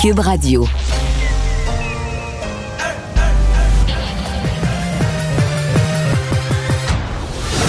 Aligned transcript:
Cube 0.00 0.20
Radio. 0.20 0.66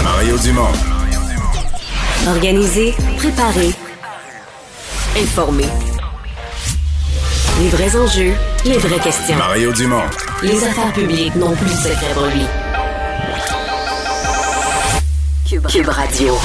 Mario 0.01 0.37
Dumont. 0.37 0.71
Organiser, 2.29 2.93
préparer, 3.17 3.71
informer. 5.17 5.65
Les 7.59 7.67
vrais 7.67 7.97
enjeux, 7.97 8.31
les 8.63 8.77
vraies 8.77 8.99
questions. 8.99 9.35
Mario 9.35 9.73
Dumont. 9.73 9.97
Les 10.41 10.63
affaires 10.63 10.93
publiques 10.93 11.35
n'ont 11.35 11.53
plus 11.53 11.65
de 11.65 11.75
secret 11.75 12.13
pour 12.13 12.27
lui. 12.27 12.45
Cube, 15.67 15.89
Radio. 15.89 16.37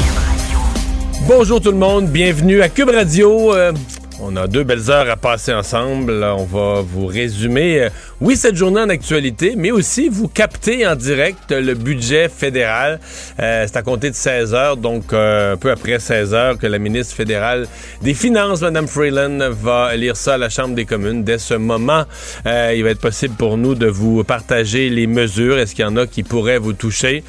Bonjour 1.29 1.61
tout 1.61 1.71
le 1.71 1.79
monde, 1.79 2.09
bienvenue 2.09 2.61
à 2.61 2.69
Cube 2.69 2.91
Radio. 2.91 3.55
Euh, 3.55 3.73
on 4.21 4.37
a 4.37 4.47
deux 4.47 4.65
belles 4.65 4.91
heures 4.91 5.11
à 5.11 5.17
passer 5.17 5.53
ensemble. 5.53 6.25
On 6.25 6.45
va 6.45 6.81
vous 6.83 7.07
résumer, 7.07 7.83
euh, 7.83 7.89
oui, 8.21 8.37
cette 8.37 8.57
journée 8.57 8.81
en 8.81 8.89
actualité, 8.89 9.55
mais 9.57 9.71
aussi 9.71 10.09
vous 10.09 10.29
capter 10.29 10.87
en 10.87 10.97
direct 10.97 11.51
le 11.51 11.75
budget 11.75 12.29
fédéral. 12.29 13.01
Euh, 13.41 13.65
c'est 13.67 13.77
à 13.77 13.83
compter 13.83 14.11
de 14.11 14.15
16 14.15 14.55
heures, 14.55 14.77
donc 14.77 15.13
euh, 15.13 15.55
un 15.55 15.57
peu 15.57 15.71
après 15.71 15.99
16 15.99 16.35
heures, 16.35 16.59
que 16.59 16.67
la 16.67 16.79
ministre 16.79 17.15
fédérale 17.15 17.67
des 18.03 18.15
Finances, 18.15 18.63
Mme 18.63 18.89
Freeland, 18.89 19.51
va 19.51 19.95
lire 19.97 20.17
ça 20.17 20.35
à 20.35 20.39
la 20.39 20.49
Chambre 20.49 20.75
des 20.75 20.85
communes. 20.85 21.25
Dès 21.25 21.39
ce 21.39 21.55
moment, 21.55 22.05
il 22.45 22.83
va 22.83 22.91
être 22.91 23.01
possible 23.01 23.35
pour 23.35 23.57
nous 23.57 23.75
de 23.75 23.87
vous 23.87 24.25
partager 24.25 24.89
les 24.89 25.07
mesures. 25.07 25.59
Est-ce 25.59 25.75
qu'il 25.75 25.85
y 25.85 25.89
en 25.89 25.97
a 25.97 26.07
qui 26.07 26.23
pourraient 26.23 26.59
vous 26.59 26.73
toucher? 26.73 27.23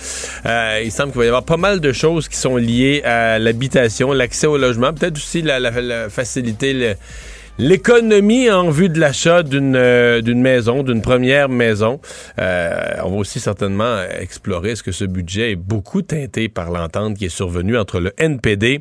il 0.45 0.91
semble 0.91 1.11
qu'il 1.11 1.19
va 1.19 1.25
y 1.25 1.27
avoir 1.27 1.43
pas 1.43 1.57
mal 1.57 1.79
de 1.79 1.91
choses 1.91 2.27
qui 2.27 2.37
sont 2.37 2.57
liées 2.57 3.01
à 3.03 3.39
l'habitation, 3.39 4.13
l'accès 4.13 4.47
au 4.47 4.57
logement, 4.57 4.93
peut-être 4.93 5.17
aussi 5.17 5.41
la, 5.41 5.59
la, 5.59 5.81
la 5.81 6.09
facilité 6.09 6.76
2000 6.77 7.36
L'économie 7.59 8.51
en 8.51 8.69
vue 8.69 8.87
de 8.87 8.99
l'achat 8.99 9.41
d'une 9.41 9.75
euh, 9.75 10.21
d'une 10.21 10.41
maison, 10.41 10.83
d'une 10.83 11.01
première 11.01 11.49
maison. 11.49 11.99
Euh, 12.39 12.93
on 13.03 13.09
va 13.09 13.15
aussi 13.15 13.39
certainement 13.39 13.97
explorer 14.19 14.71
est-ce 14.71 14.83
que 14.83 14.91
ce 14.91 15.05
budget 15.05 15.53
est 15.53 15.55
beaucoup 15.55 16.03
teinté 16.03 16.49
par 16.49 16.69
l'entente 16.69 17.17
qui 17.17 17.25
est 17.25 17.29
survenue 17.29 17.75
entre 17.75 17.99
le 17.99 18.13
NPD 18.19 18.79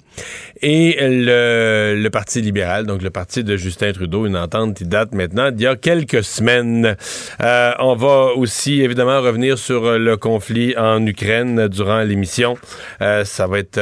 et 0.60 0.96
le, 1.00 1.98
le 1.98 2.10
Parti 2.10 2.42
libéral, 2.42 2.84
donc 2.84 3.00
le 3.00 3.08
parti 3.08 3.44
de 3.44 3.56
Justin 3.56 3.92
Trudeau, 3.92 4.26
une 4.26 4.36
entente 4.36 4.76
qui 4.76 4.84
date 4.84 5.14
maintenant 5.14 5.50
d'il 5.50 5.64
y 5.64 5.66
a 5.66 5.76
quelques 5.76 6.22
semaines. 6.22 6.96
Euh, 7.42 7.72
on 7.78 7.94
va 7.94 8.32
aussi 8.36 8.82
évidemment 8.82 9.22
revenir 9.22 9.56
sur 9.56 9.98
le 9.98 10.18
conflit 10.18 10.76
en 10.76 11.04
Ukraine 11.06 11.68
durant 11.68 12.02
l'émission. 12.02 12.58
ça 13.00 13.46
va 13.46 13.58
être 13.58 13.80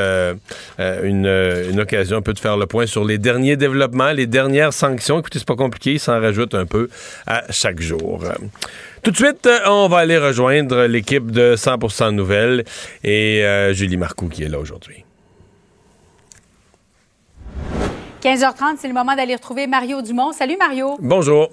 une, 0.78 1.26
une 1.26 1.80
occasion 1.80 2.19
un 2.19 2.22
peu 2.22 2.32
de 2.32 2.38
faire 2.38 2.56
le 2.56 2.66
point 2.66 2.86
sur 2.86 3.04
les 3.04 3.19
derniers 3.19 3.56
développements, 3.56 4.12
les 4.12 4.28
dernières 4.28 4.72
sanctions. 4.84 5.18
Écoutez, 5.18 5.38
c'est 5.38 5.48
pas 5.48 5.56
compliqué, 5.56 5.92
il 5.92 6.00
s'en 6.00 6.20
rajoute 6.20 6.54
un 6.54 6.66
peu 6.66 6.88
à 7.27 7.50
chaque 7.50 7.80
jour. 7.80 8.22
Tout 9.02 9.10
de 9.10 9.16
suite, 9.16 9.48
on 9.66 9.88
va 9.88 9.98
aller 9.98 10.18
rejoindre 10.18 10.84
l'équipe 10.84 11.30
de 11.30 11.56
100% 11.56 12.10
Nouvelles 12.10 12.64
et 13.02 13.44
euh, 13.44 13.72
Julie 13.72 13.96
Marcoux 13.96 14.28
qui 14.28 14.42
est 14.44 14.48
là 14.48 14.58
aujourd'hui. 14.58 15.04
15h30, 18.22 18.76
c'est 18.78 18.88
le 18.88 18.94
moment 18.94 19.14
d'aller 19.14 19.34
retrouver 19.34 19.66
Mario 19.66 20.02
Dumont. 20.02 20.32
Salut 20.32 20.56
Mario. 20.58 20.96
Bonjour. 21.00 21.50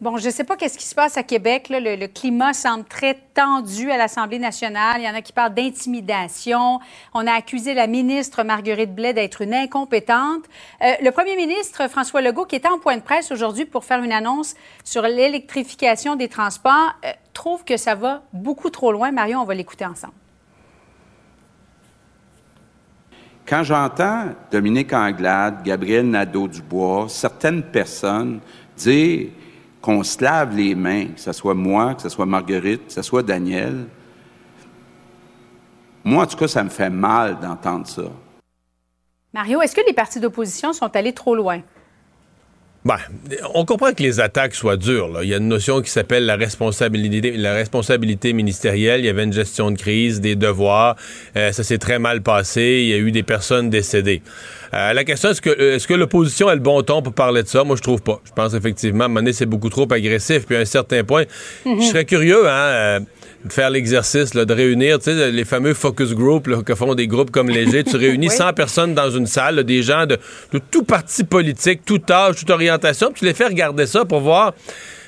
Bon, 0.00 0.16
je 0.16 0.28
ne 0.28 0.30
sais 0.30 0.44
pas 0.44 0.56
qu'est-ce 0.56 0.78
qui 0.78 0.86
se 0.86 0.94
passe 0.94 1.18
à 1.18 1.22
Québec. 1.22 1.66
Le, 1.68 2.06
climat 2.06 2.54
semble 2.54 2.84
très 2.84 3.18
tendu 3.34 3.90
à 3.90 3.98
l'Assemblée 3.98 4.38
nationale. 4.38 4.96
Il 4.98 5.04
y 5.04 5.08
en 5.08 5.14
a 5.14 5.20
qui 5.20 5.34
parlent 5.34 5.52
d'intimidation. 5.52 6.80
On 7.12 7.26
a 7.26 7.32
accusé 7.32 7.74
la 7.74 7.86
ministre 7.86 8.42
Marguerite 8.42 8.94
Blais 8.94 9.12
d'être 9.12 9.42
une 9.42 9.52
incompétente. 9.52 10.44
Euh, 10.80 10.92
le 11.02 11.10
premier 11.10 11.36
ministre 11.36 11.86
François 11.90 12.22
Legault, 12.22 12.46
qui 12.46 12.56
était 12.56 12.70
en 12.70 12.78
point 12.78 12.96
de 12.96 13.02
presse 13.02 13.30
aujourd'hui 13.30 13.66
pour 13.66 13.84
faire 13.84 14.02
une 14.02 14.12
annonce 14.12 14.54
sur 14.84 15.02
l'électrification 15.02 16.16
des 16.16 16.28
transports, 16.28 16.94
euh, 17.04 17.12
trouve 17.34 17.64
que 17.64 17.76
ça 17.76 17.94
va 17.94 18.22
beaucoup 18.32 18.70
trop 18.70 18.92
loin. 18.92 19.12
Marion, 19.12 19.42
on 19.42 19.44
va 19.44 19.52
l'écouter 19.52 19.84
ensemble. 19.84 20.14
Quand 23.46 23.64
j'entends 23.64 24.28
Dominique 24.50 24.94
Anglade, 24.94 25.62
Gabriel 25.62 26.08
Nadeau-Dubois, 26.08 27.06
certaines 27.10 27.64
personnes 27.64 28.40
dire 28.78 29.28
qu'on 29.80 30.02
se 30.02 30.22
lave 30.22 30.56
les 30.56 30.74
mains, 30.74 31.06
que 31.06 31.20
ce 31.20 31.32
soit 31.32 31.54
moi, 31.54 31.94
que 31.94 32.02
ce 32.02 32.08
soit 32.08 32.26
Marguerite, 32.26 32.86
que 32.86 32.92
ce 32.92 33.02
soit 33.02 33.22
Daniel. 33.22 33.86
Moi, 36.04 36.24
en 36.24 36.26
tout 36.26 36.36
cas, 36.36 36.48
ça 36.48 36.62
me 36.62 36.68
fait 36.68 36.90
mal 36.90 37.38
d'entendre 37.40 37.86
ça. 37.86 38.04
Mario, 39.32 39.62
est-ce 39.62 39.76
que 39.76 39.86
les 39.86 39.92
partis 39.92 40.20
d'opposition 40.20 40.72
sont 40.72 40.94
allés 40.96 41.12
trop 41.12 41.34
loin? 41.34 41.62
Ben, 42.82 42.96
on 43.54 43.66
comprend 43.66 43.92
que 43.92 44.02
les 44.02 44.20
attaques 44.20 44.54
soient 44.54 44.78
dures. 44.78 45.22
Il 45.22 45.28
y 45.28 45.34
a 45.34 45.36
une 45.36 45.48
notion 45.48 45.82
qui 45.82 45.90
s'appelle 45.90 46.24
la 46.24 46.36
responsabilité, 46.36 47.32
la 47.32 47.52
responsabilité 47.52 48.32
ministérielle. 48.32 49.00
Il 49.00 49.06
y 49.06 49.10
avait 49.10 49.24
une 49.24 49.34
gestion 49.34 49.70
de 49.70 49.76
crise, 49.76 50.22
des 50.22 50.34
devoirs. 50.34 50.96
Euh, 51.36 51.52
ça 51.52 51.62
s'est 51.62 51.76
très 51.76 51.98
mal 51.98 52.22
passé. 52.22 52.80
Il 52.82 52.88
y 52.88 52.94
a 52.94 52.96
eu 52.96 53.12
des 53.12 53.22
personnes 53.22 53.68
décédées. 53.68 54.22
Euh, 54.72 54.94
la 54.94 55.04
question, 55.04 55.28
est-ce 55.30 55.42
que, 55.42 55.50
est-ce 55.50 55.86
que 55.86 55.92
l'opposition 55.92 56.48
a 56.48 56.54
le 56.54 56.60
bon 56.60 56.80
ton 56.82 57.02
pour 57.02 57.12
parler 57.12 57.42
de 57.42 57.48
ça? 57.48 57.64
Moi, 57.64 57.76
je 57.76 57.82
trouve 57.82 58.00
pas. 58.00 58.22
Je 58.24 58.32
pense 58.32 58.54
effectivement, 58.54 59.04
à 59.04 59.08
un 59.08 59.32
c'est 59.32 59.44
beaucoup 59.44 59.68
trop 59.68 59.86
agressif. 59.92 60.46
Puis 60.46 60.56
à 60.56 60.60
un 60.60 60.64
certain 60.64 61.04
point, 61.04 61.24
je 61.66 61.82
serais 61.82 62.06
curieux, 62.06 62.48
hein, 62.48 62.50
euh, 62.50 63.00
de 63.44 63.52
faire 63.52 63.70
l'exercice, 63.70 64.30
de 64.32 64.52
réunir, 64.52 64.98
tu 64.98 65.04
sais, 65.06 65.30
les 65.30 65.44
fameux 65.44 65.74
focus 65.74 66.12
group 66.14 66.62
que 66.62 66.74
font 66.74 66.94
des 66.94 67.06
groupes 67.06 67.30
comme 67.30 67.48
Léger. 67.48 67.84
Tu 67.84 67.96
réunis 67.96 68.30
100 68.30 68.52
personnes 68.52 68.94
dans 68.94 69.10
une 69.10 69.26
salle, 69.26 69.64
des 69.64 69.82
gens 69.82 70.06
de, 70.06 70.18
tout 70.70 70.84
parti 70.84 71.24
politique, 71.24 71.80
tout 71.84 72.00
âge, 72.10 72.36
toute 72.36 72.50
orientation, 72.50 73.10
tu 73.12 73.24
les 73.24 73.34
fais 73.34 73.46
regarder 73.46 73.86
ça 73.86 74.04
pour 74.04 74.20
voir. 74.20 74.54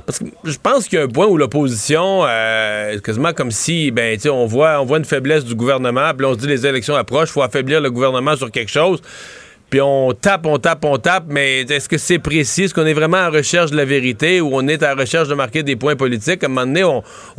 Parce 0.06 0.18
que 0.18 0.24
je 0.44 0.58
pense 0.60 0.88
qu'il 0.88 0.98
y 0.98 1.02
a 1.02 1.04
un 1.04 1.08
point 1.08 1.26
où 1.26 1.36
l'opposition, 1.36 2.24
euh, 2.26 2.98
quasiment 2.98 3.32
comme 3.32 3.52
si, 3.52 3.92
ben, 3.92 4.16
tu 4.16 4.22
sais, 4.22 4.30
on 4.30 4.46
voit, 4.46 4.80
on 4.80 4.84
voit 4.84 4.98
une 4.98 5.04
faiblesse 5.04 5.44
du 5.44 5.54
gouvernement, 5.54 6.12
puis 6.16 6.26
on 6.26 6.34
se 6.34 6.38
dit 6.38 6.48
les 6.48 6.66
élections 6.66 6.96
approchent, 6.96 7.28
il 7.28 7.32
faut 7.32 7.42
affaiblir 7.42 7.80
le 7.80 7.90
gouvernement 7.90 8.34
sur 8.34 8.50
quelque 8.50 8.70
chose 8.70 9.00
puis 9.72 9.80
on 9.80 10.12
tape, 10.12 10.44
on 10.44 10.58
tape, 10.58 10.84
on 10.84 10.98
tape, 10.98 11.24
mais 11.28 11.62
est-ce 11.62 11.88
que 11.88 11.96
c'est 11.96 12.18
précis? 12.18 12.64
Est-ce 12.64 12.74
qu'on 12.74 12.84
est 12.84 12.92
vraiment 12.92 13.16
en 13.16 13.30
recherche 13.30 13.70
de 13.70 13.76
la 13.78 13.86
vérité 13.86 14.42
ou 14.42 14.50
on 14.52 14.68
est 14.68 14.82
en 14.82 14.94
recherche 14.94 15.28
de 15.28 15.34
marquer 15.34 15.62
des 15.62 15.76
points 15.76 15.96
politiques? 15.96 16.44
À 16.44 16.46
un 16.46 16.50
moment 16.50 16.66
donné, 16.66 16.84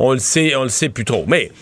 on, 0.00 0.12
le 0.12 0.18
sait, 0.18 0.56
on 0.56 0.64
le 0.64 0.68
sait 0.68 0.88
plus 0.88 1.04
trop. 1.04 1.24
Mais 1.28 1.52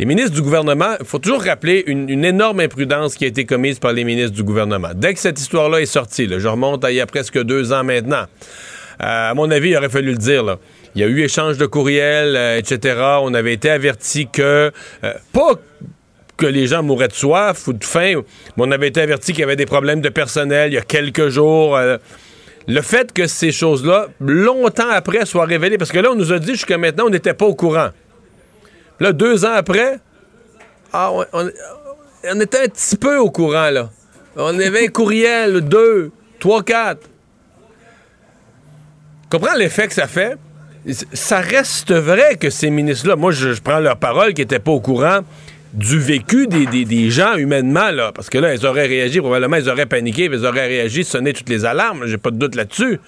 les 0.00 0.04
ministres 0.04 0.32
du 0.32 0.42
gouvernement, 0.42 0.96
il 0.98 1.06
faut 1.06 1.20
toujours 1.20 1.44
rappeler 1.44 1.84
une, 1.86 2.24
énorme 2.24 2.58
imprudence 2.58 3.14
qui 3.14 3.22
a 3.22 3.28
été 3.28 3.44
commise 3.44 3.78
par 3.78 3.92
les 3.92 4.02
ministres 4.02 4.34
du 4.34 4.42
gouvernement. 4.42 4.90
Dès 4.96 5.14
que 5.14 5.20
cette 5.20 5.38
histoire-là 5.38 5.80
est 5.80 5.86
sortie, 5.86 6.28
je 6.28 6.48
remonte 6.48 6.84
à 6.84 6.90
il 6.90 6.96
y 6.96 7.00
a 7.00 7.06
presque 7.06 7.40
deux 7.40 7.72
ans 7.72 7.84
maintenant, 7.84 8.24
euh, 9.00 9.30
à 9.30 9.34
mon 9.34 9.48
avis, 9.52 9.70
il 9.70 9.76
aurait 9.76 9.88
fallu 9.88 10.10
le 10.10 10.18
dire, 10.18 10.56
Il 10.96 11.02
y 11.02 11.04
a 11.04 11.06
eu 11.06 11.20
échange 11.20 11.56
de 11.56 11.66
courriels, 11.66 12.34
euh, 12.34 12.58
etc. 12.58 12.96
On 13.22 13.32
avait 13.32 13.52
été 13.52 13.70
averti 13.70 14.26
que, 14.26 14.72
euh, 15.04 15.12
pas 15.32 15.52
que 16.36 16.46
les 16.46 16.66
gens 16.66 16.82
mouraient 16.82 17.08
de 17.08 17.14
soif 17.14 17.66
ou 17.66 17.72
de 17.72 17.84
faim. 17.84 18.22
On 18.56 18.70
avait 18.70 18.88
été 18.88 19.00
averti 19.00 19.32
qu'il 19.32 19.40
y 19.40 19.44
avait 19.44 19.56
des 19.56 19.66
problèmes 19.66 20.00
de 20.00 20.08
personnel 20.08 20.72
il 20.72 20.74
y 20.74 20.78
a 20.78 20.82
quelques 20.82 21.28
jours. 21.28 21.76
Euh, 21.76 21.96
le 22.68 22.82
fait 22.82 23.12
que 23.12 23.26
ces 23.26 23.52
choses-là, 23.52 24.08
longtemps 24.20 24.90
après, 24.90 25.24
soient 25.24 25.44
révélées, 25.44 25.78
parce 25.78 25.92
que 25.92 25.98
là, 25.98 26.10
on 26.10 26.16
nous 26.16 26.32
a 26.32 26.38
dit 26.38 26.52
jusqu'à 26.52 26.78
maintenant, 26.78 27.04
on 27.06 27.10
n'était 27.10 27.34
pas 27.34 27.46
au 27.46 27.54
courant. 27.54 27.90
Là, 28.98 29.12
deux 29.12 29.44
ans 29.44 29.52
après, 29.52 29.98
ah, 30.92 31.12
on, 31.32 32.40
était 32.40 32.64
un 32.64 32.68
petit 32.68 32.96
peu 32.96 33.18
au 33.18 33.30
courant. 33.30 33.70
On 34.36 34.58
avait 34.58 34.86
un 34.86 34.88
courriel, 34.88 35.60
deux, 35.68 36.10
trois, 36.40 36.62
quatre. 36.62 37.08
Comprends 39.30 39.54
l'effet 39.54 39.86
que 39.86 39.94
ça 39.94 40.06
fait? 40.06 40.36
Ça 41.12 41.40
reste 41.40 41.92
vrai 41.92 42.36
que 42.36 42.48
ces 42.50 42.70
ministres-là, 42.70 43.16
moi, 43.16 43.32
je 43.32 43.60
prends 43.60 43.80
leur 43.80 43.96
parole, 43.96 44.34
qu'ils 44.34 44.44
n'étaient 44.44 44.60
pas 44.60 44.70
au 44.70 44.80
courant 44.80 45.20
du 45.72 45.98
vécu 45.98 46.46
des, 46.46 47.10
gens 47.10 47.36
humainement, 47.36 47.90
là. 47.90 48.12
Parce 48.12 48.30
que 48.30 48.38
là, 48.38 48.54
ils 48.54 48.64
auraient 48.66 48.86
réagi, 48.86 49.20
probablement, 49.20 49.56
ils 49.56 49.68
auraient 49.68 49.86
paniqué, 49.86 50.28
ils 50.32 50.46
auraient 50.46 50.66
réagi, 50.66 51.04
sonné 51.04 51.32
toutes 51.32 51.48
les 51.48 51.64
alarmes, 51.64 52.06
j'ai 52.06 52.18
pas 52.18 52.30
de 52.30 52.38
doute 52.38 52.54
là-dessus. 52.54 52.98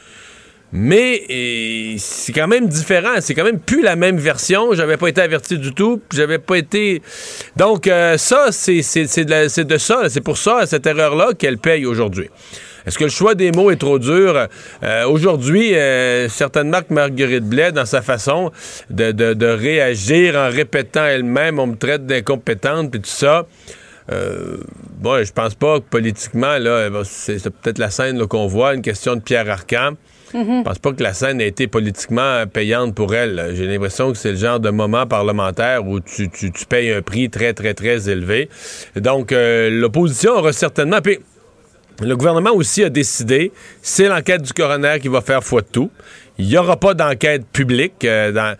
Mais 0.70 1.96
c'est 1.98 2.32
quand 2.32 2.46
même 2.46 2.68
différent. 2.68 3.20
C'est 3.20 3.34
quand 3.34 3.44
même 3.44 3.58
plus 3.58 3.82
la 3.82 3.96
même 3.96 4.18
version. 4.18 4.74
J'avais 4.74 4.98
pas 4.98 5.08
été 5.08 5.22
averti 5.22 5.58
du 5.58 5.72
tout. 5.72 6.02
J'avais 6.12 6.38
pas 6.38 6.56
été. 6.56 7.00
Donc, 7.56 7.86
euh, 7.86 8.18
ça, 8.18 8.48
c'est 8.50 8.80
de, 8.80 9.62
de, 9.62 9.78
ça. 9.78 10.08
C'est 10.08 10.20
pour 10.20 10.36
ça, 10.36 10.66
cette 10.66 10.86
erreur-là, 10.86 11.32
qu'elle 11.38 11.56
paye 11.56 11.86
aujourd'hui. 11.86 12.28
Est-ce 12.88 12.96
que 12.96 13.04
le 13.04 13.10
choix 13.10 13.34
des 13.34 13.52
mots 13.52 13.70
est 13.70 13.76
trop 13.76 13.98
dur? 13.98 14.46
Euh, 14.82 15.06
aujourd'hui, 15.06 15.74
euh, 15.74 16.26
certainement 16.30 16.80
que 16.80 16.94
Marguerite 16.94 17.44
Blais, 17.44 17.70
dans 17.70 17.84
sa 17.84 18.00
façon 18.00 18.50
de, 18.88 19.44
réagir 19.44 20.36
en 20.36 20.48
répétant 20.48 21.04
elle-même, 21.04 21.58
on 21.58 21.66
me 21.66 21.76
traite 21.76 22.06
d'incompétente, 22.06 22.90
puis 22.90 23.02
tout 23.02 23.10
ça. 23.10 23.44
Euh, 24.10 24.56
bon, 24.96 25.22
je 25.22 25.30
pense 25.32 25.54
pas 25.54 25.80
que 25.80 25.84
politiquement, 25.84 26.56
là, 26.56 26.88
c'est 27.04 27.50
peut-être 27.50 27.76
la 27.76 27.90
scène 27.90 28.26
qu'on 28.26 28.46
voit, 28.46 28.72
une 28.72 28.80
question 28.80 29.16
de 29.16 29.20
Pierre 29.20 29.50
Arcan. 29.50 29.92
Mm-hmm. 30.32 30.58
Je 30.60 30.62
pense 30.62 30.78
pas 30.78 30.92
que 30.92 31.02
la 31.02 31.12
scène 31.12 31.42
a 31.42 31.44
été 31.44 31.66
politiquement 31.66 32.46
payante 32.46 32.94
pour 32.94 33.14
elle. 33.14 33.52
J'ai 33.54 33.66
l'impression 33.66 34.12
que 34.12 34.16
c'est 34.16 34.32
le 34.32 34.38
genre 34.38 34.60
de 34.60 34.70
moment 34.70 35.06
parlementaire 35.06 35.86
où 35.86 36.00
tu, 36.00 36.30
payes 36.70 36.92
un 36.92 37.02
prix 37.02 37.28
très, 37.28 37.52
très, 37.52 37.74
très 37.74 38.08
élevé. 38.08 38.48
Donc, 38.96 39.34
l'opposition 39.34 40.32
aura 40.38 40.54
certainement... 40.54 41.00
Le 42.00 42.16
gouvernement 42.16 42.52
aussi 42.52 42.84
a 42.84 42.90
décidé, 42.90 43.50
c'est 43.82 44.08
l'enquête 44.08 44.42
du 44.42 44.52
coroner 44.52 44.98
qui 45.00 45.08
va 45.08 45.20
faire 45.20 45.42
foi 45.42 45.62
de 45.62 45.66
tout. 45.66 45.90
Il 46.38 46.46
n'y 46.46 46.56
aura 46.56 46.76
pas 46.76 46.94
d'enquête 46.94 47.44
publique. 47.52 48.04
Euh, 48.04 48.54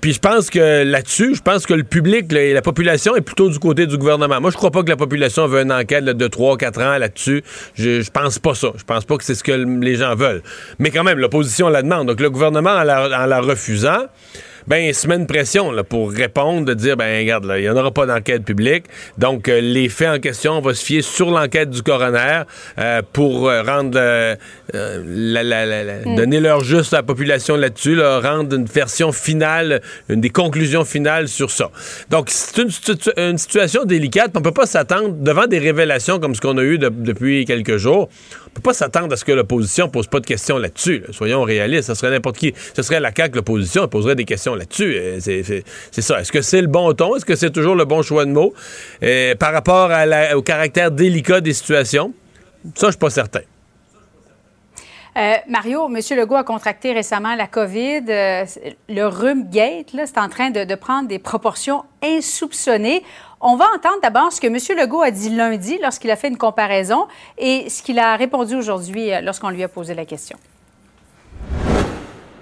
puis, 0.00 0.12
je 0.12 0.20
pense 0.20 0.50
que 0.50 0.84
là-dessus, 0.84 1.34
je 1.34 1.42
pense 1.42 1.66
que 1.66 1.74
le 1.74 1.82
public 1.82 2.26
la 2.30 2.62
population 2.62 3.16
est 3.16 3.20
plutôt 3.20 3.48
du 3.48 3.58
côté 3.58 3.86
du 3.86 3.98
gouvernement. 3.98 4.40
Moi, 4.40 4.50
je 4.50 4.56
crois 4.56 4.70
pas 4.70 4.84
que 4.84 4.90
la 4.90 4.96
population 4.96 5.48
veut 5.48 5.62
une 5.62 5.72
enquête 5.72 6.04
de 6.04 6.28
3-4 6.28 6.82
ans 6.82 6.98
là-dessus. 6.98 7.42
Je, 7.74 8.00
je 8.00 8.10
pense 8.10 8.38
pas 8.38 8.54
ça. 8.54 8.68
Je 8.76 8.84
pense 8.84 9.04
pas 9.04 9.16
que 9.16 9.24
c'est 9.24 9.34
ce 9.34 9.42
que 9.42 9.52
les 9.52 9.96
gens 9.96 10.14
veulent. 10.14 10.42
Mais 10.78 10.90
quand 10.90 11.02
même, 11.02 11.18
l'opposition 11.18 11.68
la 11.68 11.82
demande. 11.82 12.06
Donc, 12.06 12.20
le 12.20 12.30
gouvernement, 12.30 12.70
en 12.70 12.84
la 12.84 13.40
refusant, 13.40 14.06
ben, 14.68 14.84
il 14.84 14.94
se 14.94 15.08
met 15.08 15.16
une 15.16 15.26
pression 15.26 15.72
là, 15.72 15.82
pour 15.82 16.12
répondre, 16.12 16.66
de 16.66 16.74
dire, 16.74 16.96
ben, 16.96 17.18
regarde, 17.18 17.50
il 17.56 17.62
n'y 17.62 17.68
en 17.70 17.76
aura 17.76 17.90
pas 17.90 18.04
d'enquête 18.04 18.44
publique. 18.44 18.84
Donc, 19.16 19.48
euh, 19.48 19.60
les 19.60 19.88
faits 19.88 20.08
en 20.08 20.18
question, 20.18 20.58
on 20.58 20.60
va 20.60 20.74
se 20.74 20.84
fier 20.84 21.00
sur 21.00 21.30
l'enquête 21.30 21.70
du 21.70 21.82
coroner 21.82 22.42
euh, 22.78 23.00
pour 23.12 23.48
euh, 23.48 23.62
rendre, 23.62 23.98
la, 24.74 25.42
la, 25.42 25.64
la, 25.64 25.94
mm. 26.04 26.16
donner 26.16 26.40
leur 26.40 26.62
juste 26.62 26.92
à 26.92 26.98
la 26.98 27.02
population 27.02 27.56
là-dessus, 27.56 27.98
rendre 28.00 28.54
une 28.54 28.66
version 28.66 29.10
finale, 29.10 29.80
une 30.10 30.20
des 30.20 30.30
conclusions 30.30 30.84
finales 30.84 31.28
sur 31.28 31.50
ça. 31.50 31.70
Donc, 32.10 32.28
c'est 32.28 32.62
une, 32.62 32.70
une, 33.16 33.38
situation 33.38 33.84
délicate. 33.84 34.32
On 34.36 34.42
peut 34.42 34.52
pas 34.52 34.66
s'attendre 34.66 35.14
devant 35.18 35.46
des 35.46 35.58
révélations 35.58 36.18
comme 36.20 36.34
ce 36.34 36.42
qu'on 36.42 36.58
a 36.58 36.62
eu 36.62 36.78
depuis 36.78 37.46
quelques 37.46 37.78
jours 37.78 38.10
peut 38.48 38.62
pas 38.62 38.74
s'attendre 38.74 39.12
à 39.12 39.16
ce 39.16 39.24
que 39.24 39.32
l'opposition 39.32 39.88
pose 39.88 40.06
pas 40.06 40.20
de 40.20 40.26
questions 40.26 40.58
là-dessus. 40.58 41.04
Soyons 41.10 41.42
réalistes. 41.42 41.88
Ce 41.88 41.94
serait 41.94 42.10
n'importe 42.10 42.36
qui. 42.36 42.54
Ce 42.74 42.82
serait 42.82 43.00
la 43.00 43.12
CAQ, 43.14 43.36
l'opposition, 43.36 43.88
poserait 43.88 44.14
des 44.14 44.24
questions 44.24 44.54
là-dessus. 44.54 44.94
Euh, 44.96 45.18
c'est 45.20 46.02
ça. 46.02 46.20
Est-ce 46.20 46.32
que 46.32 46.42
c'est 46.42 46.60
le 46.60 46.68
bon 46.68 46.92
ton? 46.92 47.16
Est-ce 47.16 47.24
que 47.24 47.36
c'est 47.36 47.50
toujours 47.50 47.74
le 47.74 47.84
bon 47.84 48.02
choix 48.02 48.24
de 48.24 48.30
mots? 48.30 48.54
Euh, 49.02 49.34
par 49.34 49.52
rapport 49.52 49.90
au 50.34 50.42
caractère 50.42 50.90
délicat 50.90 51.40
des 51.40 51.52
situations, 51.52 52.12
ça, 52.74 52.86
je 52.86 52.92
suis 52.92 52.98
pas 52.98 53.10
certain. 53.10 53.40
Euh, 55.16 55.34
Mario, 55.48 55.88
M. 55.88 56.00
Legault 56.16 56.36
a 56.36 56.44
contracté 56.44 56.92
récemment 56.92 57.34
la 57.34 57.48
COVID. 57.48 58.02
le 58.06 59.06
rhume 59.06 59.48
gate, 59.50 59.90
c'est 59.92 60.18
en 60.18 60.28
train 60.28 60.50
de, 60.50 60.74
prendre 60.76 61.08
des 61.08 61.18
proportions 61.18 61.84
insoupçonnées. 62.02 63.02
On 63.40 63.54
va 63.54 63.66
entendre 63.72 64.00
d'abord 64.02 64.32
ce 64.32 64.40
que 64.40 64.48
M. 64.48 64.56
Legault 64.76 65.02
a 65.02 65.12
dit 65.12 65.30
lundi 65.30 65.78
lorsqu'il 65.80 66.10
a 66.10 66.16
fait 66.16 66.26
une 66.26 66.36
comparaison 66.36 67.06
et 67.36 67.70
ce 67.70 67.84
qu'il 67.84 68.00
a 68.00 68.16
répondu 68.16 68.56
aujourd'hui 68.56 69.12
euh, 69.12 69.20
lorsqu'on 69.20 69.50
lui 69.50 69.62
a 69.62 69.68
posé 69.68 69.94
la 69.94 70.04
question. 70.04 70.36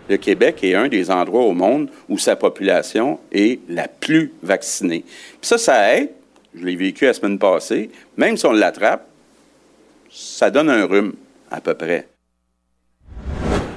Le 0.08 0.16
Québec 0.16 0.64
est 0.64 0.74
un 0.74 0.88
des 0.88 1.10
endroits 1.10 1.42
au 1.42 1.52
monde 1.52 1.90
où 2.08 2.16
sa 2.16 2.34
population 2.34 3.18
est 3.30 3.60
la 3.68 3.88
plus 3.88 4.32
vaccinée. 4.42 5.04
Puis 5.06 5.38
ça, 5.42 5.58
ça 5.58 5.94
aide. 5.94 6.12
Je 6.54 6.64
l'ai 6.64 6.76
vécu 6.76 7.04
la 7.04 7.12
semaine 7.12 7.38
passée. 7.38 7.90
Même 8.16 8.38
si 8.38 8.46
on 8.46 8.52
l'attrape, 8.52 9.06
ça 10.10 10.50
donne 10.50 10.70
un 10.70 10.86
rhume, 10.86 11.12
à 11.50 11.60
peu 11.60 11.74
près. 11.74 12.08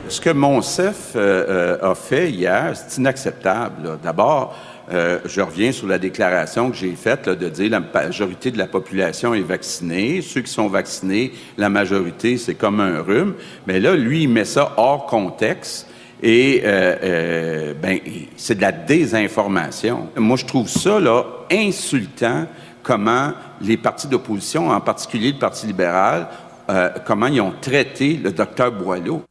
Ce 0.08 0.22
que 0.22 0.30
Monsef 0.30 1.16
euh, 1.16 1.78
euh, 1.82 1.92
a 1.92 1.96
fait 1.96 2.32
hier, 2.32 2.74
c'est 2.76 2.98
inacceptable. 2.98 4.00
D'abord, 4.02 4.56
euh, 4.92 5.20
je 5.26 5.42
reviens 5.42 5.72
sur 5.72 5.88
la 5.88 6.00
déclaration 6.00 6.72
que 6.72 6.78
j'ai 6.78 6.96
faite 6.96 7.30
de 7.30 7.50
dire 7.50 7.70
la 7.70 7.80
majorité 7.80 8.50
de 8.50 8.58
la 8.58 8.68
population 8.68 9.34
est 9.34 9.42
vaccinée. 9.42 10.22
Ceux 10.22 10.42
qui 10.42 10.52
sont 10.52 10.68
vaccinés, 10.68 11.32
la 11.58 11.70
majorité, 11.70 12.38
c'est 12.38 12.56
comme 12.56 12.80
un 12.80 13.02
rhume. 13.02 13.36
Mais 13.68 13.80
là, 13.80 13.96
lui, 13.96 14.24
il 14.24 14.30
met 14.30 14.46
ça 14.46 14.74
hors 14.78 15.06
contexte. 15.06 15.88
Et 16.22 16.64
euh, 16.66 16.96
euh, 17.04 17.74
ben, 17.74 18.00
c'est 18.36 18.56
de 18.56 18.62
la 18.62 18.72
désinformation. 18.72 20.10
Moi, 20.18 20.38
je 20.38 20.46
trouve 20.46 20.68
ça 20.68 21.00
là, 21.00 21.24
insultant 21.52 22.48
comment 22.82 23.32
les 23.62 23.78
partis 23.78 24.08
d'opposition, 24.08 24.70
en 24.70 24.82
particulier 24.82 25.32
le 25.32 25.40
Parti 25.40 25.68
libéral, 25.68 26.28
comment 27.06 27.28
ils 27.28 27.42
ont 27.42 27.54
traité 27.62 28.20
le 28.24 28.32
docteur 28.32 28.72
Boileau. 28.72 29.24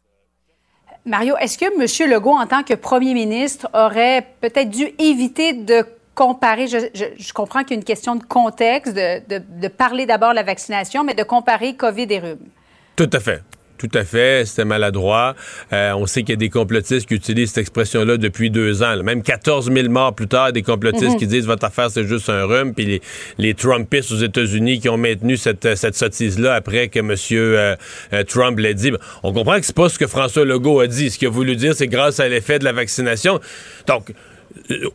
Mario, 1.09 1.37
est-ce 1.39 1.59
que 1.59 1.65
M. 1.65 2.11
Legault, 2.11 2.37
en 2.37 2.47
tant 2.47 2.63
que 2.63 2.75
premier 2.75 3.15
ministre, 3.15 3.69
aurait 3.73 4.27
peut-être 4.41 4.71
dû 4.71 4.89
éviter 4.99 5.53
de 5.53 5.85
comparer, 6.15 6.67
je, 6.67 7.33
comprends 7.33 7.61
qu'il 7.63 7.71
y 7.71 7.75
a 7.75 7.81
une 7.81 7.85
question 7.85 8.17
de 8.17 8.25
contexte, 8.25 8.95
de, 8.95 9.21
de 9.29 9.69
parler 9.69 10.05
d'abord 10.05 10.31
de 10.31 10.37
la 10.37 10.43
vaccination, 10.43 11.05
mais 11.05 11.15
de 11.15 11.23
comparer 11.23 11.75
COVID 11.75 12.07
et 12.11 12.19
rhume? 12.19 12.49
Tout 12.97 13.11
à 13.13 13.21
fait. 13.21 13.43
Tout 13.79 13.91
à 13.95 14.05
fait, 14.05 14.45
c'était 14.45 14.65
maladroit. 14.65 15.35
Euh, 15.73 15.93
on 15.93 16.07
sait 16.07 16.23
qu'il 16.23 16.31
y 16.31 16.33
a 16.33 16.37
des 16.37 16.51
complotistes 16.51 17.07
qui 17.07 17.15
utilisent 17.15 17.51
cette 17.51 17.59
expression-là 17.59 18.17
depuis 18.17 18.51
deux 18.51 18.83
ans. 18.83 18.97
Même 19.03 19.23
14 19.23 19.73
000 19.73 19.89
morts 19.89 20.15
plus 20.15 20.27
tard, 20.27 20.53
des 20.53 20.63
complotistes 20.63 21.13
mhm. 21.13 21.17
qui 21.17 21.27
disent 21.27 21.47
votre 21.47 21.65
affaire 21.65 21.91
c'est 21.91 22.07
juste 22.07 22.29
un 22.29 22.45
rhume. 22.45 22.75
Puis 22.75 22.85
les, 22.85 23.03
les 23.39 23.55
Trumpistes 23.55 24.11
aux 24.13 24.17
États-Unis 24.17 24.81
qui 24.81 24.89
ont 24.89 24.97
maintenu 24.97 25.37
cette, 25.37 25.77
cette 25.77 25.95
sottise-là 25.95 26.55
après 26.55 26.89
que 26.89 26.99
M. 26.99 27.15
Euh, 27.33 27.77
euh, 28.13 28.25
Trump 28.25 28.59
l'ait 28.59 28.75
dit. 28.75 28.93
On 29.23 29.33
comprend 29.33 29.59
que 29.61 29.67
c'est 29.67 29.77
pas 29.77 29.89
ce 29.89 29.99
que 29.99 30.07
François 30.07 30.45
Legault 30.45 30.81
a 30.81 30.87
dit. 30.87 31.11
Ce 31.11 31.19
qu'il 31.19 31.29
a 31.29 31.31
voulu 31.31 31.57
dire, 31.57 31.75
c'est 31.75 31.89
grâce 31.89 32.21
à 32.21 32.29
l'effet 32.29 32.59
de 32.59 32.65
la 32.65 32.73
vaccination. 32.73 33.41
Donc, 33.87 34.13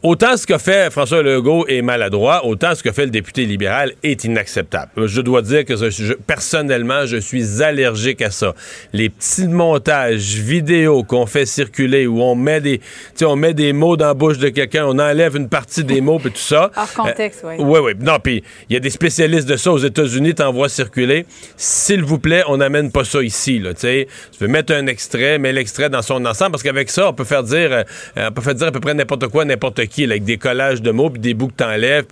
autant 0.01 0.37
ce 0.37 0.45
qu'a 0.45 0.59
fait 0.59 0.91
François 0.91 1.21
Legault 1.21 1.65
est 1.67 1.81
maladroit, 1.81 2.45
autant 2.45 2.75
ce 2.75 2.83
que 2.83 2.91
fait 2.91 3.05
le 3.05 3.11
député 3.11 3.45
libéral 3.45 3.93
est 4.03 4.23
inacceptable. 4.23 5.07
Je 5.07 5.21
dois 5.21 5.41
dire 5.41 5.65
que 5.65 5.73
personnellement, 6.23 7.05
je 7.05 7.17
suis 7.17 7.61
allergique 7.63 8.21
à 8.21 8.31
ça. 8.31 8.53
Les 8.93 9.09
petits 9.09 9.47
montages 9.47 10.35
vidéo 10.35 11.03
qu'on 11.03 11.25
fait 11.25 11.45
circuler 11.45 12.07
où 12.07 12.21
on 12.21 12.35
met 12.35 12.61
des, 12.61 12.81
on 13.23 13.35
met 13.35 13.53
des 13.53 13.73
mots 13.73 13.97
dans 13.97 14.07
la 14.07 14.13
bouche 14.13 14.37
de 14.37 14.49
quelqu'un, 14.49 14.85
on 14.85 14.99
enlève 14.99 15.35
une 15.35 15.49
partie 15.49 15.83
des 15.83 16.01
mots 16.01 16.19
et 16.19 16.29
tout 16.29 16.37
ça. 16.37 16.71
Hors 16.75 16.93
contexte, 16.93 17.43
oui. 17.43 17.55
oui, 17.59 17.79
oui. 17.83 17.91
Non, 17.99 18.17
puis 18.21 18.43
il 18.69 18.73
y 18.73 18.77
a 18.77 18.79
des 18.79 18.89
spécialistes 18.89 19.47
de 19.47 19.57
ça 19.57 19.71
aux 19.71 19.77
États-Unis, 19.77 20.35
t'envoies 20.35 20.69
circuler. 20.69 21.25
S'il 21.57 22.03
vous 22.03 22.19
plaît, 22.19 22.43
on 22.47 22.57
n'amène 22.57 22.91
pas 22.91 23.03
ça 23.03 23.21
ici, 23.21 23.59
là. 23.59 23.73
Tu 23.73 24.07
veux 24.39 24.47
mettre 24.47 24.73
un 24.73 24.87
extrait, 24.87 25.37
mets 25.39 25.53
l'extrait 25.53 25.89
dans 25.89 26.01
son 26.01 26.25
ensemble 26.25 26.51
parce 26.51 26.63
qu'avec 26.63 26.89
ça, 26.89 27.09
on 27.09 27.13
peut 27.13 27.23
faire 27.23 27.43
dire, 27.43 27.71
euh, 27.71 27.83
on 28.17 28.31
peut 28.31 28.41
faire 28.41 28.55
dire 28.55 28.67
à 28.67 28.71
peu 28.71 28.79
près 28.79 28.93
n'importe 28.93 29.27
quoi, 29.27 29.42
n'importe 29.45 29.85
qui, 29.87 30.03
avec 30.03 30.23
des 30.23 30.37
collages 30.37 30.81
de 30.81 30.91
mots 30.91 31.09
puis 31.09 31.19
des 31.19 31.33
bouts 31.33 31.47
que 31.47 31.55
t'enlèves. 31.55 32.05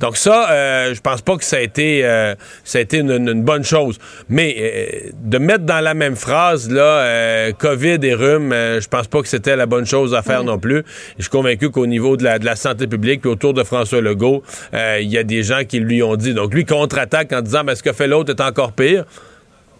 Donc 0.00 0.16
ça, 0.16 0.50
euh, 0.50 0.94
je 0.94 1.00
pense 1.00 1.22
pas 1.22 1.36
que 1.36 1.44
ça 1.44 1.56
a 1.56 1.60
été, 1.60 2.04
euh, 2.04 2.34
ça 2.64 2.78
a 2.78 2.80
été 2.80 2.98
une, 2.98 3.42
bonne 3.42 3.64
chose. 3.64 3.98
Mais 4.28 4.56
euh, 4.58 5.10
de 5.22 5.38
mettre 5.38 5.64
dans 5.64 5.80
la 5.80 5.94
même 5.94 6.16
phrase 6.16 6.70
là, 6.70 7.52
COVID 7.52 7.98
et 8.02 8.14
rhume, 8.14 8.52
je 8.52 8.88
pense 8.88 9.06
pas 9.06 9.22
que 9.22 9.28
c'était 9.28 9.56
la 9.56 9.66
bonne 9.66 9.86
chose 9.86 10.14
à 10.14 10.22
faire 10.22 10.44
non 10.44 10.58
plus. 10.58 10.84
Je 11.16 11.22
suis 11.22 11.30
convaincu 11.30 11.70
qu'au 11.70 11.86
niveau 11.86 12.16
de 12.16 12.24
la, 12.24 12.38
de 12.38 12.44
la 12.44 12.56
santé 12.56 12.86
publique 12.86 13.22
puis 13.22 13.30
autour 13.30 13.54
de 13.54 13.62
François 13.64 14.00
Legault, 14.00 14.42
il 14.72 15.08
y 15.08 15.18
a 15.18 15.22
des 15.22 15.42
gens 15.42 15.64
qui 15.64 15.80
lui 15.80 16.02
ont 16.02 16.16
dit. 16.16 16.34
Donc 16.34 16.54
lui 16.54 16.64
contre-attaque 16.64 17.32
en 17.32 17.40
disant, 17.40 17.64
mais 17.64 17.74
ce 17.74 17.82
que 17.82 17.92
fait 17.92 18.06
l'autre 18.06 18.30
est 18.30 18.40
encore 18.40 18.72
pire. 18.72 19.04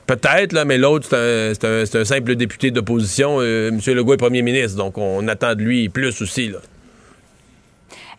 Peut-être, 0.07 0.55
là, 0.55 0.65
mais 0.65 0.79
l'autre, 0.79 1.07
c'est 1.11 1.65
un, 1.65 2.01
un, 2.01 2.05
simple 2.05 2.35
député 2.35 2.71
d'opposition. 2.71 3.43
M. 3.43 3.79
Legault 3.87 4.15
est 4.15 4.19
premier 4.19 4.41
ministre, 4.41 4.79
donc 4.79 4.97
on 4.97 5.29
attend 5.29 5.55
de 5.55 5.61
lui 5.61 5.91
plus 5.91 6.23
aussi. 6.23 6.49
Là. 6.49 6.61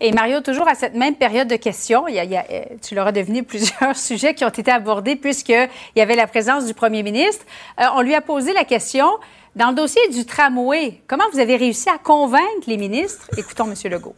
Et 0.01 0.13
Mario, 0.13 0.39
toujours 0.39 0.67
à 0.67 0.75
cette 0.75 0.95
même 0.95 1.15
période 1.15 1.47
de 1.49 1.57
questions, 1.57 2.05
euh, 2.07 2.59
tu 2.81 2.95
l'auras 2.95 3.11
deviné, 3.11 3.43
plusieurs 3.43 3.95
sujets 3.95 4.33
qui 4.33 4.45
ont 4.45 4.49
été 4.49 4.71
abordés 4.71 5.15
puisqu'il 5.15 5.69
y 5.95 6.01
avait 6.01 6.15
la 6.15 6.27
présence 6.27 6.65
du 6.65 6.73
premier 6.73 7.03
ministre. 7.03 7.45
Euh, 7.79 7.85
on 7.95 8.01
lui 8.01 8.15
a 8.15 8.21
posé 8.21 8.53
la 8.53 8.63
question, 8.63 9.07
dans 9.55 9.69
le 9.69 9.75
dossier 9.75 10.01
du 10.09 10.25
tramway, 10.25 11.01
comment 11.07 11.25
vous 11.33 11.39
avez 11.39 11.57
réussi 11.57 11.89
à 11.89 11.97
convaincre 11.97 12.67
les 12.67 12.77
ministres? 12.77 13.29
Écoutons 13.37 13.65
M. 13.65 13.91
Legault. 13.91 14.15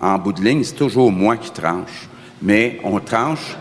en 0.00 0.18
bout 0.18 0.32
de 0.32 0.42
ligne, 0.42 0.64
c'est 0.64 0.74
toujours 0.74 1.12
moi 1.12 1.36
qui 1.36 1.50
tranche. 1.50 2.08
Mais 2.40 2.80
on 2.84 3.00
tranche, 3.00 3.56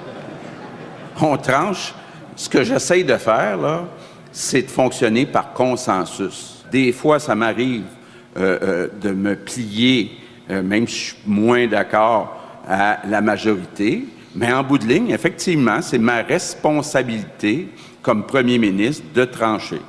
on 1.21 1.37
tranche. 1.37 1.93
Ce 2.35 2.49
que 2.49 2.63
j'essaye 2.63 3.03
de 3.03 3.17
faire, 3.17 3.57
là, 3.57 3.85
c'est 4.31 4.63
de 4.63 4.71
fonctionner 4.71 5.25
par 5.25 5.53
consensus. 5.53 6.65
Des 6.71 6.91
fois, 6.91 7.19
ça 7.19 7.35
m'arrive 7.35 7.83
euh, 8.35 8.57
euh, 8.63 8.87
de 9.01 9.11
me 9.11 9.35
plier, 9.35 10.11
euh, 10.49 10.63
même 10.63 10.87
si 10.87 10.95
je 10.95 11.03
suis 11.05 11.17
moins 11.27 11.67
d'accord 11.67 12.35
à 12.67 12.99
la 13.07 13.21
majorité. 13.21 14.05
Mais 14.35 14.51
en 14.51 14.63
bout 14.63 14.79
de 14.79 14.87
ligne, 14.87 15.11
effectivement, 15.11 15.81
c'est 15.81 15.99
ma 15.99 16.23
responsabilité 16.23 17.67
comme 18.01 18.25
premier 18.25 18.57
ministre 18.57 19.05
de 19.13 19.25
trancher. 19.25 19.79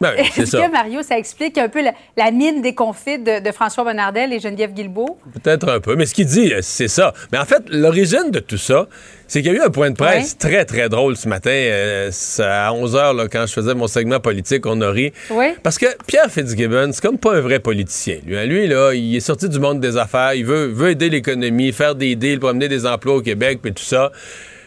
Ben 0.00 0.14
Est-ce 0.16 0.56
que, 0.56 0.70
Mario, 0.70 1.02
ça 1.02 1.18
explique 1.18 1.58
un 1.58 1.68
peu 1.68 1.80
la, 1.82 2.30
mine 2.30 2.62
des 2.62 2.74
conflits 2.74 3.18
de, 3.18 3.52
François 3.52 3.84
Bonnardel 3.84 4.32
et 4.32 4.40
Geneviève 4.40 4.72
Guilbeault? 4.72 5.18
Peut-être 5.42 5.68
un 5.68 5.80
peu, 5.80 5.94
mais 5.94 6.06
ce 6.06 6.14
qu'il 6.14 6.26
dit, 6.26 6.52
c'est 6.62 6.88
ça. 6.88 7.12
Mais 7.32 7.38
en 7.38 7.44
fait, 7.44 7.62
l'origine 7.68 8.30
de 8.30 8.40
tout 8.40 8.56
ça, 8.56 8.86
c'est 9.26 9.42
qu'il 9.42 9.52
y 9.52 9.54
a 9.54 9.58
eu 9.58 9.62
un 9.62 9.70
point 9.70 9.90
de 9.90 9.96
presse 9.96 10.38
très, 10.38 10.64
très 10.64 10.88
drôle 10.88 11.16
ce 11.16 11.28
matin, 11.28 11.50
euh, 11.50 12.10
à 12.40 12.72
11 12.72 12.96
h, 12.96 13.28
quand 13.28 13.46
je 13.46 13.52
faisais 13.52 13.74
mon 13.74 13.86
segment 13.86 14.20
politique, 14.20 14.64
on 14.66 14.80
a 14.80 14.90
ri. 14.90 15.12
Oui. 15.30 15.46
Parce 15.62 15.78
que 15.78 15.86
Pierre 16.06 16.30
Fitzgibbon, 16.30 16.90
c'est 16.92 17.02
comme 17.02 17.18
pas 17.18 17.36
un 17.36 17.40
vrai 17.40 17.60
politicien. 17.60 18.18
Lui, 18.24 18.36
hein. 18.38 18.46
lui 18.46 18.66
là, 18.66 18.92
il 18.92 19.14
est 19.14 19.20
sorti 19.20 19.48
du 19.48 19.58
monde 19.58 19.80
des 19.80 19.96
affaires, 19.96 20.34
il 20.34 20.44
veut, 20.44 20.66
veut 20.66 20.90
aider 20.90 21.10
l'économie, 21.10 21.72
faire 21.72 21.94
des 21.94 22.16
deals 22.16 22.40
pour 22.40 22.48
amener 22.48 22.68
des 22.68 22.86
emplois 22.86 23.16
au 23.16 23.20
Québec, 23.20 23.60
puis 23.62 23.72
tout 23.72 23.84
ça. 23.84 24.10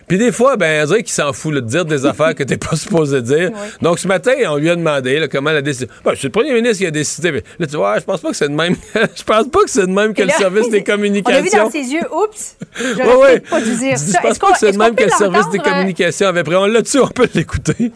Puis 0.07 0.17
des 0.17 0.31
fois, 0.31 0.57
ben, 0.57 0.83
on 0.83 0.88
dirait 0.88 1.03
qu'il 1.03 1.13
s'en 1.13 1.33
fout 1.33 1.53
là, 1.53 1.62
de 1.62 1.67
dire 1.67 1.86
des 1.86 2.05
affaires 2.05 2.36
que 2.36 2.43
t'es 2.43 2.57
pas 2.57 2.75
supposé 2.75 3.22
dire. 3.22 3.51
Donc 3.81 4.00
ce 4.00 4.07
matin, 4.07 4.33
on 4.50 4.57
lui 4.57 4.69
a 4.69 4.75
demandé 4.75 5.19
là, 5.19 5.27
comment 5.27 5.51
la 5.51 5.62
décision. 5.62 5.88
Ben, 6.03 6.13
c'est 6.15 6.24
le 6.25 6.29
premier 6.31 6.53
ministre 6.53 6.79
qui 6.79 6.86
a 6.86 6.91
décidé. 6.91 7.31
Mais 7.31 7.43
Là, 7.60 7.67
tu 7.67 7.75
vois, 7.77 8.00
je 8.00 8.03
pense 8.03 8.22
pas 8.22 8.29
que 8.31 8.36
c'est 8.36 8.50
de 8.50 8.53
même. 8.53 8.75
je 9.15 9.24
pense 9.24 9.48
pas 9.48 9.60
que 9.63 9.69
c'est 9.69 9.88
de 9.88 9.91
même 9.91 10.13
que 10.13 10.24
le 10.24 10.29
service 10.38 10.69
des 10.69 10.72
On 10.72 10.74
a 10.74 10.77
vu 10.77 10.83
communications. 10.83 11.63
dans 11.65 11.72
ses 11.72 11.79
yeux, 11.93 12.01
oups, 12.12 12.55
j'aurais 12.77 13.05
Ouais, 13.15 13.15
ouais. 13.33 13.39
pas 13.39 13.62
dû 13.62 13.75
dire 13.75 13.91
Je 13.93 13.98
ça. 14.12 14.19
Je 14.22 14.27
pense 14.27 14.39
pas 14.39 14.51
que 14.51 14.60
c'est 14.60 14.72
de 14.72 14.77
même 14.77 14.95
que 14.95 15.03
le 15.03 15.10
service 15.10 15.50
des 15.50 15.60
euh, 15.60 15.62
communications 15.62 16.27
avait 16.27 16.43
pris. 16.43 16.55
On 16.55 16.65
l'a 16.65 16.81
dessus, 16.81 17.00
on 17.00 17.07
peut 17.07 17.27
l'écouter? 17.33 17.91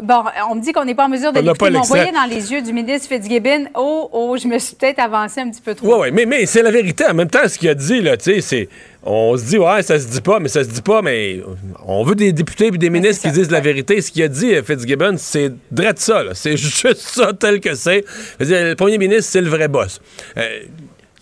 Bon, 0.00 0.22
on 0.48 0.54
me 0.54 0.60
dit 0.60 0.72
qu'on 0.72 0.84
n'est 0.84 0.94
pas 0.94 1.06
en 1.06 1.08
mesure 1.08 1.32
de 1.32 1.40
l'écouter, 1.40 1.70
mais 1.70 1.70
on 1.70 1.80
l'extrait. 1.80 1.98
voyait 1.98 2.12
dans 2.12 2.32
les 2.32 2.52
yeux 2.52 2.62
du 2.62 2.72
ministre 2.72 3.08
Fitzgibbon, 3.08 3.66
oh, 3.74 4.08
oh, 4.12 4.36
je 4.40 4.46
me 4.46 4.56
suis 4.60 4.76
peut-être 4.76 5.00
avancé 5.00 5.40
un 5.40 5.50
petit 5.50 5.60
peu 5.60 5.74
trop. 5.74 5.94
Oui, 5.94 6.00
oui, 6.02 6.10
mais, 6.12 6.24
mais 6.24 6.46
c'est 6.46 6.62
la 6.62 6.70
vérité. 6.70 7.04
En 7.06 7.14
même 7.14 7.28
temps, 7.28 7.48
ce 7.48 7.58
qu'il 7.58 7.68
a 7.68 7.74
dit, 7.74 8.00
là, 8.00 8.16
tu 8.16 8.34
sais, 8.34 8.40
c'est. 8.40 8.68
On 9.02 9.36
se 9.36 9.44
dit, 9.44 9.58
ouais, 9.58 9.82
ça 9.82 9.98
se 9.98 10.06
dit 10.06 10.20
pas, 10.20 10.38
mais 10.38 10.48
ça 10.48 10.62
se 10.62 10.68
dit 10.68 10.82
pas, 10.82 11.02
mais 11.02 11.40
on 11.84 12.04
veut 12.04 12.14
des 12.14 12.32
députés 12.32 12.66
et 12.66 12.70
des 12.70 12.90
ministres 12.90 13.22
qui 13.22 13.32
disent 13.32 13.50
la 13.50 13.60
vérité. 13.60 14.00
Ce 14.00 14.12
qu'il 14.12 14.22
a 14.22 14.28
dit, 14.28 14.54
euh, 14.54 14.62
Fitzgibbon, 14.62 15.14
c'est 15.16 15.52
drôle 15.72 15.94
ça, 15.96 16.22
là. 16.22 16.30
C'est 16.34 16.56
juste 16.56 16.98
ça 16.98 17.32
tel 17.32 17.58
que 17.60 17.74
c'est. 17.74 18.04
Le 18.38 18.74
premier 18.74 18.98
ministre, 18.98 19.32
c'est 19.32 19.40
le 19.40 19.48
vrai 19.48 19.66
boss. 19.66 20.00
Euh, 20.36 20.60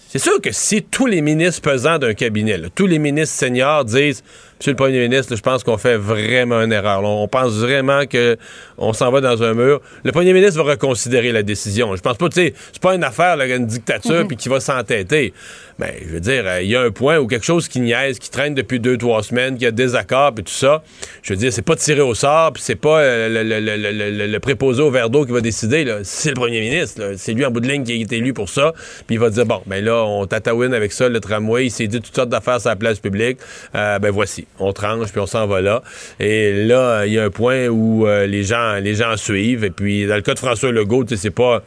c'est 0.08 0.18
sûr 0.18 0.40
que 0.40 0.52
si 0.52 0.82
tous 0.82 1.06
les 1.06 1.20
ministres 1.20 1.62
pesants 1.62 1.98
d'un 1.98 2.14
cabinet, 2.14 2.56
là, 2.56 2.68
tous 2.74 2.86
les 2.86 2.98
ministres 2.98 3.36
seniors 3.36 3.84
disent 3.84 4.22
Monsieur 4.58 4.72
le 4.72 4.76
premier 4.76 5.00
ministre, 5.06 5.32
là, 5.32 5.36
je 5.36 5.42
pense 5.42 5.62
qu'on 5.62 5.76
fait 5.76 5.96
vraiment 5.98 6.62
une 6.62 6.72
erreur. 6.72 7.02
là. 7.02 7.08
On 7.08 7.28
pense 7.28 7.52
vraiment 7.52 8.02
qu'on 8.06 8.92
s'en 8.94 9.10
va 9.10 9.20
dans 9.20 9.42
un 9.42 9.52
mur. 9.52 9.82
Le 10.02 10.12
premier 10.12 10.32
ministre 10.32 10.62
va 10.62 10.70
reconsidérer 10.70 11.30
la 11.30 11.42
décision. 11.42 11.94
Je 11.94 12.00
pense 12.00 12.16
pas, 12.16 12.28
tu 12.30 12.36
sais, 12.36 12.54
c'est 12.72 12.80
pas 12.80 12.94
une 12.94 13.04
affaire, 13.04 13.36
là, 13.36 13.46
une 13.46 13.66
dictature, 13.66 14.26
puis 14.26 14.36
qui 14.38 14.48
va 14.48 14.60
s'entêter. 14.60 15.34
Mais 15.78 15.98
je 16.06 16.08
veux 16.14 16.20
dire, 16.20 16.44
euh, 16.46 16.62
il 16.62 16.68
y 16.70 16.76
a 16.76 16.80
un 16.80 16.90
point 16.90 17.18
où 17.18 17.26
quelque 17.26 17.44
chose 17.44 17.68
qui 17.68 17.80
niaise, 17.80 18.18
qui 18.18 18.30
traîne 18.30 18.54
depuis 18.54 18.80
deux, 18.80 18.96
trois 18.96 19.22
semaines, 19.22 19.58
qui 19.58 19.66
a 19.66 19.70
des 19.70 19.94
accords, 19.94 20.34
puis 20.34 20.42
tout 20.44 20.50
ça. 20.52 20.82
Je 21.22 21.34
veux 21.34 21.38
dire, 21.38 21.52
c'est 21.52 21.60
pas 21.60 21.76
tiré 21.76 22.00
au 22.00 22.14
sort, 22.14 22.52
puis 22.54 22.62
c'est 22.62 22.76
pas 22.76 23.00
euh, 23.00 23.28
le, 23.28 23.42
le- 23.60 23.60
le- 23.60 24.26
le- 24.26 24.40
préposé 24.40 24.82
au 24.82 24.90
verre 24.90 25.10
d'eau 25.10 25.26
qui 25.26 25.32
va 25.32 25.40
décider. 25.42 25.84
C'est 26.02 26.30
le 26.30 26.34
premier 26.34 26.60
ministre. 26.60 27.12
C'est 27.16 27.32
lui 27.34 27.44
en 27.44 27.50
bout 27.50 27.60
de 27.60 27.68
ligne 27.68 27.84
qui 27.84 27.92
a 27.92 27.94
été 27.96 28.16
élu 28.16 28.32
pour 28.32 28.48
ça. 28.48 28.72
Puis 29.06 29.16
il 29.16 29.18
va 29.18 29.28
dire 29.28 29.44
bon, 29.44 29.60
ben 29.66 29.84
là, 29.84 30.02
on 30.04 30.24
tatouine 30.26 30.72
avec 30.72 30.92
ça 30.92 31.08
le 31.08 31.20
tramway. 31.20 31.66
Il 31.66 31.70
s'est 31.70 31.86
dit 31.88 32.00
toutes 32.00 32.14
sortes 32.14 32.30
d'affaires 32.30 32.60
sur 32.60 32.70
la 32.70 32.76
place 32.76 32.98
publique. 32.98 33.38
Euh, 33.74 33.98
ben 33.98 34.10
voici, 34.10 34.46
on 34.58 34.72
tranche 34.72 35.10
puis 35.10 35.20
on 35.20 35.26
s'en 35.26 35.46
va 35.46 35.60
là. 35.60 35.82
Et 36.20 36.64
là, 36.64 37.04
il 37.06 37.12
y 37.12 37.18
a 37.18 37.24
un 37.24 37.30
point 37.30 37.66
où 37.68 38.06
les 38.06 38.44
gens, 38.44 38.76
les 38.76 38.94
gens 38.94 39.16
suivent. 39.16 39.64
Et 39.64 39.70
puis 39.70 40.06
dans 40.06 40.16
le 40.16 40.22
cas 40.22 40.32
de 40.34 40.38
François 40.38 40.72
Legault, 40.72 41.04
c'est 41.16 41.30
pas, 41.30 41.62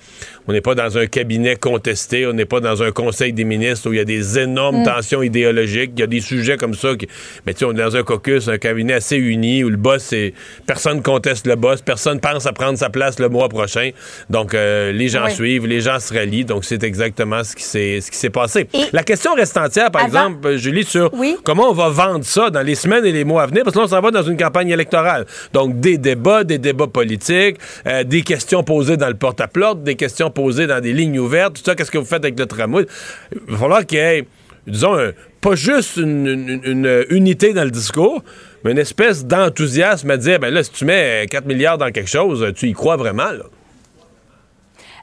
on 0.50 0.52
n'est 0.52 0.62
pas 0.62 0.74
dans 0.74 0.98
un 0.98 1.06
cabinet 1.06 1.56
contesté. 1.56 2.26
On 2.26 2.34
n'est 2.34 2.46
pas 2.46 2.60
dans 2.60 2.82
un 2.82 2.90
conseil 2.92 3.34
des 3.34 3.44
ministres 3.44 3.88
où 3.88 3.94
il 3.94 3.98
y 3.98 4.00
a 4.00 4.04
des 4.06 4.40
énormes 4.40 4.82
tensions 4.84 5.22
idéologiques. 5.22 5.92
Il 5.96 6.00
y 6.00 6.04
a 6.04 6.08
des 6.08 6.22
sujets 6.22 6.58
comme 6.58 6.74
ça. 6.74 6.96
Qui, 6.96 7.08
mais 7.46 7.54
tu 7.54 7.60
sais, 7.60 7.66
on 7.66 7.72
est 7.72 7.76
dans 7.76 7.96
un 7.96 8.02
caucus, 8.02 8.48
un 8.48 8.58
cabinet 8.58 8.94
assez 8.94 9.16
uni 9.16 9.64
où 9.64 9.70
le 9.70 9.78
boss, 9.78 10.02
c'est 10.02 10.34
personne 10.66 11.04
conteste 11.04 11.46
le 11.46 11.56
boss, 11.56 11.84
personne 11.84 12.20
pense 12.20 12.48
à 12.48 12.52
prendre 12.54 12.80
sa 12.80 12.90
place 12.90 13.20
le 13.20 13.30
mois 13.30 13.48
prochain. 13.48 13.92
Donc 14.32 14.56
euh, 14.56 14.92
les 14.92 15.08
gens 15.08 15.26
Oui. 15.26 15.32
suivent, 15.34 15.68
les 15.68 15.82
gens 15.82 16.00
se 16.00 16.12
rallient. 16.14 16.46
Donc 16.46 16.66
c'est 16.66 16.84
exactement 16.84 17.44
ce 17.44 17.56
qui 17.56 17.64
s'est 17.64 18.30
passé. 18.32 18.68
Et- 18.74 18.86
La 18.92 19.04
question 19.04 19.36
reste 19.36 19.56
entière, 19.56 19.92
par 19.92 20.06
Avant- 20.06 20.08
exemple, 20.30 20.48
euh, 20.48 20.58
Julie, 20.58 20.84
sur 20.84 21.14
Oui. 21.14 21.38
comment 21.44 21.70
on 21.70 21.74
va 21.74 21.90
vendre 21.90 22.26
ça 22.26 22.50
dans 22.50 22.62
les 22.64 22.74
semaines 22.76 23.06
et 23.06 23.12
les 23.12 23.24
mois 23.24 23.44
à 23.44 23.46
venir, 23.46 23.64
parce 23.64 23.76
que 23.76 23.80
là, 23.82 23.86
on 23.86 23.90
s'en 23.90 24.02
va 24.02 24.10
dans 24.10 24.24
une 24.24 24.38
campagne 24.38 24.70
électorale. 24.70 25.28
Donc, 25.54 25.80
des 25.80 26.00
débats, 26.00 26.44
des 26.44 26.58
débats 26.58 26.88
politiques, 26.88 27.58
euh, 27.86 28.04
des 28.04 28.24
questions 28.24 28.64
posées 28.64 28.98
dans 28.98 29.10
le 29.10 29.14
porte-à-porte, 29.14 29.84
des 29.84 29.96
questions 29.96 30.32
dans 30.68 30.82
des 30.82 30.94
lignes 30.94 31.20
ouvertes, 31.20 31.56
tout 31.56 31.64
ça, 31.64 31.76
qu'est-ce 31.76 31.92
que 31.92 31.98
vous 31.98 32.06
faites 32.06 32.24
avec 32.24 32.40
le 32.40 32.46
tramway? 32.46 32.86
Il 33.32 33.54
va 33.54 33.58
falloir 33.58 33.86
qu'il 33.86 33.98
y 33.98 34.02
ait, 34.02 34.28
disons, 34.68 34.98
pas 35.42 35.56
juste 35.56 35.98
une, 35.98 36.62
une 36.64 37.06
unité 37.10 37.54
dans 37.54 37.64
le 37.64 37.72
discours, 37.72 38.24
mais 38.64 38.72
une 38.72 38.78
espèce 38.78 39.26
d'enthousiasme 39.26 40.10
à 40.12 40.18
dire, 40.18 40.40
ben 40.40 40.54
là, 40.54 40.64
si 40.64 40.72
tu 40.72 40.86
mets 40.86 41.26
4 41.30 41.46
milliards 41.46 41.78
dans 41.78 41.92
quelque 41.92 42.10
chose, 42.10 42.54
tu 42.56 42.68
y 42.68 42.74
crois 42.74 42.98
vraiment. 42.98 43.30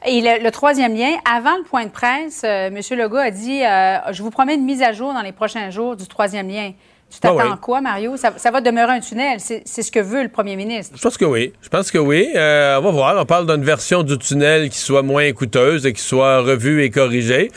Et 0.05 0.21
le, 0.21 0.51
troisième 0.51 0.95
lien, 0.95 1.17
avant 1.29 1.57
le 1.57 1.65
point 1.65 1.85
de 1.85 1.91
presse, 1.91 2.43
euh, 2.45 2.69
M. 2.69 2.81
Legault 2.99 3.17
a 3.17 3.31
dit 3.33 3.65
euh, 3.65 4.13
Je 4.13 4.23
vous 4.23 4.31
promets 4.31 4.55
une 4.55 4.65
mise 4.65 4.83
à 4.83 4.93
jour 4.93 5.13
dans 5.13 5.23
les 5.23 5.33
prochains 5.33 5.71
jours 5.71 5.97
du 5.97 6.07
troisième 6.07 6.49
lien. 6.49 6.73
Tu 7.17 7.21
t'attends 7.21 7.39
Ah 7.41 7.51
oui. 7.53 7.59
quoi, 7.63 7.81
Mario? 7.81 8.17
Ça, 8.19 8.35
ça 8.37 8.51
va 8.51 8.61
demeurer 8.61 8.93
un 8.93 9.01
tunnel. 9.01 9.39
C'est 9.41 9.65
ce 9.83 9.91
que 9.91 10.01
veut 10.01 10.23
le 10.23 10.29
premier 10.29 10.55
ministre. 10.55 10.95
Je 10.97 11.03
pense 11.03 11.17
que 11.17 11.25
oui. 11.25 11.55
Je 11.63 11.69
pense 11.71 11.91
que 11.91 11.97
oui. 11.97 12.29
Euh, 12.37 12.77
on 12.79 12.83
va 12.83 12.91
voir. 12.91 13.17
On 13.19 13.25
parle 13.25 13.47
d'une 13.47 13.65
version 13.65 14.03
du 14.03 14.19
tunnel 14.19 14.69
qui 14.69 14.79
soit 14.79 15.01
moins 15.03 15.33
coûteuse 15.33 15.87
et 15.87 15.95
qui 15.95 16.03
soit 16.03 16.41
revue 16.43 16.83
et 16.85 16.91
corrigée. 16.91 17.51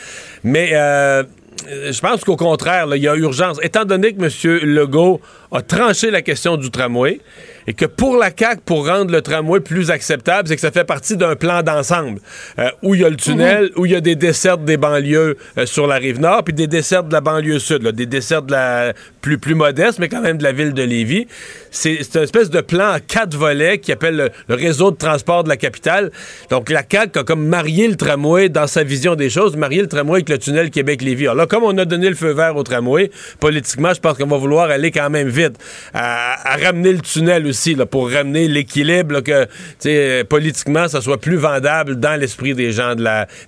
Mais 0.44 0.70
euh, 0.72 1.24
je 1.68 2.00
pense 2.00 2.24
qu'au 2.24 2.36
contraire, 2.36 2.86
il 2.96 3.02
y 3.02 3.08
a 3.08 3.14
urgence. 3.14 3.58
Étant 3.62 3.84
donné 3.84 4.14
que 4.14 4.22
M. 4.22 4.58
Legault 4.62 5.20
a 5.52 5.60
tranché 5.60 6.10
la 6.10 6.22
question 6.22 6.56
du 6.56 6.70
tramway 6.70 7.20
et 7.66 7.74
que 7.74 7.84
pour 7.84 8.16
la 8.16 8.30
CAQ, 8.36 8.62
pour 8.64 8.86
rendre 8.86 9.12
le 9.12 9.22
tramway 9.22 9.60
plus 9.60 9.90
acceptable, 9.90 10.48
c'est 10.48 10.54
que 10.54 10.60
ça 10.60 10.70
fait 10.70 10.84
partie 10.84 11.16
d'un 11.16 11.36
plan 11.36 11.62
d'ensemble 11.62 12.20
euh, 12.58 12.68
où 12.82 12.94
il 12.94 13.02
y 13.02 13.04
a 13.04 13.10
le 13.10 13.16
tunnel, 13.16 13.70
où 13.76 13.86
il 13.86 13.92
y 13.92 13.96
a 13.96 14.00
des 14.00 14.16
dessertes 14.16 14.64
des 14.64 14.76
banlieues 14.76 15.36
euh, 15.58 15.66
sur 15.66 15.86
la 15.86 15.96
rive 15.96 16.20
nord, 16.20 16.44
puis 16.44 16.54
des 16.54 16.66
dessertes 16.66 17.08
de 17.08 17.12
la 17.12 17.20
banlieue 17.20 17.58
sud, 17.58 17.82
là, 17.82 17.92
des 17.92 18.06
dessertes 18.06 18.46
de 18.46 18.52
la 18.52 18.92
plus, 19.20 19.38
plus 19.38 19.54
modestes, 19.54 19.98
mais 19.98 20.08
quand 20.08 20.22
même 20.22 20.38
de 20.38 20.42
la 20.42 20.52
ville 20.52 20.72
de 20.72 20.82
Lévis. 20.82 21.26
C'est 21.70 22.00
une 22.14 22.22
espèce 22.22 22.50
de 22.50 22.60
plan 22.60 22.90
à 22.90 23.00
quatre 23.00 23.36
volets 23.36 23.78
qui 23.78 23.92
appelle 23.92 24.16
le, 24.16 24.30
le 24.48 24.54
réseau 24.54 24.90
de 24.90 24.96
transport 24.96 25.44
de 25.44 25.48
la 25.48 25.56
capitale. 25.56 26.10
Donc 26.50 26.70
la 26.70 26.82
CAQ 26.88 27.18
a 27.20 27.22
comme 27.22 27.46
marié 27.46 27.86
le 27.86 27.96
tramway 27.96 28.48
dans 28.48 28.66
sa 28.66 28.82
vision 28.82 29.14
des 29.14 29.30
choses, 29.30 29.56
marié 29.56 29.82
le 29.82 29.88
tramway 29.88 30.16
avec 30.16 30.28
le 30.28 30.38
tunnel 30.38 30.70
Québec-Lévis. 30.70 31.24
Alors 31.24 31.36
là, 31.36 31.46
comme 31.46 31.62
on 31.62 31.76
a 31.78 31.84
donné 31.84 32.08
le 32.08 32.14
feu 32.16 32.32
vert 32.32 32.56
au 32.56 32.62
tramway, 32.62 33.10
politiquement, 33.38 33.94
je 33.94 34.00
pense 34.00 34.16
qu'on 34.16 34.26
va 34.26 34.36
vouloir 34.36 34.70
aller 34.70 34.90
quand 34.90 35.10
même 35.10 35.28
vite 35.28 35.56
à, 35.94 36.54
à 36.54 36.56
ramener 36.56 36.92
le 36.92 37.00
tunnel 37.00 37.46
pour 37.90 38.10
ramener 38.10 38.48
l'équilibre, 38.48 39.20
que 39.20 40.22
politiquement, 40.24 40.88
ça 40.88 41.00
soit 41.00 41.20
plus 41.20 41.36
vendable 41.36 41.96
dans 41.96 42.18
l'esprit 42.18 42.54
des 42.54 42.72
gens, 42.72 42.94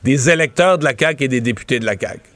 des 0.02 0.30
électeurs 0.30 0.78
de 0.78 0.84
la 0.84 0.92
CAQ 0.98 1.24
et 1.24 1.28
des 1.28 1.40
députés 1.40 1.78
de 1.78 1.86
la 1.86 1.98
CAQ. 1.98 2.32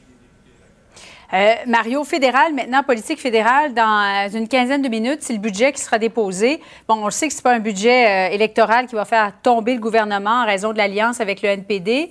Euh, 1.32 1.54
Mario, 1.66 2.04
fédéral, 2.04 2.54
maintenant, 2.54 2.82
politique 2.82 3.20
fédérale, 3.20 3.74
dans 3.74 3.82
euh, 3.82 4.38
une 4.38 4.46
quinzaine 4.46 4.82
de 4.82 4.88
minutes, 4.88 5.18
c'est 5.22 5.32
le 5.32 5.40
budget 5.40 5.72
qui 5.72 5.80
sera 5.80 5.98
déposé. 5.98 6.60
Bon, 6.88 7.04
on 7.04 7.10
sait 7.10 7.26
que 7.26 7.32
ce 7.32 7.38
n'est 7.38 7.42
pas 7.42 7.54
un 7.54 7.58
budget 7.58 8.06
euh, 8.06 8.34
électoral 8.34 8.86
qui 8.86 8.94
va 8.94 9.04
faire 9.04 9.32
tomber 9.42 9.74
le 9.74 9.80
gouvernement 9.80 10.42
en 10.42 10.46
raison 10.46 10.72
de 10.72 10.78
l'alliance 10.78 11.20
avec 11.20 11.42
le 11.42 11.48
NPD. 11.48 12.10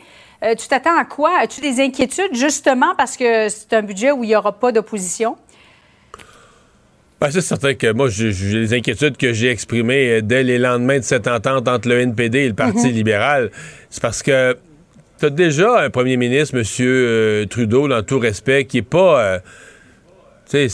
Tu 0.59 0.67
t'attends 0.67 0.95
à 0.95 1.05
quoi? 1.05 1.31
As-tu 1.39 1.59
des 1.59 1.81
inquiétudes, 1.81 2.35
justement, 2.35 2.93
parce 2.95 3.17
que 3.17 3.49
c'est 3.49 3.73
un 3.73 3.81
budget 3.81 4.11
où 4.11 4.23
il 4.23 4.27
n'y 4.27 4.35
aura 4.35 4.51
pas 4.51 4.71
d'opposition? 4.71 5.37
Ben, 7.21 7.31
c'est 7.31 7.41
certain 7.41 7.73
que 7.75 7.91
moi, 7.93 8.09
j'ai 8.09 8.31
les 8.31 8.73
inquiétudes 8.73 9.15
que 9.15 9.31
j'ai 9.31 9.49
exprimées 9.49 10.17
euh, 10.17 10.21
dès 10.21 10.43
les 10.43 10.57
lendemains 10.57 10.99
de 10.99 11.03
cette 11.03 11.27
entente 11.27 11.67
entre 11.67 11.87
le 11.87 11.99
NPD 12.01 12.39
et 12.39 12.47
le 12.49 12.53
Parti 12.53 12.91
libéral. 12.91 13.51
C'est 13.89 14.01
parce 14.01 14.21
que 14.21 14.57
tu 15.19 15.25
as 15.25 15.29
déjà 15.29 15.79
un 15.79 15.89
premier 15.89 16.17
ministre, 16.17 16.57
M. 16.57 16.63
euh, 16.81 17.45
Trudeau, 17.45 17.87
dans 17.87 18.03
tout 18.03 18.19
respect, 18.19 18.65
qui 18.65 18.79
est 18.79 18.81
pas. 18.81 19.21
euh, 20.53 20.67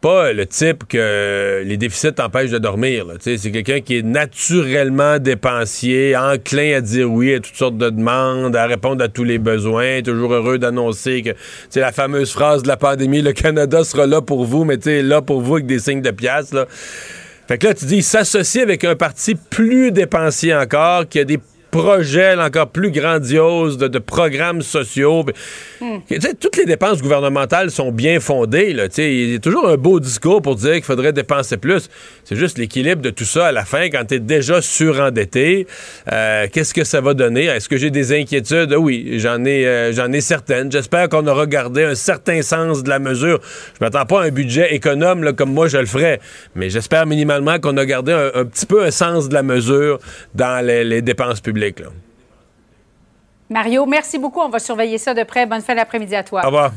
pas 0.00 0.32
le 0.32 0.46
type 0.46 0.84
que 0.88 1.62
les 1.64 1.76
déficits 1.76 2.12
t'empêchent 2.12 2.50
de 2.50 2.58
dormir. 2.58 3.06
C'est 3.20 3.38
quelqu'un 3.50 3.80
qui 3.80 3.98
est 3.98 4.02
naturellement 4.02 5.18
dépensier, 5.18 6.16
enclin 6.16 6.76
à 6.76 6.80
dire 6.80 7.10
oui 7.10 7.34
à 7.34 7.40
toutes 7.40 7.56
sortes 7.56 7.78
de 7.78 7.90
demandes, 7.90 8.54
à 8.56 8.66
répondre 8.66 9.02
à 9.02 9.08
tous 9.08 9.24
les 9.24 9.38
besoins, 9.38 10.02
toujours 10.02 10.32
heureux 10.34 10.58
d'annoncer 10.58 11.22
que 11.22 11.30
c'est 11.70 11.80
la 11.80 11.92
fameuse 11.92 12.32
phrase 12.32 12.62
de 12.62 12.68
la 12.68 12.76
pandémie, 12.76 13.22
le 13.22 13.32
Canada 13.32 13.84
sera 13.84 14.06
là 14.06 14.20
pour 14.20 14.44
vous, 14.44 14.64
mais 14.64 14.78
tu 14.78 15.02
là 15.02 15.22
pour 15.22 15.40
vous 15.40 15.54
avec 15.54 15.66
des 15.66 15.78
signes 15.78 16.02
de 16.02 16.10
pièces. 16.10 16.54
Fait 17.48 17.58
que 17.58 17.66
là, 17.68 17.74
tu 17.74 17.84
dis, 17.84 17.98
il 17.98 18.02
s'associe 18.02 18.62
avec 18.62 18.82
un 18.84 18.96
parti 18.96 19.36
plus 19.36 19.92
dépensier 19.92 20.54
encore, 20.54 21.08
qui 21.08 21.20
a 21.20 21.24
des 21.24 21.38
projets 21.70 22.36
là, 22.36 22.46
encore 22.46 22.68
plus 22.68 22.90
grandioses 22.90 23.76
de, 23.78 23.88
de 23.88 23.98
programmes 23.98 24.62
sociaux. 24.62 25.24
Sais, 26.08 26.34
Toutes 26.40 26.56
les 26.56 26.64
dépenses 26.64 27.02
gouvernementales 27.02 27.70
sont 27.70 27.92
bien 27.92 28.18
fondées. 28.20 28.72
Là, 28.72 28.86
il 28.98 29.32
y 29.32 29.34
a 29.34 29.38
toujours 29.38 29.68
un 29.68 29.76
beau 29.76 30.00
discours 30.00 30.40
pour 30.42 30.56
dire 30.56 30.74
qu'il 30.74 30.84
faudrait 30.84 31.12
dépenser 31.12 31.56
plus. 31.56 31.88
C'est 32.24 32.36
juste 32.36 32.56
l'équilibre 32.58 33.02
de 33.02 33.10
tout 33.10 33.24
ça 33.24 33.46
à 33.48 33.52
la 33.52 33.64
fin, 33.64 33.88
quand 33.90 34.04
tu 34.08 34.14
es 34.14 34.18
déjà 34.20 34.62
surendetté. 34.62 35.66
euh, 36.12 36.46
Qu'est-ce 36.52 36.72
que 36.72 36.84
ça 36.84 37.00
va 37.00 37.14
donner? 37.14 37.44
Est-ce 37.44 37.68
que 37.68 37.76
j'ai 37.76 37.90
des 37.90 38.12
inquiétudes? 38.18 38.72
Ah 38.72 38.78
Oui, 38.78 39.18
j'en 39.18 39.44
ai, 39.44 39.66
euh, 39.66 39.92
j'en 39.92 40.10
ai 40.12 40.20
certaines. 40.20 40.70
J'espère 40.72 41.08
qu'on 41.08 41.26
aura 41.26 41.46
gardé 41.46 41.84
un 41.84 41.94
certain 41.94 42.42
sens 42.42 42.82
de 42.82 42.88
la 42.88 42.98
mesure. 42.98 43.40
Je 43.78 43.84
m'attends 43.84 44.06
pas 44.06 44.22
à 44.22 44.24
un 44.26 44.30
budget 44.30 44.74
économe 44.74 45.24
là, 45.24 45.32
comme 45.32 45.52
moi 45.52 45.68
je 45.68 45.78
le 45.78 45.86
ferais, 45.86 46.20
mais 46.54 46.70
j'espère 46.70 47.06
minimalement 47.06 47.58
qu'on 47.58 47.76
a 47.76 47.84
gardé 47.84 48.12
un, 48.12 48.30
un 48.34 48.44
petit 48.44 48.66
peu 48.66 48.84
un 48.84 48.90
sens 48.90 49.28
de 49.28 49.34
la 49.34 49.42
mesure 49.42 49.98
dans 50.34 50.64
les, 50.64 50.84
les 50.84 51.02
dépenses 51.02 51.40
publiques. 51.40 51.55
Là. 51.56 51.90
Mario, 53.48 53.86
merci 53.86 54.18
beaucoup. 54.18 54.40
On 54.40 54.48
va 54.48 54.58
surveiller 54.58 54.98
ça 54.98 55.14
de 55.14 55.22
près. 55.22 55.46
Bonne 55.46 55.62
fin 55.62 55.74
d'après-midi 55.74 56.14
à 56.14 56.22
toi. 56.22 56.42
Au 56.42 56.46
revoir. 56.46 56.72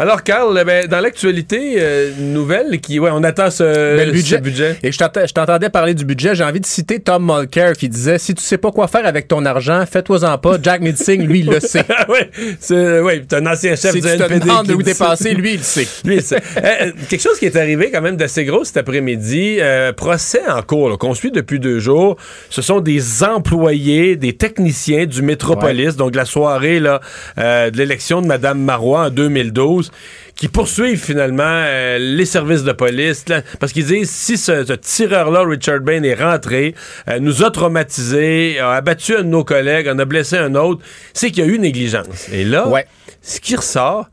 Alors, 0.00 0.22
Carl, 0.22 0.56
eh 0.58 0.64
ben, 0.64 0.86
dans 0.86 1.00
l'actualité 1.00 1.74
euh, 1.76 2.12
nouvelle, 2.18 2.80
qui, 2.80 2.98
ouais, 2.98 3.10
on 3.12 3.22
attend 3.22 3.50
ce, 3.50 4.02
le 4.06 4.10
budget. 4.10 4.36
ce 4.36 4.40
budget. 4.40 4.78
Et 4.82 4.92
je 4.92 5.32
t'entendais 5.34 5.68
parler 5.68 5.92
du 5.92 6.06
budget. 6.06 6.34
J'ai 6.34 6.42
envie 6.42 6.58
de 6.60 6.64
citer 6.64 7.00
Tom 7.00 7.26
Mulcair 7.30 7.74
qui 7.74 7.86
disait 7.86 8.16
si 8.16 8.34
tu 8.34 8.42
sais 8.42 8.56
pas 8.56 8.70
quoi 8.72 8.88
faire 8.88 9.04
avec 9.04 9.28
ton 9.28 9.44
argent, 9.44 9.84
fais-toi-en 9.84 10.38
pas. 10.38 10.56
Jack 10.62 10.80
Mitzing, 10.80 11.26
lui, 11.26 11.40
il 11.40 11.46
le 11.50 11.60
sait. 11.60 11.84
Ouais, 12.08 12.30
c'est 12.60 13.00
ouais, 13.00 13.22
un 13.32 13.46
ancien 13.46 13.76
chef 13.76 13.92
Si 13.92 14.00
du 14.00 14.08
tu 14.08 14.16
te 14.16 14.22
NPD. 14.22 14.48
qui 14.64 14.72
où 14.72 14.78
dit 14.78 14.84
t'es 14.84 14.94
ça. 14.94 15.08
passé, 15.08 15.34
lui, 15.34 15.50
il 15.52 15.56
le 15.58 15.62
sait. 15.62 15.86
Lui, 16.04 16.22
c'est- 16.22 16.42
Euh, 16.56 16.92
quelque 17.10 17.20
chose 17.22 17.38
qui 17.38 17.44
est 17.44 17.56
arrivé 17.56 17.90
quand 17.90 18.00
même 18.00 18.16
d'assez 18.16 18.46
gros 18.46 18.64
cet 18.64 18.78
après-midi. 18.78 19.58
euh, 19.60 19.92
procès 19.92 20.40
en 20.48 20.62
cours 20.62 20.96
qu'on 20.98 21.12
suit 21.14 21.30
depuis 21.30 21.60
deux 21.60 21.78
jours. 21.78 22.16
Ce 22.48 22.62
sont 22.62 22.80
des 22.80 23.22
employés, 23.22 24.16
des 24.16 24.32
techniciens 24.32 25.04
du 25.04 25.20
Métropolis, 25.20 25.94
donc 25.96 26.14
la 26.16 26.24
soirée 26.24 26.80
là, 26.80 27.00
euh, 27.36 27.70
de 27.70 27.76
l'élection 27.76 28.22
de 28.22 28.26
Mme 28.26 28.60
Marois 28.60 29.06
en 29.06 29.10
2012, 29.10 29.89
qui 30.36 30.48
poursuivent 30.48 31.02
finalement 31.02 31.42
euh, 31.44 31.98
les 31.98 32.24
services 32.24 32.62
de 32.64 32.72
police 32.72 33.28
là, 33.28 33.42
parce 33.58 33.72
qu'ils 33.72 33.86
disent 33.86 34.10
si 34.10 34.36
ce, 34.38 34.64
ce 34.64 34.72
tireur-là, 34.72 35.42
Richard 35.44 35.80
Bain, 35.80 36.02
est 36.02 36.14
rentré, 36.14 36.74
euh, 37.08 37.18
nous 37.18 37.42
a 37.44 37.50
traumatisés, 37.50 38.58
a 38.58 38.70
abattu 38.72 39.16
un 39.16 39.22
de 39.22 39.28
nos 39.28 39.44
collègues, 39.44 39.88
en 39.88 39.98
a 39.98 40.04
blessé 40.04 40.36
un 40.38 40.54
autre, 40.54 40.82
c'est 41.12 41.30
qu'il 41.30 41.44
y 41.44 41.48
a 41.48 41.50
eu 41.50 41.58
négligence. 41.58 42.28
Et 42.32 42.44
là, 42.44 42.66
Ouais. 42.68 42.86
ce 43.22 43.40
qui 43.40 43.56
ressort, 43.56 44.06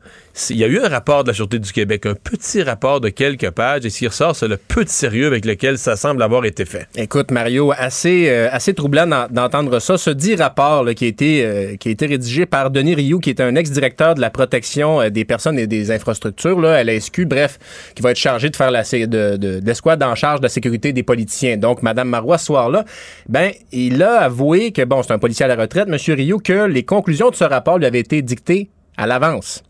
il 0.50 0.56
y 0.56 0.64
a 0.64 0.66
eu 0.66 0.78
un 0.78 0.88
rapport 0.88 1.24
de 1.24 1.28
la 1.28 1.34
Sûreté 1.34 1.58
du 1.58 1.72
Québec, 1.72 2.06
un 2.06 2.14
petit 2.14 2.62
rapport 2.62 3.00
de 3.00 3.08
quelques 3.08 3.50
pages, 3.50 3.84
et 3.84 3.90
ce 3.90 3.98
qui 3.98 4.06
ressort, 4.06 4.34
c'est 4.36 4.48
le 4.48 4.56
peu 4.56 4.84
de 4.84 4.88
sérieux 4.88 5.26
avec 5.26 5.44
lequel 5.44 5.78
ça 5.78 5.96
semble 5.96 6.22
avoir 6.22 6.44
été 6.44 6.64
fait. 6.64 6.86
Écoute, 6.96 7.30
Mario, 7.30 7.72
assez, 7.76 8.28
euh, 8.28 8.48
assez 8.52 8.74
troublant 8.74 9.06
d'en- 9.06 9.26
d'entendre 9.28 9.78
ça. 9.80 9.98
Ce 9.98 10.10
dit 10.10 10.34
rapport 10.36 10.84
qui, 10.94 11.04
a 11.04 11.08
été, 11.08 11.44
euh, 11.44 11.76
qui 11.76 11.88
a 11.88 11.90
été 11.90 12.06
rédigé 12.06 12.46
par 12.46 12.70
Denis 12.70 12.94
Rioux, 12.94 13.18
qui 13.20 13.30
est 13.30 13.40
un 13.40 13.54
ex-directeur 13.56 14.14
de 14.14 14.20
la 14.20 14.30
protection 14.30 15.00
euh, 15.00 15.10
des 15.10 15.24
personnes 15.24 15.58
et 15.58 15.66
des 15.66 15.90
infrastructures 15.90 16.60
là, 16.60 16.74
à 16.76 16.84
la 16.84 16.98
SQ, 17.00 17.24
bref, 17.26 17.58
qui 17.94 18.02
va 18.02 18.10
être 18.12 18.16
chargé 18.18 18.50
de 18.50 18.56
faire 18.56 18.70
la, 18.70 18.82
de, 18.82 19.06
de, 19.06 19.36
de 19.36 19.66
l'escouade 19.66 20.02
en 20.02 20.14
charge 20.14 20.40
de 20.40 20.44
la 20.44 20.48
sécurité 20.50 20.92
des 20.92 21.02
politiciens. 21.02 21.56
Donc, 21.56 21.82
Mme 21.82 22.08
Marois, 22.08 22.38
ce 22.38 22.46
soir-là, 22.46 22.84
ben, 23.28 23.50
il 23.72 24.02
a 24.02 24.20
avoué 24.20 24.72
que, 24.72 24.82
bon, 24.84 25.02
c'est 25.02 25.12
un 25.12 25.18
policier 25.18 25.44
à 25.44 25.48
la 25.48 25.56
retraite, 25.56 25.88
M. 25.88 25.96
Rioux, 26.14 26.38
que 26.38 26.66
les 26.66 26.84
conclusions 26.84 27.30
de 27.30 27.34
ce 27.34 27.44
rapport 27.44 27.78
lui 27.78 27.86
avaient 27.86 28.00
été 28.00 28.22
dictées 28.22 28.70
à 28.96 29.06
l'avance. 29.06 29.62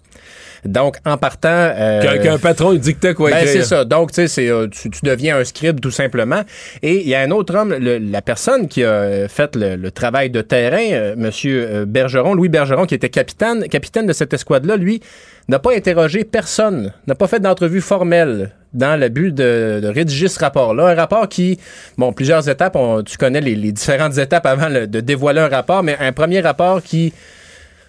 Donc, 0.64 0.96
en 1.04 1.16
partant... 1.16 1.48
euh, 1.50 2.02
Qu'un 2.02 2.18
qu'un 2.18 2.38
patron 2.38 2.72
il 2.72 2.80
dictait 2.80 3.14
quoi 3.14 3.30
ben, 3.30 3.46
c'est 3.46 3.62
ça. 3.62 3.84
Donc, 3.84 4.10
tu 4.10 4.16
sais, 4.16 4.28
c'est, 4.28 4.48
euh, 4.48 4.66
tu, 4.68 4.90
tu 4.90 5.00
deviens 5.04 5.38
un 5.38 5.44
scribe 5.44 5.80
tout 5.80 5.90
simplement. 5.90 6.42
Et 6.82 7.00
il 7.02 7.08
y 7.08 7.14
a 7.14 7.20
un 7.20 7.30
autre 7.30 7.54
homme, 7.56 7.74
le- 7.74 7.98
la 7.98 8.22
personne 8.22 8.68
qui 8.68 8.82
a 8.84 8.88
euh, 8.88 9.28
fait 9.28 9.54
le, 9.56 9.76
le 9.76 9.90
travail 9.90 10.30
de 10.30 10.40
terrain, 10.42 10.78
euh, 10.92 11.14
Monsieur 11.16 11.84
Bergeron, 11.86 12.34
Louis 12.34 12.48
Bergeron, 12.48 12.86
qui 12.86 12.94
était 12.94 13.08
capitaine, 13.08 13.68
capitaine 13.68 14.06
de 14.06 14.12
cette 14.12 14.32
escouade-là, 14.32 14.76
lui, 14.76 15.00
n'a 15.48 15.58
pas 15.58 15.72
interrogé 15.74 16.24
personne, 16.24 16.92
n'a 17.06 17.14
pas 17.14 17.26
fait 17.26 17.40
d'entrevue 17.40 17.80
formelle 17.80 18.50
dans 18.74 19.00
le 19.00 19.08
but 19.08 19.34
de, 19.34 19.80
de 19.82 19.88
rédiger 19.88 20.28
ce 20.28 20.38
rapport-là. 20.40 20.88
Un 20.88 20.94
rapport 20.94 21.26
qui, 21.28 21.58
bon, 21.96 22.12
plusieurs 22.12 22.46
étapes, 22.50 22.76
on- 22.76 23.02
tu 23.02 23.16
connais 23.16 23.40
les, 23.40 23.54
les 23.54 23.72
différentes 23.72 24.18
étapes 24.18 24.44
avant 24.44 24.68
le- 24.68 24.86
de 24.86 25.00
dévoiler 25.00 25.40
un 25.40 25.48
rapport, 25.48 25.82
mais 25.82 25.96
un 26.00 26.12
premier 26.12 26.40
rapport 26.40 26.82
qui, 26.82 27.14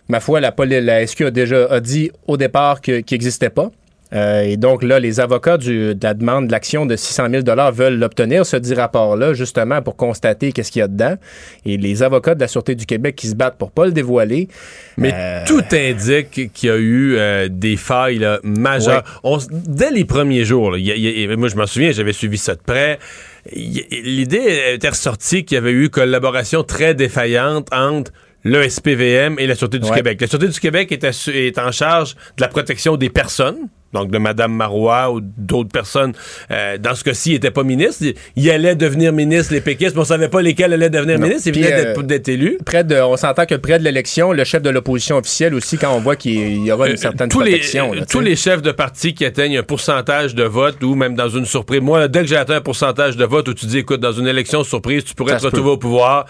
ma 0.09 0.19
foi, 0.19 0.39
la, 0.41 0.53
la 0.57 1.07
SQ 1.07 1.21
a 1.21 1.31
déjà 1.31 1.65
a 1.69 1.79
dit 1.79 2.11
au 2.27 2.35
départ 2.35 2.81
qu'il 2.81 3.03
n'existait 3.09 3.49
pas. 3.49 3.71
Euh, 4.11 4.41
et 4.41 4.57
donc 4.57 4.81
là, 4.81 4.99
les 4.99 5.19
avocats 5.19 5.59
du- 5.59 5.93
de 5.93 5.99
la 6.03 6.15
demande 6.15 6.47
de 6.47 6.51
l'action 6.51 6.87
de 6.87 6.95
600 6.95 7.27
000 7.29 7.71
veulent 7.71 7.99
l'obtenir, 7.99 8.43
ce 8.43 8.57
dit 8.57 8.73
rapport-là, 8.73 9.33
justement 9.35 9.83
pour 9.83 9.95
constater 9.95 10.51
qu'est-ce 10.51 10.71
qu'il 10.71 10.79
y 10.79 10.83
a 10.83 10.87
dedans. 10.87 11.13
Et 11.63 11.77
les 11.77 12.01
avocats 12.01 12.33
de 12.33 12.39
la 12.39 12.47
Sûreté 12.47 12.73
du 12.73 12.87
Québec 12.87 13.15
qui 13.15 13.27
se 13.27 13.35
battent 13.35 13.59
pour 13.59 13.69
pas 13.69 13.85
le 13.85 13.91
dévoiler. 13.91 14.47
Mais 14.97 15.11
Euh, 15.13 15.43
tout 15.45 15.61
indique 15.71 16.51
qu'il 16.53 16.69
y 16.69 16.71
a 16.71 16.77
eu 16.77 17.17
euh, 17.17 17.49
des 17.51 17.77
failles 17.77 18.17
là, 18.17 18.39
majeures. 18.41 19.03
On 19.23 19.37
dès 19.51 19.91
les 19.91 20.05
premiers 20.05 20.43
jours, 20.43 20.71
là, 20.71 20.79
il 20.79 20.87
y 20.87 20.91
a- 20.91 20.95
il 20.95 21.21
y 21.29 21.31
a- 21.31 21.37
moi 21.37 21.47
je 21.49 21.55
m'en 21.55 21.67
souviens, 21.67 21.91
j'avais 21.91 22.13
suivi 22.13 22.39
ça 22.39 22.55
de 22.55 22.61
près. 22.65 22.97
L'idée 23.53 24.73
était 24.73 24.89
ressortie 24.89 25.45
qu'il 25.45 25.55
y 25.55 25.57
avait 25.59 25.71
eu 25.71 25.89
collaboration 25.89 26.63
très 26.63 26.93
défaillante 26.95 27.67
entre 27.71 28.11
le 28.43 28.67
SPVM 28.67 29.37
et 29.39 29.47
la 29.47 29.55
Sûreté 29.55 29.79
du 29.79 29.87
Ouais. 29.89 29.95
Québec. 29.97 30.21
La 30.21 30.27
Sûreté 30.27 30.47
du 30.47 30.59
Québec 30.59 30.91
est 30.91 31.57
en 31.57 31.71
charge 31.71 32.15
de 32.37 32.41
la 32.41 32.47
protection 32.47 32.95
des 32.97 33.09
personnes, 33.09 33.67
donc 33.93 34.11
de 34.11 34.17
Mme 34.17 34.51
Marois 34.53 35.11
ou 35.11 35.19
d'autres 35.21 35.71
personnes. 35.71 36.13
Euh, 36.51 36.77
dans 36.77 36.95
ce 36.95 37.03
cas-ci, 37.03 37.31
il 37.31 37.33
n'était 37.33 37.51
pas 37.51 37.63
ministre. 37.63 38.03
Il, 38.03 38.13
il 38.35 38.49
allait 38.51 38.75
devenir 38.75 39.13
ministre, 39.13 39.53
les 39.53 39.61
péquistes, 39.61 39.95
mais 39.95 40.01
on 40.01 40.05
savait 40.05 40.29
pas 40.29 40.41
lesquels 40.41 40.73
allaient 40.73 40.89
devenir 40.89 41.17
Non. 41.19 41.27
ministres. 41.27 41.47
Il 41.47 41.53
Puis, 41.53 41.61
venait 41.63 41.97
euh, 41.97 42.01
d'être- 42.03 42.29
élu. 42.29 42.57
près 42.65 42.83
de, 42.83 42.95
on 42.95 43.17
s'entend 43.17 43.45
que 43.45 43.55
près 43.55 43.79
de 43.79 43.83
l'élection, 43.83 44.31
le 44.31 44.43
chef 44.43 44.61
de 44.61 44.69
l'opposition 44.69 45.17
officielle 45.17 45.53
aussi, 45.55 45.77
quand 45.77 45.91
on 45.95 45.99
voit 45.99 46.15
qu'il 46.15 46.63
y 46.65 46.71
aura 46.71 46.87
une 46.87 46.93
Euh, 46.93 46.97
certaine 46.97 47.29
tous 47.29 47.41
les, 47.41 47.59
là, 47.59 48.05
tous 48.09 48.19
les 48.19 48.35
chefs 48.35 48.61
de 48.61 48.71
parti 48.71 49.13
qui 49.13 49.25
atteignent 49.25 49.57
un 49.57 49.63
pourcentage 49.63 50.35
de 50.35 50.43
vote 50.43 50.83
ou 50.83 50.95
même 50.95 51.15
dans 51.15 51.29
une 51.29 51.45
surprise. 51.45 51.81
Moi, 51.81 51.99
là, 51.99 52.07
dès 52.07 52.21
que 52.21 52.27
j'ai 52.27 52.37
atteint 52.37 52.55
un 52.57 52.61
pourcentage 52.61 53.17
de 53.17 53.25
vote 53.25 53.47
où 53.47 53.53
tu 53.53 53.65
dis, 53.65 53.79
écoute, 53.79 53.99
dans 53.99 54.11
une 54.11 54.27
élection 54.27 54.63
surprise, 54.63 55.03
tu 55.03 55.13
pourrais 55.15 55.33
Ça 55.33 55.39
te 55.39 55.45
retrouver 55.45 55.71
au 55.71 55.77
pouvoir. 55.77 56.25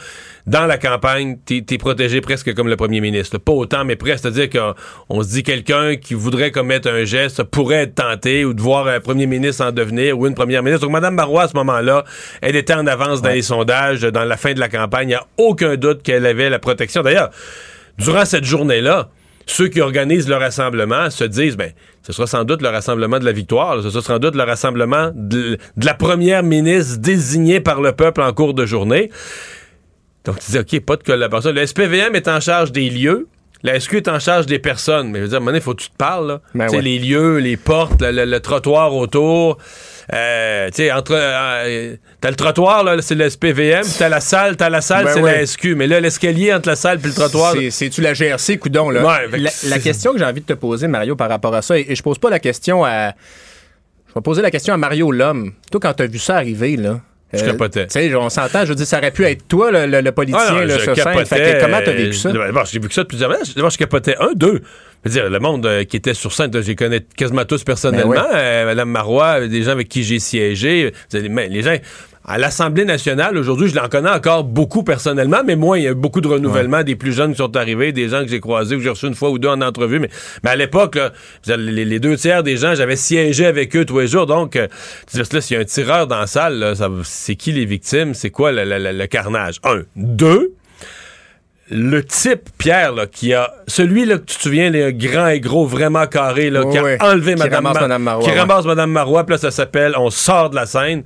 Dans 0.47 0.65
la 0.65 0.77
campagne, 0.77 1.37
t'es 1.45 1.63
es 1.69 1.77
protégé 1.77 2.21
presque 2.21 2.53
comme 2.55 2.69
le 2.69 2.75
premier 2.75 3.01
ministre. 3.01 3.37
Pas 3.37 3.51
autant, 3.51 3.85
mais 3.85 3.95
presque. 3.95 4.23
C'est-à-dire 4.23 4.49
qu'on 4.49 4.73
on 5.09 5.21
se 5.21 5.29
dit 5.29 5.43
quelqu'un 5.43 5.95
qui 5.95 6.13
voudrait 6.15 6.49
commettre 6.51 6.87
un 6.89 7.03
geste 7.03 7.43
pourrait 7.51 7.83
être 7.83 7.95
tenté 7.95 8.45
ou 8.45 8.53
de 8.53 8.61
voir 8.61 8.87
un 8.87 8.99
premier 8.99 9.27
ministre 9.27 9.65
en 9.65 9.71
devenir 9.71 10.17
ou 10.17 10.27
une 10.27 10.35
première 10.35 10.63
ministre. 10.63 10.85
Donc, 10.85 10.93
Mme 10.93 11.15
Marois, 11.15 11.43
à 11.43 11.47
ce 11.47 11.55
moment-là, 11.55 12.03
elle 12.41 12.55
était 12.55 12.73
en 12.73 12.87
avance 12.87 13.21
dans 13.21 13.29
les 13.29 13.41
sondages. 13.41 14.01
Dans 14.01 14.23
la 14.23 14.37
fin 14.37 14.53
de 14.53 14.59
la 14.59 14.69
campagne, 14.69 15.07
il 15.07 15.11
n'y 15.11 15.15
a 15.15 15.25
aucun 15.37 15.75
doute 15.75 16.03
qu'elle 16.03 16.25
avait 16.25 16.49
la 16.49 16.59
protection. 16.59 17.01
D'ailleurs, 17.01 17.29
durant 17.97 18.25
cette 18.25 18.45
journée-là, 18.45 19.09
ceux 19.45 19.67
qui 19.67 19.81
organisent 19.81 20.29
le 20.29 20.35
rassemblement 20.35 21.09
se 21.09 21.23
disent, 21.23 21.57
ben, 21.57 21.71
ce 22.03 22.13
sera 22.13 22.27
sans 22.27 22.43
doute 22.43 22.61
le 22.61 22.69
rassemblement 22.69 23.19
de 23.19 23.25
la 23.25 23.31
victoire, 23.31 23.75
là. 23.75 23.81
ce 23.81 23.89
sera 23.89 24.03
sans 24.03 24.19
doute 24.19 24.35
le 24.35 24.43
rassemblement 24.43 25.11
de, 25.15 25.57
de 25.75 25.85
la 25.85 25.93
première 25.93 26.43
ministre 26.43 26.99
désignée 26.99 27.59
par 27.59 27.81
le 27.81 27.91
peuple 27.91 28.21
en 28.21 28.31
cours 28.31 28.53
de 28.53 28.65
journée. 28.65 29.09
Donc, 30.25 30.39
tu 30.39 30.51
dis, 30.51 30.59
OK, 30.59 30.79
pas 30.85 30.95
de 30.97 31.03
collaboration. 31.03 31.51
Le 31.51 31.65
SPVM 31.65 32.15
est 32.15 32.27
en 32.27 32.39
charge 32.39 32.71
des 32.71 32.89
lieux. 32.89 33.27
La 33.61 33.77
SQ 33.79 33.95
est 33.95 34.07
en 34.07 34.19
charge 34.19 34.45
des 34.45 34.59
personnes. 34.59 35.09
Mais 35.11 35.19
je 35.19 35.23
veux 35.23 35.29
dire, 35.29 35.41
à 35.41 35.45
donné, 35.45 35.59
faut 35.59 35.73
que 35.73 35.81
tu 35.81 35.89
te 35.89 35.95
parles, 35.97 36.27
là. 36.27 36.41
Ben 36.55 36.65
tu 36.65 36.71
sais, 36.71 36.75
ouais. 36.77 36.81
les 36.81 36.99
lieux, 36.99 37.37
les 37.39 37.57
portes, 37.57 38.01
le, 38.01 38.11
le- 38.11 38.25
le 38.25 38.39
trottoir 38.39 38.95
autour. 38.95 39.57
Euh, 40.13 40.67
tu 40.69 40.75
sais, 40.75 40.91
entre. 40.91 41.11
euh, 41.13 41.95
t'as 42.21 42.29
le 42.29 42.35
trottoir, 42.35 42.83
là, 42.83 43.01
c'est 43.01 43.15
le 43.15 43.29
SPVM. 43.29 43.83
T'as 43.97 44.09
la 44.09 44.21
salle, 44.21 44.55
t'as 44.57 44.69
la 44.69 44.81
salle, 44.81 45.05
Ben 45.05 45.13
c'est 45.13 45.21
ouais. 45.21 45.35
la 45.41 45.45
SQ. 45.45 45.75
Mais 45.75 45.87
là, 45.87 45.99
l'escalier 45.99 46.53
entre 46.53 46.69
la 46.69 46.75
salle 46.75 46.99
et 47.03 47.07
le 47.07 47.13
trottoir. 47.13 47.53
C'est- 47.53 47.69
C'est-tu 47.69 48.01
la 48.01 48.13
GRC, 48.13 48.57
coudon, 48.57 48.89
là? 48.89 49.03
Ouais, 49.05 49.37
la, 49.37 49.49
la 49.67 49.79
question 49.79 50.13
que 50.13 50.19
j'ai 50.19 50.25
envie 50.25 50.41
de 50.41 50.45
te 50.45 50.53
poser, 50.53 50.87
Mario, 50.87 51.15
par 51.15 51.29
rapport 51.29 51.53
à 51.53 51.61
ça, 51.61 51.77
et, 51.77 51.85
et 51.89 51.95
je 51.95 52.01
pose 52.01 52.17
pas 52.17 52.29
la 52.29 52.39
question 52.39 52.85
à. 52.85 53.11
Je 54.07 54.13
vais 54.15 54.21
poser 54.21 54.41
la 54.41 54.49
question 54.51 54.73
à 54.73 54.77
Mario 54.77 55.11
Lhomme. 55.11 55.51
Toi, 55.69 55.79
quand 55.79 55.93
t'as 55.93 56.07
vu 56.07 56.17
ça 56.17 56.37
arriver, 56.37 56.75
là. 56.77 57.01
Je 57.31 57.45
capotais. 57.45 57.85
Tu 57.87 57.93
sais, 57.93 58.15
on 58.15 58.29
s'entend, 58.29 58.61
je 58.63 58.69
veux 58.69 58.75
dire, 58.75 58.87
ça 58.87 58.97
aurait 58.97 59.11
pu 59.11 59.23
être 59.25 59.47
toi, 59.47 59.69
le, 59.71 59.85
le- 59.85 60.01
le 60.01 60.11
politicien, 60.11 60.45
Ah 60.49 60.53
non, 60.61 60.65
là, 60.65 60.79
sur 60.79 60.95
scène. 60.95 61.03
capotais, 61.05 61.25
Fait 61.25 61.57
que 61.59 61.61
comment 61.65 61.79
t'as 61.85 61.91
vécu 61.91 62.13
ça? 62.13 62.29
euh, 62.29 62.33
D'abord, 62.47 62.65
j'ai 62.65 62.79
vécu 62.79 62.93
ça 62.93 63.03
de 63.03 63.07
plusieurs 63.07 63.29
manières. 63.29 63.45
D'abord, 63.55 63.69
je 63.69 63.77
capotais. 63.77 64.15
Un, 64.19 64.31
deux. 64.35 64.61
Je 65.05 65.09
veux 65.09 65.13
dire, 65.13 65.29
le 65.29 65.39
monde 65.39 65.65
euh, 65.65 65.83
qui 65.85 65.95
était 65.97 66.13
sur 66.13 66.33
scène, 66.33 66.51
je 66.53 66.59
les 66.59 66.75
connais 66.75 67.01
quasiment 67.15 67.45
tous 67.45 67.63
personnellement. 67.63 68.11
Ben 68.13 68.25
Euh, 68.33 68.65
Madame 68.65 68.89
Marois, 68.89 69.47
des 69.47 69.61
gens 69.63 69.71
avec 69.71 69.87
qui 69.89 70.03
j'ai 70.03 70.19
siégé. 70.19 70.91
Les 71.13 71.61
gens... 71.61 71.75
À 72.25 72.37
l'Assemblée 72.37 72.85
nationale, 72.85 73.37
aujourd'hui, 73.37 73.69
je 73.69 73.75
l'en 73.75 73.87
connais 73.89 74.09
encore 74.09 74.43
beaucoup 74.43 74.83
personnellement, 74.83 75.39
mais 75.45 75.55
moi, 75.55 75.79
il 75.79 75.85
y 75.85 75.87
a 75.87 75.91
eu 75.91 75.95
beaucoup 75.95 76.21
de 76.21 76.27
renouvellement, 76.27 76.83
des 76.83 76.95
plus 76.95 77.11
jeunes 77.13 77.31
qui 77.31 77.37
sont 77.37 77.55
arrivés, 77.57 77.91
des 77.91 78.09
gens 78.09 78.21
que 78.21 78.27
j'ai 78.27 78.39
croisés, 78.39 78.75
que 78.75 78.83
j'ai 78.83 78.89
reçus 78.89 79.07
une 79.07 79.15
fois 79.15 79.31
ou 79.31 79.39
deux 79.39 79.47
en 79.47 79.61
entrevue. 79.61 79.99
Mais, 79.99 80.09
mais 80.43 80.49
à 80.51 80.55
l'époque, 80.55 80.99
les, 81.47 81.85
les 81.85 81.99
deux 81.99 82.17
tiers 82.17 82.43
des 82.43 82.57
gens, 82.57 82.75
j'avais 82.75 82.97
siégé 82.97 83.45
avec 83.47 83.75
eux 83.75 83.85
tous 83.85 83.99
les 83.99 84.07
jours. 84.07 84.27
Donc, 84.27 84.57
euh, 84.57 84.67
tu 85.09 85.17
dis, 85.21 85.23
là, 85.33 85.41
s'il 85.41 85.55
y 85.55 85.57
a 85.57 85.61
un 85.61 85.65
tireur 85.65 86.05
dans 86.07 86.19
la 86.19 86.27
salle, 86.27 86.73
c'est 87.03 87.35
qui 87.35 87.51
les 87.51 87.65
victimes? 87.65 88.13
C'est 88.13 88.29
quoi 88.29 88.51
le, 88.51 88.63
le- 88.63 88.77
le- 88.77 88.91
le 88.97 89.07
carnage? 89.07 89.55
Un. 89.63 89.81
Deux, 89.95 90.51
le 91.71 92.03
type, 92.03 92.49
Pierre, 92.57 92.93
là, 92.93 93.05
qui 93.05 93.33
a. 93.33 93.51
Celui 93.67 94.05
là, 94.05 94.17
que 94.17 94.23
tu 94.25 94.37
te 94.37 94.41
souviens, 94.41 94.69
le 94.71 94.91
grand 94.91 95.27
et 95.27 95.39
gros, 95.39 95.65
vraiment 95.67 96.07
carré, 96.07 96.49
là, 96.49 96.63
qui 96.65 96.77
a 96.77 96.83
oui. 96.83 96.91
enlevé 96.99 97.33
Qui 97.35 97.39
Madame, 97.39 97.65
ramasse 97.65 97.73
Mar- 97.75 97.83
Madame 97.83 98.03
Marois, 98.03 98.23
Qui 98.23 98.31
ouais. 98.31 98.39
ramasse 98.39 98.65
Madame 98.65 98.91
Marois, 98.91 99.23
puis 99.25 99.33
là, 99.33 99.37
ça 99.37 99.51
s'appelle 99.51 99.93
On 99.97 100.09
sort 100.09 100.49
de 100.49 100.55
la 100.55 100.65
scène. 100.65 101.03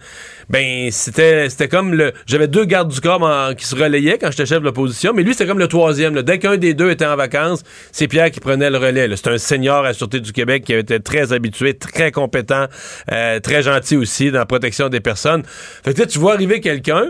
Ben, 0.49 0.89
c'était 0.91 1.49
c'était 1.49 1.67
comme 1.67 1.93
le. 1.93 2.13
J'avais 2.26 2.47
deux 2.47 2.65
gardes 2.65 2.91
du 2.91 3.02
corps 3.02 3.21
en- 3.21 3.54
qui 3.56 3.65
se 3.65 3.76
relayaient 3.76 4.17
quand 4.17 4.32
j'étais 4.32 4.45
chef 4.45 4.60
de 4.60 4.65
l'opposition, 4.65 5.12
mais 5.13 5.23
lui, 5.23 5.34
c'était 5.34 5.47
comme 5.47 5.60
le 5.60 5.67
troisième. 5.67 6.15
là. 6.15 6.21
Dès 6.21 6.39
qu'un 6.39 6.58
des 6.58 6.73
deux 6.73 6.89
était 6.91 7.06
en 7.06 7.15
vacances, 7.15 7.63
c'est 7.91 8.08
Pierre 8.08 8.32
qui 8.32 8.39
prenait 8.39 8.69
le 8.69 8.78
relais. 8.78 9.10
C'est 9.15 9.28
un 9.30 9.38
senior 9.38 9.80
à 9.80 9.84
la 9.89 9.93
Sûreté 9.93 10.19
du 10.19 10.32
Québec 10.32 10.63
qui 10.65 10.73
avait 10.73 10.82
été 10.82 10.99
très 10.99 11.34
habitué, 11.34 11.73
très 11.73 12.12
compétent, 12.12 12.65
euh, 13.12 13.39
très 13.39 13.63
gentil 13.63 13.95
aussi 13.97 14.32
dans 14.32 14.39
la 14.39 14.45
protection 14.45 14.89
des 14.89 14.99
personnes. 15.02 15.43
Fait 15.84 15.93
que 15.93 16.04
tu 16.04 16.19
vois 16.19 16.34
arriver 16.34 16.60
quelqu'un 16.62 17.08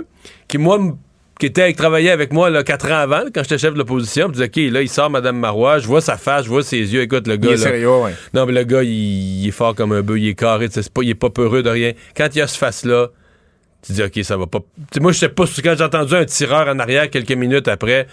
qui, 0.48 0.58
moi, 0.58 0.78
me 0.80 0.92
qui 1.40 1.48
était 1.48 1.72
qui 1.72 1.78
travaillait 1.78 2.12
avec 2.12 2.32
moi 2.32 2.50
là, 2.50 2.64
quatre 2.64 2.92
ans 2.92 3.00
avant, 3.00 3.20
là, 3.20 3.26
quand 3.34 3.42
j'étais 3.44 3.58
chef 3.58 3.74
de 3.74 3.80
l'opposition. 3.80 4.28
Je 4.28 4.34
disais, 4.34 4.46
OK, 4.46 4.74
là, 4.74 4.82
il 4.82 4.90
sort 4.90 5.10
Mme 5.10 5.38
Marois, 5.38 5.80
je 5.80 5.88
vois 5.88 6.02
sa 6.02 6.18
face, 6.18 6.46
je 6.46 6.50
vois 6.50 6.64
ses 6.64 6.78
yeux. 6.94 7.02
Écoute, 7.02 7.28
le 7.28 7.38
gars. 7.38 7.50
Il 7.50 7.54
est 7.54 7.58
là, 7.58 7.64
sérieux, 7.64 7.98
ouais. 7.98 8.14
non, 8.34 8.46
mais 8.46 8.54
le 8.54 8.64
gars, 8.64 8.84
il, 8.84 9.44
il 9.44 9.48
est 9.48 9.52
fort 9.52 9.76
comme 9.76 9.92
un 9.92 10.02
bœuf, 10.02 10.18
il 10.20 10.30
est 10.30 10.36
carré, 10.36 10.68
pas, 10.70 11.02
il 11.02 11.10
est 11.10 11.16
pas 11.16 11.30
peureux 11.30 11.64
de 11.64 11.70
rien. 11.70 11.94
Quand 12.16 12.30
il 12.36 12.42
a 12.42 12.48
ce 12.48 12.58
face-là, 12.58 13.10
tu 13.86 13.94
dis, 13.94 14.04
OK, 14.04 14.20
ça 14.24 14.38
va 14.38 14.48
pas. 14.48 14.60
Moi, 15.02 15.12
je 15.12 15.20
sais 15.20 15.30
pas, 15.30 15.46
quand 15.64 15.76
j'ai 15.78 15.84
entendu 15.84 16.16
un 16.16 16.26
tireur 16.26 16.68
en 16.68 16.80
arrière 16.80 17.10
quelques 17.10 17.32
minutes 17.32 17.68
après, 17.68 18.08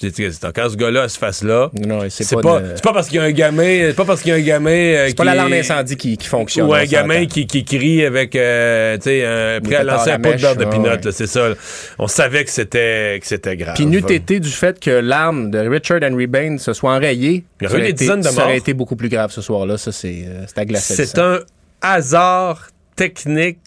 Je 0.00 0.06
dis, 0.08 0.28
quand 0.54 0.68
ce 0.70 0.76
gars-là 0.76 1.08
se 1.08 1.18
fasse 1.18 1.42
là, 1.42 1.70
c'est 2.08 2.34
pas 2.36 2.40
pas, 2.40 2.60
de- 2.60 2.80
pas 2.80 2.92
parce 2.92 3.08
qu'il 3.08 3.16
y 3.16 3.20
a 3.20 3.24
un 3.24 3.32
gamin, 3.32 3.88
c'est 3.88 3.96
pas 3.96 4.04
parce 4.04 4.20
qu'il 4.22 4.30
y 4.30 4.32
a 4.32 4.36
un 4.36 4.40
gamin. 4.40 4.70
euh, 4.70 5.04
C'est 5.08 5.16
pas 5.16 5.24
l'alarme 5.24 5.52
incendie 5.52 5.96
qui, 5.96 6.16
qui 6.16 6.26
fonctionne. 6.28 6.66
Ou 6.68 6.74
un 6.74 6.84
gamin 6.84 7.26
qui, 7.26 7.46
qui 7.46 7.64
crie 7.64 8.04
avec, 8.04 8.36
euh, 8.36 8.96
tu 8.96 9.02
sais, 9.04 9.60
prêt 9.64 9.76
à 9.76 9.82
lancer 9.84 10.10
un 10.10 10.20
pot 10.20 10.32
de 10.34 10.40
beurre 10.40 10.56
de 10.56 10.64
pinot, 10.66 10.90
ouais. 10.90 11.12
c'est 11.12 11.26
ça. 11.26 11.48
là. 11.48 11.54
On 11.98 12.06
savait 12.06 12.44
que 12.44 12.50
c'était, 12.50 13.18
que 13.20 13.26
c'était 13.26 13.56
grave. 13.56 13.74
Puis 13.74 13.86
n'eût 13.86 14.04
été 14.08 14.38
du 14.40 14.50
fait 14.50 14.78
que 14.78 14.90
l'arme 14.90 15.50
de 15.50 15.58
Richard 15.58 16.00
Henry 16.02 16.26
Bain 16.28 16.58
se 16.58 16.72
soit 16.72 16.92
enrayée, 16.94 17.44
Il 17.60 17.64
y 17.64 17.66
aurait 17.66 17.78
eu 17.78 17.82
des 17.82 17.88
été- 17.88 18.04
dizaines 18.04 18.20
de 18.20 18.28
Ça 18.28 18.44
aurait 18.44 18.58
été 18.58 18.74
beaucoup 18.74 18.94
plus 18.96 19.08
grave 19.08 19.32
ce 19.32 19.40
soir-là. 19.42 19.76
Ça, 19.78 19.90
c'est 19.90 20.24
euh, 20.26 20.44
c'est 20.76 21.18
un 21.18 21.40
hasard 21.80 22.68
technique 22.94 23.58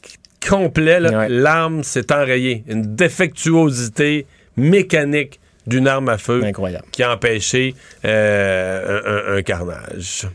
complet. 0.48 1.00
Ouais. 1.02 1.28
L'arme 1.30 1.84
s'est 1.84 2.12
enrayée. 2.14 2.64
Une 2.70 2.96
défectuosité 2.96 4.26
mécanique 4.58 5.40
d'une 5.68 5.88
arme 5.88 6.10
à 6.10 6.18
feu 6.18 6.44
Incroyable. 6.44 6.86
qui 6.92 7.04
a 7.04 7.14
empêché 7.14 7.76
euh, 8.06 9.02
un, 9.28 9.34
un- 9.34 9.38
un 9.38 9.42
carnage. 9.44 10.28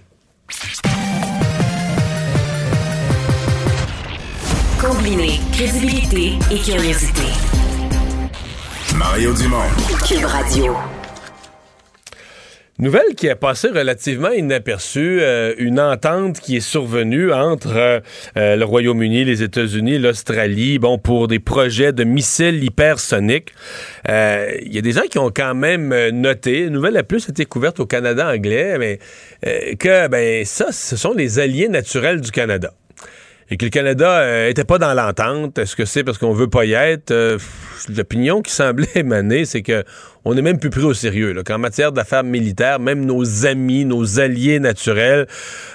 Combiner 4.81 5.41
crédibilité 5.53 6.35
et 6.51 6.59
curiosité. 6.59 7.23
Mario 8.95 9.33
Dumont. 9.35 9.63
Cube 10.07 10.25
Radio. 10.25 10.77
Nouvelle 12.79 13.15
qui 13.17 13.27
est 13.27 13.35
passée 13.35 13.69
relativement 13.69 14.31
inaperçue, 14.31 15.21
euh, 15.23 15.55
une 15.57 15.81
entente 15.81 16.41
qui 16.41 16.57
est 16.57 16.61
survenue 16.61 17.33
entre 17.33 17.75
euh, 17.75 18.01
euh, 18.37 18.55
le 18.55 18.65
Royaume-Uni, 18.67 19.25
les 19.25 19.43
États-Unis, 19.43 19.99
l'Australie, 19.99 20.79
bon, 20.79 20.99
pour 20.99 21.27
des 21.27 21.39
projets 21.39 21.95
de 21.95 22.05
missiles 22.05 22.63
hypersoniques. 22.63 23.55
Il 24.07 24.75
y 24.75 24.77
a 24.77 24.83
des 24.83 24.93
gens 24.93 25.07
qui 25.11 25.19
ont 25.19 25.31
quand 25.35 25.55
même 25.55 25.89
noté, 26.11 26.65
une 26.65 26.75
nouvelle 26.75 26.99
a 26.99 27.03
plus 27.03 27.27
été 27.31 27.47
couverte 27.47 27.81
au 27.81 27.87
Canada 27.87 28.31
anglais, 28.31 28.77
mais 28.79 28.99
que 29.77 30.09
ben 30.09 30.45
ça, 30.45 30.71
ce 30.71 30.97
sont 30.97 31.15
les 31.15 31.39
alliés 31.39 31.69
naturels 31.69 32.21
du 32.21 32.31
Canada. 32.31 32.75
Et 33.51 33.57
que 33.57 33.65
le 33.65 33.71
Canada 33.71 34.11
euh, 34.21 34.49
était 34.49 34.65
pas 34.65 34.79
dans 34.79 34.93
l'entente. 34.93 35.57
Est-ce 35.59 35.77
que 35.77 35.85
c'est 35.85 36.03
parce 36.03 36.19
qu'on 36.19 36.33
veut 36.33 36.49
pas 36.51 36.65
y 36.65 36.73
être? 36.73 37.13
Euh, 37.13 37.39
L'opinion 37.95 38.43
qui 38.43 38.51
semblait 38.53 38.89
émaner, 38.97 39.45
c'est 39.45 39.63
que 39.63 39.85
on 40.25 40.35
n'est 40.35 40.43
même 40.43 40.59
plus 40.59 40.71
pris 40.71 40.83
au 40.83 40.95
sérieux. 40.95 41.33
Qu'en 41.47 41.59
matière 41.59 41.93
d'affaires 41.93 42.25
militaires, 42.25 42.81
même 42.81 43.05
nos 43.05 43.47
amis, 43.47 43.85
nos 43.85 44.19
alliés 44.19 44.59
naturels, 44.59 45.29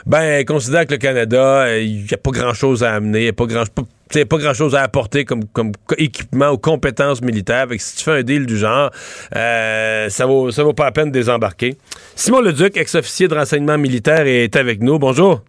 ben, 0.05 0.43
considèrent 0.43 0.85
que 0.85 0.91
le 0.93 0.97
Canada, 0.97 1.61
euh, 1.63 1.79
il 1.81 2.03
n'y 2.03 2.13
a 2.13 2.17
pas 2.17 2.31
grand-chose 2.31 2.83
à 2.83 2.93
amener, 2.95 3.19
il 3.19 3.23
n'y 3.23 3.29
a 3.29 3.33
pas 3.33 3.45
grand 3.45 3.63
pas- 3.65 3.83
pas 4.25 4.37
grand-chose 4.37 4.75
à 4.75 4.81
apporter 4.81 5.23
comme, 5.23 5.45
comme 5.45 5.71
co- 5.87 5.95
équipement 5.97 6.49
ou 6.49 6.57
compétences 6.57 7.21
militaires. 7.21 7.67
Fait 7.69 7.77
que 7.77 7.83
si 7.83 7.95
tu 7.95 8.03
fais 8.03 8.11
un 8.11 8.23
deal 8.23 8.45
du 8.45 8.57
genre, 8.57 8.91
euh, 9.37 10.09
ça 10.09 10.25
vaut, 10.25 10.51
ça 10.51 10.63
vaut 10.63 10.73
pas 10.73 10.83
la 10.83 10.91
peine 10.91 11.07
de 11.07 11.13
désembarquer. 11.13 11.77
Simon 12.17 12.41
Leduc, 12.41 12.75
ex-officier 12.75 13.29
de 13.29 13.35
renseignement 13.35 13.77
militaire, 13.77 14.27
est 14.27 14.57
avec 14.57 14.81
nous. 14.81 14.99
Bonjour. 14.99 15.41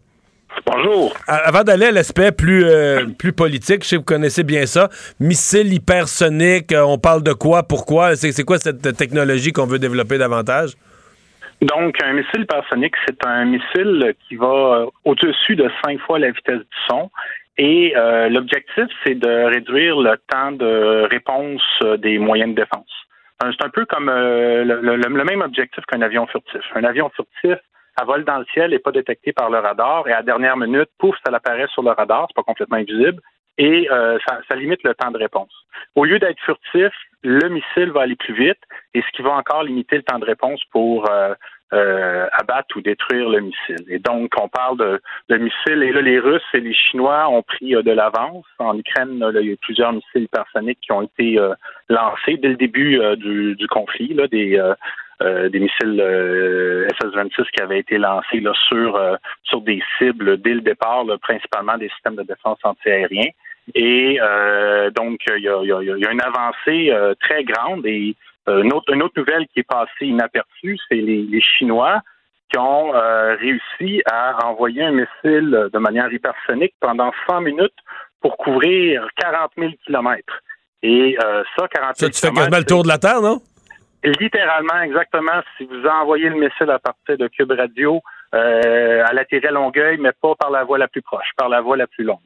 Bonjour. 0.67 1.13
Avant 1.27 1.63
d'aller 1.63 1.87
à 1.87 1.91
l'aspect 1.91 2.33
plus, 2.33 2.65
euh, 2.65 3.07
plus 3.19 3.33
politique, 3.33 3.83
je 3.83 3.89
sais 3.89 3.97
que 3.97 4.01
vous 4.01 4.05
connaissez 4.07 4.45
bien 4.45 4.67
ça. 4.67 4.89
Missile 5.21 5.73
hypersonique, 5.73 6.73
euh, 6.73 6.83
on 6.83 6.99
parle 6.99 7.23
de 7.23 7.33
quoi, 7.33 7.63
pourquoi? 7.63 8.17
C'est 8.17 8.45
quoi 8.45 8.59
cette 8.59 8.97
technologie 8.97 9.53
qu'on 9.53 9.67
veut 9.67 9.79
développer 9.79 10.19
davantage? 10.19 10.73
Donc, 11.61 12.03
un 12.03 12.13
missile 12.15 12.43
hypersonique, 12.43 12.95
c'est 13.07 13.25
un 13.27 13.45
missile 13.45 14.15
qui 14.27 14.37
va 14.37 14.47
euh, 14.47 14.87
au-dessus 15.05 15.57
de 15.57 15.71
cinq 15.85 16.01
fois 16.01 16.19
la 16.19 16.31
vitesse 16.31 16.59
du 16.59 16.79
son. 16.89 17.11
Et 17.59 17.93
euh, 17.97 18.29
l'objectif, 18.31 18.87
c'est 19.05 19.15
de 19.15 19.45
réduire 19.45 20.01
le 20.01 20.17
temps 20.29 20.53
de 20.53 21.07
réponse 21.11 21.63
des 21.99 22.19
moyens 22.19 22.51
de 22.55 22.57
défense. 22.57 22.89
C'est 23.43 23.65
un 23.65 23.71
peu 23.71 23.85
comme 23.87 24.09
euh, 24.09 24.65
le, 24.65 24.81
le- 24.81 24.97
le 24.97 25.25
même 25.25 25.43
objectif 25.43 25.85
qu'un 25.87 26.01
avion 26.01 26.27
furtif. 26.29 26.63
Un 26.75 26.85
avion 26.85 27.11
furtif, 27.15 27.59
elle 28.01 28.07
vole 28.07 28.25
dans 28.25 28.39
le 28.39 28.47
ciel, 28.53 28.71
n'est 28.71 28.79
pas 28.79 28.93
détecté 28.93 29.33
par 29.33 29.51
le 29.51 29.59
radar, 29.59 30.07
et 30.09 30.13
à 30.13 30.17
la 30.17 30.23
dernière 30.23 30.57
minute, 30.57 30.89
pouf, 30.99 31.17
ça 31.25 31.35
apparaît 31.35 31.69
sur 31.69 31.83
le 31.83 31.91
radar, 31.91 32.27
c'est 32.29 32.37
pas 32.37 32.43
complètement 32.43 32.79
invisible, 32.79 33.21
et 33.59 33.89
euh, 33.91 34.19
ça, 34.27 34.41
ça 34.49 34.57
limite 34.57 34.83
le 34.83 34.95
temps 34.95 35.11
de 35.11 35.19
réponse. 35.19 35.53
Au 35.95 36.05
lieu 36.05 36.19
d'être 36.19 36.41
furtif, 36.41 36.93
le 37.23 37.49
missile 37.49 37.91
va 37.91 38.03
aller 38.03 38.17
plus 38.17 38.35
vite, 38.35 38.59
et 38.95 39.03
ce 39.03 39.17
qui 39.17 39.23
va 39.23 39.33
encore 39.33 39.63
limiter 39.63 39.97
le 39.97 40.03
temps 40.03 40.19
de 40.19 40.25
réponse 40.25 40.63
pour 40.73 41.09
euh, 41.11 41.35
euh, 41.73 42.27
abattre 42.33 42.77
ou 42.77 42.81
détruire 42.81 43.29
le 43.29 43.41
missile. 43.41 43.85
Et 43.89 43.99
donc, 43.99 44.33
on 44.39 44.49
parle 44.49 44.79
de, 44.79 45.01
de 45.29 45.37
missiles, 45.37 45.83
et 45.83 45.93
là, 45.93 46.03
les 46.03 46.19
Russes 46.19 46.43
et 46.55 46.61
les 46.61 46.75
Chinois 46.75 47.29
ont 47.29 47.43
pris 47.43 47.75
euh, 47.75 47.83
de 47.83 47.93
l'avance. 47.93 48.45
En 48.59 48.77
Ukraine, 48.79 49.19
là, 49.19 49.31
il 49.41 49.51
y 49.51 49.53
a 49.53 49.57
plusieurs 49.61 49.93
missiles 49.93 50.25
hypersoniques 50.25 50.81
qui 50.83 50.93
ont 50.93 51.03
été 51.03 51.39
euh, 51.39 51.55
lancés 51.89 52.37
dès 52.37 52.49
le 52.49 52.57
début 52.57 53.01
euh, 53.01 53.17
du, 53.17 53.55
du 53.57 53.67
conflit, 53.69 54.13
là, 54.15 54.27
des, 54.29 54.61
euh, 55.23 55.49
des 55.49 55.61
missiles 55.61 56.01
euh, 56.01 56.87
SS-26 57.01 57.51
qui 57.53 57.63
avaient 57.63 57.79
été 57.79 57.99
lancés 57.99 58.41
là, 58.41 58.53
sur, 58.69 58.97
euh, 58.97 59.17
sur 59.45 59.61
des 59.61 59.83
cibles 59.99 60.41
dès 60.41 60.55
le 60.55 60.61
départ, 60.61 61.05
là, 61.05 61.17
principalement 61.19 61.77
des 61.79 61.89
systèmes 61.91 62.17
de 62.17 62.23
défense 62.25 62.59
antiaérien. 62.65 63.27
Et 63.75 64.19
donc, 64.97 65.21
il 65.37 65.43
y 65.45 65.49
a, 65.49 65.61
il 65.63 65.69
y 65.69 65.73
a- 65.73 65.83
il 65.83 66.03
y 66.03 66.07
a 66.07 66.11
une 66.11 66.21
avancée 66.21 66.93
très 67.21 67.45
grande. 67.45 67.87
Et 67.87 68.17
une, 68.49 68.73
autre, 68.73 68.93
une 68.93 69.03
autre 69.05 69.15
nouvelle 69.17 69.47
qui 69.55 69.61
est 69.61 69.69
passée 69.69 70.07
inaperçue, 70.07 70.77
c'est 70.89 70.97
les, 70.97 71.23
les 71.23 71.41
Chinois 71.41 72.01
qui 72.53 72.59
ont 72.59 72.91
réussi 73.39 74.03
à 74.11 74.47
envoyer 74.49 74.83
un 74.83 74.91
missile 74.91 75.69
de 75.73 75.79
manière 75.79 76.13
hypersonique 76.13 76.75
pendant 76.81 77.13
100 77.29 77.41
minutes 77.43 77.79
pour 78.21 78.37
couvrir 78.37 79.07
40 79.17 79.53
000 79.57 79.71
kilomètres. 79.87 80.41
Et 80.83 81.17
euh, 81.25 81.45
ça, 81.57 81.69
40 81.69 81.97
Ça, 81.97 82.07
000 82.07 82.11
tu 82.13 82.19
fais 82.21 82.33
quasiment 82.33 82.59
le 82.59 82.65
tour 82.65 82.83
de 82.83 82.89
la 82.89 82.99
Terre, 82.99 83.21
non? 83.21 83.39
Littéralement, 84.05 84.81
exactement. 84.83 85.41
Si 85.57 85.65
vous 85.65 85.87
envoyez 85.87 86.29
le 86.29 86.35
missile 86.37 86.71
à 86.71 86.79
partir 86.79 87.17
de 87.19 87.29
Cube 87.29 87.53
Radio, 87.53 88.01
euh, 88.35 89.05
elle 89.09 89.19
atterrit 89.19 89.53
Longueuil, 89.53 89.99
mais 89.99 90.11
pas 90.21 90.35
par 90.35 90.51
la 90.51 90.65
voie 90.65 90.79
la 90.79 90.89
plus 90.89 91.03
proche, 91.03 91.29
par 91.37 91.49
la 91.49 91.61
voie 91.61 91.77
la 91.77 91.87
plus 91.87 92.05
longue. 92.05 92.19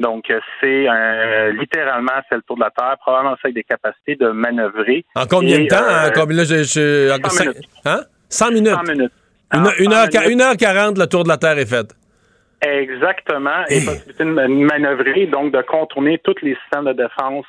Donc, 0.00 0.28
euh, 0.30 0.40
c'est 0.60 0.88
un- 0.88 1.50
littéralement, 1.50 2.12
c'est 2.28 2.34
le 2.34 2.42
tour 2.42 2.56
de 2.56 2.62
la 2.62 2.70
Terre, 2.70 2.96
probablement 3.00 3.34
ça 3.36 3.40
avec 3.44 3.54
des 3.54 3.62
capacités 3.64 4.16
de 4.16 4.28
manœuvrer. 4.30 5.04
En 5.14 5.26
combien 5.26 5.58
de 5.60 5.66
temps? 5.68 5.76
euh, 5.76 6.08
En 6.08 6.12
combien, 6.12 6.38
là, 6.38 6.44
je, 6.44 6.62
je- 6.64 7.10
en- 7.12 7.22
100 7.22 7.30
cinq- 7.30 7.48
minutes. 7.50 7.68
Hein? 7.84 8.00
100 8.28 8.50
minutes. 8.50 8.74
100 8.74 8.82
minutes. 8.94 9.12
Une, 9.52 9.60
En 9.60 9.64
une 9.78 9.84
100 9.84 9.92
heure, 9.92 10.06
minutes. 10.08 10.30
une 10.32 10.40
heure 10.40 10.56
40, 10.56 10.98
le 10.98 11.06
tour 11.06 11.22
de 11.24 11.28
la 11.28 11.36
Terre 11.36 11.58
est 11.58 11.66
fait. 11.68 11.94
Exactement. 12.62 13.64
Et 13.68 13.84
possibilité 13.84 14.24
de 14.24 14.30
man- 14.30 14.62
manœuvrer, 14.64 15.26
donc 15.26 15.52
de 15.52 15.62
contourner 15.62 16.18
tous 16.24 16.34
les 16.42 16.56
systèmes 16.56 16.84
de 16.86 16.92
défense 16.92 17.46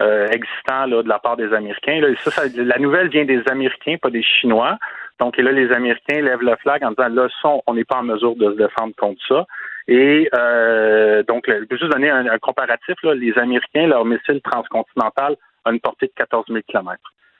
euh, 0.00 0.26
existants 0.28 0.86
là, 0.86 1.02
de 1.02 1.08
la 1.08 1.18
part 1.18 1.36
des 1.36 1.52
Américains. 1.52 2.00
Là, 2.00 2.08
ça, 2.20 2.30
ça- 2.30 2.42
la 2.56 2.78
nouvelle 2.78 3.08
vient 3.08 3.24
des 3.24 3.42
Américains, 3.50 3.96
pas 4.00 4.10
des 4.10 4.22
Chinois. 4.22 4.78
Donc, 5.18 5.38
et 5.38 5.42
là, 5.42 5.52
les 5.52 5.70
Américains 5.72 6.22
lèvent 6.22 6.42
le 6.42 6.56
flag 6.56 6.82
en 6.84 6.90
disant, 6.90 7.08
là, 7.08 7.28
on 7.66 7.74
n'est 7.74 7.84
pas 7.84 7.98
en 7.98 8.02
mesure 8.04 8.34
de 8.36 8.52
se 8.52 8.56
défendre 8.56 8.94
contre 8.96 9.20
ça. 9.28 9.44
Et 9.88 10.28
euh, 10.34 11.22
donc, 11.24 11.44
je 11.46 11.64
peux 11.64 11.76
juste 11.76 11.92
donner 11.92 12.08
un, 12.10 12.26
un 12.26 12.38
comparatif. 12.38 12.94
Là, 13.02 13.14
les 13.14 13.36
Américains, 13.38 13.86
leur 13.86 14.04
missile 14.04 14.40
transcontinental 14.42 15.36
a 15.64 15.70
une 15.72 15.80
portée 15.80 16.06
de 16.06 16.12
14 16.16 16.46
000 16.48 16.60
km. 16.66 16.96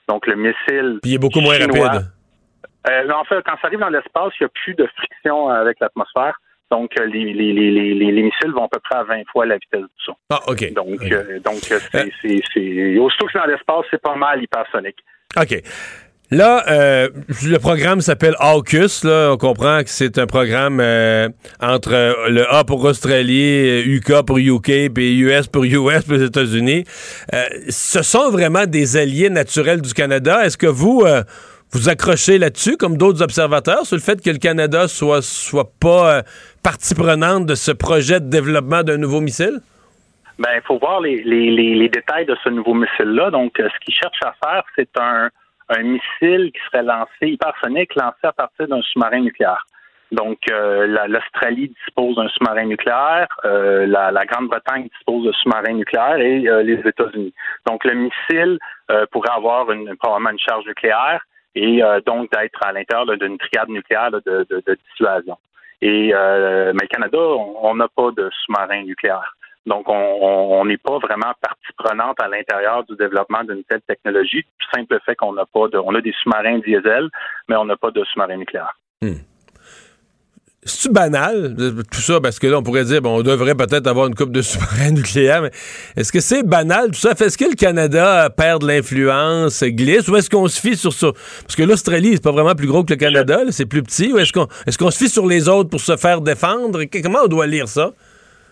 Donc, 0.07 0.27
le 0.27 0.35
missile 0.35 0.99
Puis 1.01 1.11
il 1.11 1.15
est 1.15 1.17
beaucoup 1.17 1.39
moins 1.41 1.57
rapide. 1.57 2.05
euh, 2.89 3.11
en 3.11 3.23
fait, 3.23 3.41
quand 3.45 3.55
ça 3.61 3.67
arrive 3.67 3.79
dans 3.79 3.89
l'espace, 3.89 4.33
il 4.39 4.43
n'y 4.43 4.45
a 4.45 4.49
plus 4.49 4.75
de 4.75 4.87
friction 4.95 5.49
avec 5.49 5.79
l'atmosphère. 5.79 6.39
Donc, 6.71 6.91
euh, 6.99 7.05
les, 7.05 7.33
les, 7.33 7.51
les, 7.53 7.69
les, 7.71 7.93
les- 7.93 8.11
les 8.11 8.21
missiles 8.23 8.51
vont 8.55 8.63
à 8.65 8.69
peu 8.71 8.79
près 8.79 8.99
à 8.99 9.03
20 9.03 9.23
fois 9.31 9.45
la 9.45 9.55
vitesse 9.55 9.81
du 9.81 10.03
son. 10.05 10.13
Ah, 10.29 10.39
OK. 10.47 10.73
Donc, 10.73 10.87
OK. 10.93 11.11
euh, 11.11 11.39
donc 11.43 11.59
euh, 11.71 11.79
c'est, 11.91 12.39
c'est, 12.53 12.97
aussitôt 12.97 13.25
que 13.25 13.31
c'est 13.33 13.39
dans 13.39 13.45
l'espace, 13.45 13.85
c'est 13.91 14.01
pas 14.01 14.15
mal 14.15 14.41
hypersonique. 14.41 14.97
OK. 15.39 15.61
Là, 16.33 16.63
euh, 16.69 17.09
le 17.45 17.57
programme 17.57 17.99
s'appelle 17.99 18.35
AUKUS. 18.39 19.03
Là. 19.03 19.31
On 19.33 19.37
comprend 19.37 19.83
que 19.83 19.89
c'est 19.89 20.17
un 20.17 20.27
programme 20.27 20.79
euh, 20.79 21.27
entre 21.59 21.93
euh, 21.93 22.29
le 22.29 22.49
A 22.49 22.63
pour 22.63 22.81
Australie, 22.85 23.67
euh, 23.67 23.83
UK 23.97 24.25
pour 24.25 24.37
UK, 24.37 24.93
puis 24.93 25.19
US 25.19 25.47
pour 25.47 25.65
US 25.65 26.03
pour 26.05 26.13
les 26.13 26.23
États-Unis. 26.23 26.85
Euh, 27.33 27.43
ce 27.67 28.01
sont 28.01 28.31
vraiment 28.31 28.65
des 28.65 28.95
alliés 28.95 29.29
naturels 29.29 29.81
du 29.81 29.93
Canada. 29.93 30.45
Est-ce 30.45 30.57
que 30.57 30.67
vous 30.67 31.03
euh, 31.05 31.21
vous 31.73 31.89
accrochez 31.89 32.37
là-dessus, 32.37 32.77
comme 32.77 32.97
d'autres 32.97 33.23
observateurs, 33.23 33.85
sur 33.85 33.95
le 33.95 34.01
fait 34.01 34.21
que 34.21 34.29
le 34.29 34.37
Canada 34.37 34.87
soit, 34.87 35.21
soit 35.21 35.69
pas 35.79 36.17
euh, 36.17 36.21
partie 36.63 36.95
prenante 36.95 37.45
de 37.45 37.55
ce 37.55 37.71
projet 37.71 38.19
de 38.19 38.29
développement 38.29 38.83
d'un 38.83 38.97
nouveau 38.97 39.21
missile? 39.21 39.59
Ben, 40.39 40.49
il 40.55 40.61
faut 40.65 40.79
voir 40.79 41.01
les, 41.01 41.23
les, 41.23 41.51
les, 41.51 41.89
détails 41.89 42.25
de 42.25 42.35
ce 42.43 42.49
nouveau 42.49 42.73
missile-là. 42.73 43.29
Donc, 43.29 43.59
euh, 43.59 43.69
ce 43.73 43.85
qu'ils 43.85 43.93
cherchent 43.93 44.23
à 44.25 44.33
faire, 44.43 44.63
c'est 44.75 44.89
un, 44.99 45.29
un 45.69 45.83
missile 45.83 46.51
qui 46.51 46.59
serait 46.71 46.83
lancé, 46.83 47.09
hypersonique, 47.21 47.95
lancé 47.95 48.23
à 48.23 48.31
partir 48.33 48.67
d'un 48.67 48.81
sous-marin 48.81 49.21
nucléaire. 49.21 49.65
Donc, 50.11 50.39
euh, 50.51 50.87
la- 50.87 51.07
l'Australie 51.07 51.71
dispose 51.85 52.15
d'un 52.15 52.27
sous-marin 52.29 52.65
nucléaire, 52.65 53.27
euh, 53.45 53.85
la, 53.85 54.11
la 54.11 54.25
Grande-Bretagne 54.25 54.89
dispose 54.93 55.25
de 55.25 55.31
sous-marins 55.31 55.73
nucléaires 55.73 56.17
et 56.17 56.47
euh, 56.49 56.63
les 56.63 56.79
États-Unis. 56.85 57.33
Donc, 57.65 57.85
le 57.85 57.93
missile 57.93 58.57
pourrait 59.11 59.31
avoir 59.33 59.71
une, 59.71 59.95
probablement 59.95 60.31
une 60.31 60.39
charge 60.39 60.65
nucléaire 60.65 61.21
et 61.55 61.83
euh, 61.83 61.99
donc 62.05 62.31
d'être 62.31 62.59
à 62.63 62.71
l'intérieur 62.71 63.17
d'une 63.17 63.37
triade 63.37 63.69
nucléaire 63.69 64.11
de, 64.11 64.19
de, 64.25 64.63
de 64.65 64.77
dissuasion. 64.89 65.37
Et 65.81 66.11
euh, 66.13 66.73
mais 66.73 66.83
le 66.83 66.87
Canada, 66.87 67.17
on 67.17 67.55
on 67.63 67.75
n'a 67.75 67.87
pas 67.87 68.11
de 68.11 68.29
sous-marin 68.45 68.83
nucléaire. 68.83 69.35
Donc, 69.65 69.87
on 69.87 70.65
n'est 70.65 70.77
pas 70.77 70.97
vraiment 70.97 71.33
partie 71.39 71.73
prenante 71.77 72.19
à 72.19 72.27
l'intérieur 72.27 72.83
du 72.83 72.95
développement 72.95 73.43
d'une 73.43 73.63
telle 73.65 73.81
technologie. 73.81 74.41
Du 74.41 74.65
simple 74.73 74.99
fait 75.05 75.15
qu'on 75.15 75.33
n'a 75.33 75.45
pas 75.45 75.67
de, 75.67 75.77
on 75.77 75.93
a 75.93 76.01
des 76.01 76.13
sous-marins 76.13 76.57
diesel, 76.59 77.09
mais 77.47 77.55
on 77.55 77.65
n'a 77.65 77.77
pas 77.77 77.91
de 77.91 78.03
sous-marins 78.05 78.37
nucléaires. 78.37 78.75
Hmm. 79.03 79.19
C'est-tu 80.63 80.93
banal, 80.93 81.55
tout 81.91 82.01
ça? 82.01 82.21
Parce 82.21 82.37
que 82.37 82.45
là, 82.45 82.59
on 82.59 82.61
pourrait 82.61 82.83
dire, 82.83 83.01
bon, 83.01 83.17
on 83.17 83.23
devrait 83.23 83.55
peut-être 83.55 83.87
avoir 83.87 84.05
une 84.05 84.13
coupe 84.13 84.31
de 84.31 84.41
sous-marins 84.43 84.91
nucléaires, 84.91 85.41
mais 85.41 85.51
est-ce 85.97 86.11
que 86.11 86.19
c'est 86.19 86.43
banal, 86.43 86.91
tout 86.91 86.99
ça? 86.99 87.11
Est-ce 87.11 87.35
que 87.35 87.45
le 87.45 87.55
Canada 87.55 88.29
perd 88.29 88.61
de 88.61 88.67
l'influence, 88.67 89.63
glisse, 89.63 90.07
ou 90.07 90.15
est-ce 90.17 90.29
qu'on 90.29 90.47
se 90.47 90.61
fie 90.61 90.75
sur 90.75 90.93
ça? 90.93 91.07
Parce 91.41 91.55
que 91.55 91.63
l'Australie, 91.63 92.11
c'est 92.13 92.23
pas 92.23 92.31
vraiment 92.31 92.53
plus 92.53 92.67
gros 92.67 92.83
que 92.83 92.93
le 92.93 92.99
Canada, 92.99 93.39
c'est 93.49 93.65
plus 93.65 93.81
petit, 93.81 94.13
ou 94.13 94.19
est-ce 94.19 94.31
qu'on 94.33 94.47
est 94.67 94.77
qu'on 94.77 94.91
se 94.91 94.99
fie 94.99 95.09
sur 95.09 95.25
les 95.25 95.49
autres 95.49 95.69
pour 95.71 95.79
se 95.79 95.97
faire 95.97 96.21
défendre? 96.21 96.83
Comment 97.01 97.19
on 97.23 97.27
doit 97.27 97.47
lire 97.47 97.67
ça? 97.67 97.91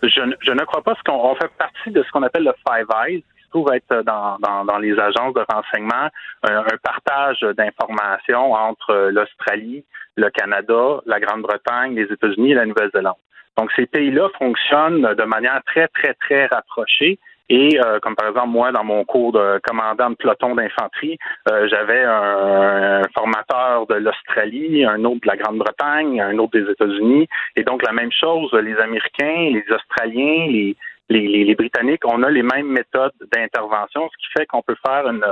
Je, 0.02 0.08
je 0.08 0.50
ne 0.50 0.64
crois 0.64 0.82
pas, 0.82 0.96
ce 0.96 1.08
qu'on 1.08 1.34
fait 1.36 1.50
partie 1.58 1.92
de 1.92 2.02
ce 2.02 2.10
qu'on 2.10 2.24
appelle 2.24 2.44
le 2.44 2.52
Five 2.66 2.86
Eyes, 3.06 3.22
trouve 3.50 3.72
être 3.72 4.02
dans, 4.02 4.78
les 4.78 4.98
agences 4.98 5.34
de 5.34 5.44
renseignement 5.52 6.08
un, 6.42 6.64
partage 6.82 7.40
d'informations 7.56 8.52
entre 8.52 9.10
l'Australie, 9.12 9.84
le 10.16 10.30
Canada, 10.30 11.00
la 11.06 11.20
Grande-Bretagne, 11.20 11.94
les 11.94 12.12
États-Unis 12.12 12.52
et 12.52 12.54
la 12.54 12.66
Nouvelle-Zélande. 12.66 13.16
Donc, 13.56 13.70
ces 13.76 13.86
pays-là 13.86 14.28
fonctionnent 14.38 15.14
de 15.14 15.24
manière 15.24 15.60
très, 15.66 15.88
très, 15.88 16.14
très 16.14 16.46
rapprochée. 16.46 17.18
Et 17.50 17.80
euh, 17.80 17.98
comme 17.98 18.14
par 18.14 18.28
exemple, 18.28 18.50
moi, 18.50 18.70
dans 18.70 18.84
mon 18.84 19.04
cours 19.04 19.32
de 19.32 19.60
commandant 19.64 20.10
de 20.10 20.14
peloton 20.14 20.54
d'infanterie, 20.54 21.18
euh, 21.50 21.66
j'avais 21.68 22.04
un, 22.04 23.02
formateur 23.12 23.88
de 23.88 23.94
l'Australie, 23.96 24.84
un 24.84 25.04
autre 25.04 25.22
de 25.22 25.26
la 25.26 25.36
Grande-Bretagne, 25.36 26.20
un 26.20 26.38
autre 26.38 26.52
des 26.52 26.70
États-Unis. 26.70 27.28
Et 27.56 27.64
donc, 27.64 27.82
la 27.82 27.92
même 27.92 28.12
chose, 28.12 28.52
les 28.52 28.76
Américains, 28.76 29.50
les 29.52 29.64
Australiens, 29.68 30.46
les, 30.48 30.76
les, 31.10 31.54
Britanniques, 31.54 32.04
on 32.06 32.22
a 32.22 32.30
les 32.30 32.42
mêmes 32.42 32.68
méthodes 32.68 33.12
d'intervention, 33.32 34.08
ce 34.08 34.16
qui 34.16 34.32
fait 34.38 34.46
qu'on 34.46 34.62
peut 34.62 34.76
faire 34.86 35.08
une, 35.08 35.24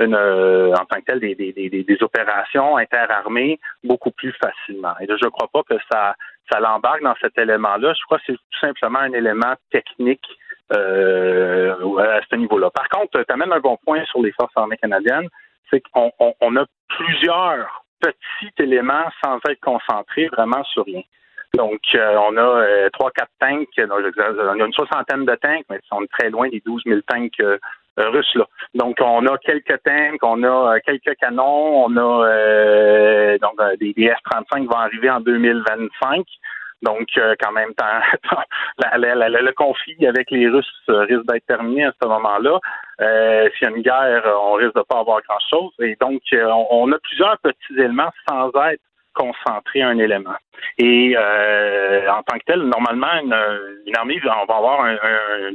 euh, 0.00 0.72
en 0.72 0.84
tant 0.84 1.00
que 1.00 1.04
tel 1.06 1.20
des, 1.20 1.34
des, 1.34 1.98
opérations 2.02 2.76
interarmées 2.76 3.58
beaucoup 3.84 4.10
plus 4.10 4.32
facilement. 4.32 4.94
Et 5.00 5.06
je 5.06 5.12
ne 5.12 5.30
crois 5.30 5.48
pas 5.52 5.62
que 5.62 5.80
ça, 5.90 6.14
ça 6.50 6.60
l'embarque 6.60 7.02
dans 7.02 7.14
cet 7.20 7.38
élément-là. 7.38 7.94
Je 7.94 8.04
crois 8.04 8.18
que 8.18 8.24
c'est 8.26 8.34
tout 8.34 8.60
simplement 8.60 9.00
un 9.00 9.12
élément 9.12 9.54
technique 9.70 10.26
euh, 10.74 11.74
à 11.98 12.20
ce 12.28 12.36
niveau-là. 12.36 12.70
Par 12.70 12.88
contre, 12.88 13.22
tu 13.22 13.32
amènes 13.32 13.52
un 13.52 13.60
bon 13.60 13.78
point 13.84 14.04
sur 14.06 14.22
les 14.22 14.32
forces 14.32 14.52
armées 14.56 14.78
canadiennes, 14.78 15.28
c'est 15.70 15.82
qu'on 15.92 16.10
on 16.18 16.56
a 16.56 16.64
plusieurs 16.88 17.84
petits 18.00 18.52
éléments 18.58 19.08
sans 19.24 19.38
être 19.48 19.60
concentrés 19.60 20.26
vraiment 20.26 20.64
sur 20.64 20.84
rien. 20.84 21.02
Donc, 21.54 21.80
euh, 21.94 22.16
on 22.16 22.36
a 22.38 22.40
euh, 22.40 22.88
trois, 22.94 23.10
quatre 23.10 23.30
tanks. 23.38 23.68
on 23.78 24.60
a 24.60 24.64
une 24.64 24.72
soixantaine 24.72 25.26
de 25.26 25.34
tanks, 25.34 25.66
mais 25.68 25.78
ils 25.82 25.88
sont 25.88 26.02
très 26.18 26.30
loin 26.30 26.48
des 26.48 26.62
12 26.64 26.82
000 26.86 27.00
tanks 27.06 27.40
euh, 27.40 27.58
russes. 27.98 28.34
Là. 28.36 28.46
Donc, 28.74 28.96
on 29.00 29.26
a 29.26 29.36
quelques 29.36 29.82
tanks, 29.84 30.22
on 30.22 30.42
a 30.44 30.80
quelques 30.80 31.14
canons, 31.20 31.84
on 31.84 31.96
a 31.98 33.36
donc 33.36 33.60
des, 33.80 33.92
des 33.92 34.08
F-35 34.08 34.66
vont 34.66 34.78
arriver 34.78 35.10
en 35.10 35.20
2025. 35.20 36.24
Donc, 36.80 37.06
quand 37.14 37.52
même, 37.52 37.70
le 38.78 39.52
conflit 39.52 40.06
avec 40.06 40.30
les 40.30 40.48
Russes 40.48 40.66
risque 40.88 41.26
d'être 41.26 41.46
terminé 41.46 41.84
à 41.84 41.92
ce 42.02 42.08
moment-là. 42.08 42.58
S'il 42.98 43.68
y 43.68 43.70
a 43.70 43.76
une 43.76 43.82
guerre, 43.82 44.24
on 44.42 44.54
risque 44.54 44.74
de 44.74 44.82
pas 44.82 45.00
avoir 45.00 45.20
grand-chose. 45.28 45.72
Et 45.80 45.96
donc, 46.00 46.22
on, 46.70 46.90
a 46.90 46.98
plusieurs 46.98 47.38
petits 47.38 47.74
éléments 47.78 48.10
sans 48.26 48.48
être 48.48 48.80
concentrer 49.14 49.82
un 49.82 49.98
élément. 49.98 50.36
Et 50.78 51.14
euh, 51.16 52.10
en 52.10 52.22
tant 52.22 52.38
que 52.38 52.44
tel, 52.46 52.62
normalement, 52.62 53.12
une, 53.22 53.96
armée, 53.96 54.20
on 54.24 54.46
va 54.46 54.56
avoir 54.56 54.84
un, 54.84 54.96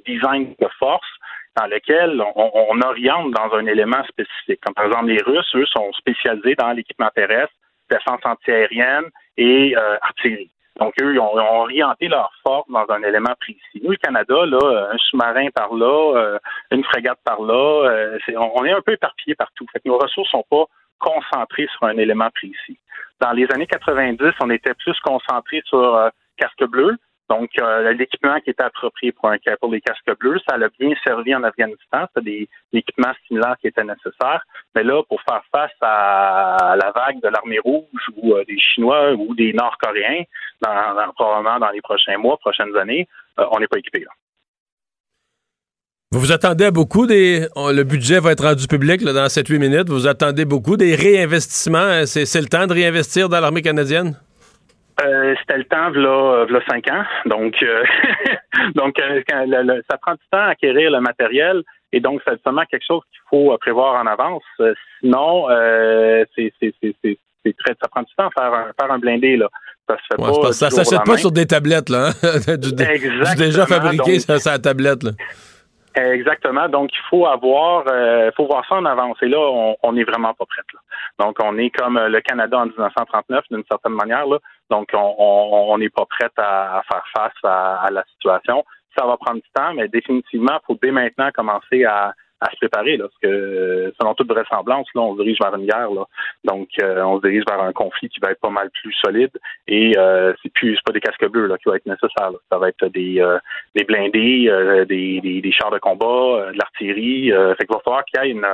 design 0.05 0.53
de 0.59 0.67
force 0.79 1.07
dans 1.55 1.67
lequel 1.67 2.21
on, 2.35 2.81
oriente 2.81 3.31
dans 3.31 3.55
un 3.55 3.65
élément 3.65 4.03
spécifique. 4.03 4.59
Comme 4.63 4.75
par 4.75 4.85
exemple, 4.85 5.07
les 5.07 5.21
Russes, 5.21 5.55
eux, 5.55 5.65
sont 5.65 5.91
spécialisés 5.93 6.55
dans 6.55 6.71
l'équipement 6.71 7.09
terrestre, 7.15 7.53
défense 7.89 8.21
antiaérienne 8.23 9.05
et 9.37 9.75
euh, 9.75 9.97
artillerie. 10.01 10.51
Donc, 10.79 10.93
eux, 11.01 11.15
ils 11.15 11.19
ont, 11.19 11.35
orienté 11.35 12.07
leur 12.07 12.31
force 12.43 12.69
dans 12.69 12.85
un 12.89 13.01
élément 13.01 13.33
précis. 13.39 13.81
Nous, 13.81 13.89
le 13.89 13.97
Canada, 13.97 14.45
là, 14.45 14.89
un 14.91 14.97
sous-marin 14.97 15.47
par 15.55 15.73
là, 15.73 16.15
euh, 16.15 16.39
une 16.69 16.83
frégate 16.83 17.17
par 17.25 17.41
là, 17.41 18.17
on, 18.35 18.63
est 18.63 18.71
un 18.71 18.81
peu 18.81 18.91
éparpillé 18.91 19.33
partout. 19.33 19.65
Fait 19.73 19.79
que 19.79 19.87
nos 19.87 19.97
ressources 19.97 20.29
sont 20.29 20.45
pas 20.47 20.65
concentrées 20.99 21.67
sur 21.77 21.83
un 21.83 21.97
élément 21.97 22.29
précis. 22.31 22.79
Dans 23.19 23.31
les 23.31 23.47
années 23.53 23.67
90, 23.67 24.33
on 24.41 24.49
était 24.49 24.73
plus 24.75 24.97
concentré 24.99 25.61
sur 25.65 25.95
euh, 25.95 26.09
casque 26.37 26.63
bleu. 26.65 26.95
Donc, 27.29 27.49
euh, 27.59 27.91
l'équipement 27.91 28.39
qui 28.39 28.51
était 28.51 28.63
approprié 28.63 29.11
pour, 29.11 29.29
un, 29.29 29.37
pour 29.59 29.71
les 29.71 29.81
casques 29.81 30.17
bleus, 30.17 30.39
ça 30.47 30.55
a 30.55 30.69
bien 30.79 30.93
servi 31.03 31.35
en 31.35 31.43
Afghanistan. 31.43 32.05
C'était 32.15 32.21
des 32.21 32.49
équipements 32.71 33.11
similaires 33.27 33.55
qui 33.59 33.67
étaient 33.67 33.83
nécessaires. 33.83 34.45
Mais 34.75 34.83
là, 34.83 35.01
pour 35.03 35.21
faire 35.23 35.41
face 35.51 35.75
à 35.81 36.75
la 36.81 36.91
vague 36.91 37.19
de 37.21 37.27
l'armée 37.27 37.59
rouge 37.59 38.09
ou 38.15 38.33
euh, 38.33 38.45
des 38.45 38.59
Chinois 38.59 39.13
ou 39.13 39.35
des 39.35 39.51
Nord-Coréens, 39.51 40.23
dans, 40.61 41.11
probablement 41.13 41.59
dans 41.59 41.71
les 41.71 41.81
prochains 41.81 42.17
mois, 42.17 42.37
prochaines 42.37 42.75
années, 42.77 43.07
on 43.37 43.59
n'est 43.59 43.67
pas 43.67 43.77
équipé. 43.77 44.05
Vous 46.17 46.23
vous 46.23 46.31
attendez 46.31 46.65
à 46.65 46.71
beaucoup 46.71 47.05
des. 47.05 47.41
le 47.55 47.83
budget 47.83 48.19
va 48.19 48.31
être 48.31 48.43
rendu 48.43 48.65
public 48.65 49.03
là, 49.03 49.13
dans 49.13 49.27
7-8 49.27 49.59
minutes. 49.59 49.89
Vous 49.89 50.07
attendez 50.07 50.45
beaucoup 50.45 50.75
des 50.75 50.95
réinvestissements. 50.95 52.07
C'est 52.07 52.41
le 52.41 52.47
temps 52.47 52.65
de 52.65 52.73
réinvestir 52.73 53.29
dans 53.29 53.39
l'armée 53.39 53.61
canadienne? 53.61 54.15
Euh, 55.05 55.35
c'était 55.39 55.59
le 55.59 55.65
temps, 55.65 55.91
voilà, 55.91 56.65
5 56.67 56.87
ans. 56.89 57.03
Donc, 57.27 57.61
euh, 57.61 57.83
donc 58.73 58.97
euh, 58.97 59.21
ça 59.87 59.97
prend 59.99 60.13
du 60.13 60.25
temps 60.31 60.39
à 60.39 60.49
acquérir 60.53 60.89
le 60.89 61.01
matériel 61.01 61.61
et 61.93 61.99
donc 61.99 62.19
c'est 62.27 62.41
seulement 62.43 62.65
quelque 62.65 62.85
chose 62.87 63.03
qu'il 63.11 63.21
faut 63.29 63.55
prévoir 63.59 64.01
en 64.01 64.07
avance. 64.07 64.41
sinon, 64.99 65.45
c'est 66.35 66.51
très, 67.59 67.75
ça 67.79 67.87
prend 67.91 68.01
du 68.01 68.13
temps 68.17 68.29
à 68.29 68.41
faire 68.41 68.53
un, 68.55 68.71
faire 68.79 68.91
un 68.91 68.97
blindé 68.97 69.37
là. 69.37 69.49
Ça 69.87 69.97
se 69.97 70.15
fait 70.15 70.17
pas. 70.17 70.51
Ça 70.51 70.71
s'achète 70.71 71.05
pas 71.05 71.17
sur 71.17 71.31
des 71.31 71.45
tablettes 71.45 71.89
là. 71.89 72.07
Hein? 72.23 72.55
du, 72.57 72.73
déjà 72.73 73.67
fabriqué 73.67 74.19
sur 74.19 74.33
la 74.33 74.57
tablette 74.57 75.03
là. 75.03 75.11
Exactement. 75.97 76.69
Donc, 76.69 76.91
il 76.93 77.01
faut 77.09 77.25
avoir, 77.25 77.85
euh, 77.91 78.29
faut 78.37 78.45
voir 78.45 78.63
ça 78.67 78.75
en 78.75 78.85
avance. 78.85 79.17
Et 79.23 79.27
là, 79.27 79.39
on, 79.39 79.75
on 79.81 79.97
est 79.97 80.03
vraiment 80.03 80.33
pas 80.35 80.45
prêt. 80.45 80.61
Là. 80.73 80.79
Donc, 81.25 81.37
on 81.43 81.57
est 81.57 81.71
comme 81.71 81.97
le 81.97 82.21
Canada 82.21 82.59
en 82.59 82.67
1939 82.67 83.45
d'une 83.49 83.63
certaine 83.69 83.93
manière. 83.93 84.27
Là. 84.27 84.37
Donc, 84.69 84.89
on 84.93 85.75
n'est 85.79 85.89
pas 85.89 86.05
prêt 86.05 86.29
à, 86.37 86.83
faire 86.91 87.03
face 87.15 87.33
à, 87.43 87.87
la 87.91 88.03
situation. 88.13 88.63
Ça 88.95 89.05
va 89.05 89.17
prendre 89.17 89.41
du 89.41 89.49
temps, 89.55 89.73
mais 89.73 89.87
définitivement, 89.87 90.59
il 90.61 90.65
faut 90.67 90.77
dès 90.81 90.91
maintenant 90.91 91.31
commencer 91.33 91.83
à, 91.85 92.13
à 92.39 92.51
se 92.51 92.57
préparer, 92.57 92.97
là, 92.97 93.05
parce 93.05 93.17
que 93.21 93.93
selon 93.99 94.13
toute 94.13 94.27
vraisemblance, 94.27 94.87
là, 94.93 95.01
on 95.01 95.15
se 95.15 95.21
dirige 95.21 95.39
vers 95.41 95.55
une 95.55 95.65
guerre. 95.65 95.89
Là. 95.91 96.05
Donc, 96.43 96.69
euh, 96.81 97.01
on 97.01 97.17
se 97.17 97.27
dirige 97.27 97.43
vers 97.47 97.61
un 97.61 97.73
conflit 97.73 98.09
qui 98.09 98.19
va 98.19 98.31
être 98.31 98.39
pas 98.39 98.49
mal 98.49 98.69
plus 98.69 98.93
solide. 98.93 99.31
Et 99.67 99.97
euh, 99.97 100.33
c'est 100.41 100.53
plus 100.53 100.79
pas 100.85 100.91
des 100.91 100.99
casques 100.99 101.27
bleus 101.27 101.47
là, 101.47 101.57
qui 101.57 101.63
vont 101.65 101.75
être 101.75 101.85
nécessaires. 101.85 102.31
Ça 102.51 102.57
va 102.57 102.69
être 102.69 102.87
des, 102.87 103.19
euh, 103.19 103.39
des 103.75 103.83
blindés, 103.85 104.47
euh, 104.49 104.85
des, 104.85 105.19
des, 105.21 105.41
des, 105.41 105.51
chars 105.51 105.71
de 105.71 105.79
combat, 105.79 106.51
de 106.51 106.57
l'artillerie. 106.57 107.31
fait 107.57 107.65
qu'il 107.65 107.73
va 107.73 107.81
falloir 107.83 108.05
qu'il 108.05 108.23
y 108.23 108.27
ait 108.27 108.31
une, 108.31 108.47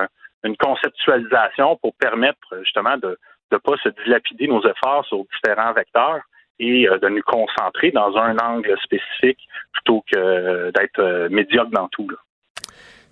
une 0.46 0.58
conceptualisation 0.58 1.76
pour 1.78 1.93
permettre 1.96 2.39
justement 2.63 2.98
de 2.98 3.17
ne 3.52 3.58
pas 3.58 3.76
se 3.84 3.89
dilapider 4.04 4.48
nos 4.48 4.63
efforts 4.65 5.06
sur 5.06 5.26
différents 5.36 5.74
vecteurs 5.74 6.22
et 6.60 6.86
de 6.86 7.10
nous 7.10 7.22
concentrer 7.24 7.91
dans 7.91 8.15
un 8.15 8.38
angle 8.38 8.78
spécifique 8.82 9.39
plutôt 9.74 10.04
que 10.12 10.72
d'être 10.72 11.28
médiocre 11.30 11.72
dans 11.72 11.88
tout. 11.89 12.08
Là. 12.10 12.17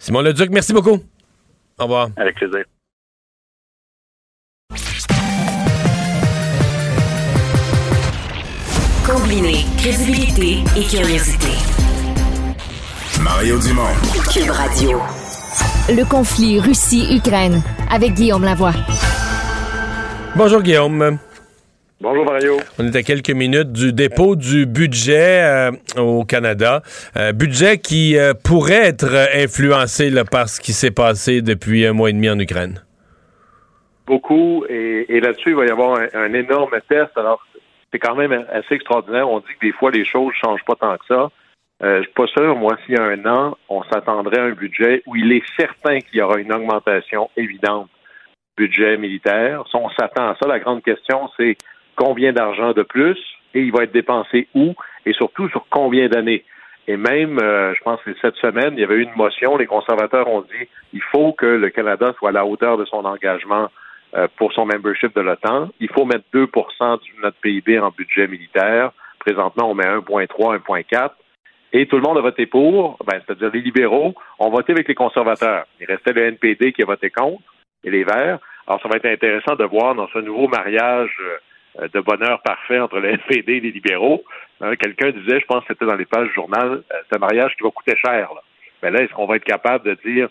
Simon 0.02 0.22
Leduc, 0.24 0.50
merci 0.50 0.74
beaucoup. 0.74 1.00
Au 1.78 1.84
revoir. 1.84 2.10
Avec 2.18 2.36
plaisir. 2.36 2.64
Combiner 9.06 9.64
crédibilité 9.78 10.64
et 10.76 10.84
curiosité. 10.86 11.50
Mario 13.22 13.60
Dumont. 13.60 13.94
Cube 14.34 14.50
Radio. 14.50 15.00
Le 15.90 16.04
conflit 16.10 16.60
Russie-Ukraine 16.60 17.62
avec 17.92 18.16
Guillaume 18.16 18.44
Lavoie. 18.44 18.74
Bonjour 20.36 20.64
Guillaume. 20.64 21.20
Bonjour 22.02 22.26
Mario. 22.26 22.58
On 22.80 22.88
est 22.88 22.96
à 22.96 23.04
quelques 23.04 23.30
minutes 23.30 23.72
du 23.72 23.94
dépôt 23.94 24.36
du 24.36 24.66
budget 24.66 25.44
euh, 25.44 25.72
au 25.98 26.26
Canada. 26.26 26.82
Euh, 27.16 27.32
budget 27.32 27.78
qui 27.78 28.18
euh, 28.18 28.34
pourrait 28.34 28.88
être 28.88 29.14
influencé 29.36 30.12
par 30.24 30.50
ce 30.50 30.60
qui 30.60 30.74
s'est 30.74 30.90
passé 30.90 31.44
depuis 31.44 31.86
un 31.86 31.94
mois 31.94 32.10
et 32.10 32.14
demi 32.14 32.28
en 32.28 32.40
Ukraine. 32.40 32.82
Beaucoup. 34.08 34.66
Et, 34.68 35.20
là-dessus, 35.20 35.50
il 35.50 35.56
va 35.56 35.68
y 35.68 35.70
avoir 35.70 36.00
un, 36.16 36.34
énorme 36.34 36.72
test. 36.90 37.16
Alors, 37.18 37.46
c'est 37.94 38.00
quand 38.00 38.16
même 38.16 38.48
assez 38.52 38.74
extraordinaire. 38.74 39.30
On 39.30 39.38
dit 39.38 39.54
que 39.60 39.68
des 39.68 39.74
fois, 39.74 39.92
les 39.92 40.04
choses 40.04 40.30
ne 40.30 40.50
changent 40.50 40.66
pas 40.66 40.76
tant 40.76 40.98
que 40.98 41.06
ça. 41.08 41.30
je 41.82 41.98
ne 41.98 42.02
suis 42.02 42.14
pas 42.14 42.28
sûr, 42.28 42.56
moi, 42.56 42.80
s'il 42.84 42.96
y 42.96 42.98
a 42.98 43.04
un 43.04 43.24
an, 43.28 43.58
on 43.70 43.84
s'attendrait 43.84 44.40
à 44.40 44.46
un 44.46 44.54
budget 44.54 45.04
où 45.06 45.16
il 45.16 45.32
est 45.32 45.44
certain 45.56 46.00
qu'il 46.00 46.18
y 46.18 46.22
aura 46.24 46.40
une 46.40 46.52
augmentation 46.52 47.30
évidente 47.38 47.90
du 48.58 48.66
budget 48.66 48.98
militaire. 48.98 49.66
Si 49.70 49.76
on 49.76 49.90
s'attend 49.92 50.30
à 50.30 50.36
ça, 50.42 50.48
la 50.48 50.58
grande 50.58 50.82
question, 50.82 51.30
c'est 51.38 51.58
combien 51.96 52.34
d'argent 52.34 52.74
de 52.74 52.84
plus 52.84 53.18
et 53.54 53.62
il 53.62 53.72
va 53.72 53.84
être 53.84 53.92
dépensé 53.92 54.48
où 54.56 54.74
et 55.06 55.14
surtout 55.14 55.50
sur 55.50 55.66
combien 55.70 56.08
d'années. 56.08 56.44
Et 56.88 56.98
même, 56.98 57.40
euh, 57.40 57.74
je 57.76 57.84
pense 57.84 58.02
que 58.02 58.12
cette 58.22 58.36
semaine, 58.36 58.74
il 58.74 58.80
y 58.80 58.84
avait 58.84 58.96
eu 58.96 59.04
une 59.04 59.16
motion, 59.16 59.58
les 59.58 59.68
conservateurs 59.68 60.28
ont 60.28 60.42
dit 60.42 60.68
il 60.94 61.02
faut 61.02 61.34
que 61.34 61.46
le 61.46 61.70
Canada 61.70 62.14
soit 62.18 62.30
à 62.30 62.34
la 62.34 62.46
hauteur 62.46 62.78
de 62.78 62.86
son 62.86 63.06
engagement 63.06 63.70
euh, 64.16 64.28
pour 64.38 64.52
son 64.54 64.66
membership 64.66 65.16
de 65.16 65.22
l'OTAN. 65.22 65.70
Il 65.80 65.90
faut 65.90 66.06
mettre 66.06 66.26
2% 66.34 66.48
de 66.50 67.22
notre 67.22 67.38
PIB 67.38 67.80
en 67.80 67.92
budget 67.92 68.28
militaire. 68.28 68.92
Présentement, 69.20 69.70
on 69.70 69.76
met 69.76 69.86
1,3, 69.86 70.60
1,4. 70.60 71.12
Et 71.74 71.86
tout 71.86 71.96
le 71.96 72.02
monde 72.02 72.18
a 72.18 72.22
voté 72.22 72.46
pour, 72.46 72.98
ben, 73.06 73.22
c'est-à-dire 73.26 73.52
les 73.54 73.62
libéraux 73.62 74.14
ont 74.40 74.50
voté 74.50 74.74
avec 74.74 74.88
les 74.88 74.96
conservateurs. 74.96 75.66
Il 75.80 75.86
restait 75.86 76.12
le 76.12 76.26
NPD 76.26 76.74
qui 76.74 76.82
a 76.82 76.86
voté 76.86 77.10
contre 77.10 77.42
et 77.84 77.90
les 77.90 78.04
Verts. 78.04 78.40
Alors, 78.68 78.82
ça 78.82 78.90
va 78.90 78.98
être 78.98 79.06
intéressant 79.06 79.56
de 79.56 79.64
voir 79.64 79.96
dans 79.96 80.08
ce 80.10 80.20
nouveau 80.20 80.48
mariage 80.48 81.16
euh, 81.22 81.38
de 81.80 82.00
bonheur 82.02 82.42
parfait 82.42 82.80
entre 82.80 83.00
le 83.00 83.10
NPD 83.10 83.54
et 83.54 83.60
les 83.60 83.72
libéraux. 83.72 84.24
Hein, 84.60 84.76
quelqu'un 84.76 85.12
disait, 85.12 85.40
je 85.40 85.46
pense 85.46 85.62
que 85.62 85.74
c'était 85.74 85.86
dans 85.86 85.96
les 85.96 86.06
pages 86.06 86.28
du 86.28 86.34
journal, 86.34 86.84
euh, 86.94 86.98
c'est 87.10 87.16
un 87.16 87.20
mariage 87.20 87.56
qui 87.56 87.64
va 87.64 87.72
coûter 87.72 87.96
cher. 87.98 88.30
Mais 88.84 88.92
là, 88.92 89.02
est-ce 89.02 89.14
qu'on 89.14 89.26
va 89.26 89.38
être 89.38 89.44
capable 89.44 89.86
de 89.86 89.98
dire, 90.06 90.28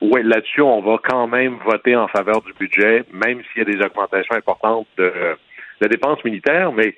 oui, 0.00 0.22
là-dessus, 0.22 0.62
on 0.62 0.80
va 0.80 0.98
quand 1.02 1.26
même 1.26 1.58
voter 1.64 1.96
en 1.96 2.08
faveur 2.08 2.42
du 2.42 2.52
budget, 2.52 3.04
même 3.12 3.42
s'il 3.44 3.58
y 3.58 3.60
a 3.62 3.64
des 3.64 3.84
augmentations 3.84 4.36
importantes 4.36 4.86
de, 4.98 5.12
de 5.80 5.88
dépenses 5.88 6.22
militaires, 6.24 6.72
mais 6.72 6.94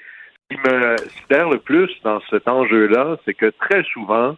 ce 0.50 0.56
qui 0.56 0.60
me 0.68 0.96
sidère 1.20 1.48
le 1.48 1.58
plus 1.58 1.90
dans 2.02 2.20
cet 2.30 2.48
enjeu-là, 2.48 3.16
c'est 3.24 3.34
que 3.34 3.46
très 3.46 3.84
souvent, 3.84 4.36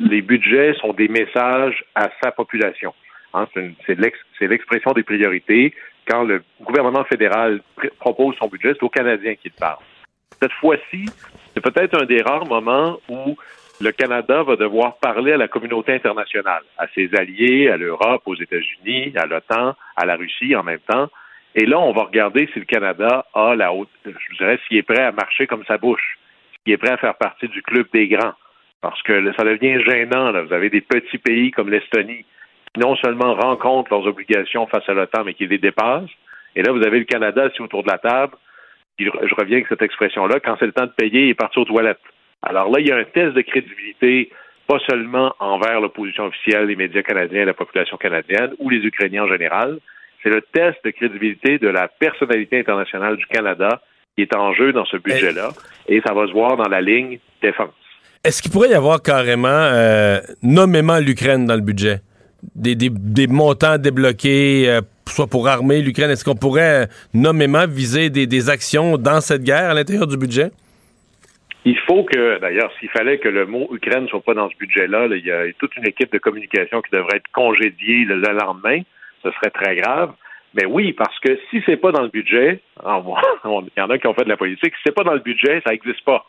les 0.00 0.22
budgets 0.22 0.74
sont 0.80 0.92
des 0.92 1.08
messages 1.08 1.84
à 1.94 2.10
sa 2.22 2.32
population. 2.32 2.94
Hein, 3.34 3.46
c'est 3.86 4.48
l'expression 4.48 4.92
des 4.92 5.02
priorités. 5.02 5.74
Quand 6.06 6.24
le 6.24 6.42
gouvernement 6.60 7.04
fédéral 7.04 7.60
propose 7.98 8.36
son 8.36 8.48
budget, 8.48 8.72
c'est 8.74 8.82
aux 8.82 8.88
Canadiens 8.88 9.34
qu'il 9.36 9.52
parle. 9.52 9.78
Cette 10.40 10.52
fois-ci, 10.52 11.06
c'est 11.54 11.60
peut-être 11.60 12.02
un 12.02 12.04
des 12.04 12.20
rares 12.20 12.46
moments 12.46 12.98
où 13.08 13.36
le 13.80 13.92
Canada 13.92 14.42
va 14.42 14.56
devoir 14.56 14.96
parler 14.96 15.32
à 15.32 15.36
la 15.36 15.48
communauté 15.48 15.92
internationale, 15.92 16.62
à 16.78 16.86
ses 16.94 17.14
alliés, 17.14 17.68
à 17.68 17.76
l'Europe, 17.76 18.22
aux 18.26 18.34
États-Unis, 18.34 19.12
à 19.16 19.26
l'OTAN, 19.26 19.74
à 19.96 20.04
la 20.04 20.16
Russie 20.16 20.54
en 20.56 20.62
même 20.62 20.80
temps. 20.80 21.08
Et 21.54 21.66
là, 21.66 21.78
on 21.78 21.92
va 21.92 22.04
regarder 22.04 22.48
si 22.52 22.58
le 22.58 22.64
Canada 22.64 23.26
a 23.34 23.54
la 23.54 23.72
haute, 23.72 23.90
je 24.04 24.36
dirais, 24.36 24.58
s'il 24.66 24.78
est 24.78 24.82
prêt 24.82 25.02
à 25.02 25.12
marcher 25.12 25.46
comme 25.46 25.64
sa 25.66 25.78
bouche, 25.78 26.18
s'il 26.64 26.72
est 26.74 26.78
prêt 26.78 26.92
à 26.92 26.96
faire 26.96 27.14
partie 27.14 27.48
du 27.48 27.62
club 27.62 27.86
des 27.92 28.08
grands. 28.08 28.34
Parce 28.80 29.00
que 29.02 29.32
ça 29.34 29.44
devient 29.44 29.80
gênant. 29.84 30.32
Vous 30.44 30.52
avez 30.52 30.70
des 30.70 30.80
petits 30.80 31.18
pays 31.18 31.50
comme 31.50 31.70
l'Estonie 31.70 32.24
non 32.76 32.96
seulement 32.96 33.34
rencontrent 33.34 33.90
leurs 33.90 34.06
obligations 34.06 34.66
face 34.66 34.88
à 34.88 34.94
l'OTAN, 34.94 35.24
mais 35.24 35.34
qui 35.34 35.46
les 35.46 35.58
dépassent. 35.58 36.10
Et 36.56 36.62
là, 36.62 36.72
vous 36.72 36.82
avez 36.82 36.98
le 36.98 37.04
Canada 37.04 37.44
assis 37.44 37.60
autour 37.60 37.82
de 37.82 37.90
la 37.90 37.98
table. 37.98 38.34
Je 38.98 39.34
reviens 39.38 39.56
avec 39.56 39.68
cette 39.68 39.82
expression-là. 39.82 40.40
Quand 40.40 40.56
c'est 40.58 40.66
le 40.66 40.72
temps 40.72 40.86
de 40.86 40.92
payer, 40.92 41.24
il 41.24 41.30
est 41.30 41.34
parti 41.34 41.58
aux 41.58 41.64
toilettes. 41.64 42.00
Alors 42.42 42.70
là, 42.70 42.80
il 42.80 42.88
y 42.88 42.92
a 42.92 42.96
un 42.96 43.04
test 43.04 43.34
de 43.34 43.40
crédibilité, 43.42 44.30
pas 44.66 44.78
seulement 44.88 45.34
envers 45.38 45.80
l'opposition 45.80 46.26
officielle, 46.26 46.66
les 46.66 46.76
médias 46.76 47.02
canadiens, 47.02 47.44
la 47.44 47.54
population 47.54 47.96
canadienne 47.96 48.52
ou 48.58 48.68
les 48.68 48.78
Ukrainiens 48.78 49.24
en 49.24 49.28
général. 49.28 49.78
C'est 50.22 50.30
le 50.30 50.40
test 50.40 50.78
de 50.84 50.90
crédibilité 50.90 51.58
de 51.58 51.68
la 51.68 51.88
personnalité 51.88 52.58
internationale 52.60 53.16
du 53.16 53.26
Canada 53.26 53.80
qui 54.16 54.22
est 54.22 54.36
en 54.36 54.52
jeu 54.52 54.72
dans 54.72 54.84
ce 54.84 54.96
budget-là. 54.96 55.50
Et 55.88 56.00
ça 56.06 56.12
va 56.12 56.26
se 56.26 56.32
voir 56.32 56.56
dans 56.56 56.68
la 56.68 56.80
ligne 56.80 57.18
défense. 57.40 57.70
Est-ce 58.24 58.42
qu'il 58.42 58.52
pourrait 58.52 58.68
y 58.68 58.74
avoir 58.74 59.02
carrément 59.02 59.48
euh, 59.48 60.20
nommément 60.42 60.98
l'Ukraine 60.98 61.46
dans 61.46 61.56
le 61.56 61.60
budget? 61.60 62.00
Des, 62.54 63.26
montants 63.28 63.78
débloqués, 63.78 64.68
euh, 64.68 64.80
soit 65.06 65.28
pour 65.28 65.46
armer 65.46 65.80
l'Ukraine. 65.80 66.10
Est-ce 66.10 66.24
qu'on 66.24 66.34
pourrait 66.34 66.88
nommément 67.14 67.66
viser 67.66 68.10
des, 68.10 68.50
actions 68.50 68.98
dans 68.98 69.20
cette 69.20 69.42
guerre 69.42 69.70
à 69.70 69.74
l'intérieur 69.74 70.06
du 70.06 70.16
budget? 70.16 70.50
Il 71.64 71.78
faut 71.78 72.02
que, 72.02 72.40
d'ailleurs, 72.40 72.72
s'il 72.80 72.88
fallait 72.88 73.18
que 73.18 73.28
le 73.28 73.46
mot 73.46 73.68
Ukraine 73.72 74.04
ne 74.04 74.08
soit 74.08 74.22
pas 74.22 74.34
dans 74.34 74.50
ce 74.50 74.56
budget-là, 74.56 75.06
il 75.12 75.24
y 75.24 75.30
a 75.30 75.44
toute 75.58 75.76
une 75.76 75.86
équipe 75.86 76.12
de 76.12 76.18
communication 76.18 76.82
qui 76.82 76.90
devrait 76.90 77.18
être 77.18 77.30
congédiée 77.32 78.04
le, 78.04 78.16
lendemain. 78.16 78.80
Ce 79.22 79.30
serait 79.30 79.50
très 79.50 79.76
grave. 79.76 80.12
Mais 80.54 80.66
oui, 80.66 80.92
parce 80.92 81.18
que 81.20 81.38
si 81.50 81.62
c'est 81.64 81.76
pas 81.76 81.92
dans 81.92 82.02
le 82.02 82.08
budget, 82.08 82.60
il 82.84 83.70
y 83.76 83.80
en 83.80 83.90
a 83.90 83.98
qui 83.98 84.06
ont 84.08 84.14
fait 84.14 84.24
de 84.24 84.28
la 84.28 84.36
politique, 84.36 84.74
si 84.74 84.82
c'est 84.84 84.94
pas 84.94 85.04
dans 85.04 85.14
le 85.14 85.20
budget, 85.20 85.62
ça 85.64 85.70
n'existe 85.70 86.04
pas. 86.04 86.26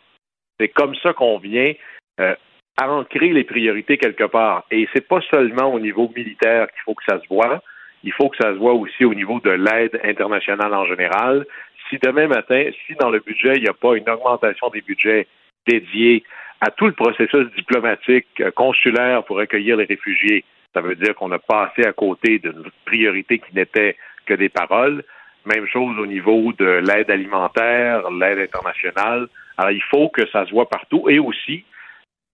C'est 0.59 0.69
comme 0.69 0.93
ça 1.01 1.13
qu'on 1.13 1.39
vient 1.39 1.73
euh, 2.19 2.35
ancrer 2.81 3.29
les 3.29 3.43
priorités 3.43 3.97
quelque 3.97 4.25
part. 4.25 4.65
Et 4.71 4.87
c'est 4.93 5.07
pas 5.07 5.21
seulement 5.33 5.73
au 5.73 5.79
niveau 5.79 6.11
militaire 6.15 6.67
qu'il 6.67 6.81
faut 6.85 6.95
que 6.95 7.03
ça 7.07 7.19
se 7.19 7.27
voit. 7.27 7.61
Il 8.03 8.11
faut 8.11 8.29
que 8.29 8.37
ça 8.37 8.49
se 8.49 8.57
voit 8.57 8.73
aussi 8.73 9.05
au 9.05 9.13
niveau 9.13 9.39
de 9.39 9.51
l'aide 9.51 9.99
internationale 10.03 10.73
en 10.73 10.85
général 10.85 11.45
si 11.89 11.97
demain 12.01 12.27
matin, 12.27 12.69
si 12.85 12.95
dans 12.95 13.09
le 13.09 13.19
budget, 13.19 13.53
il 13.55 13.63
n'y 13.63 13.69
a 13.69 13.73
pas 13.73 13.95
une 13.95 14.09
augmentation 14.09 14.69
des 14.69 14.81
budgets 14.81 15.27
dédiés 15.67 16.23
à 16.61 16.71
tout 16.71 16.85
le 16.85 16.93
processus 16.93 17.47
diplomatique 17.55 18.27
euh, 18.39 18.51
consulaire 18.51 19.23
pour 19.23 19.39
accueillir 19.39 19.77
les 19.77 19.85
réfugiés, 19.85 20.45
ça 20.73 20.81
veut 20.81 20.95
dire 20.95 21.13
qu'on 21.15 21.31
a 21.31 21.39
passé 21.39 21.83
à 21.85 21.93
côté 21.93 22.39
d'une 22.39 22.63
priorité 22.85 23.39
qui 23.39 23.53
n'était 23.53 23.97
que 24.25 24.33
des 24.33 24.49
paroles. 24.49 25.03
Même 25.45 25.67
chose 25.67 25.97
au 25.99 26.05
niveau 26.05 26.53
de 26.53 26.81
l'aide 26.87 27.11
alimentaire, 27.11 28.09
l'aide 28.11 28.39
internationale. 28.39 29.27
Alors, 29.57 29.71
il 29.71 29.83
faut 29.83 30.09
que 30.09 30.25
ça 30.29 30.45
se 30.45 30.51
voit 30.51 30.69
partout. 30.69 31.09
Et 31.09 31.19
aussi, 31.19 31.65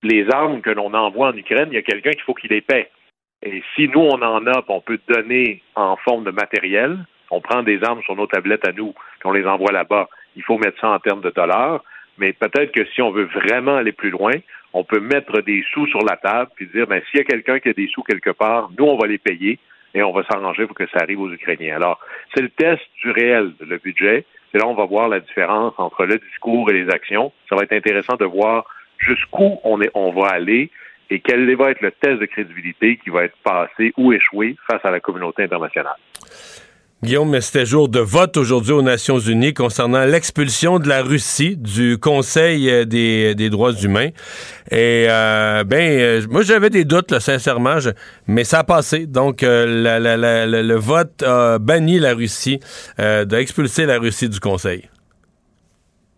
les 0.04 0.30
armes 0.32 0.62
que 0.62 0.70
l'on 0.70 0.94
envoie 0.94 1.30
en 1.30 1.38
Ukraine, 1.38 1.70
il 1.72 1.76
y 1.76 1.78
a 1.78 1.82
quelqu'un 1.82 2.12
qu'il 2.12 2.22
faut 2.22 2.34
qu'il 2.34 2.52
les 2.52 2.62
paie. 2.62 2.90
Et 3.42 3.64
si 3.76 3.88
nous, 3.88 4.02
on 4.02 4.22
en 4.22 4.46
a, 4.48 4.64
on 4.68 4.82
peut 4.82 5.00
donner 5.08 5.62
en 5.76 5.96
forme 5.98 6.26
de 6.26 6.32
matériel, 6.32 6.98
on 7.32 7.42
prend 7.42 7.64
des 7.64 7.84
armes 7.84 8.02
sur 8.04 8.16
nos 8.16 8.28
tablettes 8.28 8.68
à 8.68 8.72
nous, 8.72 8.94
qu'on 9.22 9.32
les 9.32 9.46
envoie 9.46 9.72
là-bas. 9.72 10.10
Il 10.36 10.44
faut 10.44 10.58
mettre 10.58 10.80
ça 10.80 10.90
en 10.90 11.00
termes 11.00 11.22
de 11.22 11.30
dollars. 11.30 11.84
Mais 12.18 12.34
peut-être 12.34 12.74
que 12.74 12.86
si 12.94 13.02
on 13.02 13.12
veut 13.12 13.30
vraiment 13.34 13.78
aller 13.78 13.94
plus 13.94 14.10
loin, 14.10 14.34
on 14.74 14.84
peut 14.84 15.00
mettre 15.00 15.42
des 15.42 15.64
sous 15.74 15.88
sur 15.88 16.02
la 16.02 16.18
table 16.18 16.52
puis 16.56 16.68
dire, 16.68 16.86
ben, 16.86 17.02
s'il 17.10 17.20
y 17.20 17.22
a 17.22 17.26
quelqu'un 17.26 17.60
qui 17.60 17.70
a 17.70 17.74
des 17.74 17.88
sous 17.88 18.04
quelque 18.04 18.32
part, 18.32 18.70
nous, 18.78 18.86
on 18.86 18.98
va 18.98 19.08
les 19.08 19.18
payer 19.18 19.58
et 19.94 20.04
on 20.04 20.12
va 20.12 20.24
s'arranger 20.30 20.68
pour 20.68 20.76
que 20.76 20.88
ça 20.88 21.00
arrive 21.02 21.22
aux 21.22 21.32
Ukrainiens. 21.32 21.78
Alors, 21.78 22.00
c'est 22.36 22.42
le 22.42 22.50
test 22.50 22.82
du 23.02 23.12
réel, 23.12 23.54
le 23.60 23.78
budget. 23.78 24.26
C'est 24.52 24.60
là 24.60 24.68
on 24.68 24.76
va 24.76 24.86
voir 24.86 25.08
la 25.08 25.20
différence 25.20 25.74
entre 25.78 26.06
le 26.06 26.18
discours 26.18 26.70
et 26.70 26.74
les 26.74 26.90
actions. 26.90 27.32
Ça 27.50 27.56
va 27.56 27.64
être 27.64 27.74
intéressant 27.74 28.16
de 28.16 28.26
voir 28.26 28.66
jusqu'où 29.00 29.60
on, 29.64 30.12
va 30.12 30.28
aller 30.28 30.70
et 31.10 31.20
quel 31.20 31.56
va 31.56 31.72
être 31.72 31.82
le 31.82 31.92
test 31.92 32.20
de 32.20 32.26
crédibilité 32.26 32.98
qui 33.04 33.10
va 33.10 33.24
être 33.24 33.38
passé 33.44 33.94
ou 33.98 34.14
échoué 34.14 34.56
face 34.70 34.84
à 34.84 34.92
la 34.92 35.00
communauté 35.00 35.44
internationale. 35.44 35.98
Guillaume, 37.02 37.30
mais 37.30 37.40
c'était 37.40 37.66
jour 37.66 37.88
de 37.88 38.02
vote 38.02 38.36
aujourd'hui 38.36 38.74
aux 38.74 38.82
Nations 38.82 39.20
Unies 39.20 39.54
concernant 39.54 40.04
l'expulsion 40.04 40.80
de 40.80 40.90
la 40.90 41.02
Russie 41.02 41.56
du 41.56 41.98
Conseil 41.98 42.70
euh, 42.70 42.84
des, 42.84 43.50
droits 43.50 43.72
humains. 43.72 44.10
Et 44.70 45.08
euh, 45.08 45.64
ben, 45.64 45.80
euh, 45.80 46.22
moi 46.30 46.42
j'avais 46.42 46.70
des 46.70 46.84
doutes, 46.84 47.18
sincèrement, 47.20 47.78
mais 48.28 48.44
ça 48.44 48.60
a 48.60 48.64
passé. 48.66 49.06
Donc 49.06 49.44
le 49.44 50.76
vote 50.76 51.24
a 51.24 51.58
banni 51.58 52.00
la 52.00 52.14
Russie, 52.14 52.60
d'expulser 52.98 53.86
la 53.86 53.98
Russie 53.98 54.28
du 54.28 54.42
Conseil. 54.42 54.90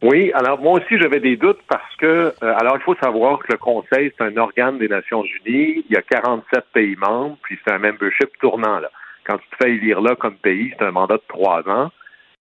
Oui, 0.01 0.31
alors 0.33 0.59
moi 0.59 0.79
aussi 0.79 0.97
j'avais 0.97 1.19
des 1.19 1.37
doutes 1.37 1.61
parce 1.67 1.95
que, 1.97 2.33
alors 2.41 2.75
il 2.75 2.81
faut 2.81 2.95
savoir 2.95 3.37
que 3.37 3.51
le 3.51 3.57
Conseil, 3.59 4.11
c'est 4.17 4.23
un 4.23 4.35
organe 4.35 4.79
des 4.79 4.87
Nations 4.87 5.23
Unies, 5.23 5.85
il 5.87 5.91
y 5.91 5.95
a 5.95 6.01
47 6.01 6.65
pays 6.73 6.95
membres, 6.95 7.37
puis 7.43 7.59
c'est 7.63 7.71
un 7.71 7.77
membership 7.77 8.29
tournant 8.39 8.79
là. 8.79 8.89
Quand 9.25 9.37
tu 9.37 9.47
te 9.49 9.63
fais 9.63 9.75
élire 9.75 10.01
là 10.01 10.15
comme 10.15 10.37
pays, 10.37 10.73
c'est 10.77 10.85
un 10.85 10.91
mandat 10.91 11.17
de 11.17 11.23
trois 11.27 11.61
ans 11.69 11.91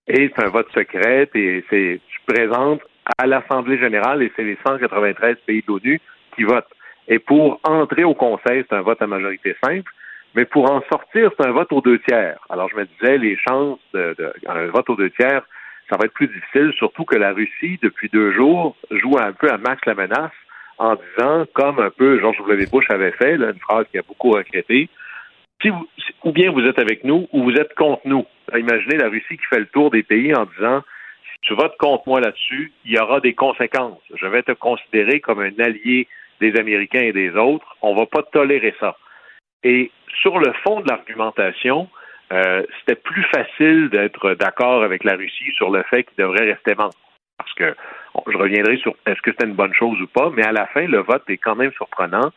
et 0.09 0.33
c'est 0.35 0.43
un 0.43 0.49
vote 0.49 0.69
secret 0.75 1.29
et 1.35 1.63
c'est 1.69 2.01
tu 2.09 2.21
présentes 2.27 2.81
à 3.19 3.27
l'Assemblée 3.27 3.79
générale 3.79 4.23
et 4.23 4.33
c'est 4.37 4.45
les 4.45 4.57
193 4.67 5.37
pays 5.47 5.61
de 5.61 5.67
l'ONU 5.69 6.01
qui 6.35 6.45
votent. 6.45 6.73
Et 7.09 7.19
pour 7.19 7.61
entrer 7.65 8.05
au 8.05 8.15
Conseil, 8.15 8.65
c'est 8.69 8.77
un 8.77 8.81
vote 8.81 9.03
à 9.03 9.07
majorité 9.07 9.55
simple, 9.63 9.93
mais 10.35 10.47
pour 10.47 10.71
en 10.71 10.81
sortir, 10.91 11.31
c'est 11.37 11.47
un 11.47 11.53
vote 11.53 11.73
aux 11.73 11.83
deux 11.83 11.99
tiers. 11.99 12.39
Alors 12.49 12.71
je 12.71 12.77
me 12.77 12.87
disais, 12.87 13.19
les 13.19 13.37
chances 13.37 13.81
d'un 13.93 14.67
vote 14.69 14.89
aux 14.89 14.97
deux 14.97 15.11
tiers, 15.11 15.43
ça 15.91 15.97
va 15.97 16.07
être 16.07 16.15
plus 16.15 16.29
difficile, 16.29 16.73
surtout 16.77 17.05
que 17.05 17.17
la 17.17 17.33
Russie, 17.33 17.79
depuis 17.83 18.09
deux 18.09 18.33
jours, 18.33 18.77
joue 18.91 19.19
un 19.19 19.33
peu 19.33 19.51
à 19.51 19.59
max 19.59 19.81
la 19.87 19.95
menace 19.95 20.33
en 20.79 20.95
disant, 20.95 21.45
comme 21.53 21.81
un 21.81 21.91
peu 21.91 22.19
George 22.21 22.39
W. 22.39 22.67
Bush 22.73 22.87
avait 22.91 23.13
fait, 23.13 23.35
une 23.35 23.59
phrase 23.61 23.87
qui 23.91 23.99
a 23.99 24.03
beaucoup 24.03 24.31
regretté, 24.31 24.89
ou 26.25 26.33
bien 26.33 26.51
vous 26.51 26.65
êtes 26.65 26.79
avec 26.79 27.05
nous 27.05 27.29
ou 27.33 27.43
vous 27.43 27.55
êtes 27.55 27.75
contre 27.75 28.03
nous. 28.07 28.25
Imaginez 28.57 28.97
la 28.97 29.09
Russie 29.09 29.37
qui 29.37 29.45
fait 29.51 29.59
le 29.59 29.67
tour 29.67 29.91
des 29.91 30.03
pays 30.03 30.35
en 30.35 30.47
disant 30.57 30.83
si 31.33 31.39
tu 31.43 31.55
votes 31.55 31.77
contre 31.79 32.05
moi 32.07 32.21
là-dessus, 32.21 32.73
il 32.85 32.93
y 32.93 32.99
aura 32.99 33.21
des 33.21 33.35
conséquences. 33.35 34.01
Je 34.15 34.27
vais 34.27 34.43
te 34.43 34.53
considérer 34.53 35.21
comme 35.21 35.41
un 35.41 35.53
allié 35.59 36.09
des 36.41 36.59
Américains 36.59 37.03
et 37.03 37.13
des 37.13 37.31
autres. 37.33 37.77
On 37.83 37.95
ne 37.95 37.99
va 37.99 38.07
pas 38.07 38.23
tolérer 38.23 38.75
ça. 38.81 38.97
Et 39.63 39.91
sur 40.23 40.39
le 40.39 40.53
fond 40.65 40.81
de 40.81 40.89
l'argumentation, 40.89 41.89
euh, 42.33 42.63
c'était 42.79 43.01
plus 43.01 43.25
facile 43.25 43.89
d'être 43.91 44.35
d'accord 44.35 44.85
avec 44.85 45.03
la 45.05 45.17
Russie 45.17 45.51
sur 45.57 45.71
le 45.71 45.83
fait 45.85 46.05
qu'il 46.05 46.25
devrait 46.25 46.53
rester 46.53 46.75
membre. 46.75 46.95
Parce 47.39 47.53
que 47.55 47.75
je 48.31 48.37
reviendrai 48.37 48.77
sur 48.77 48.95
est-ce 49.07 49.21
que 49.23 49.33
c'était 49.33 49.47
une 49.47 49.55
bonne 49.55 49.75
chose 49.75 50.01
ou 50.01 50.07
pas, 50.07 50.31
mais 50.31 50.45
à 50.45 50.53
la 50.53 50.67
fin, 50.67 50.87
le 50.87 50.99
vote 50.99 51.25
est 51.29 51.39
quand 51.39 51.57
même 51.57 51.73
surprenant. 51.73 52.31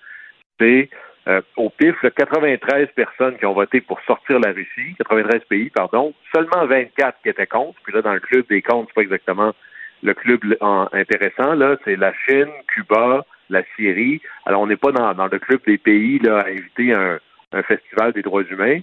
C'est 0.60 0.89
euh, 1.27 1.41
au 1.58 1.69
PIF, 1.69 1.95
93 2.15 2.89
personnes 2.95 3.38
qui 3.38 3.45
ont 3.45 3.53
voté 3.53 3.82
pour 3.82 4.01
sortir 4.01 4.39
la 4.39 4.51
Russie, 4.51 4.95
93 4.97 5.41
pays, 5.47 5.69
pardon, 5.69 6.13
seulement 6.34 6.65
24 6.65 7.21
qui 7.21 7.29
étaient 7.29 7.47
contre. 7.47 7.79
Puis 7.84 7.93
là, 7.93 8.01
dans 8.01 8.13
le 8.13 8.19
club 8.19 8.45
des 8.49 8.62
contre, 8.62 8.88
c'est 8.89 8.95
pas 8.95 9.01
exactement 9.01 9.53
le 10.01 10.13
club 10.13 10.41
intéressant. 10.91 11.54
Là, 11.54 11.77
c'est 11.85 11.96
la 11.96 12.13
Chine, 12.25 12.52
Cuba, 12.67 13.25
la 13.50 13.62
Syrie. 13.75 14.21
Alors, 14.46 14.62
on 14.62 14.67
n'est 14.67 14.75
pas 14.75 14.91
dans, 14.91 15.27
le 15.27 15.39
club 15.39 15.62
des 15.65 15.77
pays 15.77 16.19
là, 16.19 16.39
à 16.39 16.50
inviter 16.50 16.94
un 16.94 17.63
festival 17.63 18.12
des 18.12 18.21
droits 18.21 18.44
humains, 18.44 18.81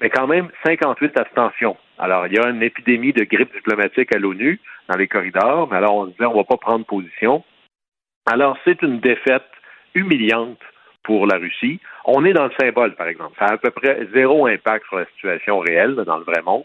mais 0.00 0.10
quand 0.10 0.26
même 0.26 0.48
58 0.64 1.18
abstentions. 1.18 1.76
Alors, 1.98 2.26
il 2.26 2.34
y 2.34 2.38
a 2.38 2.48
une 2.48 2.62
épidémie 2.62 3.12
de 3.12 3.24
grippe 3.24 3.54
diplomatique 3.54 4.14
à 4.14 4.18
l'ONU 4.18 4.60
dans 4.88 4.96
les 4.96 5.08
corridors, 5.08 5.68
mais 5.70 5.76
alors 5.76 5.94
on 5.94 6.06
se 6.06 6.10
disait 6.10 6.26
on 6.26 6.36
va 6.36 6.44
pas 6.44 6.56
prendre 6.56 6.84
position. 6.84 7.44
Alors, 8.26 8.56
c'est 8.64 8.82
une 8.82 9.00
défaite 9.00 9.44
humiliante 9.94 10.60
pour 11.04 11.26
la 11.26 11.36
Russie. 11.36 11.80
On 12.06 12.24
est 12.24 12.32
dans 12.32 12.46
le 12.46 12.52
symbole, 12.58 12.94
par 12.96 13.06
exemple. 13.06 13.36
Ça 13.38 13.46
a 13.46 13.52
à 13.54 13.58
peu 13.58 13.70
près 13.70 14.08
zéro 14.12 14.46
impact 14.46 14.86
sur 14.86 14.96
la 14.96 15.06
situation 15.06 15.58
réelle 15.60 15.94
dans 15.94 16.18
le 16.18 16.24
vrai 16.24 16.42
monde. 16.42 16.64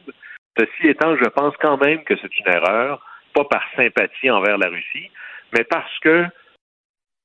Ceci 0.57 0.87
étant, 0.87 1.15
je 1.15 1.29
pense 1.29 1.55
quand 1.57 1.77
même 1.83 2.03
que 2.03 2.15
c'est 2.17 2.39
une 2.39 2.51
erreur, 2.51 3.05
pas 3.33 3.45
par 3.45 3.63
sympathie 3.75 4.31
envers 4.31 4.57
la 4.57 4.69
Russie, 4.69 5.11
mais 5.53 5.63
parce 5.63 5.99
que, 5.99 6.25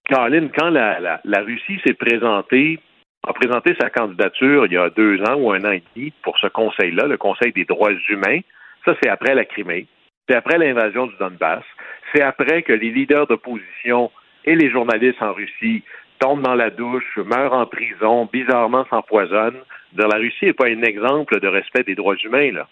Caroline, 0.07 0.51
quand 0.57 0.71
la, 0.71 1.21
la 1.25 1.41
Russie 1.41 1.81
s'est 1.85 1.95
présentée, 1.95 2.79
a 3.27 3.33
présenté 3.33 3.75
sa 3.81 3.91
candidature 3.91 4.67
il 4.67 4.73
y 4.73 4.77
a 4.77 4.91
deux 4.91 5.21
ans 5.23 5.37
ou 5.37 5.53
un 5.53 5.65
an 5.65 5.73
et 5.73 5.83
demi 5.95 6.13
pour 6.23 6.39
ce 6.39 6.47
conseil-là, 6.47 7.07
le 7.07 7.17
Conseil 7.17 7.53
des 7.53 7.65
droits 7.65 7.93
humains, 8.09 8.41
ça 8.85 8.95
c'est 9.03 9.09
après 9.09 9.35
la 9.35 9.45
Crimée, 9.45 9.87
c'est 10.29 10.37
après 10.37 10.59
l'invasion 10.59 11.07
du 11.07 11.17
Donbass, 11.17 11.65
c'est 12.13 12.23
après 12.23 12.63
que 12.63 12.73
les 12.73 12.91
leaders 12.91 13.27
d'opposition 13.27 14.11
et 14.45 14.55
les 14.55 14.71
journalistes 14.71 15.23
en 15.23 15.33
Russie 15.33 15.83
tombent 16.19 16.43
dans 16.43 16.55
la 16.55 16.71
douche, 16.71 17.17
meurent 17.17 17.55
en 17.55 17.67
prison, 17.67 18.29
bizarrement 18.33 18.85
s'empoisonnent. 18.91 19.61
La 19.97 20.17
Russie 20.17 20.47
n'est 20.47 20.53
pas 20.53 20.69
un 20.69 20.83
exemple 20.83 21.41
de 21.41 21.49
respect 21.49 21.85
des 21.85 21.95
droits 21.95 22.17
humains, 22.17 22.53
là. 22.53 22.69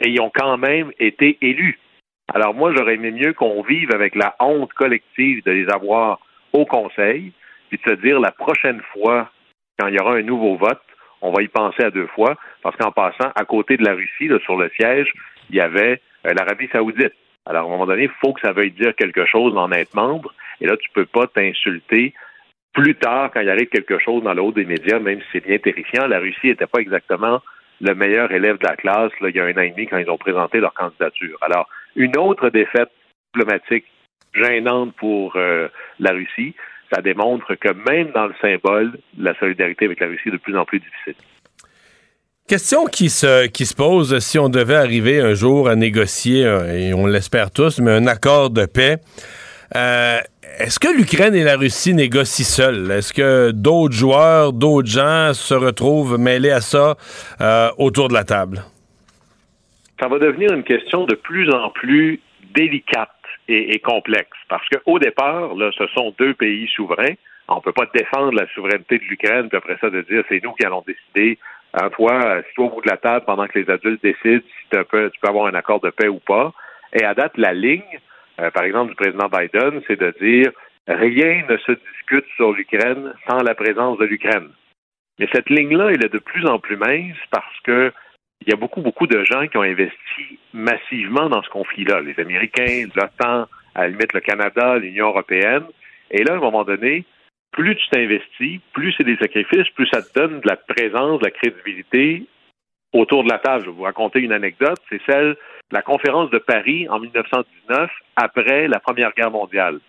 Et 0.00 0.10
ils 0.10 0.20
ont 0.20 0.30
quand 0.32 0.58
même 0.58 0.92
été 0.98 1.38
élus. 1.42 1.78
Alors 2.32 2.54
moi, 2.54 2.72
j'aurais 2.74 2.94
aimé 2.94 3.10
mieux 3.10 3.32
qu'on 3.32 3.62
vive 3.62 3.92
avec 3.92 4.14
la 4.14 4.36
honte 4.38 4.72
collective 4.74 5.42
de 5.44 5.50
les 5.50 5.68
avoir 5.68 6.20
au 6.52 6.64
Conseil, 6.66 7.32
puis 7.68 7.80
de 7.84 7.90
se 7.90 7.96
dire 7.96 8.20
la 8.20 8.30
prochaine 8.30 8.80
fois, 8.92 9.30
quand 9.78 9.88
il 9.88 9.94
y 9.94 10.00
aura 10.00 10.14
un 10.14 10.22
nouveau 10.22 10.56
vote, 10.56 10.80
on 11.20 11.32
va 11.32 11.42
y 11.42 11.48
penser 11.48 11.82
à 11.82 11.90
deux 11.90 12.06
fois, 12.08 12.36
parce 12.62 12.76
qu'en 12.76 12.92
passant, 12.92 13.30
à 13.34 13.44
côté 13.44 13.76
de 13.76 13.84
la 13.84 13.94
Russie, 13.94 14.30
sur 14.44 14.56
le 14.56 14.70
siège, 14.70 15.12
il 15.50 15.56
y 15.56 15.60
avait 15.60 16.00
euh, 16.26 16.34
l'Arabie 16.34 16.68
saoudite. 16.72 17.14
Alors, 17.46 17.64
à 17.64 17.66
un 17.66 17.70
moment 17.70 17.86
donné, 17.86 18.04
il 18.04 18.10
faut 18.20 18.32
que 18.32 18.40
ça 18.40 18.52
veuille 18.52 18.72
dire 18.72 18.94
quelque 18.94 19.24
chose 19.26 19.54
d'en 19.54 19.70
être 19.72 19.94
membre. 19.94 20.34
Et 20.60 20.66
là, 20.66 20.76
tu 20.76 20.90
peux 20.90 21.06
pas 21.06 21.26
t'insulter 21.26 22.12
plus 22.74 22.94
tard 22.94 23.30
quand 23.32 23.40
il 23.40 23.48
arrive 23.48 23.68
quelque 23.68 23.98
chose 23.98 24.22
dans 24.22 24.34
l'autre 24.34 24.56
des 24.56 24.64
médias, 24.64 24.98
même 24.98 25.20
si 25.20 25.26
c'est 25.32 25.46
bien 25.46 25.58
terrifiant. 25.58 26.06
La 26.06 26.18
Russie 26.18 26.48
n'était 26.48 26.66
pas 26.66 26.80
exactement 26.80 27.40
le 27.80 27.94
meilleur 27.94 28.30
élève 28.32 28.58
de 28.58 28.66
la 28.66 28.76
classe 28.76 29.12
là, 29.20 29.28
il 29.28 29.36
y 29.36 29.40
a 29.40 29.44
un 29.44 29.52
an 29.52 29.60
et 29.60 29.70
demi 29.70 29.86
quand 29.86 29.98
ils 29.98 30.10
ont 30.10 30.18
présenté 30.18 30.58
leur 30.58 30.74
candidature. 30.74 31.38
Alors, 31.40 31.68
une 31.96 32.16
autre 32.16 32.50
défaite 32.50 32.90
diplomatique 33.32 33.84
gênante 34.34 34.94
pour 34.96 35.36
euh, 35.36 35.68
la 36.00 36.12
Russie, 36.12 36.54
ça 36.92 37.02
démontre 37.02 37.54
que 37.54 37.68
même 37.90 38.12
dans 38.12 38.26
le 38.26 38.34
symbole, 38.40 38.98
la 39.18 39.38
solidarité 39.38 39.84
avec 39.84 40.00
la 40.00 40.06
Russie 40.06 40.28
est 40.28 40.32
de 40.32 40.36
plus 40.36 40.56
en 40.56 40.64
plus 40.64 40.80
difficile. 40.80 41.14
Question 42.48 42.86
qui 42.86 43.10
se, 43.10 43.46
qui 43.46 43.66
se 43.66 43.74
pose 43.74 44.18
si 44.20 44.38
on 44.38 44.48
devait 44.48 44.76
arriver 44.76 45.20
un 45.20 45.34
jour 45.34 45.68
à 45.68 45.76
négocier, 45.76 46.42
et 46.72 46.94
on 46.94 47.06
l'espère 47.06 47.50
tous, 47.50 47.78
mais 47.78 47.90
un 47.90 48.06
accord 48.06 48.48
de 48.48 48.64
paix. 48.64 48.96
Euh, 49.76 50.18
est-ce 50.58 50.80
que 50.80 50.88
l'Ukraine 50.88 51.34
et 51.34 51.44
la 51.44 51.56
Russie 51.56 51.92
négocient 51.92 52.44
seuls? 52.44 52.90
Est-ce 52.90 53.12
que 53.12 53.50
d'autres 53.50 53.94
joueurs, 53.94 54.52
d'autres 54.52 54.88
gens 54.88 55.32
se 55.34 55.54
retrouvent 55.54 56.18
mêlés 56.18 56.50
à 56.50 56.60
ça 56.60 56.96
euh, 57.40 57.68
autour 57.76 58.08
de 58.08 58.14
la 58.14 58.24
table? 58.24 58.64
Ça 60.00 60.08
va 60.08 60.18
devenir 60.18 60.52
une 60.52 60.64
question 60.64 61.04
de 61.04 61.14
plus 61.14 61.50
en 61.50 61.70
plus 61.70 62.20
délicate 62.54 63.10
et, 63.48 63.78
complexe 63.80 64.36
parce 64.48 64.66
qu'au 64.68 64.98
départ, 64.98 65.54
là, 65.54 65.70
ce 65.76 65.86
sont 65.88 66.14
deux 66.18 66.34
pays 66.34 66.68
souverains. 66.68 67.14
On 67.48 67.56
ne 67.56 67.60
peut 67.60 67.72
pas 67.72 67.86
défendre 67.94 68.32
la 68.32 68.46
souveraineté 68.48 68.98
de 68.98 69.04
l'Ukraine, 69.04 69.48
puis 69.48 69.56
après 69.56 69.78
ça 69.80 69.88
de 69.88 70.02
dire 70.02 70.22
c'est 70.28 70.42
nous 70.44 70.52
qui 70.52 70.66
allons 70.66 70.84
décider 70.86 71.38
Hein, 71.74 71.90
toi, 71.90 72.42
si 72.42 72.60
es 72.60 72.64
au 72.64 72.70
bout 72.70 72.80
de 72.80 72.88
la 72.88 72.96
table 72.96 73.26
pendant 73.26 73.46
que 73.46 73.58
les 73.58 73.70
adultes 73.70 74.02
décident 74.02 74.40
si 74.40 74.68
tu 74.70 74.84
peux, 74.84 75.10
tu 75.10 75.20
peux 75.20 75.28
avoir 75.28 75.46
un 75.46 75.54
accord 75.54 75.80
de 75.80 75.90
paix 75.90 76.08
ou 76.08 76.18
pas. 76.18 76.52
Et 76.94 77.04
à 77.04 77.14
date, 77.14 77.36
la 77.36 77.52
ligne, 77.52 77.82
euh, 78.40 78.50
par 78.50 78.64
exemple, 78.64 78.90
du 78.90 78.96
président 78.96 79.28
Biden, 79.28 79.82
c'est 79.86 80.00
de 80.00 80.14
dire 80.20 80.50
rien 80.86 81.44
ne 81.48 81.56
se 81.58 81.72
discute 81.72 82.24
sur 82.36 82.52
l'Ukraine 82.52 83.12
sans 83.28 83.42
la 83.42 83.54
présence 83.54 83.98
de 83.98 84.06
l'Ukraine. 84.06 84.48
Mais 85.18 85.28
cette 85.32 85.50
ligne-là, 85.50 85.90
elle 85.90 86.04
est 86.04 86.12
de 86.12 86.18
plus 86.18 86.46
en 86.46 86.58
plus 86.58 86.76
mince 86.76 87.16
parce 87.30 87.60
que 87.64 87.92
il 88.42 88.50
y 88.50 88.52
a 88.52 88.56
beaucoup, 88.56 88.80
beaucoup 88.80 89.06
de 89.06 89.24
gens 89.24 89.46
qui 89.46 89.56
ont 89.56 89.62
investi 89.62 90.38
massivement 90.52 91.28
dans 91.28 91.42
ce 91.42 91.50
conflit-là. 91.50 92.00
Les 92.00 92.18
Américains, 92.18 92.86
l'OTAN, 92.94 93.46
à 93.74 93.82
la 93.82 93.88
limite 93.88 94.12
le 94.12 94.20
Canada, 94.20 94.78
l'Union 94.78 95.08
européenne. 95.08 95.64
Et 96.10 96.24
là, 96.24 96.34
à 96.34 96.36
un 96.36 96.40
moment 96.40 96.64
donné, 96.64 97.04
plus 97.52 97.76
tu 97.76 97.88
t'investis, 97.90 98.60
plus 98.72 98.94
c'est 98.96 99.04
des 99.04 99.16
sacrifices, 99.16 99.68
plus 99.74 99.86
ça 99.88 100.02
te 100.02 100.18
donne 100.18 100.40
de 100.40 100.48
la 100.48 100.56
présence, 100.56 101.20
de 101.20 101.24
la 101.24 101.30
crédibilité 101.30 102.24
autour 102.92 103.24
de 103.24 103.28
la 103.28 103.38
table. 103.38 103.64
Je 103.64 103.70
vais 103.70 103.76
vous 103.76 103.82
raconter 103.82 104.20
une 104.20 104.32
anecdote. 104.32 104.78
C'est 104.88 105.00
celle 105.06 105.30
de 105.30 105.74
la 105.74 105.82
conférence 105.82 106.30
de 106.30 106.38
Paris 106.38 106.88
en 106.88 107.00
1919, 107.00 107.90
après 108.16 108.68
la 108.68 108.80
Première 108.80 109.12
Guerre 109.12 109.30
mondiale. 109.30 109.80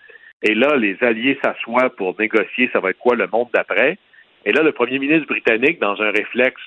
Et 0.41 0.56
là, 0.56 0.76
les 0.76 0.97
Alliés 1.02 1.38
s'assoient 1.43 1.89
pour 1.89 2.16
négocier 2.20 2.70
ça 2.72 2.80
va 2.80 2.91
être 2.91 3.00
quoi 3.00 3.16
le 3.16 3.28
monde 3.28 3.50
d'après. 3.54 3.97
Et 4.45 4.52
là, 4.52 4.64
le 4.64 4.72
premier 4.72 5.00
ministre 5.00 5.28
britannique, 5.28 5.80
dans 5.80 6.02
un 6.02 6.12
réflexe 6.12 6.62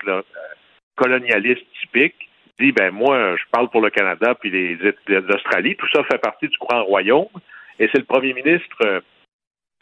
colonialiste 0.96 1.64
typique, 1.80 2.28
dit 2.60 2.72
ben 2.72 2.92
moi, 2.92 3.36
je 3.36 3.42
parle 3.50 3.68
pour 3.70 3.80
le 3.80 3.90
Canada 3.90 4.34
puis 4.34 4.50
les, 4.50 4.78
Australies. 5.34 5.76
Tout 5.76 5.88
ça 5.92 6.04
fait 6.04 6.18
partie 6.18 6.48
du 6.48 6.56
Grand 6.58 6.84
Royaume. 6.84 7.28
Et 7.78 7.88
c'est 7.92 7.98
le 7.98 8.04
premier 8.04 8.34
ministre 8.34 9.02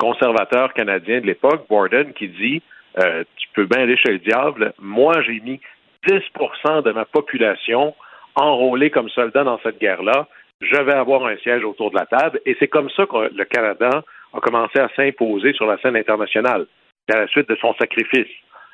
conservateur 0.01 0.73
canadien 0.73 1.21
de 1.21 1.27
l'époque, 1.27 1.67
Borden, 1.69 2.13
qui 2.15 2.29
dit 2.29 2.63
euh, 2.99 3.23
Tu 3.37 3.49
peux 3.55 3.67
bien 3.67 3.83
aller 3.83 3.97
chez 3.97 4.13
le 4.13 4.19
diable. 4.19 4.73
Moi, 4.81 5.21
j'ai 5.23 5.41
mis 5.41 5.61
10% 6.09 6.83
de 6.83 6.93
ma 6.93 7.05
population 7.05 7.95
enrôlée 8.35 8.91
comme 8.91 9.11
soldat 9.11 9.45
dans 9.45 9.61
cette 9.63 9.79
guerre-là. 9.79 10.27
Je 10.63 10.81
vais 10.83 10.95
avoir 10.95 11.27
un 11.27 11.37
siège 11.39 11.65
autour 11.65 11.91
de 11.91 11.97
la 11.97 12.07
table. 12.07 12.41
Et 12.47 12.57
c'est 12.59 12.69
comme 12.69 12.91
ça 12.91 13.07
que 13.07 13.35
le 13.35 13.45
Canada 13.45 14.03
a 14.33 14.41
commencé 14.41 14.79
à 14.79 14.89
s'imposer 14.97 15.53
sur 15.53 15.67
la 15.67 15.79
scène 15.79 15.97
internationale, 15.97 16.67
à 17.13 17.19
la 17.19 17.29
suite 17.29 17.49
de 17.49 17.57
son 17.57 17.75
sacrifice. 17.75 18.31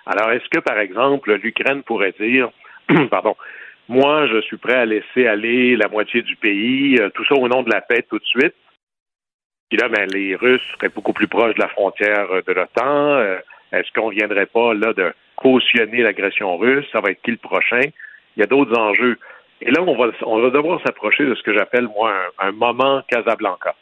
Alors, 0.06 0.30
est-ce 0.30 0.48
que, 0.48 0.60
par 0.60 0.78
exemple, 0.78 1.34
l'Ukraine 1.34 1.82
pourrait 1.82 2.14
dire 2.18 2.50
Pardon. 3.10 3.36
Moi, 3.88 4.26
je 4.26 4.40
suis 4.42 4.56
prêt 4.56 4.74
à 4.74 4.84
laisser 4.84 5.26
aller 5.26 5.76
la 5.76 5.88
moitié 5.88 6.22
du 6.22 6.34
pays, 6.36 6.96
euh, 6.98 7.10
tout 7.10 7.24
ça 7.24 7.34
au 7.34 7.46
nom 7.46 7.62
de 7.62 7.70
la 7.70 7.80
paix 7.80 8.04
tout 8.08 8.18
de 8.18 8.24
suite? 8.24 8.54
Puis 9.68 9.78
là, 9.78 9.88
ben, 9.88 10.08
les 10.12 10.34
Russes 10.34 10.62
seraient 10.74 10.88
beaucoup 10.88 11.12
plus 11.12 11.28
proches 11.28 11.54
de 11.54 11.60
la 11.60 11.68
frontière 11.68 12.30
euh, 12.32 12.42
de 12.46 12.52
l'OTAN. 12.52 12.84
Euh, 12.84 13.38
est-ce 13.72 13.92
qu'on 13.92 14.08
viendrait 14.08 14.46
pas 14.46 14.74
là 14.74 14.92
de 14.92 15.12
cautionner 15.36 16.02
l'agression 16.02 16.56
russe? 16.56 16.86
Ça 16.92 17.00
va 17.00 17.10
être 17.10 17.22
qui 17.22 17.32
le 17.32 17.36
prochain? 17.36 17.82
Il 18.36 18.40
y 18.40 18.42
a 18.42 18.46
d'autres 18.46 18.78
enjeux. 18.78 19.18
Et 19.60 19.70
là, 19.70 19.82
on 19.82 19.96
va, 19.96 20.12
on 20.22 20.40
va 20.40 20.50
devoir 20.50 20.80
s'approcher 20.82 21.24
de 21.24 21.34
ce 21.34 21.42
que 21.42 21.54
j'appelle, 21.54 21.88
moi, 21.88 22.12
un, 22.38 22.52
moment 22.52 23.02
Casablanca. 23.08 23.74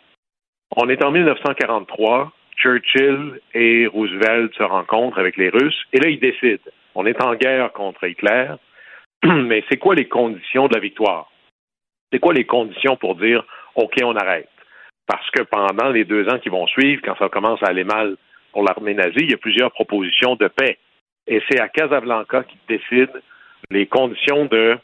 On 0.77 0.89
est 0.89 1.03
en 1.03 1.11
1943. 1.11 2.33
Churchill 2.57 3.40
et 3.55 3.86
Roosevelt 3.86 4.55
se 4.55 4.62
rencontrent 4.62 5.18
avec 5.18 5.36
les 5.36 5.50
Russes. 5.50 5.84
Et 5.92 6.00
là, 6.00 6.09
ils 6.09 6.20
décident. 6.20 6.70
On 6.94 7.07
est 7.07 7.22
en 7.22 7.34
guerre 7.34 7.72
contre 7.72 8.05
Hitler. 8.05 8.52
Mais 9.24 9.64
c'est 9.68 9.78
quoi 9.78 9.94
les 9.94 10.07
conditions 10.07 10.68
de 10.68 10.74
la 10.74 10.80
victoire? 10.80 11.30
C'est 12.12 12.20
quoi 12.20 12.32
les 12.32 12.44
conditions 12.44 12.96
pour 12.96 13.16
dire, 13.16 13.44
OK, 13.74 13.94
on 14.02 14.14
arrête? 14.14 14.48
parce 15.07 15.28
que 15.30 15.42
pendant 15.42 15.90
les 15.90 16.05
deux 16.05 16.28
ans 16.28 16.38
qui 16.38 16.48
vont 16.48 16.66
suivre, 16.66 17.02
quand 17.05 17.16
ça 17.18 17.28
commence 17.28 17.62
à 17.62 17.66
aller 17.66 17.84
mal 17.84 18.16
pour 18.52 18.62
l'armée 18.62 18.94
nazie, 18.94 19.20
il 19.20 19.30
y 19.30 19.34
a 19.34 19.38
plusieurs 19.38 19.72
propositions 19.72 20.36
de 20.36 20.48
paix. 20.48 20.78
Et 21.26 21.42
c'est 21.48 21.61
à 21.61 21.68
Casablanca 21.68 22.44
qui 22.44 22.57
décide 22.68 23.11
les 23.70 23.86
conditions 23.86 24.46
de 24.46 24.78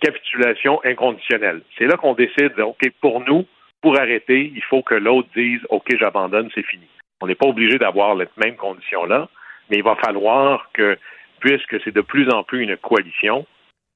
capitulation 0.00 0.80
inconditionnelle. 0.84 1.62
C'est 1.78 1.86
là 1.86 1.96
qu'on 1.96 2.14
décide, 2.14 2.58
OK, 2.60 2.90
pour 3.00 3.20
nous, 3.20 3.46
pour 3.82 3.98
arrêter, 3.98 4.52
il 4.54 4.62
faut 4.62 4.82
que 4.82 4.94
l'autre 4.94 5.28
dise, 5.34 5.60
OK, 5.70 5.86
j'abandonne, 5.98 6.50
c'est 6.54 6.66
fini. 6.66 6.86
On 7.20 7.26
n'est 7.26 7.34
pas 7.34 7.46
obligé 7.46 7.78
d'avoir 7.78 8.14
les 8.14 8.26
mêmes 8.36 8.56
conditions-là, 8.56 9.28
mais 9.70 9.78
il 9.78 9.82
va 9.82 9.96
falloir 9.96 10.70
que, 10.72 10.98
puisque 11.40 11.80
c'est 11.82 11.94
de 11.94 12.00
plus 12.00 12.28
en 12.30 12.42
plus 12.42 12.62
une 12.62 12.76
coalition, 12.76 13.46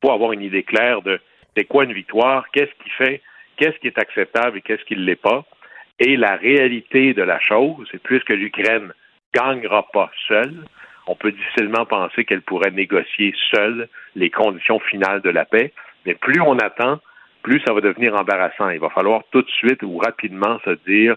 pour 0.00 0.12
avoir 0.12 0.32
une 0.32 0.42
idée 0.42 0.62
claire 0.62 1.02
de 1.02 1.20
c'est 1.56 1.64
quoi 1.64 1.84
une 1.84 1.92
victoire, 1.92 2.46
qu'est-ce 2.52 2.72
qui 2.82 2.90
fait, 2.90 3.20
qu'est-ce 3.56 3.78
qui 3.80 3.88
est 3.88 3.98
acceptable 3.98 4.58
et 4.58 4.62
qu'est-ce 4.62 4.84
qui 4.84 4.96
ne 4.96 5.04
l'est 5.04 5.16
pas, 5.16 5.44
et 5.98 6.16
la 6.16 6.36
réalité 6.36 7.12
de 7.12 7.22
la 7.22 7.38
chose, 7.40 7.86
c'est 7.90 8.02
puisque 8.02 8.30
l'Ukraine 8.30 8.92
gagnera 9.34 9.86
pas 9.92 10.10
seule, 10.26 10.64
on 11.06 11.14
peut 11.14 11.32
difficilement 11.32 11.84
penser 11.84 12.24
qu'elle 12.24 12.42
pourrait 12.42 12.70
négocier 12.70 13.34
seule 13.52 13.88
les 14.16 14.30
conditions 14.30 14.78
finales 14.80 15.20
de 15.20 15.30
la 15.30 15.44
paix. 15.44 15.72
Mais 16.06 16.14
plus 16.14 16.40
on 16.40 16.58
attend, 16.58 17.00
plus 17.42 17.60
ça 17.66 17.74
va 17.74 17.80
devenir 17.80 18.14
embarrassant. 18.14 18.70
Il 18.70 18.80
va 18.80 18.90
falloir 18.90 19.22
tout 19.30 19.42
de 19.42 19.50
suite 19.50 19.82
ou 19.82 19.98
rapidement 19.98 20.58
se 20.64 20.70
dire 20.86 21.16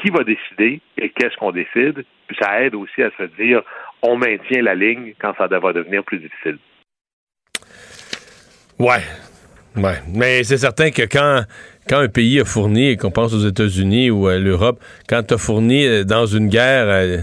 qui 0.00 0.10
va 0.10 0.24
décider 0.24 0.80
et 0.98 1.10
qu'est-ce 1.10 1.36
qu'on 1.36 1.52
décide. 1.52 2.04
Puis 2.26 2.36
ça 2.40 2.62
aide 2.62 2.74
aussi 2.74 3.02
à 3.02 3.10
se 3.18 3.24
dire 3.40 3.62
on 4.02 4.16
maintient 4.16 4.62
la 4.62 4.74
ligne 4.74 5.14
quand 5.20 5.34
ça 5.36 5.46
va 5.46 5.72
devenir 5.72 6.04
plus 6.04 6.18
difficile. 6.18 6.58
Ouais. 8.78 9.02
Ouais. 9.76 9.98
Mais 10.12 10.42
c'est 10.42 10.56
certain 10.56 10.90
que 10.90 11.02
quand 11.02 11.44
quand 11.88 11.98
un 11.98 12.08
pays 12.08 12.40
a 12.40 12.44
fourni, 12.44 12.90
et 12.90 12.96
qu'on 12.96 13.10
pense 13.10 13.32
aux 13.34 13.46
États-Unis 13.46 14.10
ou 14.10 14.28
à 14.28 14.38
l'Europe, 14.38 14.80
quand 15.08 15.24
tu 15.24 15.34
as 15.34 15.38
fourni 15.38 15.84
euh, 15.84 16.04
dans 16.04 16.24
une 16.24 16.48
guerre 16.48 16.86
euh, 16.88 17.18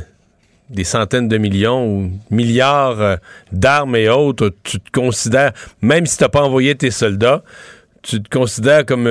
des 0.70 0.84
centaines 0.84 1.30
de 1.30 1.38
millions 1.38 1.88
ou 1.88 2.12
milliards 2.32 3.02
euh, 3.02 3.16
d'armes 3.54 3.96
et 3.96 4.10
autres, 4.10 4.52
tu 4.64 4.80
te 4.82 4.92
considères, 4.92 5.54
même 5.82 6.06
si 6.06 6.18
tu 6.18 6.24
n'as 6.24 6.30
pas 6.30 6.42
envoyé 6.42 6.76
tes 6.76 6.92
soldats, 6.92 7.44
tu 8.02 8.22
te 8.22 8.30
considères 8.30 8.86
comme 8.86 9.10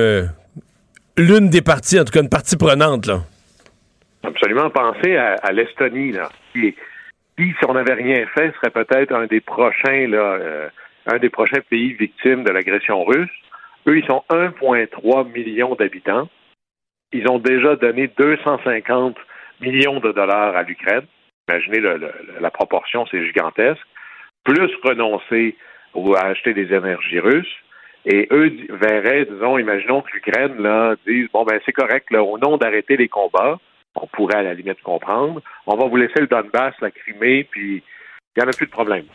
l'une 1.17 1.49
des 1.49 1.61
parties, 1.61 1.99
en 1.99 2.05
tout 2.05 2.11
cas 2.11 2.21
une 2.21 2.29
partie 2.29 2.55
prenante. 2.55 3.07
Là. 3.07 3.23
Absolument. 4.23 4.69
Pensez 4.69 5.15
à, 5.15 5.51
l'Estonie, 5.51 6.11
là, 6.11 6.29
qui, 6.51 6.75
si 7.37 7.65
on 7.67 7.73
n'avait 7.73 7.93
rien 7.93 8.25
fait, 8.27 8.53
serait 8.55 8.71
peut-être 8.71 9.13
un 9.13 9.27
des 9.27 9.41
prochains, 9.41 10.07
là, 10.07 10.69
un 11.05 11.17
des 11.17 11.29
prochains 11.29 11.61
pays 11.69 11.93
victimes 11.93 12.43
de 12.43 12.51
l'agression 12.51 13.03
russe. 13.03 13.29
Eux, 13.87 13.97
ils 13.97 14.05
sont 14.05 14.23
1,3 14.29 15.31
million 15.31 15.75
d'habitants. 15.75 16.27
Ils 17.13 17.29
ont 17.29 17.39
déjà 17.39 17.75
donné 17.77 18.09
250 18.17 19.15
millions 19.61 19.99
de 19.99 20.11
dollars 20.11 20.55
à 20.55 20.63
l'Ukraine. 20.63 21.05
Imaginez 21.49 21.79
la 22.41 22.51
proportion, 22.51 23.05
c'est 23.09 23.25
gigantesque. 23.25 23.85
Plus 24.43 24.69
renoncer 24.83 25.55
ou 25.93 26.15
à 26.15 26.25
acheter 26.25 26.53
des 26.53 26.73
énergies 26.73 27.19
russes. 27.19 27.55
Et 28.05 28.27
eux 28.31 28.51
verraient, 28.69 29.25
disons, 29.25 29.57
imaginons 29.57 30.01
que 30.01 30.11
l'Ukraine 30.13 30.55
dise 31.05 31.27
bon 31.33 31.43
ben 31.43 31.59
c'est 31.65 31.73
correct, 31.73 32.09
là, 32.11 32.23
au 32.23 32.37
nom 32.37 32.57
d'arrêter 32.57 32.95
les 32.95 33.09
combats, 33.09 33.57
on 34.01 34.07
pourrait 34.07 34.37
à 34.37 34.43
la 34.43 34.53
limite 34.53 34.81
comprendre. 34.81 35.41
On 35.65 35.75
va 35.75 35.87
vous 35.87 35.95
laisser 35.97 36.19
le 36.19 36.27
Donbass, 36.27 36.75
la 36.81 36.91
Crimée, 36.91 37.43
puis 37.49 37.83
il 38.35 38.39
n'y 38.39 38.43
en 38.43 38.49
a 38.49 38.53
plus 38.53 38.67
de 38.67 38.71
problème. 38.71 39.05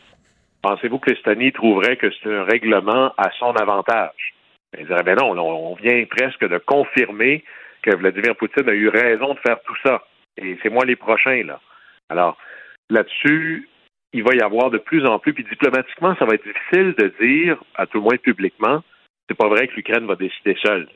Pensez-vous 0.63 0.99
que 0.99 1.11
l'Estonie 1.11 1.53
trouverait 1.53 1.97
que 1.97 2.11
c'est 2.11 2.33
un 2.33 2.45
règlement 2.45 3.13
à 3.17 3.31
son 3.39 3.53
avantage? 3.53 4.35
Ils 4.79 4.87
diraient, 4.87 5.03
ben 5.03 5.17
non, 5.17 5.39
on 5.39 5.75
vient 5.75 6.05
presque 6.07 6.47
de 6.47 6.59
confirmer 6.59 7.45
que 7.83 7.95
Vladimir 7.97 8.37
Poutine 8.37 8.69
a 8.69 8.73
eu 8.73 8.89
raison 8.89 9.35
de 9.35 9.41
faire 9.41 9.61
tout 9.67 9.77
ça. 9.85 10.03
Et 10.37 10.57
c'est 10.63 10.71
moi 10.71 10.85
les 10.85 10.97
prochains, 10.97 11.43
là. 11.45 11.61
Alors, 12.09 12.39
là-dessus, 12.89 13.69
il 14.13 14.23
va 14.23 14.35
y 14.35 14.41
avoir 14.41 14.71
de 14.71 14.79
plus 14.79 15.05
en 15.07 15.19
plus, 15.19 15.35
puis 15.35 15.45
diplomatiquement, 15.45 16.15
ça 16.17 16.25
va 16.25 16.35
être 16.35 16.47
difficile 16.47 16.95
de 16.97 17.13
dire, 17.21 17.63
à 17.75 17.87
tout 17.87 17.99
le 17.99 18.05
moins 18.05 18.17
publiquement, 18.17 18.83
c'est 19.29 19.37
pas 19.37 19.49
vrai 19.49 19.67
que 19.69 19.75
l'Ukraine 19.75 20.07
va 20.07 20.15
décider 20.15 20.57
seule. 20.65 20.89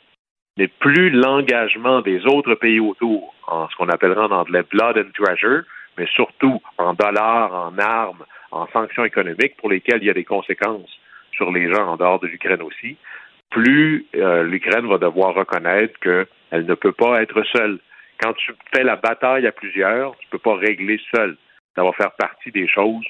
Mais 0.56 0.68
plus 0.68 1.10
l'engagement 1.10 2.00
des 2.00 2.24
autres 2.26 2.54
pays 2.54 2.80
autour, 2.80 3.34
en 3.46 3.68
ce 3.68 3.76
qu'on 3.76 3.88
appellera 3.88 4.26
en 4.26 4.30
anglais 4.30 4.62
blood 4.70 4.96
and 4.98 5.10
treasure, 5.12 5.62
mais 5.98 6.06
surtout 6.06 6.60
en 6.78 6.94
dollars, 6.94 7.52
en 7.52 7.78
armes, 7.78 8.24
en 8.50 8.66
sanctions 8.68 9.04
économiques 9.04 9.56
pour 9.58 9.70
lesquelles 9.70 10.02
il 10.02 10.06
y 10.06 10.10
a 10.10 10.14
des 10.14 10.24
conséquences 10.24 10.90
sur 11.32 11.50
les 11.50 11.70
gens 11.72 11.86
en 11.86 11.96
dehors 11.96 12.20
de 12.20 12.26
l'Ukraine 12.26 12.62
aussi, 12.62 12.96
plus 13.50 14.06
euh, 14.16 14.44
l'Ukraine 14.44 14.86
va 14.86 14.98
devoir 14.98 15.34
reconnaître 15.34 15.98
qu'elle 16.00 16.66
ne 16.66 16.74
peut 16.74 16.92
pas 16.92 17.22
être 17.22 17.42
seule. 17.54 17.78
Quand 18.20 18.32
tu 18.34 18.52
fais 18.74 18.82
la 18.82 18.96
bataille 18.96 19.46
à 19.46 19.52
plusieurs, 19.52 20.16
tu 20.18 20.26
ne 20.26 20.30
peux 20.30 20.38
pas 20.38 20.56
régler 20.56 20.98
seul. 21.14 21.36
Ça 21.74 21.84
va 21.84 21.92
faire 21.92 22.12
partie 22.12 22.50
des 22.50 22.66
choses 22.66 23.04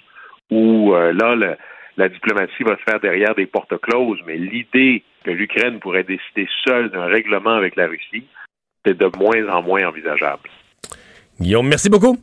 où 0.51 0.94
euh, 0.94 1.12
là, 1.12 1.57
la 1.97 2.09
diplomatie 2.09 2.64
va 2.64 2.76
se 2.76 2.82
faire 2.82 3.01
derrière 3.01 3.34
des 3.34 3.47
portes 3.47 3.78
closes, 3.80 4.20
mais 4.26 4.36
l'idée 4.36 5.03
que 5.27 5.33
l'Ukraine 5.33 5.81
pourrait 5.81 6.05
décider 6.05 6.49
seule 6.64 6.91
d'un 6.91 7.07
règlement 7.07 7.57
avec 7.57 7.74
la 7.74 7.89
Russie, 7.89 8.24
c'est 8.85 8.97
de 8.97 9.11
moins 9.18 9.49
en 9.53 9.61
moins 9.61 9.85
envisageable. 9.89 10.49
Guillaume, 11.41 11.66
merci 11.66 11.91
beaucoup. 11.91 12.16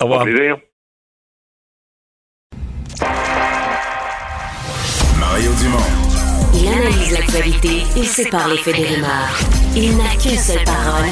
Au 0.00 0.04
revoir. 0.04 0.24
plaisir. 0.24 0.56
Mario 5.18 5.50
Dumont. 5.60 6.12
Il 6.54 6.68
analyse 6.68 7.12
l'actualité 7.12 7.82
et 7.96 8.04
sépare 8.04 8.48
les 8.48 8.58
faits 8.58 8.76
des 8.76 8.86
rumeurs. 8.86 9.40
Il 9.74 9.96
n'a 9.96 10.14
qu'une 10.22 10.38
seule 10.38 10.64
parole, 10.64 11.10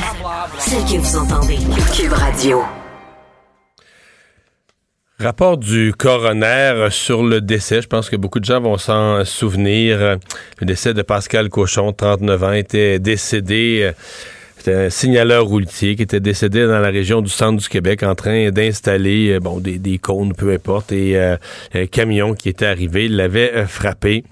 celle 0.58 0.84
que 0.84 1.00
vous 1.00 1.16
entendez. 1.16 1.58
Cube 1.96 2.12
Radio. 2.12 2.62
Rapport 5.20 5.58
du 5.58 5.92
coroner 5.92 6.88
sur 6.90 7.22
le 7.22 7.42
décès. 7.42 7.82
Je 7.82 7.86
pense 7.86 8.08
que 8.08 8.16
beaucoup 8.16 8.40
de 8.40 8.46
gens 8.46 8.60
vont 8.60 8.78
s'en 8.78 9.22
souvenir. 9.26 10.16
Le 10.60 10.66
décès 10.66 10.94
de 10.94 11.02
Pascal 11.02 11.50
Cochon, 11.50 11.92
39 11.92 12.42
ans, 12.42 12.52
était 12.52 12.98
décédé. 12.98 13.92
C'était 14.60 14.74
un 14.74 14.90
signaleur 14.90 15.46
routier 15.46 15.96
qui 15.96 16.02
était 16.02 16.20
décédé 16.20 16.66
dans 16.66 16.80
la 16.80 16.90
région 16.90 17.22
du 17.22 17.30
centre 17.30 17.62
du 17.62 17.66
Québec 17.66 18.02
en 18.02 18.14
train 18.14 18.50
d'installer 18.50 19.30
euh, 19.30 19.40
bon 19.40 19.58
des, 19.58 19.98
cônes, 19.98 20.34
peu 20.34 20.52
importe, 20.52 20.92
et 20.92 21.18
euh, 21.18 21.38
un 21.72 21.86
camion 21.86 22.34
qui 22.34 22.50
était 22.50 22.66
arrivé 22.66 23.08
l'avait 23.08 23.54
euh, 23.54 23.66
frappé. 23.66 24.22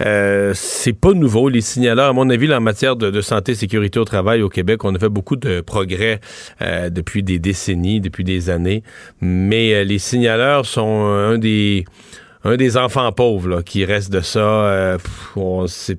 Euh, 0.00 0.52
c'est 0.54 0.92
pas 0.92 1.12
nouveau, 1.12 1.48
les 1.48 1.60
signaleurs. 1.60 2.10
À 2.10 2.12
mon 2.12 2.28
avis, 2.30 2.52
en 2.52 2.60
matière 2.60 2.96
de, 2.96 3.20
santé 3.20 3.54
sécurité 3.54 3.98
au 3.98 4.04
travail 4.04 4.42
au 4.42 4.48
Québec, 4.48 4.84
on 4.84 4.94
a 4.94 4.98
fait 4.98 5.08
beaucoup 5.08 5.36
de 5.36 5.60
progrès 5.60 6.20
depuis 6.60 7.22
des 7.22 7.38
décennies, 7.38 8.00
depuis 8.00 8.24
des 8.24 8.50
années. 8.50 8.82
Mais 9.20 9.84
les 9.84 9.98
signaleurs 9.98 10.64
sont 10.66 11.04
un 11.04 11.36
des 11.38 12.76
enfants 12.76 13.12
pauvres 13.12 13.62
qui 13.62 13.84
reste 13.84 14.10
de 14.10 14.20
ça. 14.20 14.96
on 15.36 15.66
sait 15.66 15.98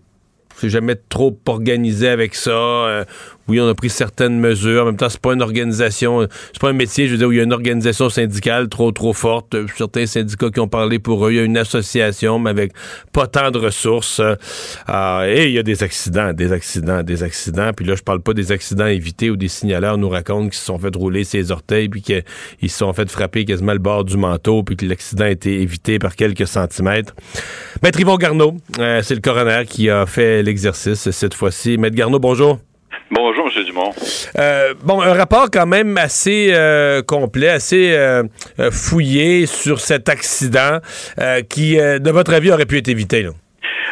c'est 0.58 0.70
jamais 0.70 0.96
trop 0.96 1.36
organisé 1.48 2.08
avec 2.08 2.36
ça 2.36 3.06
oui, 3.48 3.60
on 3.60 3.68
a 3.68 3.74
pris 3.74 3.90
certaines 3.90 4.40
mesures. 4.40 4.84
En 4.84 4.86
même 4.86 4.98
temps, 4.98 5.10
c'est 5.10 5.20
pas 5.20 5.34
une 5.34 5.42
organisation, 5.42 6.28
c'est 6.54 6.62
pas 6.62 6.70
un 6.70 6.74
métier, 6.74 7.08
je 7.08 7.14
veux 7.14 7.18
dire, 7.18 7.28
où 7.28 7.32
il 7.32 7.38
y 7.38 7.40
a 7.40 7.44
une 7.44 7.54
organisation 7.54 8.10
syndicale 8.10 8.70
trop, 8.70 8.92
trop 8.92 9.14
forte. 9.14 9.56
Certains 9.78 10.06
syndicats 10.06 10.50
qui 10.50 10.60
ont 10.60 10.68
parlé 10.68 11.00
pour 11.00 11.26
eux. 11.26 11.32
Il 11.32 11.36
y 11.36 11.40
a 11.40 11.44
une 11.44 11.58
association, 11.58 12.40
mais 12.40 12.52
avec 12.52 12.72
pas 13.12 13.28
tant 13.28 13.52
de 13.52 13.58
ressources. 13.58 14.22
Euh, 14.22 15.26
et 15.26 15.48
il 15.48 15.54
y 15.54 15.60
a 15.60 15.64
des 15.64 15.84
accidents, 15.84 16.34
des 16.34 16.52
accidents, 16.52 17.04
des 17.04 17.24
accidents. 17.24 17.72
Puis 17.76 17.86
là, 17.86 17.96
je 17.96 18.04
parle 18.04 18.22
pas 18.22 18.34
des 18.34 18.52
accidents 18.52 18.88
évités 18.88 19.30
où 19.30 19.36
des 19.36 19.48
signaleurs 19.48 19.98
nous 19.98 20.10
racontent 20.10 20.50
qu'ils 20.50 20.60
se 20.60 20.66
sont 20.66 20.80
fait 20.80 20.96
rouler 20.96 21.24
ses 21.24 21.52
orteils, 21.52 21.90
puis 21.90 22.02
qu'ils 22.02 22.24
se 22.64 22.78
sont 22.78 22.94
fait 22.94 23.10
frapper 23.10 23.46
quasiment 23.46 23.74
le 23.74 23.80
bord 23.80 24.04
du 24.04 24.18
manteau, 24.18 24.64
puis 24.64 24.76
que 24.76 24.86
l'accident 24.86 25.26
a 25.26 25.30
été 25.30 25.62
évité 25.62 26.00
par 26.00 26.16
quelques 26.16 26.48
centimètres. 26.48 27.14
Maître 27.84 28.00
Yvon 28.00 28.18
Garneau, 28.18 28.58
euh, 28.80 29.02
c'est 29.04 29.16
le 29.16 29.22
coroner 29.22 29.64
qui 29.68 29.90
a 29.90 30.06
fait 30.06 30.44
l'exercice 30.44 31.10
cette 31.12 31.34
fois-ci. 31.34 31.78
Maître 31.78 31.96
Garneau, 31.96 32.20
bonjour. 32.20 32.60
Bonjour, 33.12 33.50
M. 33.56 33.64
Dumont. 33.66 33.92
Euh, 34.40 34.74
bon, 34.84 35.02
un 35.02 35.14
rapport 35.14 35.50
quand 35.52 35.66
même 35.66 35.98
assez 35.98 36.52
euh, 36.52 37.02
complet, 37.02 37.50
assez 37.50 37.94
euh, 37.94 38.24
fouillé 38.72 39.46
sur 39.46 39.80
cet 39.80 40.08
accident 40.10 40.80
qui, 41.50 41.76
de 41.76 42.12
votre 42.12 42.34
avis, 42.34 42.52
aurait 42.52 42.66
pu 42.66 42.78
être 42.78 42.88
évité. 42.88 43.28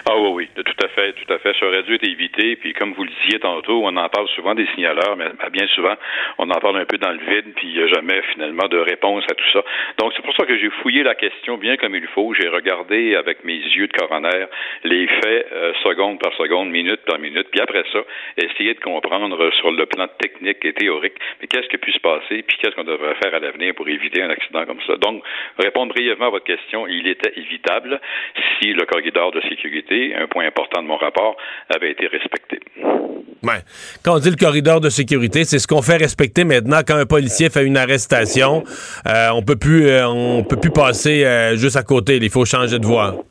Ah 0.06 0.18
oui, 0.18 0.30
oui, 0.56 0.64
tout 0.64 0.86
à 0.86 0.88
fait, 0.90 1.14
tout 1.14 1.34
à 1.34 1.40
fait. 1.40 1.54
Ça 1.60 1.68
aurait 1.68 1.84
dû 1.84 1.96
être 1.96 2.08
évité. 2.08 2.56
Puis 2.56 2.74
comme 2.74 2.94
vous 2.94 3.04
le 3.04 3.12
disiez 3.24 3.40
tantôt, 3.40 3.82
on 3.84 3.96
en 3.98 4.10
parle 4.10 4.28
souvent 4.30 4.56
des 4.56 4.68
signaleurs, 4.76 5.16
mais 5.18 5.28
bien 5.52 5.68
souvent, 5.68 5.96
on 6.38 6.50
en 6.50 6.60
parle 6.60 6.78
un 6.78 6.86
peu 6.86 6.98
dans 6.98 7.12
le 7.12 7.20
vide, 7.20 7.54
puis 7.56 7.68
il 7.68 7.74
n'y 7.74 7.84
a 7.84 7.88
jamais 7.88 8.22
finalement 8.34 8.68
de 8.68 8.78
réponse 8.78 9.24
à 9.30 9.36
tout 9.36 9.50
ça. 9.54 9.64
Donc 9.98 10.14
c'est 10.16 10.24
pour 10.24 10.36
ça 10.36 10.46
que 10.46 10.58
j'ai 10.58 10.70
fouillé 10.82 11.04
la 11.04 11.16
question 11.16 11.58
bien 11.58 11.78
comme 11.78 11.96
il 11.96 12.08
faut. 12.08 12.34
J'ai 12.34 12.48
regardé 12.48 13.16
avec 13.16 13.44
mes 13.44 13.58
yeux 13.58 13.88
de 13.88 13.94
coroner 13.94 14.46
les 14.84 15.08
faits 15.08 15.48
euh, 15.52 15.74
seconde 15.84 16.20
par 16.20 16.34
seconde, 16.34 16.70
minute 16.70 17.02
par 17.06 17.20
minute, 17.20 17.48
puis 17.52 17.62
après 17.62 17.84
ça, 17.92 18.00
essayer 18.38 18.74
de 18.74 18.80
comprendre 18.80 19.52
sur 19.56 19.72
le 19.72 19.86
plan 19.86 20.08
technique 20.20 20.64
et 20.64 20.74
théorique, 20.74 21.16
mais 21.42 21.48
qu'est-ce 21.48 21.68
qui 21.68 21.76
a 21.76 21.80
se 21.92 22.00
passer, 22.00 22.44
puis 22.44 22.58
qu'est-ce 22.58 22.76
qu'on 22.76 22.84
devrait 22.84 23.16
faire 23.16 23.34
à 23.34 23.40
l'avenir 23.40 23.74
pour 23.76 23.88
éviter 23.88 24.22
un 24.22 24.30
accident 24.30 24.66
comme 24.66 24.82
ça. 24.86 24.96
Donc, 24.98 25.24
répondre 25.58 25.94
brièvement 25.94 26.28
à 26.28 26.30
votre 26.30 26.46
question, 26.46 26.88
il 26.88 27.08
était 27.08 27.34
évitable 27.36 28.00
si 28.60 28.74
le 28.74 28.86
corridor 28.86 29.32
de 29.32 29.42
sécurité, 29.42 29.89
un 29.92 30.28
point 30.28 30.46
important 30.46 30.82
de 30.82 30.88
mon 30.88 30.98
rapport, 30.98 31.36
avait 31.74 31.92
été 31.92 32.08
respecté. 32.08 32.60
Ouais. 33.44 33.62
Quand 34.04 34.16
on 34.16 34.20
dit 34.20 34.30
le 34.30 34.36
corridor 34.36 34.82
de 34.82 34.90
sécurité, 34.90 35.46
c'est 35.46 35.60
ce 35.60 35.68
qu'on 35.68 35.82
fait 35.82 35.98
respecter 35.98 36.44
maintenant 36.44 36.82
quand 36.86 36.98
un 36.98 37.06
policier 37.06 37.50
fait 37.50 37.66
une 37.66 37.78
arrestation. 37.78 38.64
Euh, 39.08 39.30
on 39.34 39.42
peut 39.42 39.58
euh, 39.64 40.06
on 40.08 40.44
peut 40.44 40.58
plus 40.58 40.72
passer 40.72 41.24
euh, 41.24 41.56
juste 41.56 41.78
à 41.78 41.84
côté. 41.84 42.18
Il 42.18 42.30
faut 42.30 42.46
changer 42.46 42.80
de 42.80 42.86
voie 42.86 43.24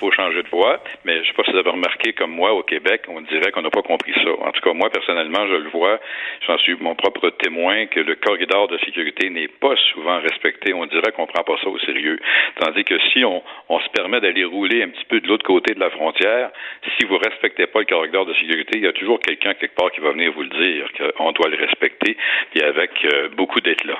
faut 0.00 0.10
changer 0.10 0.42
de 0.42 0.48
voie. 0.48 0.82
Mais 1.04 1.16
je 1.16 1.20
ne 1.20 1.24
sais 1.26 1.32
pas 1.32 1.44
si 1.44 1.52
vous 1.52 1.58
avez 1.58 1.70
remarqué, 1.70 2.12
comme 2.12 2.32
moi, 2.32 2.52
au 2.52 2.62
Québec, 2.62 3.02
on 3.08 3.20
dirait 3.20 3.52
qu'on 3.52 3.62
n'a 3.62 3.70
pas 3.70 3.82
compris 3.82 4.12
ça. 4.14 4.30
En 4.40 4.50
tout 4.52 4.60
cas, 4.60 4.72
moi, 4.72 4.90
personnellement, 4.90 5.46
je 5.46 5.54
le 5.54 5.68
vois, 5.70 6.00
j'en 6.46 6.58
suis 6.58 6.74
mon 6.80 6.94
propre 6.94 7.30
témoin, 7.30 7.86
que 7.86 8.00
le 8.00 8.14
corridor 8.16 8.68
de 8.68 8.78
sécurité 8.78 9.30
n'est 9.30 9.48
pas 9.48 9.74
souvent 9.92 10.20
respecté. 10.20 10.72
On 10.72 10.86
dirait 10.86 11.12
qu'on 11.12 11.22
ne 11.22 11.32
prend 11.32 11.44
pas 11.44 11.56
ça 11.62 11.68
au 11.68 11.78
sérieux. 11.80 12.18
Tandis 12.58 12.84
que 12.84 12.98
si 13.12 13.24
on, 13.24 13.42
se 13.80 13.88
permet 13.90 14.20
d'aller 14.20 14.44
rouler 14.44 14.82
un 14.82 14.88
petit 14.88 15.04
peu 15.06 15.20
de 15.20 15.26
l'autre 15.26 15.44
côté 15.44 15.74
de 15.74 15.80
la 15.80 15.90
frontière, 15.90 16.50
si 16.98 17.06
vous 17.06 17.14
ne 17.14 17.24
respectez 17.24 17.66
pas 17.66 17.80
le 17.80 17.86
corridor 17.86 18.26
de 18.26 18.34
sécurité, 18.34 18.72
il 18.74 18.84
y 18.84 18.86
a 18.86 18.92
toujours 18.92 19.20
quelqu'un 19.20 19.54
quelque 19.54 19.74
part 19.74 19.90
qui 19.90 20.00
va 20.00 20.12
venir 20.12 20.32
vous 20.32 20.42
le 20.42 20.48
dire 20.48 20.86
qu'on 21.16 21.32
doit 21.32 21.48
le 21.48 21.56
respecter, 21.56 22.16
et 22.54 22.62
avec 22.62 22.90
euh, 23.04 23.28
beaucoup 23.36 23.60
d'éclat. 23.60 23.98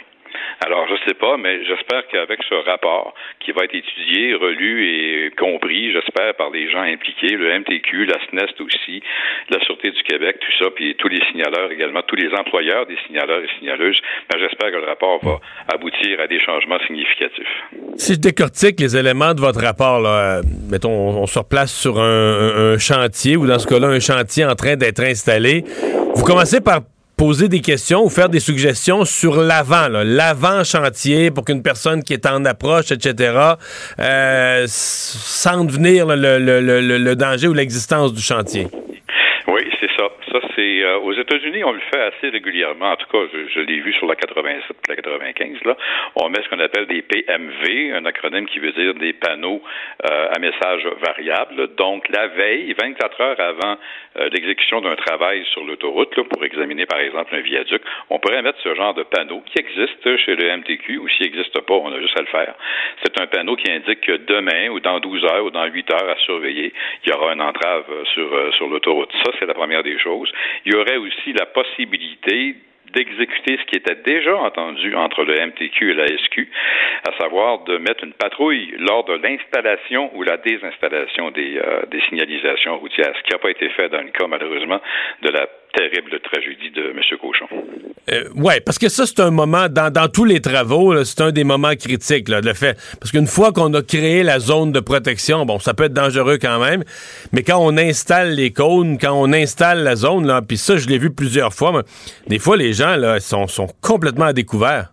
Alors, 0.65 0.87
je 0.89 0.95
sais 1.07 1.15
pas, 1.15 1.37
mais 1.37 1.65
j'espère 1.65 2.07
qu'avec 2.09 2.41
ce 2.49 2.55
rapport 2.69 3.15
qui 3.41 3.53
va 3.53 3.65
être 3.65 3.75
étudié, 3.75 4.35
relu 4.35 4.85
et 4.85 5.31
compris, 5.39 5.93
j'espère, 5.93 6.35
par 6.35 6.51
les 6.51 6.71
gens 6.71 6.83
impliqués, 6.83 7.37
le 7.37 7.59
MTQ, 7.61 8.07
la 8.07 8.19
SNEST 8.29 8.61
aussi, 8.61 9.03
la 9.49 9.59
Sûreté 9.65 9.91
du 9.91 10.03
Québec, 10.03 10.37
tout 10.41 10.65
ça, 10.65 10.71
puis 10.75 10.95
tous 10.97 11.09
les 11.09 11.21
signaleurs 11.31 11.71
également, 11.71 12.03
tous 12.03 12.17
les 12.17 12.31
employeurs 12.35 12.87
des 12.87 12.97
signaleurs 13.07 13.43
et 13.43 13.49
signaleuses, 13.59 14.01
ben, 14.31 14.39
j'espère 14.39 14.71
que 14.71 14.77
le 14.77 14.87
rapport 14.87 15.19
va 15.25 15.39
aboutir 15.73 16.21
à 16.21 16.27
des 16.27 16.41
changements 16.41 16.79
significatifs. 16.87 17.65
Si 17.97 18.15
je 18.15 18.21
décortique 18.21 18.81
les 18.81 18.97
éléments 18.97 19.35
de 19.35 19.41
votre 19.41 19.61
rapport, 19.61 20.01
là, 20.01 20.41
mettons, 20.71 20.91
on, 20.91 21.27
se 21.27 21.39
replace 21.39 21.73
sur 21.73 21.99
un 21.99 22.77
chantier, 22.79 23.37
ou 23.37 23.47
dans 23.47 23.59
ce 23.59 23.67
cas-là, 23.67 23.89
un 23.89 24.01
chantier 24.01 24.45
en 24.45 24.55
train 24.55 24.77
d'être 24.77 25.01
installé, 25.01 25.65
vous 26.15 26.25
commencez 26.25 26.61
par 26.61 26.81
poser 27.21 27.49
des 27.49 27.61
questions 27.61 28.03
ou 28.03 28.09
faire 28.09 28.31
des 28.31 28.41
suggestions 28.41 29.05
sur 29.05 29.37
l'avant, 29.37 29.89
l'avant 29.91 30.65
chantier 30.65 31.31
pour 31.31 31.45
qu'une 31.45 31.63
personne 31.63 32.03
qui 32.03 32.15
est 32.15 32.25
en 32.25 32.47
approche, 32.47 32.93
etc., 32.93 33.39
euh, 33.99 34.65
sente 34.67 35.71
venir 35.71 36.07
le, 36.07 36.39
le 36.39 37.17
danger 37.17 37.47
ou 37.49 37.53
l'existence 37.53 38.15
du 38.15 38.23
chantier. 38.23 38.69
Oui, 39.49 39.61
c'est. 39.79 39.91
Ça, 40.33 40.39
euh, 40.61 40.99
aux 40.99 41.13
États-Unis, 41.13 41.65
on 41.65 41.73
le 41.73 41.81
fait 41.93 42.01
assez 42.01 42.29
régulièrement. 42.29 42.93
En 42.93 42.97
tout 42.97 43.07
cas, 43.11 43.19
je, 43.33 43.61
l'ai 43.61 43.81
vu 43.81 43.93
sur 43.95 44.07
la 44.07 44.17
87, 44.17 44.77
la 44.89 44.97
95. 44.97 45.59
Là, 45.65 45.77
on 46.17 46.29
met 46.29 46.43
ce 46.43 46.49
qu'on 46.49 46.61
appelle 46.61 46.87
des 46.87 47.03
PMV, 47.03 47.95
un 47.95 48.05
acronyme 48.05 48.47
qui 48.47 48.59
veut 48.59 48.73
dire 48.73 48.95
des 48.95 49.13
panneaux 49.13 49.63
euh, 50.05 50.29
à 50.35 50.39
message 50.39 50.87
variable. 51.01 51.75
Donc, 51.77 52.09
la 52.09 52.29
veille, 52.29 52.75
24 52.81 53.21
heures 53.21 53.41
avant 53.41 53.77
euh, 54.19 54.29
l'exécution 54.33 54.81
d'un 54.81 54.97
travail 54.97 55.45
sur 55.53 55.65
l'autoroute, 55.65 56.15
pour 56.29 56.45
examiner 56.45 56.87
par 56.87 57.01
exemple 57.01 57.35
un 57.35 57.41
viaduc, 57.41 57.83
on 58.11 58.19
pourrait 58.19 58.43
mettre 58.43 58.61
ce 58.63 58.75
genre 58.75 58.95
de 58.95 59.03
panneau 59.03 59.43
qui 59.47 59.59
existe 59.59 60.17
chez 60.25 60.37
le 60.37 60.57
MTQ 60.57 60.99
ou 60.99 61.09
s'il 61.09 61.27
n'existe 61.27 61.61
pas, 61.61 61.75
on 61.75 61.93
a 61.93 62.01
juste 62.01 62.19
à 62.19 62.23
le 62.23 62.27
faire. 62.27 62.55
C'est 63.03 63.21
un 63.21 63.27
panneau 63.27 63.57
qui 63.57 63.71
indique 63.71 64.01
que 64.01 64.17
demain 64.17 64.69
ou 64.71 64.81
dans 64.81 65.01
12 65.01 65.25
heures 65.25 65.45
ou 65.45 65.51
dans 65.51 65.65
8 65.65 65.93
heures 65.93 66.09
à 66.09 66.17
surveiller, 66.25 66.73
il 67.05 67.11
y 67.11 67.13
aura 67.13 67.33
une 67.33 67.43
entrave 67.43 67.85
sur, 68.15 68.55
sur 68.55 68.69
l'autoroute. 68.69 69.11
Ça, 69.25 69.31
c'est 69.39 69.47
la 69.47 69.55
première 69.55 69.83
des 69.83 69.99
choses. 69.99 70.31
Il 70.65 70.73
y 70.73 70.77
aurait 70.77 70.97
aussi 70.97 71.33
la 71.33 71.47
possibilité 71.47 72.57
d'exécuter 72.93 73.57
ce 73.59 73.65
qui 73.67 73.77
était 73.77 74.03
déjà 74.05 74.37
entendu 74.37 74.95
entre 74.95 75.25
le 75.25 75.35
MTQ 75.47 75.91
et 75.91 75.95
la 75.95 76.07
SQ, 76.07 76.49
à 77.09 77.13
savoir 77.21 77.65
de 77.65 77.79
mettre 77.79 78.05
une 78.05 78.13
patrouille 78.13 78.75
lors 78.79 79.05
de 79.05 79.15
l'installation 79.15 80.11
ou 80.17 80.23
la 80.23 80.37
désinstallation 80.39 81.31
des, 81.31 81.59
euh, 81.59 81.87
des 81.87 82.01
signalisations 82.09 82.79
routières, 82.79 83.13
ce 83.17 83.23
qui 83.23 83.33
n'a 83.33 83.39
pas 83.39 83.51
été 83.51 83.69
fait 83.71 83.89
dans 83.89 84.03
le 84.03 84.11
cas, 84.11 84.27
malheureusement, 84.27 84.81
de 85.23 85.31
la 85.31 85.47
terrible 85.75 86.21
tragédie 86.23 86.71
de 86.71 86.91
M. 86.91 87.01
Cochon. 87.21 87.47
Euh, 88.11 88.25
oui, 88.35 88.55
parce 88.65 88.79
que 88.79 88.89
ça, 88.89 89.07
c'est 89.07 89.21
un 89.21 89.31
moment, 89.31 89.69
dans, 89.69 89.93
dans 89.93 90.09
tous 90.09 90.25
les 90.25 90.41
travaux, 90.41 91.05
c'est 91.05 91.21
un 91.21 91.33
des 91.33 91.45
moments 91.45 91.75
critiques, 91.77 92.29
là, 92.29 92.41
le 92.41 92.55
fait. 92.55 92.77
Parce 92.99 93.13
qu'une 93.13 93.27
fois 93.27 93.53
qu'on 93.53 93.73
a 93.75 93.83
créé 93.83 94.23
la 94.23 94.41
zone 94.41 94.73
de 94.73 94.81
protection, 94.81 95.47
bon, 95.47 95.59
ça 95.59 95.75
peut 95.75 95.85
être 95.85 95.93
dangereux 95.93 96.39
quand 96.41 96.59
même, 96.59 96.83
mais 97.33 97.43
quand 97.43 97.59
on 97.61 97.77
installe 97.77 98.35
les 98.35 98.53
cônes, 98.53 98.99
quand 98.99 99.13
on 99.13 99.33
installe 99.33 99.83
la 99.83 99.97
zone, 99.97 100.41
puis 100.47 100.57
ça, 100.57 100.77
je 100.77 100.89
l'ai 100.89 100.99
vu 100.99 101.11
plusieurs 101.13 101.53
fois, 101.55 101.73
mais 101.73 101.83
des 102.27 102.39
fois, 102.39 102.57
les 102.57 102.73
gens, 102.73 102.97
là, 102.97 103.21
sont, 103.21 103.47
sont 103.47 103.69
complètement 103.81 104.27
à 104.27 104.33
découvert. 104.33 104.93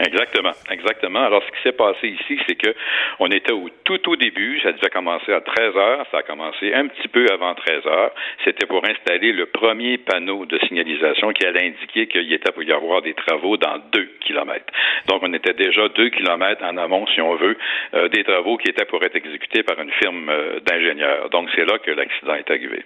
Exactement, 0.00 0.52
exactement. 0.70 1.20
Alors, 1.24 1.42
ce 1.44 1.50
qui 1.50 1.62
s'est 1.62 1.76
passé 1.76 2.08
ici, 2.08 2.40
c'est 2.48 2.54
que 2.54 2.74
on 3.18 3.28
était 3.28 3.52
au 3.52 3.68
tout 3.84 4.08
au 4.08 4.16
début, 4.16 4.58
ça 4.62 4.72
devait 4.72 4.88
commencer 4.88 5.30
à 5.30 5.42
13 5.42 5.76
heures, 5.76 6.06
ça 6.10 6.18
a 6.18 6.22
commencé 6.22 6.72
un 6.72 6.86
petit 6.86 7.08
peu 7.08 7.26
avant 7.30 7.54
13 7.54 7.86
heures. 7.86 8.12
C'était 8.44 8.66
pour 8.66 8.82
installer 8.84 9.32
le 9.32 9.44
premier 9.46 9.98
panneau 9.98 10.46
de 10.46 10.58
signalisation 10.66 11.32
qui 11.32 11.44
allait 11.44 11.66
indiquer 11.66 12.06
qu'il 12.06 12.32
était 12.32 12.50
pour 12.50 12.62
y 12.62 12.72
avoir 12.72 13.02
des 13.02 13.12
travaux 13.12 13.58
dans 13.58 13.76
deux 13.92 14.08
kilomètres. 14.20 14.72
Donc, 15.06 15.22
on 15.22 15.34
était 15.34 15.52
déjà 15.52 15.88
deux 15.88 16.08
kilomètres 16.08 16.64
en 16.64 16.78
amont, 16.78 17.06
si 17.14 17.20
on 17.20 17.34
veut, 17.34 17.58
euh, 17.92 18.08
des 18.08 18.24
travaux 18.24 18.56
qui 18.56 18.70
étaient 18.70 18.86
pour 18.86 19.02
être 19.02 19.16
exécutés 19.16 19.62
par 19.62 19.78
une 19.80 19.92
firme 19.92 20.30
euh, 20.30 20.60
d'ingénieurs. 20.60 21.28
Donc, 21.28 21.50
c'est 21.54 21.66
là 21.66 21.78
que 21.78 21.90
l'accident 21.90 22.34
est 22.34 22.50
arrivé. 22.50 22.84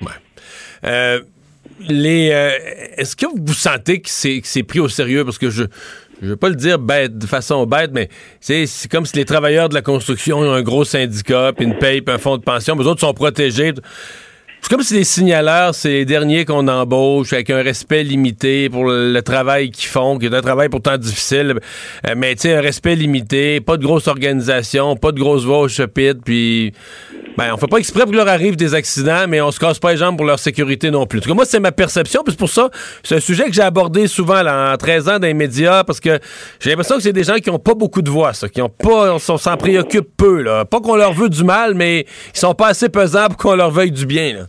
Ouais. 0.00 0.12
Euh, 0.84 1.20
les, 1.88 2.28
est-ce 2.96 3.16
que 3.16 3.26
vous 3.26 3.52
sentez 3.52 4.00
que 4.00 4.08
c'est 4.08 4.62
pris 4.62 4.80
au 4.80 4.88
sérieux? 4.88 5.24
Parce 5.24 5.38
que 5.38 5.48
je, 5.48 5.64
je 6.22 6.28
veux 6.28 6.36
pas 6.36 6.48
le 6.48 6.54
dire 6.54 6.78
bête, 6.78 7.18
de 7.18 7.26
façon 7.26 7.66
bête, 7.66 7.90
mais 7.92 8.08
c'est 8.40 8.66
comme 8.88 9.04
si 9.04 9.16
les 9.16 9.24
travailleurs 9.24 9.68
de 9.68 9.74
la 9.74 9.82
construction 9.82 10.38
ont 10.38 10.52
un 10.52 10.62
gros 10.62 10.84
syndicat, 10.84 11.52
puis 11.54 11.66
une 11.66 11.76
paye, 11.76 12.00
puis 12.00 12.14
un 12.14 12.18
fonds 12.18 12.36
de 12.36 12.42
pension, 12.42 12.76
mais 12.76 12.84
les 12.84 12.88
autres 12.88 13.00
sont 13.00 13.12
protégés. 13.12 13.72
C'est 14.62 14.68
comme 14.68 14.82
si 14.84 14.94
les 14.94 15.02
signaleurs, 15.04 15.74
c'est 15.74 15.88
les 15.88 16.04
derniers 16.04 16.44
qu'on 16.44 16.68
embauche 16.68 17.32
avec 17.32 17.50
un 17.50 17.62
respect 17.62 18.04
limité 18.04 18.70
pour 18.70 18.84
le 18.84 19.20
travail 19.20 19.72
qu'ils 19.72 19.88
font, 19.88 20.18
qui 20.18 20.26
est 20.26 20.34
un 20.34 20.40
travail 20.40 20.68
pourtant 20.68 20.96
difficile, 20.96 21.56
euh, 22.06 22.14
mais 22.16 22.36
tu 22.36 22.42
sais, 22.42 22.54
un 22.54 22.60
respect 22.60 22.94
limité, 22.94 23.60
pas 23.60 23.76
de 23.76 23.82
grosse 23.82 24.06
organisation, 24.06 24.94
pas 24.94 25.10
de 25.10 25.18
grosse 25.18 25.44
voix 25.44 25.58
au 25.58 25.68
chapitre, 25.68 26.20
puis 26.24 26.72
ben, 27.36 27.52
on 27.52 27.56
fait 27.56 27.66
pas 27.66 27.78
exprès 27.78 28.04
pour 28.04 28.12
leur 28.12 28.28
arrive 28.28 28.54
des 28.54 28.74
accidents, 28.74 29.26
mais 29.28 29.40
on 29.40 29.50
se 29.50 29.58
casse 29.58 29.80
pas 29.80 29.92
les 29.92 29.96
jambes 29.96 30.16
pour 30.16 30.26
leur 30.26 30.38
sécurité 30.38 30.92
non 30.92 31.06
plus. 31.06 31.18
En 31.18 31.22
tout 31.22 31.28
cas, 31.30 31.34
moi, 31.34 31.44
c'est 31.44 31.60
ma 31.60 31.72
perception, 31.72 32.22
puis 32.22 32.32
c'est 32.32 32.38
pour 32.38 32.48
ça, 32.48 32.70
c'est 33.02 33.16
un 33.16 33.20
sujet 33.20 33.46
que 33.46 33.52
j'ai 33.52 33.62
abordé 33.62 34.06
souvent 34.06 34.42
là, 34.42 34.72
en 34.72 34.76
13 34.76 35.08
ans 35.08 35.18
dans 35.18 35.26
les 35.26 35.34
médias, 35.34 35.82
parce 35.82 35.98
que 35.98 36.20
j'ai 36.60 36.70
l'impression 36.70 36.96
que 36.96 37.02
c'est 37.02 37.12
des 37.12 37.24
gens 37.24 37.36
qui 37.36 37.50
ont 37.50 37.58
pas 37.58 37.74
beaucoup 37.74 38.00
de 38.00 38.10
voix, 38.10 38.32
ça, 38.32 38.48
qui 38.48 38.62
ont 38.62 38.68
pas, 38.68 39.18
s'en 39.18 39.56
préoccupent 39.56 40.16
peu, 40.16 40.40
là. 40.40 40.64
Pas 40.64 40.80
qu'on 40.80 40.96
leur 40.96 41.14
veut 41.14 41.28
du 41.28 41.42
mal, 41.42 41.74
mais 41.74 42.06
ils 42.34 42.38
sont 42.38 42.54
pas 42.54 42.68
assez 42.68 42.88
pesants 42.88 43.26
pour 43.26 43.38
qu'on 43.38 43.56
leur 43.56 43.72
veuille 43.72 43.92
du 43.92 44.06
bien, 44.06 44.34
là. 44.34 44.46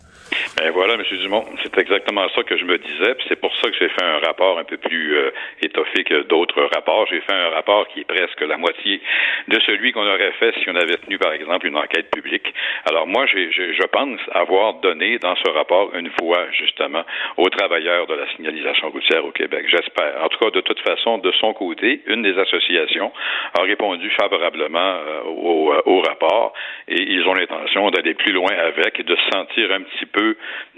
Ben 0.58 0.72
voilà, 0.72 0.94
M. 0.94 1.04
Dumont, 1.22 1.46
c'est 1.62 1.78
exactement 1.78 2.28
ça 2.36 2.44
que 2.44 2.58
je 2.58 2.66
me 2.66 2.78
disais, 2.78 3.16
puis 3.16 3.26
c'est 3.28 3.40
pour 3.40 3.54
ça 3.56 3.70
que 3.70 3.76
j'ai 3.78 3.90
fait 3.90 4.04
un 4.04 4.20
rapport 4.20 4.58
un 4.60 4.64
peu 4.64 4.78
plus 4.78 5.16
euh, 5.18 5.32
étoffé 5.62 6.04
que 6.04 6.24
d'autres 6.24 6.70
rapports. 6.74 7.08
J'ai 7.08 7.22
fait 7.22 7.34
un 7.34 7.50
rapport 7.50 7.88
qui 7.88 8.02
est 8.02 8.08
presque 8.08 8.42
la 8.42 8.58
moitié 8.58 9.02
de 9.48 9.60
celui 9.66 9.92
qu'on 9.92 10.06
aurait 10.06 10.32
fait 10.40 10.54
si 10.62 10.70
on 10.70 10.76
avait 10.76 10.98
tenu, 10.98 11.18
par 11.18 11.34
exemple, 11.34 11.68
une 11.68 11.78
enquête 11.78 12.10
publique. 12.12 12.54
Alors 12.86 13.08
moi, 13.08 13.26
j'ai, 13.26 13.52
je 13.52 13.86
pense 13.88 14.20
avoir 14.32 14.76
donné 14.76 15.18
dans 15.20 15.36
ce 15.36 15.50
rapport 15.50 15.92
une 15.96 16.10
voix, 16.20 16.46
justement, 16.52 17.04
aux 17.38 17.50
travailleurs 17.50 18.08
de 18.08 18.14
la 18.14 18.28
signalisation 18.36 18.90
routière 18.90 19.26
au 19.26 19.32
Québec. 19.32 19.66
J'espère. 19.70 20.24
En 20.24 20.30
tout 20.30 20.40
cas, 20.40 20.52
de 20.52 20.62
toute 20.62 20.80
façon, 20.82 21.18
de 21.18 21.32
son 21.40 21.54
côté, 21.54 22.02
une 22.08 22.22
des 22.22 22.38
associations 22.38 23.12
a 23.58 23.62
répondu 23.64 24.10
favorablement 24.12 24.80
euh, 24.80 25.22
au, 25.26 25.74
euh, 25.74 25.82
au 25.86 26.02
rapport 26.02 26.54
et 26.88 27.02
ils 27.02 27.28
ont 27.28 27.34
l'intention 27.34 27.90
d'aller 27.92 28.14
plus 28.14 28.32
loin 28.32 28.52
avec 28.52 29.00
et 29.00 29.04
de 29.04 29.16
se 29.16 29.30
sentir 29.32 29.72
un 29.72 29.82
petit 29.82 30.06
peu 30.06 30.23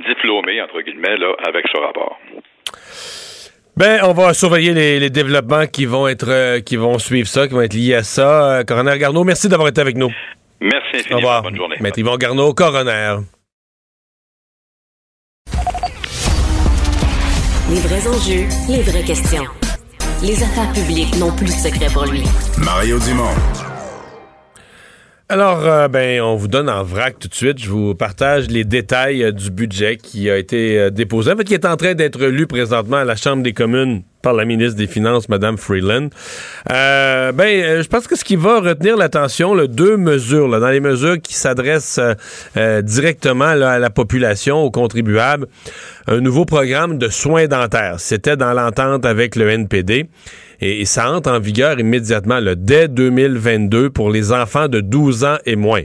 diplômé, 0.08 0.62
entre 0.62 0.82
guillemets, 0.82 1.18
là, 1.18 1.34
avec 1.48 1.66
ce 1.72 1.78
rapport. 1.78 2.20
Ben, 3.78 4.00
on 4.04 4.14
va 4.14 4.34
surveiller 4.34 4.74
les, 4.74 5.10
développements 5.10 5.68
qui 5.68 5.86
vont 5.86 6.08
être, 6.08 6.30
euh, 6.30 6.62
qui 6.62 6.78
vont 6.78 6.98
suivre 6.98 7.28
ça, 7.28 7.46
qui 7.48 7.54
vont 7.54 7.62
être 7.62 7.74
liés 7.74 7.96
à 7.96 8.04
ça. 8.04 8.60
Euh, 8.60 8.64
coroner 8.64 8.98
Garneau, 8.98 9.26
merci 9.26 9.50
d'avoir 9.50 9.68
été 9.68 9.82
avec 9.82 9.98
nous. 9.98 10.12
Merci 10.62 10.96
infiniment. 10.96 11.16
Au 11.16 11.18
revoir. 11.18 11.44
Bonne 11.44 11.56
journée. 11.58 11.76
Maître 11.82 12.00
Yvon 12.00 12.16
Garneau, 12.16 12.54
coroner. 12.54 13.18
Les 17.70 17.80
vrais 17.82 18.08
enjeux, 18.08 18.48
les 18.70 18.82
vraies 18.84 19.04
questions. 19.04 19.44
Les 20.22 20.42
affaires 20.42 20.72
publiques 20.72 21.16
n'ont 21.18 21.36
plus 21.36 21.48
de 21.48 21.52
secret 21.52 21.88
pour 21.92 22.06
lui. 22.06 22.24
Mario 22.64 22.98
Dumont. 23.00 23.36
Alors, 25.28 25.66
euh, 25.66 25.88
ben, 25.88 26.22
on 26.22 26.36
vous 26.36 26.48
donne 26.48 26.70
en 26.70 26.84
vrac 26.84 27.18
tout 27.18 27.28
de 27.28 27.34
suite. 27.34 27.58
Je 27.58 27.68
vous 27.68 27.96
partage 27.96 28.48
les 28.48 28.64
détails 28.64 29.24
euh, 29.24 29.32
du 29.32 29.50
budget 29.50 29.98
qui 29.98 30.30
a 30.30 30.38
été 30.38 30.78
euh, 30.78 30.90
déposé, 30.92 31.32
en 31.32 31.36
qui 31.38 31.56
est 31.56 31.66
en 31.66 31.78
train 31.78 31.96
d'être 31.96 32.24
lu 32.26 32.46
présentement 32.46 32.98
à 32.98 33.06
la 33.06 33.16
Chambre 33.16 33.42
des 33.42 33.52
communes 33.52 34.04
par 34.22 34.34
la 34.34 34.46
ministre 34.46 34.78
des 34.78 34.86
Finances, 34.86 35.28
Mme 35.28 35.58
Freeland. 35.58 36.10
ben, 36.70 37.82
je 37.82 37.88
pense 37.88 38.06
que 38.06 38.16
ce 38.16 38.24
qui 38.24 38.36
va 38.36 38.60
retenir 38.60 38.98
l'attention, 38.98 39.56
le 39.56 39.68
deux 39.68 39.98
mesures, 39.98 40.48
là, 40.48 40.60
dans 40.60 40.70
les 40.70 40.80
mesures 40.80 41.20
qui 41.20 41.36
s'adressent 41.36 42.00
directement 42.82 43.46
à 43.46 43.78
la 43.78 43.90
population, 43.92 44.64
aux 44.64 44.72
contribuables, 44.72 45.46
un 46.08 46.22
nouveau 46.22 46.46
programme 46.46 46.98
de 46.98 47.08
soins 47.10 47.46
dentaires. 47.46 48.00
C'était 48.00 48.36
dans 48.36 48.54
l'entente 48.54 49.06
avec 49.06 49.36
le 49.36 49.48
NPD 49.48 50.08
et, 50.62 50.86
ça 50.86 51.12
entre 51.12 51.32
en 51.32 51.40
vigueur 51.40 51.80
immédiatement, 51.80 52.40
le 52.40 52.56
dès 52.56 52.88
2022 52.88 53.90
pour 53.90 54.10
les 54.10 54.32
enfants 54.32 54.68
de 54.68 54.82
12 54.82 55.24
ans 55.24 55.38
et 55.46 55.56
moins. 55.56 55.82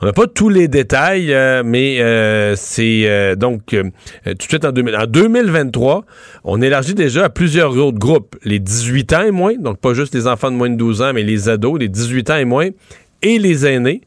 On 0.00 0.06
n'a 0.06 0.12
pas 0.12 0.26
tous 0.26 0.48
les 0.48 0.68
détails, 0.68 1.32
euh, 1.32 1.62
mais 1.64 2.00
euh, 2.00 2.54
c'est 2.56 3.04
euh, 3.06 3.36
donc 3.36 3.66
tout 3.66 4.32
de 4.34 4.42
suite 4.42 4.64
en, 4.64 4.72
2000, 4.72 4.96
en 4.96 5.06
2023, 5.06 6.04
on 6.44 6.60
élargit 6.60 6.94
déjà 6.94 7.26
à 7.26 7.28
plusieurs 7.28 7.76
autres 7.76 7.98
groupes, 7.98 8.36
les 8.44 8.58
18 8.58 9.12
ans 9.12 9.22
et 9.22 9.30
moins, 9.30 9.54
donc 9.54 9.78
pas 9.78 9.94
juste 9.94 10.14
les 10.14 10.26
enfants 10.26 10.50
de 10.50 10.56
moins 10.56 10.70
de 10.70 10.76
12 10.76 11.02
ans, 11.02 11.12
mais 11.14 11.22
les 11.22 11.48
ados, 11.48 11.78
les 11.78 11.88
18 11.88 12.30
ans 12.30 12.36
et 12.36 12.44
moins, 12.44 12.68
et 13.22 13.38
les 13.38 13.66
aînés. 13.66 14.00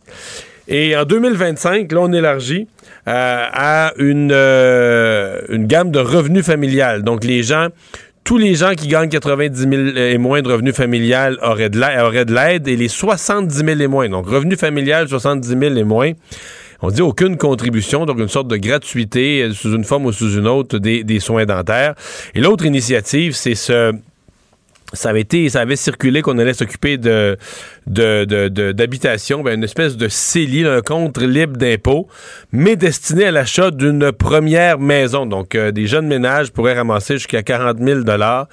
Et 0.67 0.97
en 0.97 1.05
2025, 1.05 1.91
là, 1.91 1.99
on 2.01 2.11
élargit 2.11 2.67
à 3.05 3.93
une, 3.97 4.31
une 4.31 5.67
gamme 5.67 5.91
de 5.91 5.99
revenus 5.99 6.43
familiales. 6.43 7.03
Donc, 7.03 7.23
les 7.23 7.43
gens 7.43 7.67
tous 8.26 8.39
les 8.39 8.55
gens 8.55 8.73
qui 8.73 8.88
gagnent 8.88 9.07
90 9.07 9.59
000 9.59 9.71
et 9.97 10.17
moins 10.17 10.41
de 10.41 10.51
revenus 10.51 10.76
familial 10.76 11.38
auraient 11.43 11.69
de 11.69 12.34
l'aide 12.34 12.67
et 12.67 12.76
les 12.76 12.88
70 12.88 13.55
000 13.55 13.80
et 13.80 13.88
moins, 13.88 14.09
donc 14.09 14.28
revenus 14.28 14.59
familial 14.59 15.07
70 15.07 15.47
000 15.47 15.61
et 15.76 15.84
moins, 15.84 16.11
on 16.82 16.89
dit 16.89 17.03
aucune 17.03 17.38
contribution, 17.38 18.05
donc 18.05 18.17
une 18.17 18.28
sorte 18.28 18.47
de 18.47 18.57
gratuité 18.57 19.43
euh, 19.43 19.53
sous 19.53 19.73
une 19.73 19.84
forme 19.84 20.07
ou 20.07 20.11
sous 20.11 20.38
une 20.38 20.47
autre 20.47 20.80
des, 20.80 21.19
soins 21.19 21.45
dentaires. 21.45 21.93
Et 22.34 22.41
l'autre 22.41 22.65
initiative, 22.65 23.34
c'est 23.34 23.55
ce 23.55 23.93
ça 24.93 25.09
avait 25.09 25.21
été, 25.21 25.49
ça 25.49 25.61
avait 25.61 25.75
circulé 25.75 26.21
qu'on 26.21 26.38
allait 26.38 26.53
s'occuper 26.53 26.97
de, 26.97 27.38
d'habitation, 27.88 29.41
ben, 29.41 29.55
une 29.55 29.63
espèce 29.63 29.97
de 29.97 30.07
CELI, 30.07 30.65
un 30.65 30.81
compte 30.81 31.17
libre 31.17 31.57
d'impôt, 31.57 32.07
mais 32.51 32.75
destiné 32.75 33.25
à 33.25 33.31
l'achat 33.31 33.71
d'une 33.71 34.11
première 34.11 34.79
maison. 34.79 35.25
Donc, 35.25 35.55
euh, 35.55 35.71
des 35.71 35.88
jeunes 35.88 36.07
ménages 36.07 36.51
pourraient 36.51 36.75
ramasser 36.75 37.15
jusqu'à 37.15 37.43
40 37.43 37.79
000 37.79 38.01
dollars. 38.01 38.47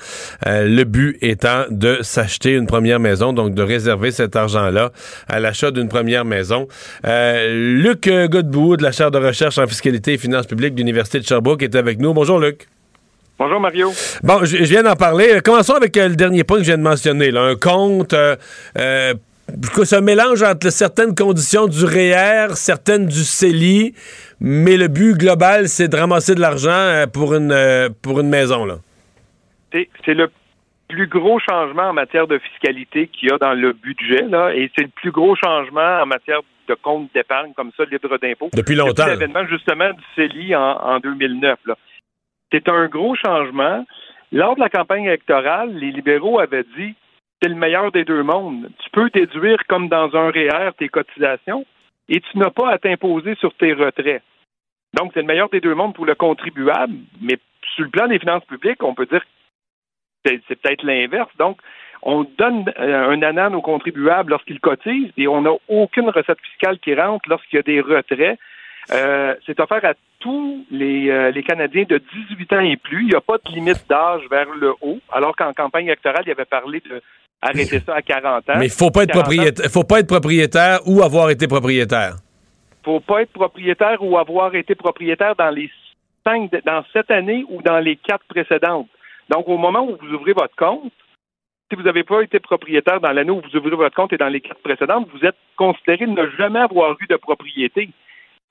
Euh, 0.46 0.66
le 0.66 0.84
but 0.84 1.18
étant 1.20 1.64
de 1.70 1.98
s'acheter 2.02 2.52
une 2.52 2.66
première 2.66 3.00
maison, 3.00 3.32
donc 3.32 3.54
de 3.54 3.62
réserver 3.62 4.10
cet 4.10 4.36
argent-là 4.36 4.92
à 5.28 5.40
l'achat 5.40 5.70
d'une 5.70 5.88
première 5.88 6.24
maison. 6.24 6.66
Euh, 7.06 7.76
Luc 7.78 8.08
Godbout 8.08 8.76
de 8.76 8.82
la 8.82 8.92
chaire 8.92 9.10
de 9.10 9.18
recherche 9.18 9.58
en 9.58 9.66
fiscalité 9.66 10.14
et 10.14 10.18
finances 10.18 10.46
publiques 10.46 10.74
de 10.74 10.78
l'Université 10.78 11.20
de 11.20 11.24
Sherbrooke 11.24 11.62
est 11.62 11.76
avec 11.76 11.98
nous. 11.98 12.12
Bonjour, 12.14 12.38
Luc. 12.38 12.68
Bonjour 13.42 13.58
Mario. 13.58 13.88
Bon, 14.22 14.44
je, 14.44 14.62
viens 14.62 14.84
d'en 14.84 14.94
parler. 14.94 15.40
Commençons 15.44 15.74
avec 15.74 15.96
euh, 15.96 16.10
le 16.10 16.14
dernier 16.14 16.44
point 16.44 16.58
que 16.58 16.62
je 16.62 16.68
viens 16.68 16.78
de 16.78 16.84
mentionner. 16.84 17.36
un 17.36 17.56
compte, 17.56 18.12
euh, 18.12 18.36
euh 18.78 19.14
ce 19.82 20.00
mélange 20.00 20.44
entre 20.44 20.70
certaines 20.70 21.16
conditions 21.16 21.66
du 21.66 21.84
REER, 21.84 22.52
e 22.52 22.54
certaines 22.54 23.06
du 23.06 23.24
CELI, 23.24 23.94
mais 24.40 24.76
le 24.76 24.86
but 24.86 25.14
global, 25.18 25.66
c'est 25.66 25.88
de 25.88 25.96
ramasser 25.96 26.36
de 26.36 26.40
l'argent 26.40 26.70
euh, 26.70 27.06
pour 27.08 27.34
une, 27.34 27.52
pour 28.00 28.20
une 28.20 28.28
maison. 28.28 28.64
Là. 28.64 28.76
C'est 29.72 30.14
le 30.14 30.30
plus 30.88 31.08
gros 31.08 31.40
changement 31.40 31.88
en 31.88 31.92
matière 31.94 32.28
de 32.28 32.38
fiscalité 32.38 33.08
qu'il 33.08 33.30
y 33.30 33.32
a 33.32 33.38
dans 33.38 33.54
le 33.54 33.72
budget, 33.72 34.22
là, 34.28 34.54
et 34.54 34.70
c'est 34.76 34.84
le 34.84 34.90
plus 34.94 35.10
gros 35.10 35.34
changement 35.34 36.00
en 36.00 36.06
matière 36.06 36.42
de 36.68 36.74
compte 36.74 37.10
d'épargne 37.12 37.52
comme 37.54 37.72
ça, 37.76 37.82
libre 37.90 38.16
d'impôt. 38.18 38.50
Depuis 38.54 38.76
longtemps. 38.76 39.04
Depuis 39.04 39.18
l'événement 39.18 39.46
justement 39.48 39.90
du 39.90 40.04
CELI 40.14 40.54
en, 40.54 40.60
en 40.60 41.00
2009. 41.00 41.58
Là. 41.66 41.76
C'est 42.52 42.68
un 42.68 42.86
gros 42.86 43.16
changement. 43.16 43.84
Lors 44.30 44.54
de 44.54 44.60
la 44.60 44.68
campagne 44.68 45.04
électorale, 45.04 45.74
les 45.74 45.90
libéraux 45.90 46.38
avaient 46.38 46.66
dit 46.76 46.94
c'est 47.42 47.48
le 47.48 47.56
meilleur 47.56 47.90
des 47.90 48.04
deux 48.04 48.22
mondes. 48.22 48.70
Tu 48.78 48.90
peux 48.90 49.10
déduire 49.10 49.58
comme 49.68 49.88
dans 49.88 50.14
un 50.14 50.30
REER 50.30 50.70
tes 50.78 50.88
cotisations 50.88 51.66
et 52.08 52.20
tu 52.20 52.38
n'as 52.38 52.50
pas 52.50 52.70
à 52.70 52.78
t'imposer 52.78 53.34
sur 53.36 53.52
tes 53.54 53.72
retraits. 53.72 54.22
Donc, 54.94 55.10
c'est 55.12 55.20
le 55.20 55.26
meilleur 55.26 55.48
des 55.48 55.60
deux 55.60 55.74
mondes 55.74 55.94
pour 55.94 56.06
le 56.06 56.14
contribuable, 56.14 56.94
mais 57.20 57.38
sur 57.74 57.84
le 57.84 57.90
plan 57.90 58.06
des 58.06 58.18
finances 58.18 58.44
publiques, 58.44 58.82
on 58.82 58.94
peut 58.94 59.06
dire 59.06 59.22
que 60.24 60.30
c'est 60.46 60.60
peut-être 60.60 60.84
l'inverse. 60.84 61.30
Donc, 61.38 61.58
on 62.02 62.24
donne 62.24 62.70
euh, 62.78 63.10
un 63.10 63.22
anan 63.22 63.54
aux 63.54 63.62
contribuables 63.62 64.30
lorsqu'ils 64.30 64.60
cotisent 64.60 65.12
et 65.16 65.26
on 65.28 65.42
n'a 65.42 65.52
aucune 65.68 66.10
recette 66.10 66.40
fiscale 66.42 66.78
qui 66.80 66.94
rentre 66.94 67.28
lorsqu'il 67.28 67.56
y 67.56 67.60
a 67.60 67.62
des 67.62 67.80
retraits. 67.80 68.38
Euh, 68.92 69.34
c'est 69.46 69.58
offert 69.60 69.84
à 69.84 69.94
tous 70.22 70.64
euh, 70.72 71.30
les, 71.32 71.42
Canadiens 71.42 71.84
de 71.88 71.98
18 72.30 72.52
ans 72.52 72.60
et 72.60 72.76
plus. 72.76 73.02
Il 73.02 73.08
n'y 73.08 73.14
a 73.14 73.20
pas 73.20 73.38
de 73.38 73.52
limite 73.52 73.84
d'âge 73.88 74.22
vers 74.30 74.48
le 74.58 74.72
haut, 74.80 74.98
alors 75.10 75.36
qu'en 75.36 75.52
campagne 75.52 75.86
électorale, 75.86 76.22
il 76.26 76.30
avait 76.30 76.44
parlé 76.44 76.80
de 76.80 77.02
arrêter 77.42 77.80
ça 77.80 77.96
à 77.96 78.02
40 78.02 78.48
ans. 78.48 78.52
Mais 78.58 78.66
il 78.66 78.70
faut 78.70 78.90
pas 78.90 79.02
être 79.02 79.12
propriétaire, 79.12 79.70
faut 79.70 79.84
pas 79.84 79.98
être 79.98 80.06
propriétaire 80.06 80.78
ou 80.86 81.02
avoir 81.02 81.28
été 81.30 81.48
propriétaire. 81.48 82.14
Faut 82.84 83.00
pas 83.00 83.22
être 83.22 83.32
propriétaire 83.32 83.98
ou 84.00 84.16
avoir 84.16 84.54
été 84.54 84.74
propriétaire 84.74 85.34
dans 85.36 85.50
les 85.50 85.68
cinq, 86.24 86.50
dans 86.64 86.84
cette 86.92 87.10
année 87.10 87.44
ou 87.50 87.60
dans 87.62 87.80
les 87.80 87.96
quatre 87.96 88.24
précédentes. 88.26 88.88
Donc, 89.28 89.48
au 89.48 89.58
moment 89.58 89.84
où 89.84 89.96
vous 90.00 90.14
ouvrez 90.14 90.32
votre 90.32 90.54
compte, 90.56 90.92
si 91.68 91.76
vous 91.76 91.82
n'avez 91.82 92.04
pas 92.04 92.22
été 92.22 92.38
propriétaire 92.38 93.00
dans 93.00 93.12
l'année 93.12 93.30
où 93.30 93.40
vous 93.40 93.56
ouvrez 93.56 93.76
votre 93.76 93.96
compte 93.96 94.12
et 94.12 94.18
dans 94.18 94.28
les 94.28 94.40
quatre 94.40 94.60
précédentes, 94.60 95.08
vous 95.12 95.24
êtes 95.26 95.36
considéré 95.56 96.06
ne 96.06 96.28
jamais 96.38 96.60
avoir 96.60 96.96
eu 97.00 97.06
de 97.06 97.16
propriété 97.16 97.90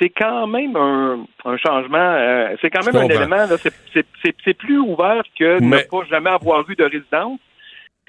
c'est 0.01 0.09
quand 0.09 0.47
même 0.47 0.75
un, 0.75 1.57
changement, 1.57 1.97
euh, 1.97 2.55
c'est 2.61 2.71
quand 2.71 2.83
même 2.85 2.95
un 2.95 3.07
élément, 3.07 3.45
c'est 3.93 4.53
plus 4.53 4.79
ouvert 4.79 5.21
que 5.37 5.61
ne 5.61 5.77
pas 5.77 6.03
jamais 6.09 6.31
avoir 6.31 6.67
eu 6.69 6.75
de 6.75 6.83
résidence 6.83 7.39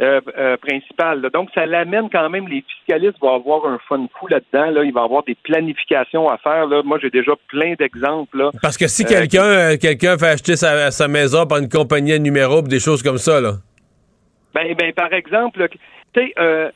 euh, 0.00 0.22
euh, 0.38 0.56
principale. 0.56 1.28
Donc, 1.34 1.50
ça 1.54 1.66
l'amène 1.66 2.08
quand 2.10 2.30
même, 2.30 2.48
les 2.48 2.64
fiscalistes 2.66 3.18
vont 3.20 3.34
avoir 3.34 3.66
un 3.66 3.78
fun 3.88 4.06
fou 4.18 4.26
là-dedans. 4.26 4.70
Là. 4.70 4.84
Il 4.84 4.92
va 4.92 5.02
avoir 5.02 5.22
des 5.24 5.34
planifications 5.34 6.30
à 6.30 6.38
faire. 6.38 6.66
Là. 6.66 6.82
Moi, 6.82 6.98
j'ai 7.02 7.10
déjà 7.10 7.32
plein 7.48 7.74
d'exemples. 7.78 8.50
Parce 8.62 8.78
que 8.78 8.88
si 8.88 9.04
quelqu'un 9.04 9.76
quelqu'un 9.76 10.16
fait 10.16 10.28
acheter 10.28 10.56
sa, 10.56 11.08
maison 11.08 11.46
par 11.46 11.58
une 11.58 11.68
compagnie 11.68 12.14
à 12.14 12.18
numéro, 12.18 12.62
des 12.62 12.80
choses 12.80 13.02
comme 13.02 13.18
ça, 13.18 13.40
là. 13.40 13.52
Ben, 14.54 14.74
ben 14.74 14.92
par 14.92 15.12
exemple, 15.12 15.68
tu 16.14 16.20
sais, 16.20 16.72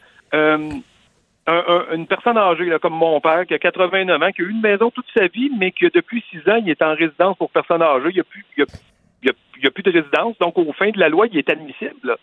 une 1.49 2.07
personne 2.07 2.37
âgée, 2.37 2.71
comme 2.81 2.95
mon 2.95 3.21
père, 3.21 3.47
qui 3.47 3.55
a 3.55 3.59
89 3.59 4.23
ans, 4.23 4.33
qui 4.33 4.43
a 4.43 4.45
eu 4.45 4.51
une 4.51 4.61
maison 4.61 4.91
toute 4.91 5.07
sa 5.17 5.27
vie, 5.29 5.51
mais 5.57 5.71
qui, 5.71 5.89
depuis 5.89 6.25
six 6.31 6.39
ans, 6.51 6.57
il 6.57 6.69
est 6.69 6.83
en 6.83 6.95
résidence 6.95 7.37
pour 7.37 7.51
personnes 7.51 7.83
âgées. 7.83 8.09
Il 8.11 8.15
n'y 8.15 8.21
a, 8.21 8.25
plus, 8.25 8.45
il 8.57 9.67
a, 9.67 9.71
plus 9.71 9.83
de 9.83 9.93
résidence. 9.93 10.37
Donc, 10.39 10.59
au 10.59 10.73
fin 10.73 10.91
de 10.91 10.99
la 10.99 11.09
loi, 11.09 11.27
il 11.31 11.39
est 11.39 11.51
admissible. 11.51 12.17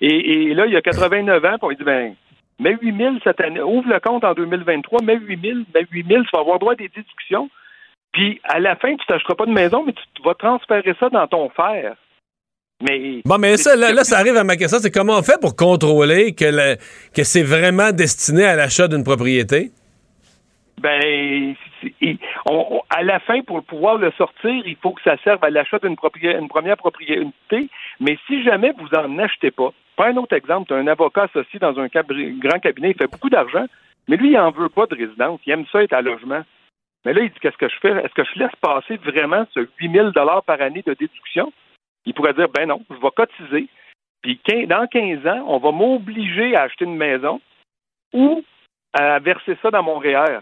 Et, 0.00 0.54
là, 0.54 0.66
il 0.66 0.76
a 0.76 0.80
89 0.80 1.44
ans, 1.44 1.58
puis 1.58 1.58
on 1.62 1.70
dit, 1.72 1.84
ben, 1.84 2.14
mets 2.58 2.78
8 2.80 2.96
000 2.96 3.14
cette 3.22 3.40
année, 3.40 3.60
ouvre 3.60 3.88
le 3.88 4.00
compte 4.00 4.24
en 4.24 4.32
2023, 4.32 5.02
mets 5.02 5.16
8 5.16 5.40
000, 5.40 5.58
mets 5.74 5.86
8 5.90 6.06
000, 6.06 6.22
tu 6.22 6.30
vas 6.32 6.40
avoir 6.40 6.58
droit 6.58 6.72
à 6.72 6.76
des 6.76 6.88
déductions. 6.88 7.50
Puis, 8.12 8.40
à 8.44 8.60
la 8.60 8.76
fin, 8.76 8.96
tu 8.96 9.06
t'achèteras 9.06 9.34
pas 9.34 9.46
de 9.46 9.52
maison, 9.52 9.84
mais 9.84 9.92
tu 9.92 10.22
vas 10.22 10.34
transférer 10.34 10.94
ça 10.98 11.10
dans 11.10 11.26
ton 11.26 11.50
fer. 11.50 11.96
Mais 12.80 13.20
bon, 13.24 13.38
mais 13.38 13.56
ça, 13.56 13.76
là, 13.76 14.04
ça 14.04 14.18
arrive 14.18 14.36
à 14.36 14.44
ma 14.44 14.56
question, 14.56 14.78
c'est 14.78 14.90
comment 14.90 15.18
on 15.18 15.22
fait 15.22 15.40
pour 15.40 15.54
contrôler 15.54 16.34
que, 16.34 16.76
que 17.14 17.24
c'est 17.24 17.42
vraiment 17.42 17.92
destiné 17.92 18.44
à 18.44 18.56
l'achat 18.56 18.88
d'une 18.88 19.04
propriété? 19.04 19.70
Ben, 20.80 21.54
à 22.88 23.02
la 23.02 23.20
fin, 23.20 23.42
pour 23.42 23.62
pouvoir 23.64 23.98
le 23.98 24.10
sortir, 24.12 24.62
il 24.66 24.76
faut 24.82 24.92
que 24.92 25.02
ça 25.02 25.16
serve 25.22 25.44
à 25.44 25.50
l'achat 25.50 25.78
d'une 25.78 25.96
première 25.96 26.76
propriété. 26.78 27.68
Mais 28.00 28.18
si 28.26 28.42
jamais 28.42 28.72
vous 28.78 28.88
en 28.96 29.18
achetez 29.18 29.50
pas, 29.50 29.72
pas 29.96 30.08
un 30.08 30.16
autre 30.16 30.34
exemple, 30.34 30.68
tu 30.68 30.74
as 30.74 30.78
un 30.78 30.86
avocat 30.86 31.24
associé 31.24 31.58
dans 31.58 31.78
un 31.78 31.88
grand 31.88 32.58
cabinet, 32.60 32.90
il 32.90 32.96
fait 32.96 33.10
beaucoup 33.10 33.28
d'argent, 33.28 33.66
mais 34.08 34.16
lui, 34.16 34.30
il 34.30 34.36
n'en 34.36 34.50
veut 34.50 34.70
pas 34.70 34.86
de 34.86 34.94
résidence. 34.94 35.40
Il 35.44 35.52
aime 35.52 35.66
ça 35.70 35.82
être 35.82 35.92
à 35.92 36.00
logement. 36.00 36.42
Mais 37.04 37.12
là, 37.12 37.22
il 37.22 37.30
dit 37.30 37.38
qu'est-ce 37.40 37.56
que 37.56 37.68
je 37.68 37.76
fais? 37.80 37.90
Est-ce 37.90 38.14
que 38.14 38.24
je 38.24 38.38
laisse 38.38 38.56
passer 38.60 38.96
vraiment 38.96 39.46
ce 39.54 39.60
8 39.80 39.92
000 39.92 40.10
par 40.12 40.60
année 40.60 40.82
de 40.86 40.94
déduction? 40.94 41.52
Il 42.06 42.14
pourrait 42.14 42.34
dire, 42.34 42.48
ben 42.48 42.66
non, 42.66 42.82
je 42.90 42.96
vais 42.96 43.10
cotiser, 43.14 43.68
puis 44.22 44.38
dans 44.66 44.86
15 44.86 45.26
ans, 45.26 45.44
on 45.46 45.58
va 45.58 45.70
m'obliger 45.72 46.54
à 46.56 46.62
acheter 46.62 46.84
une 46.84 46.96
maison 46.96 47.40
ou 48.12 48.44
à 48.92 49.18
verser 49.18 49.56
ça 49.62 49.70
dans 49.70 49.82
mon 49.82 49.98
REER. 49.98 50.40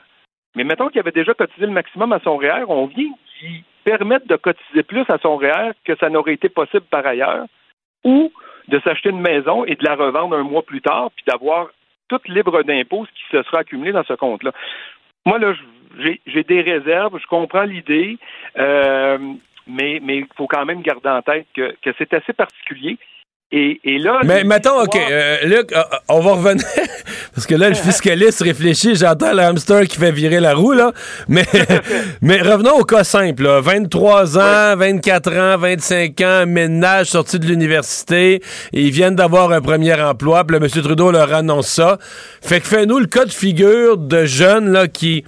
Mais 0.57 0.65
mettons 0.65 0.89
qu'il 0.89 1.01
avait 1.01 1.13
déjà 1.13 1.35
cotisé 1.35 1.67
le 1.67 1.73
maximum 1.73 2.13
à 2.13 2.21
son 2.21 2.37
REER, 2.37 2.65
on 2.69 2.87
vient 2.87 3.13
lui 3.41 3.65
permettre 3.85 4.27
de 4.27 4.37
cotiser 4.37 4.83
plus 4.83 5.05
à 5.09 5.19
son 5.19 5.37
REER 5.37 5.73
que 5.85 5.97
ça 5.97 6.11
n'aurait 6.11 6.35
été 6.35 6.49
possible 6.49 6.87
par 6.91 7.07
ailleurs, 7.07 7.47
ou 8.05 8.33
de 8.69 8.81
s'acheter 8.81 9.11
une 9.11 9.21
maison 9.21 9.65
et 9.65 9.77
de 9.77 9.85
la 9.85 9.95
revendre 9.95 10.37
un 10.37 10.43
mois 10.43 10.63
plus 10.63 10.81
tard, 10.81 11.11
puis 11.15 11.25
d'avoir 11.27 11.69
toute 12.09 12.27
libre 12.29 12.63
d'impôts 12.63 13.07
qui 13.15 13.23
se 13.31 13.43
sera 13.45 13.59
accumulé 13.59 13.93
dans 13.93 14.05
ce 14.05 14.15
compte-là. 14.15 14.53
Moi, 15.27 15.39
là, 15.39 15.55
j'ai 16.27 16.45
des 16.45 16.63
réserves, 16.63 17.19
je 17.21 17.27
comprends 17.27 17.65
l'idée. 17.65 18.19
Euh, 18.59 19.19
mais 19.69 20.01
il 20.09 20.27
faut 20.37 20.47
quand 20.47 20.65
même 20.65 20.83
garder 20.83 21.09
en 21.09 21.23
tête 21.23 21.47
que, 21.55 21.75
c'est 21.99 22.13
assez 22.15 22.33
particulier. 22.33 22.99
Et, 23.51 23.81
là. 23.99 24.21
Mais 24.27 24.45
mettons, 24.45 24.83
OK, 24.83 24.95
euh, 24.95 25.39
Luc, 25.45 25.73
euh, 25.73 25.83
on 26.11 26.21
va 26.21 26.33
revenir. 26.33 26.67
Parce 27.35 27.47
que 27.47 27.55
là, 27.55 27.71
le 27.71 27.75
fiscaliste 27.77 28.43
réfléchit, 28.43 28.95
j'entends 28.95 29.33
le 29.33 29.41
hamster 29.41 29.87
qui 29.89 29.97
fait 29.97 30.13
virer 30.13 30.39
la 30.39 30.55
roue, 30.55 30.73
là. 30.73 30.93
Mais, 31.29 31.47
mais 32.21 32.43
revenons 32.43 32.75
au 32.79 32.85
cas 32.85 33.05
simple, 33.05 33.49
23 33.49 34.39
ans, 34.39 34.77
24 34.77 35.37
ans, 35.39 35.57
25 35.57 36.21
ans, 36.21 36.45
ménage 36.47 37.07
sorti 37.07 37.39
de 37.39 37.47
l'université, 37.47 38.43
ils 38.75 38.91
viennent 38.91 39.17
d'avoir 39.17 39.51
un 39.53 39.63
premier 39.63 39.99
emploi, 39.99 40.45
puis 40.45 40.59
là, 40.59 40.67
M. 40.67 40.83
Trudeau 40.83 41.11
leur 41.11 41.33
annonce 41.33 41.69
ça. 41.69 41.97
Fait 42.43 42.61
que 42.61 42.67
fais-nous 42.67 42.99
le 42.99 43.07
cas 43.07 43.25
de 43.25 43.33
figure 43.33 43.97
de 43.97 44.27
jeunes, 44.27 44.71
là, 44.71 44.89
qui, 44.89 45.25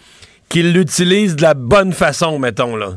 qui 0.50 0.62
l'utilisent 0.62 1.36
de 1.36 1.42
la 1.42 1.54
bonne 1.54 1.92
façon, 1.92 2.38
mettons, 2.38 2.76
là. 2.76 2.96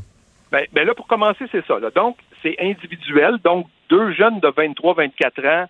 Ben, 0.53 0.65
ben, 0.71 0.87
là, 0.87 0.93
pour 0.93 1.07
commencer, 1.07 1.45
c'est 1.51 1.65
ça. 1.65 1.79
Donc, 1.95 2.17
c'est 2.41 2.55
individuel. 2.61 3.37
Donc, 3.43 3.67
deux 3.89 4.13
jeunes 4.13 4.39
de 4.39 4.47
23-24 4.47 5.47
ans 5.47 5.67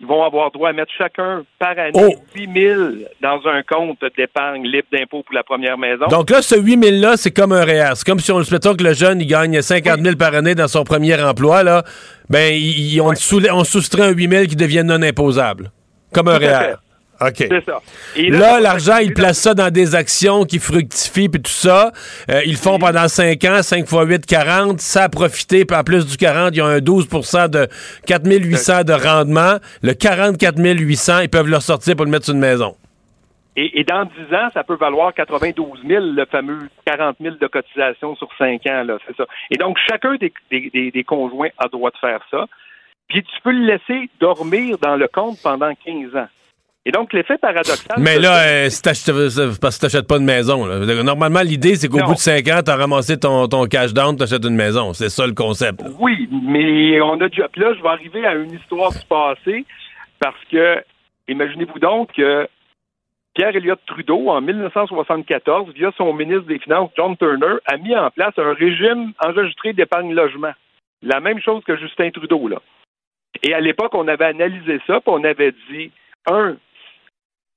ils 0.00 0.06
vont 0.06 0.24
avoir 0.24 0.50
droit 0.50 0.70
à 0.70 0.72
mettre 0.72 0.90
chacun 0.98 1.44
par 1.58 1.78
année 1.78 2.16
8 2.34 2.50
000 2.52 2.82
dans 3.22 3.40
un 3.46 3.62
compte 3.62 3.98
d'épargne 4.16 4.66
libre 4.66 4.88
d'impôt 4.92 5.22
pour 5.22 5.34
la 5.34 5.44
première 5.44 5.78
maison. 5.78 6.06
Donc 6.08 6.30
là, 6.30 6.42
ce 6.42 6.56
8 6.56 6.76
000-là, 6.76 7.16
c'est 7.16 7.30
comme 7.30 7.52
un 7.52 7.64
REER. 7.64 7.92
C'est 7.94 8.04
comme 8.04 8.18
si 8.18 8.32
on 8.32 8.42
souhaitait 8.42 8.74
que 8.74 8.82
le 8.82 8.92
jeune, 8.92 9.20
il 9.20 9.26
gagne 9.28 9.62
50 9.62 10.00
000 10.00 10.16
par 10.16 10.34
année 10.34 10.56
dans 10.56 10.66
son 10.66 10.82
premier 10.82 11.22
emploi. 11.22 11.62
Là. 11.62 11.84
Ben, 12.28 12.52
il, 12.52 13.00
on, 13.00 13.12
on, 13.12 13.64
soustrait 13.64 14.02
un 14.02 14.10
8 14.10 14.30
000 14.30 14.44
qui 14.46 14.56
devient 14.56 14.82
non 14.84 15.00
imposable. 15.00 15.70
Comme 16.12 16.26
un 16.26 16.38
REER. 16.38 16.74
OK. 17.26 17.36
C'est 17.36 17.64
ça. 17.64 17.80
là, 18.16 18.60
l'argent, 18.60 18.98
ils 18.98 19.14
placent 19.14 19.40
ça 19.40 19.54
dans 19.54 19.70
des 19.70 19.94
actions 19.94 20.44
qui 20.44 20.58
fructifient 20.58 21.28
puis 21.28 21.40
tout 21.40 21.50
ça. 21.50 21.92
Euh, 22.30 22.42
ils 22.44 22.56
font 22.56 22.78
pendant 22.78 23.08
5 23.08 23.42
ans, 23.44 23.62
5 23.62 23.86
fois 23.86 24.04
8, 24.04 24.26
40. 24.26 24.80
Ça 24.80 25.04
a 25.04 25.08
profité, 25.08 25.64
puis 25.64 25.76
en 25.76 25.82
plus 25.82 26.06
du 26.06 26.16
40, 26.16 26.54
ils 26.54 26.62
ont 26.62 26.66
un 26.66 26.78
12% 26.78 27.48
de 27.48 27.68
4 28.06 28.26
800 28.26 28.84
de 28.84 28.92
rendement. 28.92 29.56
Le 29.82 29.94
44 29.94 30.58
800, 30.58 31.20
ils 31.20 31.28
peuvent 31.28 31.48
le 31.48 31.60
sortir 31.60 31.96
pour 31.96 32.04
le 32.04 32.10
mettre 32.10 32.24
sur 32.24 32.34
une 32.34 32.40
maison. 32.40 32.74
Et, 33.56 33.84
dans 33.84 34.04
10 34.04 34.34
ans, 34.34 34.48
ça 34.52 34.64
peut 34.64 34.74
valoir 34.74 35.14
92 35.14 35.82
000, 35.86 36.04
le 36.04 36.24
fameux 36.26 36.68
40 36.86 37.16
000 37.20 37.36
de 37.40 37.46
cotisation 37.46 38.16
sur 38.16 38.28
5 38.36 38.66
ans, 38.66 38.82
là, 38.82 38.98
c'est 39.06 39.16
ça. 39.16 39.26
Et 39.52 39.56
donc, 39.56 39.78
chacun 39.88 40.16
des, 40.16 40.90
des 40.90 41.04
conjoints 41.04 41.50
a 41.58 41.68
droit 41.68 41.90
de 41.90 41.98
faire 41.98 42.20
ça. 42.32 42.46
puis 43.08 43.22
tu 43.22 43.40
peux 43.44 43.52
le 43.52 43.64
laisser 43.64 44.10
dormir 44.18 44.78
dans 44.78 44.96
le 44.96 45.06
compte 45.06 45.38
pendant 45.40 45.72
15 45.72 46.16
ans. 46.16 46.26
Et 46.86 46.92
donc, 46.92 47.12
l'effet 47.14 47.38
paradoxal. 47.38 47.96
Mais 47.98 48.18
là, 48.18 48.44
euh, 48.46 48.68
si 48.68 48.82
parce 48.82 49.02
que 49.04 49.80
tu 49.80 49.84
n'achètes 49.86 50.06
pas 50.06 50.18
de 50.18 50.24
maison. 50.24 50.66
Normalement, 51.02 51.40
l'idée, 51.40 51.76
c'est 51.76 51.88
qu'au 51.88 52.04
bout 52.04 52.12
de 52.12 52.18
5 52.18 52.46
ans, 52.48 52.60
tu 52.62 52.70
as 52.70 52.76
ramassé 52.76 53.18
ton, 53.18 53.48
ton 53.48 53.64
cash 53.66 53.94
down, 53.94 54.16
tu 54.16 54.22
achètes 54.22 54.44
une 54.44 54.56
maison. 54.56 54.92
C'est 54.92 55.08
ça 55.08 55.26
le 55.26 55.32
concept. 55.32 55.80
Oui, 55.98 56.28
mais 56.30 57.00
on 57.00 57.18
a 57.20 57.28
déjà. 57.28 57.48
Là, 57.56 57.72
je 57.74 57.82
vais 57.82 57.88
arriver 57.88 58.26
à 58.26 58.34
une 58.34 58.52
histoire 58.52 58.92
du 58.92 59.04
passé 59.08 59.64
parce 60.20 60.36
que, 60.50 60.82
imaginez-vous 61.26 61.78
donc 61.78 62.12
que 62.12 62.46
Pierre 63.34 63.56
Elliott 63.56 63.80
Trudeau, 63.86 64.28
en 64.28 64.40
1974, 64.42 65.72
via 65.74 65.90
son 65.96 66.12
ministre 66.12 66.44
des 66.46 66.58
Finances, 66.58 66.90
John 66.96 67.16
Turner, 67.16 67.56
a 67.66 67.76
mis 67.78 67.96
en 67.96 68.10
place 68.10 68.34
un 68.36 68.52
régime 68.52 69.12
enregistré 69.24 69.72
d'épargne 69.72 70.12
logement. 70.12 70.52
La 71.02 71.20
même 71.20 71.40
chose 71.40 71.62
que 71.64 71.76
Justin 71.76 72.10
Trudeau, 72.10 72.46
là. 72.46 72.60
Et 73.42 73.52
à 73.52 73.60
l'époque, 73.60 73.94
on 73.94 74.06
avait 74.06 74.26
analysé 74.26 74.80
ça, 74.86 75.00
puis 75.00 75.08
on 75.08 75.24
avait 75.24 75.52
dit, 75.70 75.90
un, 76.30 76.56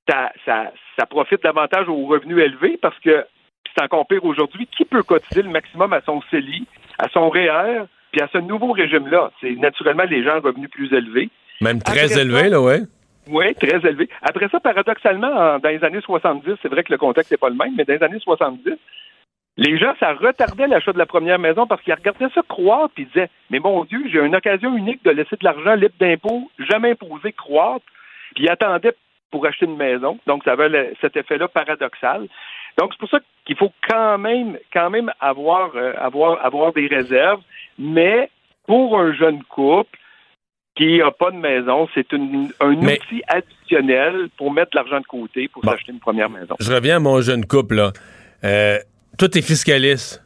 ça, 0.08 0.30
ça, 0.44 1.06
profite 1.06 1.42
davantage 1.42 1.88
aux 1.88 2.06
revenus 2.06 2.38
élevés 2.38 2.78
parce 2.80 2.98
que 3.00 3.24
c'est 3.74 3.84
encore 3.84 4.06
pire 4.06 4.24
aujourd'hui. 4.24 4.66
Qui 4.76 4.84
peut 4.84 5.02
cotiser 5.02 5.42
le 5.42 5.50
maximum 5.50 5.92
à 5.92 6.00
son 6.02 6.22
CELI, 6.30 6.66
à 6.98 7.08
son 7.08 7.28
REER, 7.28 7.84
puis 8.12 8.20
à 8.20 8.28
ce 8.32 8.38
nouveau 8.38 8.72
régime-là? 8.72 9.30
C'est 9.40 9.54
naturellement 9.56 10.04
les 10.04 10.24
gens 10.24 10.36
à 10.36 10.40
revenus 10.40 10.70
plus 10.70 10.92
élevés. 10.92 11.30
Même 11.60 11.82
très 11.82 12.18
élevés, 12.18 12.48
là, 12.48 12.60
ouais. 12.60 12.80
Oui, 13.30 13.54
très 13.54 13.76
élevés. 13.86 14.08
Après 14.22 14.48
ça, 14.48 14.58
paradoxalement, 14.58 15.58
dans 15.58 15.68
les 15.68 15.84
années 15.84 16.00
70, 16.00 16.54
c'est 16.62 16.68
vrai 16.68 16.82
que 16.82 16.92
le 16.92 16.98
contexte 16.98 17.30
n'est 17.30 17.36
pas 17.36 17.50
le 17.50 17.56
même, 17.56 17.74
mais 17.76 17.84
dans 17.84 17.92
les 17.92 18.02
années 18.02 18.20
70, 18.20 18.72
les 19.58 19.76
gens, 19.76 19.92
ça 19.98 20.14
retardait 20.14 20.68
l'achat 20.68 20.92
de 20.92 20.98
la 20.98 21.06
première 21.06 21.40
maison 21.40 21.66
parce 21.66 21.82
qu'ils 21.82 21.92
regardaient 21.92 22.32
ça 22.32 22.42
croître 22.48 22.94
puis 22.94 23.02
ils 23.02 23.08
disaient 23.08 23.28
Mais 23.50 23.58
mon 23.58 23.84
Dieu, 23.84 24.04
j'ai 24.10 24.20
une 24.20 24.36
occasion 24.36 24.74
unique 24.76 25.04
de 25.04 25.10
laisser 25.10 25.34
de 25.34 25.44
l'argent 25.44 25.74
libre 25.74 25.94
d'impôts, 25.98 26.48
jamais 26.60 26.92
imposé 26.92 27.32
croître. 27.32 27.84
Puis 28.36 28.44
ils 28.44 28.50
attendaient 28.50 28.94
pour 29.30 29.46
acheter 29.46 29.66
une 29.66 29.76
maison. 29.76 30.18
Donc, 30.26 30.44
ça 30.44 30.52
avait 30.52 30.94
cet 31.00 31.16
effet-là 31.16 31.48
paradoxal. 31.48 32.28
Donc, 32.78 32.92
c'est 32.92 32.98
pour 32.98 33.10
ça 33.10 33.18
qu'il 33.44 33.56
faut 33.56 33.72
quand 33.88 34.18
même, 34.18 34.56
quand 34.72 34.90
même 34.90 35.10
avoir, 35.20 35.74
euh, 35.74 35.92
avoir, 35.98 36.44
avoir 36.44 36.72
des 36.72 36.86
réserves. 36.86 37.40
Mais 37.78 38.30
pour 38.66 38.98
un 38.98 39.12
jeune 39.12 39.42
couple 39.44 39.98
qui 40.76 40.98
n'a 40.98 41.10
pas 41.10 41.32
de 41.32 41.36
maison, 41.36 41.88
c'est 41.94 42.06
un 42.12 42.74
outil 42.74 43.22
additionnel 43.26 44.28
pour 44.36 44.52
mettre 44.52 44.70
de 44.72 44.76
l'argent 44.76 45.00
de 45.00 45.06
côté 45.06 45.48
pour 45.48 45.64
s'acheter 45.64 45.90
une 45.90 45.98
première 45.98 46.30
maison. 46.30 46.54
Je 46.60 46.72
reviens 46.72 46.96
à 46.96 47.00
mon 47.00 47.20
jeune 47.20 47.44
couple. 47.44 47.74
Là. 47.74 47.92
Euh, 48.44 48.78
tout 49.18 49.36
est 49.36 49.42
fiscaliste. 49.42 50.24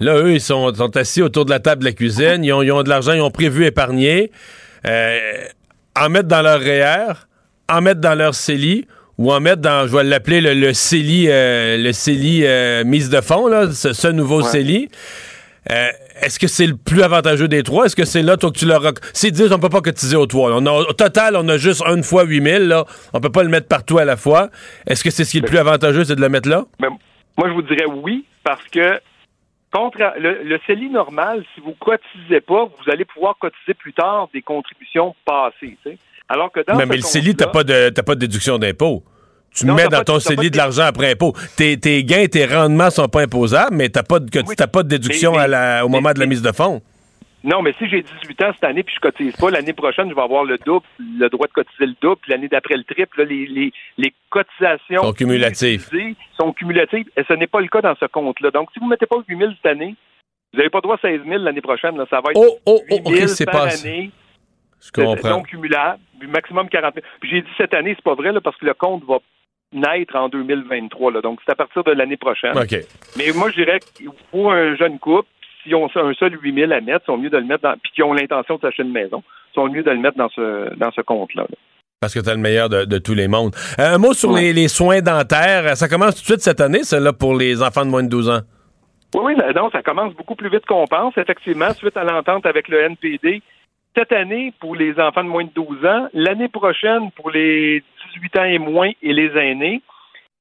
Là, 0.00 0.18
eux, 0.18 0.32
ils 0.32 0.40
sont, 0.40 0.72
assis 0.96 1.22
autour 1.22 1.46
de 1.46 1.50
la 1.50 1.60
table 1.60 1.80
de 1.80 1.86
la 1.86 1.92
cuisine. 1.92 2.44
Ils 2.44 2.52
ont, 2.52 2.82
de 2.82 2.88
l'argent, 2.88 3.12
ils 3.12 3.22
ont 3.22 3.30
prévu 3.30 3.64
épargner. 3.64 4.30
Euh, 4.86 5.44
en 5.98 6.08
mettre 6.10 6.28
dans 6.28 6.42
leur 6.42 6.60
REER, 6.60 7.12
en 7.68 7.80
mettre 7.80 8.00
dans 8.00 8.14
leur 8.14 8.34
CELI 8.34 8.86
ou 9.18 9.32
en 9.32 9.40
mettre 9.40 9.62
dans, 9.62 9.86
je 9.86 9.96
vais 9.96 10.04
l'appeler 10.04 10.40
le, 10.40 10.54
le 10.54 10.72
CELI, 10.72 11.26
euh, 11.28 11.76
le 11.76 11.92
CELI 11.92 12.42
euh, 12.44 12.84
mise 12.84 13.10
de 13.10 13.20
fond, 13.20 13.46
là, 13.46 13.70
ce, 13.70 14.08
nouveau 14.08 14.42
CELI. 14.42 14.88
Euh, 15.70 15.88
est-ce 16.20 16.38
que 16.38 16.46
c'est 16.46 16.66
le 16.66 16.76
plus 16.76 17.02
avantageux 17.02 17.48
des 17.48 17.62
trois? 17.62 17.86
Est-ce 17.86 17.96
que 17.96 18.04
c'est 18.04 18.22
là, 18.22 18.36
toi, 18.36 18.50
que 18.50 18.58
tu 18.58 18.66
leur... 18.66 18.82
S'ils 19.12 19.32
disent 19.32 19.52
on 19.52 19.58
peut 19.58 19.68
pas 19.68 19.80
cotiser 19.80 20.16
aux 20.16 20.26
trois. 20.26 20.52
On 20.52 20.66
au 20.66 20.92
total, 20.92 21.36
on 21.36 21.48
a 21.48 21.56
juste 21.56 21.82
une 21.86 22.02
fois 22.02 22.24
8000, 22.24 22.68
là. 22.68 22.84
On 23.12 23.20
peut 23.20 23.30
pas 23.30 23.42
le 23.42 23.48
mettre 23.48 23.68
partout 23.68 23.98
à 23.98 24.04
la 24.04 24.16
fois. 24.16 24.50
Est-ce 24.86 25.02
que 25.02 25.10
c'est 25.10 25.24
ce 25.24 25.30
qui 25.30 25.38
est 25.38 25.40
le 25.40 25.46
plus 25.46 25.58
avantageux, 25.58 26.04
c'est 26.04 26.16
de 26.16 26.20
le 26.20 26.28
mettre 26.28 26.48
là? 26.48 26.64
Ben, 26.80 26.90
moi, 27.38 27.48
je 27.48 27.54
vous 27.54 27.62
dirais 27.62 27.86
oui, 27.86 28.24
parce 28.42 28.64
que 28.68 29.00
contre 29.72 29.98
le, 30.18 30.42
le 30.44 30.60
CELI 30.66 30.90
normal, 30.90 31.44
si 31.54 31.60
vous 31.60 31.74
cotisez 31.80 32.40
pas, 32.40 32.64
vous 32.64 32.90
allez 32.90 33.04
pouvoir 33.04 33.36
cotiser 33.38 33.74
plus 33.74 33.92
tard 33.92 34.28
des 34.32 34.42
contributions 34.42 35.14
passées. 35.24 35.78
Alors 36.28 36.50
que 36.52 36.60
dans 36.66 36.76
mais, 36.76 36.86
mais 36.86 36.96
le 36.96 37.02
CELI, 37.02 37.36
tu 37.36 37.44
n'as 37.44 37.50
pas, 37.50 37.64
de, 37.64 37.90
pas 37.90 38.14
de 38.14 38.20
déduction 38.20 38.58
d'impôt. 38.58 39.04
Tu 39.54 39.66
mets 39.66 39.88
dans 39.88 40.02
ton 40.02 40.18
CELI 40.18 40.50
de 40.50 40.56
l'argent 40.56 40.84
après 40.84 41.12
impôt. 41.12 41.32
Tes, 41.56 41.78
tes, 41.78 42.02
gains, 42.02 42.26
tes 42.26 42.44
rendements 42.44 42.90
sont 42.90 43.08
pas 43.08 43.22
imposables, 43.22 43.76
mais 43.76 43.88
tu 43.88 43.98
n'as 43.98 44.02
pas, 44.02 44.18
de, 44.18 44.66
pas 44.66 44.82
de 44.82 44.88
déduction 44.88 45.34
à 45.34 45.46
la, 45.46 45.86
au 45.86 45.88
moment 45.88 46.12
de 46.12 46.18
la 46.18 46.26
mise 46.26 46.42
de 46.42 46.50
fonds. 46.50 46.82
Non, 47.44 47.60
mais 47.60 47.74
si 47.78 47.86
j'ai 47.90 48.02
18 48.02 48.42
ans 48.42 48.50
cette 48.54 48.64
année 48.64 48.82
puis 48.82 48.94
je 48.94 49.00
cotise 49.00 49.36
pas, 49.36 49.50
l'année 49.50 49.74
prochaine, 49.74 50.08
je 50.08 50.14
vais 50.14 50.22
avoir 50.22 50.44
le 50.44 50.56
double, 50.64 50.86
le 50.98 51.28
droit 51.28 51.46
de 51.46 51.52
cotiser 51.52 51.84
le 51.84 51.94
double, 52.00 52.16
puis 52.22 52.32
l'année 52.32 52.48
d'après 52.48 52.74
le 52.74 52.84
triple. 52.84 53.22
les, 53.22 53.46
les, 53.46 53.72
les, 53.98 54.14
cotisations 54.30 55.02
sont 55.02 55.12
cumulatives. 55.12 55.90
sont 56.38 56.52
cumulatives 56.54 57.06
et 57.18 57.22
ce 57.28 57.34
n'est 57.34 57.46
pas 57.46 57.60
le 57.60 57.68
cas 57.68 57.82
dans 57.82 57.94
ce 58.00 58.06
compte-là. 58.06 58.50
Donc, 58.50 58.70
si 58.72 58.80
vous 58.80 58.86
ne 58.86 58.90
mettez 58.90 59.04
pas 59.04 59.16
8 59.28 59.38
000 59.38 59.50
cette 59.56 59.66
année, 59.66 59.94
vous 60.54 60.58
n'avez 60.58 60.70
pas 60.70 60.80
droit 60.80 60.96
à 60.96 61.00
16 61.00 61.20
000 61.28 61.42
l'année 61.42 61.60
prochaine. 61.60 61.98
Là. 61.98 62.06
Ça 62.08 62.22
va 62.22 62.30
être 62.30 62.40
oh, 62.40 62.58
oh, 62.64 62.80
oh, 62.90 63.10
8 63.10 63.28
000 63.28 63.50
par 63.50 63.64
année. 63.64 64.10
Je 64.84 65.02
comprends. 65.02 65.30
Non 65.30 65.42
cumulable, 65.42 65.98
maximum 66.28 66.68
40 66.68 66.94
000. 66.94 67.06
Puis 67.20 67.30
j'ai 67.30 67.42
dit 67.42 67.50
cette 67.56 67.74
année, 67.74 67.94
c'est 67.96 68.04
pas 68.04 68.14
vrai, 68.14 68.32
là, 68.32 68.40
parce 68.40 68.56
que 68.56 68.66
le 68.66 68.74
compte 68.74 69.04
va 69.04 69.18
naître 69.72 70.14
en 70.16 70.28
2023. 70.28 71.12
Là, 71.12 71.20
donc, 71.20 71.40
c'est 71.44 71.52
à 71.52 71.56
partir 71.56 71.84
de 71.84 71.92
l'année 71.92 72.16
prochaine. 72.16 72.54
Mais 73.16 73.32
moi, 73.34 73.50
je 73.50 73.62
dirais 73.62 73.80
que 73.80 74.04
pour 74.30 74.52
un 74.52 74.76
jeune 74.76 74.98
couple, 74.98 75.28
si 75.62 75.74
on 75.74 75.86
un 75.86 76.14
seul 76.14 76.38
8 76.40 76.54
000 76.54 76.72
à 76.72 76.80
mettre, 76.80 77.04
c'est 77.06 77.16
mieux 77.16 77.30
de 77.30 77.38
le 77.38 77.44
mettre 77.44 77.62
dans. 77.62 77.74
Puis 77.82 77.92
qui 77.94 78.02
ont 78.02 78.12
l'intention 78.12 78.56
de 78.56 78.60
s'acheter 78.60 78.82
une 78.82 78.92
maison, 78.92 79.22
c'est 79.54 79.62
mieux 79.62 79.82
de 79.82 79.90
le 79.90 79.98
mettre 79.98 80.18
dans 80.18 80.28
ce, 80.28 80.74
dans 80.76 80.90
ce 80.92 81.00
compte-là. 81.00 81.46
Parce 82.00 82.12
que 82.12 82.20
tu 82.20 82.28
as 82.28 82.34
le 82.34 82.40
meilleur 82.40 82.68
de, 82.68 82.98
tous 82.98 83.14
les 83.14 83.28
mondes. 83.28 83.54
Euh, 83.78 83.94
un 83.94 83.98
mot 83.98 84.12
sur 84.12 84.32
les, 84.34 84.68
soins 84.68 85.00
dentaires. 85.00 85.74
Ça 85.76 85.88
commence 85.88 86.16
tout 86.16 86.20
de 86.20 86.26
suite 86.26 86.40
cette 86.40 86.60
année, 86.60 86.82
celle-là, 86.82 87.14
pour 87.14 87.34
les 87.34 87.62
enfants 87.62 87.86
de 87.86 87.90
moins 87.90 88.02
de 88.02 88.08
12 88.08 88.28
ans? 88.28 88.40
Oui, 89.14 89.34
oui, 89.36 89.42
non, 89.54 89.70
ça 89.70 89.82
commence 89.82 90.12
beaucoup 90.14 90.34
plus 90.34 90.50
vite 90.50 90.66
qu'on 90.66 90.86
pense. 90.86 91.16
Effectivement, 91.16 91.72
suite 91.72 91.96
à 91.96 92.04
l'entente 92.04 92.44
avec 92.44 92.68
le 92.68 92.80
NPD, 92.80 93.40
cette 93.96 94.12
année 94.12 94.52
pour 94.60 94.76
les 94.76 94.98
enfants 94.98 95.24
de 95.24 95.28
moins 95.28 95.44
de 95.44 95.50
12 95.54 95.84
ans, 95.84 96.08
l'année 96.12 96.48
prochaine 96.48 97.10
pour 97.12 97.30
les 97.30 97.82
18 98.14 98.38
ans 98.38 98.44
et 98.44 98.58
moins 98.58 98.90
et 99.02 99.12
les 99.12 99.30
aînés. 99.36 99.82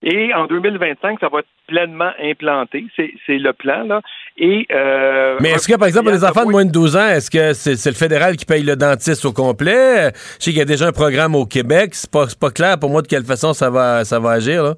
Et 0.06 0.34
en 0.34 0.48
2025, 0.48 1.20
ça 1.22 1.30
va 1.30 1.40
être 1.40 1.48
pleinement 1.66 2.12
implanté. 2.22 2.86
C'est 2.98 3.38
le 3.38 3.54
plan, 3.54 3.84
là. 3.86 4.02
Et, 4.38 4.68
euh, 4.70 5.38
Mais 5.40 5.52
est-ce 5.52 5.66
que, 5.66 5.78
par 5.78 5.88
exemple, 5.88 6.08
pour 6.08 6.14
les 6.14 6.26
enfants 6.26 6.46
de 6.46 6.52
moins 6.52 6.66
de 6.66 6.72
12 6.72 6.98
ans, 6.98 7.08
est-ce 7.08 7.32
que 7.32 7.54
c'est 7.54 7.90
le 7.90 7.96
fédéral 7.96 8.36
qui 8.36 8.46
paye 8.46 8.64
le 8.64 8.76
dentiste 8.76 9.24
au 9.24 9.32
complet? 9.32 10.12
Je 10.14 10.44
sais 10.44 10.52
qu'il 10.52 10.60
y 10.60 10.62
a 10.62 10.66
déjà 10.66 10.88
un 10.88 10.92
programme 10.92 11.36
au 11.36 11.46
Québec. 11.46 11.92
C'est 11.94 12.12
pas, 12.12 12.26
pas 12.38 12.52
clair 12.52 12.78
pour 12.78 12.90
moi 12.90 13.02
de 13.02 13.08
quelle 13.08 13.24
façon 13.24 13.54
ça 13.54 13.70
va, 13.70 14.04
ça 14.04 14.20
va 14.20 14.32
agir, 14.32 14.64
là. 14.64 14.74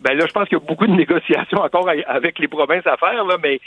Ben 0.00 0.16
là, 0.16 0.26
je 0.26 0.32
pense 0.32 0.48
qu'il 0.48 0.58
y 0.58 0.60
a 0.60 0.64
beaucoup 0.64 0.86
de 0.86 0.92
négociations 0.92 1.58
encore 1.58 1.88
avec 2.06 2.38
les 2.38 2.48
provinces 2.48 2.86
à 2.86 2.96
faire, 2.96 3.24
là, 3.24 3.36
mais 3.42 3.60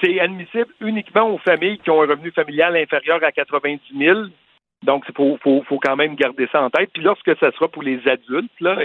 c'est 0.00 0.20
admissible 0.20 0.72
uniquement 0.80 1.28
aux 1.30 1.38
familles 1.38 1.78
qui 1.78 1.90
ont 1.90 2.02
un 2.02 2.06
revenu 2.06 2.30
familial 2.30 2.76
inférieur 2.76 3.22
à 3.22 3.32
90 3.32 3.80
000. 3.96 4.20
Donc, 4.82 5.04
il 5.08 5.14
faut, 5.14 5.38
faut, 5.42 5.62
faut, 5.62 5.78
quand 5.78 5.96
même 5.96 6.14
garder 6.16 6.46
ça 6.52 6.62
en 6.62 6.70
tête. 6.70 6.90
Puis 6.92 7.02
lorsque 7.02 7.36
ça 7.38 7.50
sera 7.52 7.68
pour 7.68 7.82
les 7.82 8.06
adultes, 8.06 8.60
là, 8.60 8.76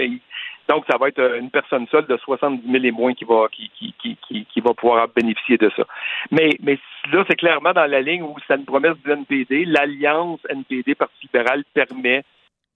donc 0.68 0.84
ça 0.90 0.96
va 0.96 1.08
être 1.08 1.18
euh, 1.18 1.38
une 1.38 1.50
personne 1.50 1.86
seule 1.88 2.06
de 2.06 2.16
70 2.16 2.70
000 2.70 2.84
et 2.84 2.90
moins 2.90 3.14
qui 3.14 3.24
va, 3.24 3.46
qui, 3.52 3.70
qui, 3.78 3.94
qui, 4.00 4.46
qui 4.46 4.60
va 4.60 4.72
pouvoir 4.74 5.08
bénéficier 5.08 5.58
de 5.58 5.70
ça. 5.76 5.84
Mais, 6.30 6.50
mais 6.62 6.78
là, 7.12 7.24
c'est 7.28 7.36
clairement 7.36 7.72
dans 7.72 7.86
la 7.86 8.00
ligne 8.00 8.22
où 8.22 8.34
c'est 8.46 8.56
une 8.56 8.64
promesse 8.64 8.96
du 9.04 9.10
NPD. 9.10 9.64
L'alliance 9.66 10.40
NPD-Parti 10.48 11.14
libéral 11.24 11.64
permet 11.74 12.22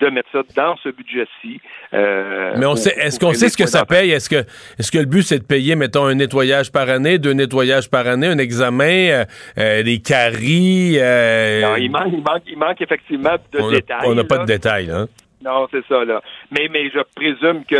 de 0.00 0.08
mettre 0.08 0.28
ça 0.30 0.42
dans 0.54 0.76
ce 0.82 0.90
budget-ci. 0.90 1.60
Euh, 1.94 2.54
Mais 2.58 2.66
on 2.66 2.76
sait, 2.76 2.94
est-ce 2.98 3.18
qu'on 3.18 3.32
sait 3.32 3.48
ce 3.48 3.56
que 3.56 3.66
ça 3.66 3.86
paye? 3.86 4.10
Est-ce 4.10 4.28
que, 4.28 4.44
est-ce 4.78 4.92
que 4.92 4.98
le 4.98 5.06
but, 5.06 5.22
c'est 5.22 5.38
de 5.38 5.44
payer, 5.44 5.74
mettons, 5.74 6.04
un 6.04 6.14
nettoyage 6.14 6.70
par 6.70 6.88
année, 6.90 7.18
deux 7.18 7.32
nettoyages 7.32 7.88
par 7.88 8.06
année, 8.06 8.26
un 8.26 8.38
examen, 8.38 9.08
euh, 9.08 9.24
euh 9.58 9.82
des 9.82 10.00
caries? 10.00 10.96
Euh, 10.98 11.62
non, 11.62 11.76
il 11.76 11.90
manque, 11.90 12.12
il 12.12 12.22
manque, 12.22 12.42
il 12.46 12.58
manque 12.58 12.80
effectivement 12.80 13.36
de 13.52 13.70
détails. 13.70 14.04
on 14.04 14.14
n'a 14.14 14.24
pas 14.24 14.38
de 14.38 14.46
détails, 14.46 14.90
hein? 14.90 15.06
Non, 15.42 15.66
c'est 15.70 15.84
ça, 15.86 16.04
là. 16.04 16.20
Mais, 16.50 16.68
mais 16.70 16.90
je 16.90 17.00
présume 17.14 17.64
que 17.64 17.76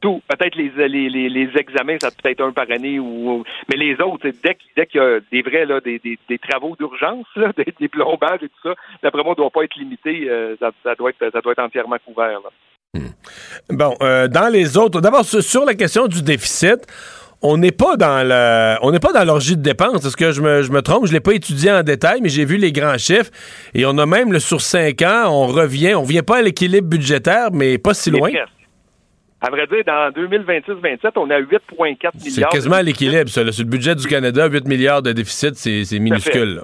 tout. 0.00 0.22
Peut-être 0.28 0.56
les, 0.56 0.70
les, 0.88 1.28
les, 1.28 1.48
examens, 1.56 1.96
ça 2.00 2.10
peut 2.10 2.30
être 2.30 2.42
un 2.42 2.52
par 2.52 2.70
année, 2.70 2.98
ou, 2.98 3.44
mais 3.68 3.76
les 3.76 4.00
autres, 4.00 4.28
dès, 4.42 4.56
dès 4.76 4.86
qu'il 4.86 5.00
y 5.00 5.04
a 5.04 5.20
des 5.32 5.42
vrais 5.42 5.66
là, 5.66 5.80
des, 5.80 5.98
des, 5.98 6.18
des 6.28 6.38
travaux 6.38 6.76
d'urgence, 6.76 7.26
des, 7.56 7.74
des, 7.78 7.88
plombages 7.88 8.42
et 8.42 8.48
tout 8.48 8.62
ça, 8.62 8.74
d'après 9.02 9.22
moi, 9.22 9.32
ne 9.32 9.36
doit 9.36 9.50
pas 9.50 9.64
être 9.64 9.76
limité. 9.76 10.28
Euh, 10.28 10.56
ça, 10.60 10.70
ça, 10.82 10.94
doit 10.94 11.10
être, 11.10 11.30
ça 11.32 11.40
doit 11.40 11.52
être 11.52 11.62
entièrement 11.62 11.96
couvert. 12.04 12.40
Là. 12.40 12.50
Hmm. 12.94 13.08
Bon, 13.70 13.94
euh, 14.02 14.28
dans 14.28 14.52
les 14.52 14.76
autres, 14.78 15.00
d'abord 15.00 15.24
sur 15.24 15.64
la 15.64 15.74
question 15.74 16.06
du 16.06 16.22
déficit, 16.22 16.86
on 17.42 17.56
n'est 17.56 17.72
pas 17.72 17.96
dans 17.96 18.26
le, 18.26 18.76
on 18.82 18.90
n'est 18.90 18.98
pas 18.98 19.12
dans 19.12 19.24
l'orgie 19.24 19.56
de 19.56 19.62
dépenses. 19.62 20.04
Est-ce 20.04 20.16
que 20.16 20.32
je 20.32 20.40
me, 20.40 20.62
je 20.62 20.72
me 20.72 20.82
trompe? 20.82 21.06
Je 21.06 21.12
l'ai 21.12 21.20
pas 21.20 21.34
étudié 21.34 21.70
en 21.70 21.82
détail, 21.82 22.20
mais 22.20 22.28
j'ai 22.28 22.44
vu 22.44 22.56
les 22.56 22.72
grands 22.72 22.98
chiffres 22.98 23.30
et 23.74 23.86
on 23.86 23.96
a 23.98 24.06
même 24.06 24.32
le 24.32 24.40
sur 24.40 24.60
cinq 24.60 25.02
ans, 25.02 25.26
on 25.28 25.46
revient, 25.46 25.94
on 25.94 26.02
vient 26.02 26.22
pas 26.22 26.38
à 26.38 26.42
l'équilibre 26.42 26.88
budgétaire, 26.88 27.50
mais 27.52 27.78
pas 27.78 27.94
si 27.94 28.10
loin. 28.10 28.30
À 29.40 29.50
vrai 29.50 29.66
dire, 29.68 29.84
dans 29.86 30.10
2026-27, 30.10 31.12
on 31.16 31.30
a 31.30 31.40
8,4 31.40 31.46
milliards. 31.78 32.12
C'est 32.14 32.42
quasiment 32.48 32.76
à 32.76 32.82
l'équilibre, 32.82 33.28
ça. 33.28 33.50
Sur 33.52 33.64
le 33.64 33.70
budget 33.70 33.94
du 33.94 34.06
Canada, 34.06 34.48
8 34.48 34.66
milliards 34.66 35.02
de 35.02 35.12
déficit, 35.12 35.54
c'est 35.54 35.98
minuscule. 35.98 36.62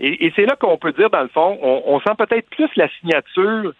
Et, 0.00 0.32
c'est 0.36 0.44
là 0.44 0.54
qu'on 0.56 0.76
peut 0.76 0.92
dire, 0.92 1.08
dans 1.08 1.22
le 1.22 1.28
fond, 1.28 1.58
on, 1.62 1.98
sent 2.00 2.14
peut-être 2.18 2.48
plus 2.50 2.68
la 2.76 2.88
signature 3.00 3.72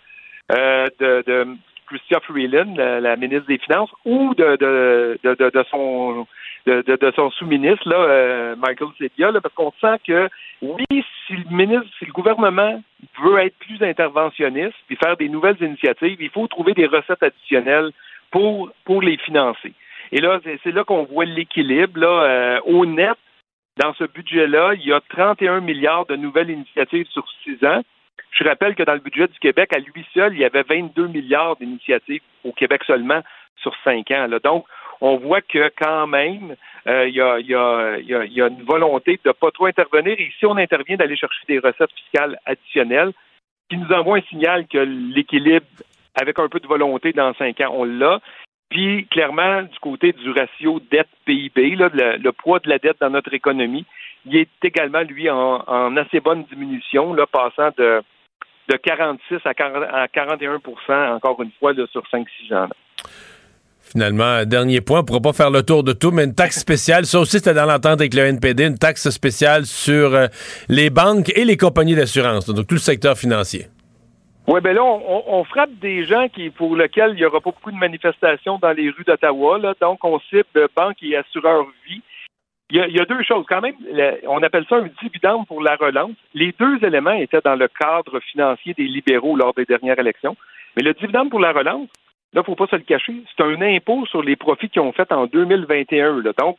euh, 0.52 0.86
de, 1.00 1.22
de 1.26 1.46
Chrystia 1.86 2.20
Freeland, 2.20 2.74
la, 2.76 3.16
ministre 3.16 3.46
des 3.46 3.58
Finances, 3.58 3.90
ou 4.06 4.34
de, 4.34 4.56
de, 4.56 5.18
de, 5.22 5.64
son 5.70 6.26
de, 6.66 7.12
son 7.14 7.30
sous-ministre, 7.32 7.86
là, 7.88 7.96
euh, 7.96 8.56
Michael 8.56 8.88
Sedia, 8.98 9.32
parce 9.42 9.54
qu'on 9.54 9.72
sent 9.80 10.00
que 10.06 10.28
oui, 10.62 11.04
si 11.26 11.34
le 11.34 11.54
ministre, 11.54 11.86
si 11.98 12.06
le 12.06 12.12
gouvernement 12.12 12.82
veut 13.22 13.38
être 13.38 13.56
plus 13.58 13.82
interventionniste 13.82 14.74
puis 14.86 14.96
faire 14.96 15.16
des 15.16 15.28
nouvelles 15.28 15.60
initiatives, 15.60 16.16
il 16.20 16.30
faut 16.30 16.46
trouver 16.46 16.72
des 16.72 16.86
recettes 16.86 17.22
additionnelles 17.22 17.90
pour, 18.34 18.72
pour 18.84 19.00
les 19.00 19.16
financer. 19.18 19.72
Et 20.10 20.20
là, 20.20 20.40
c'est 20.64 20.72
là 20.72 20.82
qu'on 20.82 21.04
voit 21.04 21.24
l'équilibre. 21.24 22.02
Euh, 22.02 22.58
au 22.64 22.84
net, 22.84 23.16
dans 23.80 23.94
ce 23.94 24.02
budget-là, 24.04 24.74
il 24.74 24.84
y 24.84 24.92
a 24.92 25.00
31 25.08 25.60
milliards 25.60 26.06
de 26.06 26.16
nouvelles 26.16 26.50
initiatives 26.50 27.06
sur 27.12 27.24
six 27.44 27.64
ans. 27.64 27.82
Je 28.32 28.42
rappelle 28.42 28.74
que 28.74 28.82
dans 28.82 28.94
le 28.94 28.98
budget 28.98 29.28
du 29.28 29.38
Québec, 29.38 29.70
à 29.72 29.78
lui 29.78 30.04
seul, 30.12 30.34
il 30.34 30.40
y 30.40 30.44
avait 30.44 30.64
22 30.64 31.06
milliards 31.06 31.54
d'initiatives 31.56 32.22
au 32.42 32.50
Québec 32.50 32.82
seulement 32.84 33.20
sur 33.56 33.72
cinq 33.84 34.10
ans. 34.10 34.26
Donc, 34.42 34.66
on 35.00 35.16
voit 35.16 35.40
que 35.40 35.70
quand 35.80 36.08
même, 36.08 36.56
euh, 36.88 37.06
il 37.06 37.14
y, 37.14 37.20
a, 37.20 37.38
y, 37.38 37.54
a, 37.54 37.98
y, 37.98 38.42
a, 38.42 38.48
une 38.48 38.64
volonté 38.64 39.20
de 39.24 39.28
ne 39.28 39.32
pas 39.32 39.52
trop 39.52 39.66
intervenir. 39.66 40.16
Et 40.18 40.32
si 40.40 40.44
on 40.44 40.56
intervient, 40.56 40.96
d'aller 40.96 41.16
chercher 41.16 41.44
des 41.46 41.60
recettes 41.60 41.92
fiscales 41.92 42.36
additionnelles, 42.46 43.12
qui 43.70 43.76
nous 43.76 43.92
envoie 43.92 44.18
un 44.18 44.22
signal 44.22 44.66
que 44.66 44.78
l'équilibre, 44.78 45.66
avec 46.14 46.38
un 46.38 46.48
peu 46.48 46.60
de 46.60 46.66
volonté 46.66 47.12
dans 47.12 47.34
cinq 47.34 47.60
ans, 47.60 47.72
on 47.72 47.84
l'a. 47.84 48.20
Puis, 48.70 49.06
clairement, 49.06 49.62
du 49.62 49.78
côté 49.80 50.12
du 50.12 50.30
ratio 50.30 50.80
dette-PIB, 50.90 51.76
le, 51.76 52.30
poids 52.32 52.58
de 52.58 52.68
la 52.68 52.78
dette 52.78 52.96
dans 53.00 53.10
notre 53.10 53.32
économie, 53.32 53.84
il 54.26 54.36
est 54.36 54.48
également, 54.62 55.02
lui, 55.02 55.30
en, 55.30 55.96
assez 55.96 56.20
bonne 56.20 56.44
diminution, 56.44 57.14
passant 57.30 57.70
de, 57.78 58.02
de 58.68 58.76
46 58.76 59.36
à, 59.44 59.52
41% 59.52 61.14
encore 61.14 61.40
une 61.42 61.52
fois, 61.60 61.72
sur 61.92 62.02
5-6 62.12 62.54
ans. 62.54 62.68
Finalement, 63.82 64.44
dernier 64.44 64.80
point, 64.80 65.00
on 65.00 65.02
ne 65.02 65.06
pourra 65.06 65.20
pas 65.20 65.32
faire 65.32 65.50
le 65.50 65.62
tour 65.62 65.84
de 65.84 65.92
tout, 65.92 66.10
mais 66.10 66.24
une 66.24 66.34
taxe 66.34 66.58
spéciale, 66.58 67.04
ça 67.04 67.20
aussi 67.20 67.38
c'était 67.38 67.54
dans 67.54 67.66
l'entente 67.66 68.00
avec 68.00 68.14
le 68.14 68.22
NPD, 68.22 68.64
une 68.64 68.78
taxe 68.78 69.10
spéciale 69.10 69.66
sur 69.66 70.14
euh, 70.14 70.26
les 70.68 70.88
banques 70.88 71.30
et 71.36 71.44
les 71.44 71.58
compagnies 71.58 71.94
d'assurance, 71.94 72.46
donc 72.46 72.66
tout 72.66 72.74
le 72.74 72.80
secteur 72.80 73.16
financier. 73.16 73.66
Oui, 74.46 74.60
ben 74.60 74.74
là, 74.74 74.84
on, 74.84 75.42
frappe 75.44 75.72
des 75.80 76.04
gens 76.04 76.28
qui, 76.28 76.50
pour 76.50 76.76
lesquels 76.76 77.12
il 77.12 77.16
n'y 77.16 77.24
aura 77.24 77.40
pas 77.40 77.50
beaucoup 77.50 77.72
de 77.72 77.78
manifestations 77.78 78.58
dans 78.58 78.72
les 78.72 78.90
rues 78.90 79.04
d'Ottawa. 79.04 79.58
Donc, 79.80 80.04
on 80.04 80.20
cible 80.20 80.68
banques 80.76 81.02
et 81.02 81.16
assureurs 81.16 81.66
vie. 81.86 82.02
Il 82.70 82.76
y, 82.76 83.00
a, 83.00 83.04
deux 83.04 83.22
choses. 83.22 83.46
Quand 83.48 83.60
même, 83.60 83.76
on 84.26 84.42
appelle 84.42 84.66
ça 84.68 84.76
un 84.76 84.88
dividende 85.02 85.46
pour 85.46 85.62
la 85.62 85.76
relance. 85.76 86.16
Les 86.34 86.52
deux 86.58 86.82
éléments 86.84 87.12
étaient 87.12 87.40
dans 87.42 87.54
le 87.54 87.68
cadre 87.68 88.20
financier 88.20 88.74
des 88.74 88.86
libéraux 88.86 89.36
lors 89.36 89.54
des 89.54 89.64
dernières 89.64 89.98
élections. 89.98 90.36
Mais 90.76 90.82
le 90.82 90.92
dividende 90.92 91.30
pour 91.30 91.40
la 91.40 91.52
relance, 91.52 91.88
là, 92.32 92.36
il 92.36 92.38
ne 92.40 92.42
faut 92.42 92.54
pas 92.54 92.66
se 92.66 92.76
le 92.76 92.82
cacher, 92.82 93.14
c'est 93.34 93.44
un 93.44 93.60
impôt 93.62 94.04
sur 94.06 94.22
les 94.22 94.36
profits 94.36 94.68
qu'ils 94.68 94.82
ont 94.82 94.92
fait 94.92 95.10
en 95.12 95.26
2021. 95.26 96.20
Là. 96.22 96.32
Donc, 96.38 96.58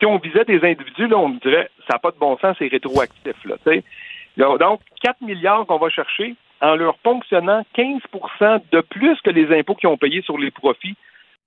si 0.00 0.06
on 0.06 0.18
visait 0.18 0.44
des 0.44 0.62
individus, 0.64 1.08
là, 1.08 1.18
on 1.18 1.30
dirait, 1.30 1.70
ça 1.88 1.94
n'a 1.94 1.98
pas 1.98 2.10
de 2.10 2.18
bon 2.18 2.36
sens, 2.38 2.56
c'est 2.58 2.68
rétroactif. 2.68 3.36
Là, 3.44 4.58
donc, 4.58 4.80
4 5.02 5.22
milliards 5.22 5.66
qu'on 5.66 5.78
va 5.78 5.88
chercher, 5.88 6.36
en 6.60 6.74
leur 6.74 6.98
ponctionnant 6.98 7.64
15% 7.76 8.62
de 8.72 8.80
plus 8.80 9.20
que 9.22 9.30
les 9.30 9.56
impôts 9.56 9.74
qu'ils 9.74 9.88
ont 9.88 9.96
payés 9.96 10.22
sur 10.22 10.38
les 10.38 10.50
profits 10.50 10.96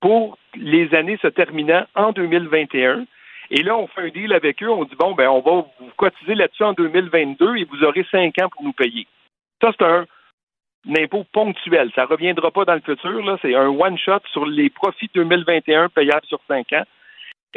pour 0.00 0.38
les 0.56 0.94
années 0.94 1.18
se 1.22 1.28
terminant 1.28 1.84
en 1.94 2.12
2021. 2.12 3.04
Et 3.50 3.62
là, 3.62 3.76
on 3.76 3.86
fait 3.86 4.02
un 4.02 4.08
deal 4.08 4.32
avec 4.32 4.62
eux, 4.62 4.70
on 4.70 4.84
dit, 4.84 4.96
bon, 4.96 5.12
ben, 5.12 5.28
on 5.28 5.40
va 5.40 5.66
vous 5.78 5.90
cotiser 5.96 6.34
là-dessus 6.34 6.64
en 6.64 6.72
2022 6.72 7.56
et 7.56 7.64
vous 7.64 7.84
aurez 7.84 8.04
cinq 8.10 8.40
ans 8.40 8.48
pour 8.48 8.62
nous 8.62 8.72
payer. 8.72 9.06
Ça, 9.60 9.70
c'est 9.78 9.84
un, 9.84 10.06
impôt 10.96 11.24
ponctuel. 11.32 11.90
Ça 11.94 12.02
ne 12.02 12.08
reviendra 12.08 12.50
pas 12.50 12.64
dans 12.64 12.74
le 12.74 12.80
futur. 12.80 13.24
Là. 13.24 13.38
C'est 13.42 13.54
un 13.54 13.68
one-shot 13.68 14.20
sur 14.32 14.46
les 14.46 14.70
profits 14.70 15.10
2021 15.14 15.88
payables 15.90 16.26
sur 16.26 16.40
cinq 16.48 16.72
ans. 16.72 16.84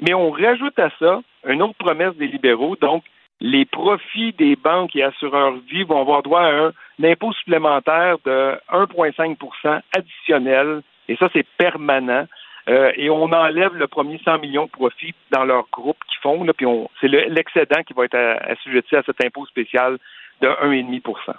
Mais 0.02 0.14
on 0.14 0.32
rajoute 0.32 0.78
à 0.78 0.90
ça 1.00 1.22
une 1.48 1.62
autre 1.62 1.78
promesse 1.78 2.16
des 2.16 2.28
libéraux, 2.28 2.76
donc 2.76 3.04
les 3.40 3.66
profits 3.66 4.34
des 4.34 4.56
banques 4.56 4.96
et 4.96 5.04
assureurs 5.04 5.56
vie 5.70 5.84
vont 5.84 6.02
avoir 6.02 6.24
droit 6.24 6.42
à 6.42 6.52
un, 6.52 6.74
impôt 7.04 7.34
supplémentaire 7.34 8.18
de 8.26 8.56
1,5% 8.72 9.82
additionnel, 9.96 10.82
et 11.08 11.16
ça, 11.18 11.30
c'est 11.34 11.46
permanent. 11.58 12.26
Euh, 12.68 12.92
et 12.96 13.12
on 13.12 13.32
enlève 13.32 13.76
le 13.76 13.88
premier 13.88 14.20
100 14.26 14.40
millions 14.40 14.66
de 14.66 14.72
profits 14.72 15.14
dans 15.32 15.46
leur 15.46 15.68
groupe 15.72 15.98
qu'ils 16.08 16.22
font, 16.22 16.44
là, 16.44 16.54
puis 16.54 16.66
c'est 17.00 17.08
l'excédent 17.08 17.84
qui 17.86 17.94
va 17.94 18.06
être 18.06 18.18
assujetti 18.50 18.96
à 18.96 19.04
cet 19.04 19.24
impôt 19.24 19.46
spécial 19.46 20.00
de 20.42 20.48
1,5 20.48 21.36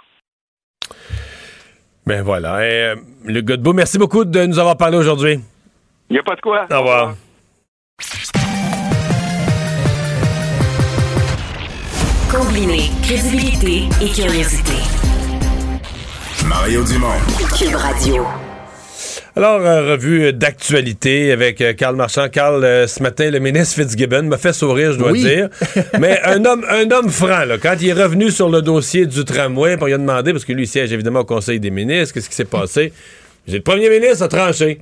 Ben 2.05 2.21
voilà. 2.23 2.65
Et, 2.65 2.71
euh, 2.71 2.95
le 3.25 3.41
Godbout, 3.41 3.73
merci 3.73 3.97
beaucoup 3.97 4.23
de 4.23 4.45
nous 4.45 4.57
avoir 4.57 4.77
parlé 4.77 4.97
aujourd'hui. 4.97 5.39
Il 6.09 6.13
n'y 6.13 6.19
a 6.19 6.23
pas 6.23 6.35
de 6.35 6.41
quoi. 6.41 6.65
Au 6.71 6.79
revoir. 6.79 7.13
Combiner 12.31 12.89
crédibilité 13.03 13.89
et 14.01 14.09
curiosité. 14.09 15.06
Mario 16.47 16.83
Dumont. 16.83 17.19
Cube 17.57 17.75
Radio. 17.75 18.25
Alors, 19.35 19.59
euh, 19.61 19.91
revue 19.91 20.31
d'actualité 20.31 21.31
avec 21.31 21.59
euh, 21.59 21.73
Carl 21.73 21.95
Marchand. 21.95 22.29
Carl, 22.29 22.63
euh, 22.63 22.87
ce 22.87 23.03
matin, 23.03 23.29
le 23.29 23.39
ministre 23.39 23.75
Fitzgibbon 23.75 24.23
m'a 24.23 24.37
fait 24.37 24.53
sourire, 24.53 24.93
je 24.93 24.97
dois 24.97 25.11
dire. 25.11 25.49
Mais 25.99 26.19
un 26.23 26.45
homme, 26.45 26.65
un 26.69 26.89
homme 26.91 27.09
franc, 27.09 27.43
là, 27.45 27.57
quand 27.57 27.75
il 27.81 27.89
est 27.89 27.93
revenu 27.93 28.31
sur 28.31 28.49
le 28.49 28.61
dossier 28.61 29.05
du 29.05 29.25
tramway, 29.25 29.75
pour 29.75 29.87
lui 29.87 29.93
a 29.93 29.97
demandé, 29.97 30.31
parce 30.31 30.45
que 30.45 30.53
lui 30.53 30.67
siège 30.67 30.93
évidemment 30.93 31.19
au 31.19 31.25
Conseil 31.25 31.59
des 31.59 31.69
ministres, 31.69 32.13
qu'est-ce 32.13 32.29
qui 32.29 32.35
s'est 32.35 32.45
passé? 32.45 32.93
J'ai 33.45 33.57
le 33.57 33.63
premier 33.63 33.89
ministre 33.89 34.23
a 34.23 34.27
tranché. 34.27 34.79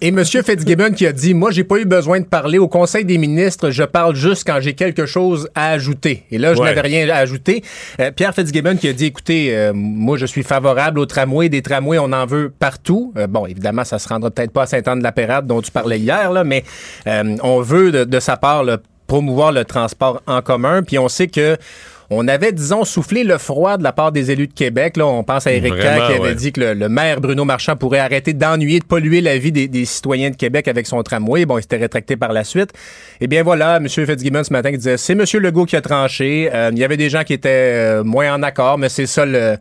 Et 0.00 0.08
M. 0.08 0.24
Fitzgibbon 0.24 0.92
qui 0.92 1.06
a 1.06 1.12
dit 1.12 1.34
Moi, 1.34 1.50
j'ai 1.50 1.64
pas 1.64 1.78
eu 1.78 1.84
besoin 1.84 2.20
de 2.20 2.24
parler 2.24 2.58
au 2.58 2.68
Conseil 2.68 3.04
des 3.04 3.18
ministres, 3.18 3.70
je 3.70 3.82
parle 3.82 4.14
juste 4.14 4.44
quand 4.46 4.60
j'ai 4.60 4.74
quelque 4.74 5.06
chose 5.06 5.48
à 5.54 5.70
ajouter. 5.70 6.24
Et 6.30 6.38
là, 6.38 6.54
je 6.54 6.60
n'avais 6.60 6.80
rien 6.80 7.08
à 7.08 7.16
ajouter. 7.16 7.62
Euh, 8.00 8.10
Pierre 8.10 8.34
Fitzgibbon 8.34 8.76
qui 8.76 8.88
a 8.88 8.92
dit 8.92 9.06
Écoutez, 9.06 9.56
euh, 9.56 9.72
moi, 9.74 10.16
je 10.16 10.26
suis 10.26 10.42
favorable 10.42 10.98
aux 10.98 11.06
tramways. 11.06 11.48
Des 11.48 11.62
tramways, 11.62 11.98
on 11.98 12.12
en 12.12 12.26
veut 12.26 12.52
partout. 12.56 13.12
Euh, 13.16 13.26
bon, 13.26 13.46
évidemment, 13.46 13.84
ça 13.84 13.98
se 13.98 14.08
rendra 14.08 14.30
peut-être 14.30 14.52
pas 14.52 14.62
à 14.62 14.66
Saint-Anne-de-la-Pérade 14.66 15.46
dont 15.46 15.60
tu 15.60 15.70
parlais 15.70 15.98
hier, 15.98 16.32
là, 16.32 16.44
mais 16.44 16.64
on 17.42 17.60
veut 17.60 17.92
de, 17.92 18.04
de 18.04 18.20
sa 18.20 18.36
part 18.36 18.64
promouvoir 19.06 19.52
le 19.52 19.64
transport 19.64 20.22
en 20.26 20.42
commun. 20.42 20.82
Puis 20.82 20.98
on 20.98 21.08
sait 21.08 21.28
que 21.28 21.56
on 22.10 22.28
avait, 22.28 22.52
disons, 22.52 22.84
soufflé 22.84 23.24
le 23.24 23.38
froid 23.38 23.76
de 23.76 23.82
la 23.82 23.92
part 23.92 24.12
des 24.12 24.30
élus 24.30 24.46
de 24.46 24.52
Québec. 24.52 24.96
Là, 24.96 25.06
on 25.06 25.24
pense 25.24 25.46
à 25.46 25.52
Éric 25.52 25.74
qui 25.74 25.86
avait 25.86 26.34
dit 26.34 26.52
que 26.52 26.60
le, 26.60 26.88
maire 26.88 27.20
Bruno 27.20 27.44
Marchand 27.44 27.76
pourrait 27.76 27.98
arrêter 27.98 28.32
d'ennuyer, 28.32 28.80
de 28.80 28.84
polluer 28.84 29.20
la 29.20 29.38
vie 29.38 29.52
des, 29.52 29.84
citoyens 29.84 30.30
de 30.30 30.36
Québec 30.36 30.68
avec 30.68 30.86
son 30.86 31.02
tramway. 31.02 31.46
Bon, 31.46 31.58
il 31.58 31.62
s'était 31.62 31.76
rétracté 31.76 32.16
par 32.16 32.32
la 32.32 32.44
suite. 32.44 32.72
Eh 33.20 33.26
bien 33.26 33.42
voilà, 33.42 33.76
M. 33.76 33.88
Fitzgibbon 33.88 34.44
ce 34.44 34.52
matin 34.52 34.70
qui 34.70 34.78
disait 34.78 34.96
c'est 34.96 35.12
M. 35.12 35.24
Legault 35.40 35.64
qui 35.64 35.76
a 35.76 35.80
tranché. 35.80 36.50
Euh, 36.52 36.70
il 36.72 36.78
y 36.78 36.84
avait 36.84 36.96
des 36.96 37.10
gens 37.10 37.24
qui 37.24 37.32
étaient 37.32 37.48
euh, 37.50 38.04
moins 38.04 38.34
en 38.34 38.42
accord, 38.42 38.78
mais 38.78 38.88
c'est 38.88 39.06
ça 39.06 39.24
le 39.24 39.56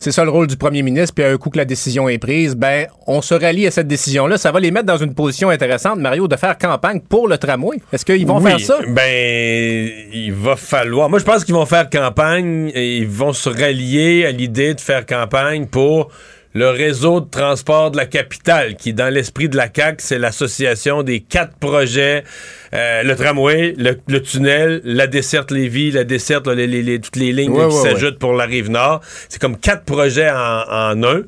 c'est 0.00 0.12
ça 0.12 0.24
le 0.24 0.30
rôle 0.30 0.46
du 0.46 0.56
premier 0.56 0.82
ministre. 0.82 1.14
Puis 1.14 1.24
un 1.24 1.36
coup 1.38 1.50
que 1.50 1.56
la 1.56 1.64
décision 1.64 2.08
est 2.08 2.18
prise, 2.18 2.54
ben 2.54 2.86
on 3.06 3.22
se 3.22 3.34
rallie 3.34 3.66
à 3.66 3.70
cette 3.70 3.88
décision-là. 3.88 4.36
Ça 4.36 4.52
va 4.52 4.60
les 4.60 4.70
mettre 4.70 4.86
dans 4.86 4.96
une 4.96 5.14
position 5.14 5.50
intéressante, 5.50 5.98
Mario, 5.98 6.28
de 6.28 6.36
faire 6.36 6.58
campagne 6.58 7.00
pour 7.00 7.28
le 7.28 7.38
tramway. 7.38 7.78
Est-ce 7.92 8.04
qu'ils 8.04 8.26
vont 8.26 8.40
faire 8.40 8.60
ça? 8.60 8.78
Ben, 8.88 9.90
il 10.12 10.32
va 10.32 10.56
falloir. 10.56 11.08
Moi, 11.08 11.18
je 11.18 11.24
pense 11.24 11.44
qu'ils 11.44 11.54
vont 11.54 11.66
faire 11.66 11.83
campagne 11.84 12.70
et 12.74 12.98
ils 12.98 13.08
vont 13.08 13.32
se 13.32 13.48
rallier 13.48 14.26
à 14.26 14.30
l'idée 14.30 14.74
de 14.74 14.80
faire 14.80 15.06
campagne 15.06 15.66
pour 15.66 16.10
le 16.54 16.70
réseau 16.70 17.20
de 17.20 17.28
transport 17.28 17.90
de 17.90 17.96
la 17.96 18.06
capitale, 18.06 18.76
qui, 18.76 18.94
dans 18.94 19.12
l'esprit 19.12 19.48
de 19.48 19.56
la 19.56 19.68
CAQ, 19.74 19.96
c'est 19.98 20.18
l'association 20.18 21.02
des 21.02 21.20
quatre 21.20 21.56
projets, 21.56 22.22
euh, 22.72 23.02
le 23.02 23.16
tramway, 23.16 23.74
le, 23.76 24.20
tunnel, 24.20 24.80
la 24.84 25.08
desserte 25.08 25.50
Lévis, 25.50 25.90
la 25.90 26.04
desserte, 26.04 26.46
les, 26.46 27.00
toutes 27.00 27.16
les 27.16 27.32
lignes 27.32 27.68
qui 27.68 27.76
s'ajoutent 27.76 28.20
pour 28.20 28.34
la 28.34 28.44
rive 28.44 28.70
nord. 28.70 29.00
C'est 29.28 29.40
comme 29.40 29.56
quatre 29.58 29.84
projets 29.84 30.30
en, 30.30 31.02
un. 31.02 31.22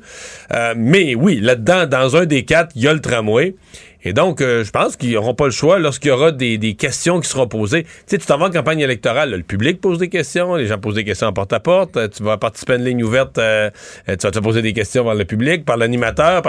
Euh, 0.53 0.73
mais 0.77 1.13
oui, 1.13 1.41
là-dedans, 1.41 1.85
dans 1.85 2.15
un 2.15 2.25
des 2.25 2.45
quatre, 2.45 2.71
il 2.75 2.83
y 2.83 2.87
a 2.87 2.93
le 2.93 3.01
tramway. 3.01 3.55
Et 4.03 4.13
donc, 4.13 4.41
euh, 4.41 4.63
je 4.63 4.71
pense 4.71 4.95
qu'ils 4.95 5.13
n'auront 5.13 5.33
pas 5.33 5.45
le 5.45 5.51
choix 5.51 5.79
lorsqu'il 5.79 6.09
y 6.09 6.11
aura 6.11 6.31
des, 6.31 6.75
questions 6.75 7.19
qui 7.19 7.29
seront 7.29 7.47
posées. 7.47 7.83
Tu 7.83 7.89
sais, 8.07 8.17
tu 8.17 8.25
t'en 8.25 8.37
vas 8.37 8.47
en 8.47 8.51
campagne 8.51 8.79
électorale, 8.79 9.31
le 9.31 9.43
public 9.43 9.81
pose 9.81 9.97
des 9.97 10.09
questions, 10.09 10.55
les 10.55 10.67
gens 10.67 10.77
posent 10.77 10.95
des 10.95 11.03
questions 11.03 11.27
en 11.27 11.33
porte-à-porte, 11.33 11.97
euh, 11.97 12.07
tu 12.07 12.23
vas 12.23 12.37
participer 12.37 12.73
à 12.73 12.75
une 12.75 12.85
ligne 12.85 13.03
ouverte, 13.03 13.37
euh, 13.37 13.69
tu 14.07 14.15
vas 14.15 14.31
te 14.31 14.39
poser 14.39 14.61
des 14.61 14.73
questions 14.73 15.03
par 15.03 15.15
le 15.15 15.25
public, 15.25 15.65
par 15.65 15.77
l'animateur. 15.77 16.43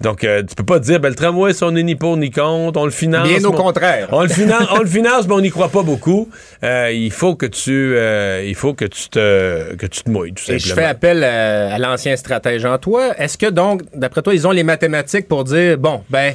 Donc, 0.00 0.20
tu 0.20 0.54
peux 0.56 0.64
pas 0.64 0.78
dire, 0.80 1.00
ben, 1.00 1.10
le 1.10 1.14
tramway, 1.14 1.52
on 1.62 1.70
n'est 1.70 1.82
ni 1.82 1.94
pour 1.94 2.16
ni 2.16 2.30
contre, 2.30 2.80
on 2.80 2.84
le 2.84 2.90
finance. 2.90 3.28
Bien 3.28 3.44
au 3.44 3.52
contraire. 3.52 4.08
On 4.12 4.22
le 4.22 4.28
finance, 4.28 4.68
on 4.72 4.80
le 4.80 4.86
finance, 4.86 5.28
mais 5.28 5.34
on 5.34 5.40
n'y 5.40 5.50
croit 5.50 5.68
pas 5.68 5.82
beaucoup. 5.82 6.28
il 6.62 7.12
faut 7.12 7.36
que 7.36 7.46
tu, 7.46 7.96
il 8.46 8.54
faut 8.54 8.74
que 8.74 8.84
tu 8.84 9.08
te, 9.08 9.74
que 9.76 9.86
tu 9.86 10.02
te 10.02 10.10
mouilles, 10.10 10.32
tout 10.32 10.44
simplement. 10.44 10.56
Et 10.56 10.68
je 10.68 10.74
fais 10.74 10.84
appel 10.84 11.24
à, 11.24 11.74
à 11.74 11.78
l'ancien 11.78 12.16
stratège 12.16 12.64
en 12.64 12.78
toi. 12.78 13.14
Est-ce 13.18 13.38
que 13.38 13.46
donc, 13.46 13.82
d'après 13.94 14.22
toi, 14.22 14.34
ils 14.34 14.46
ont 14.46 14.52
les 14.52 14.64
mathématiques 14.64 15.28
pour 15.28 15.44
dire, 15.44 15.78
bon, 15.78 16.02
ben, 16.10 16.34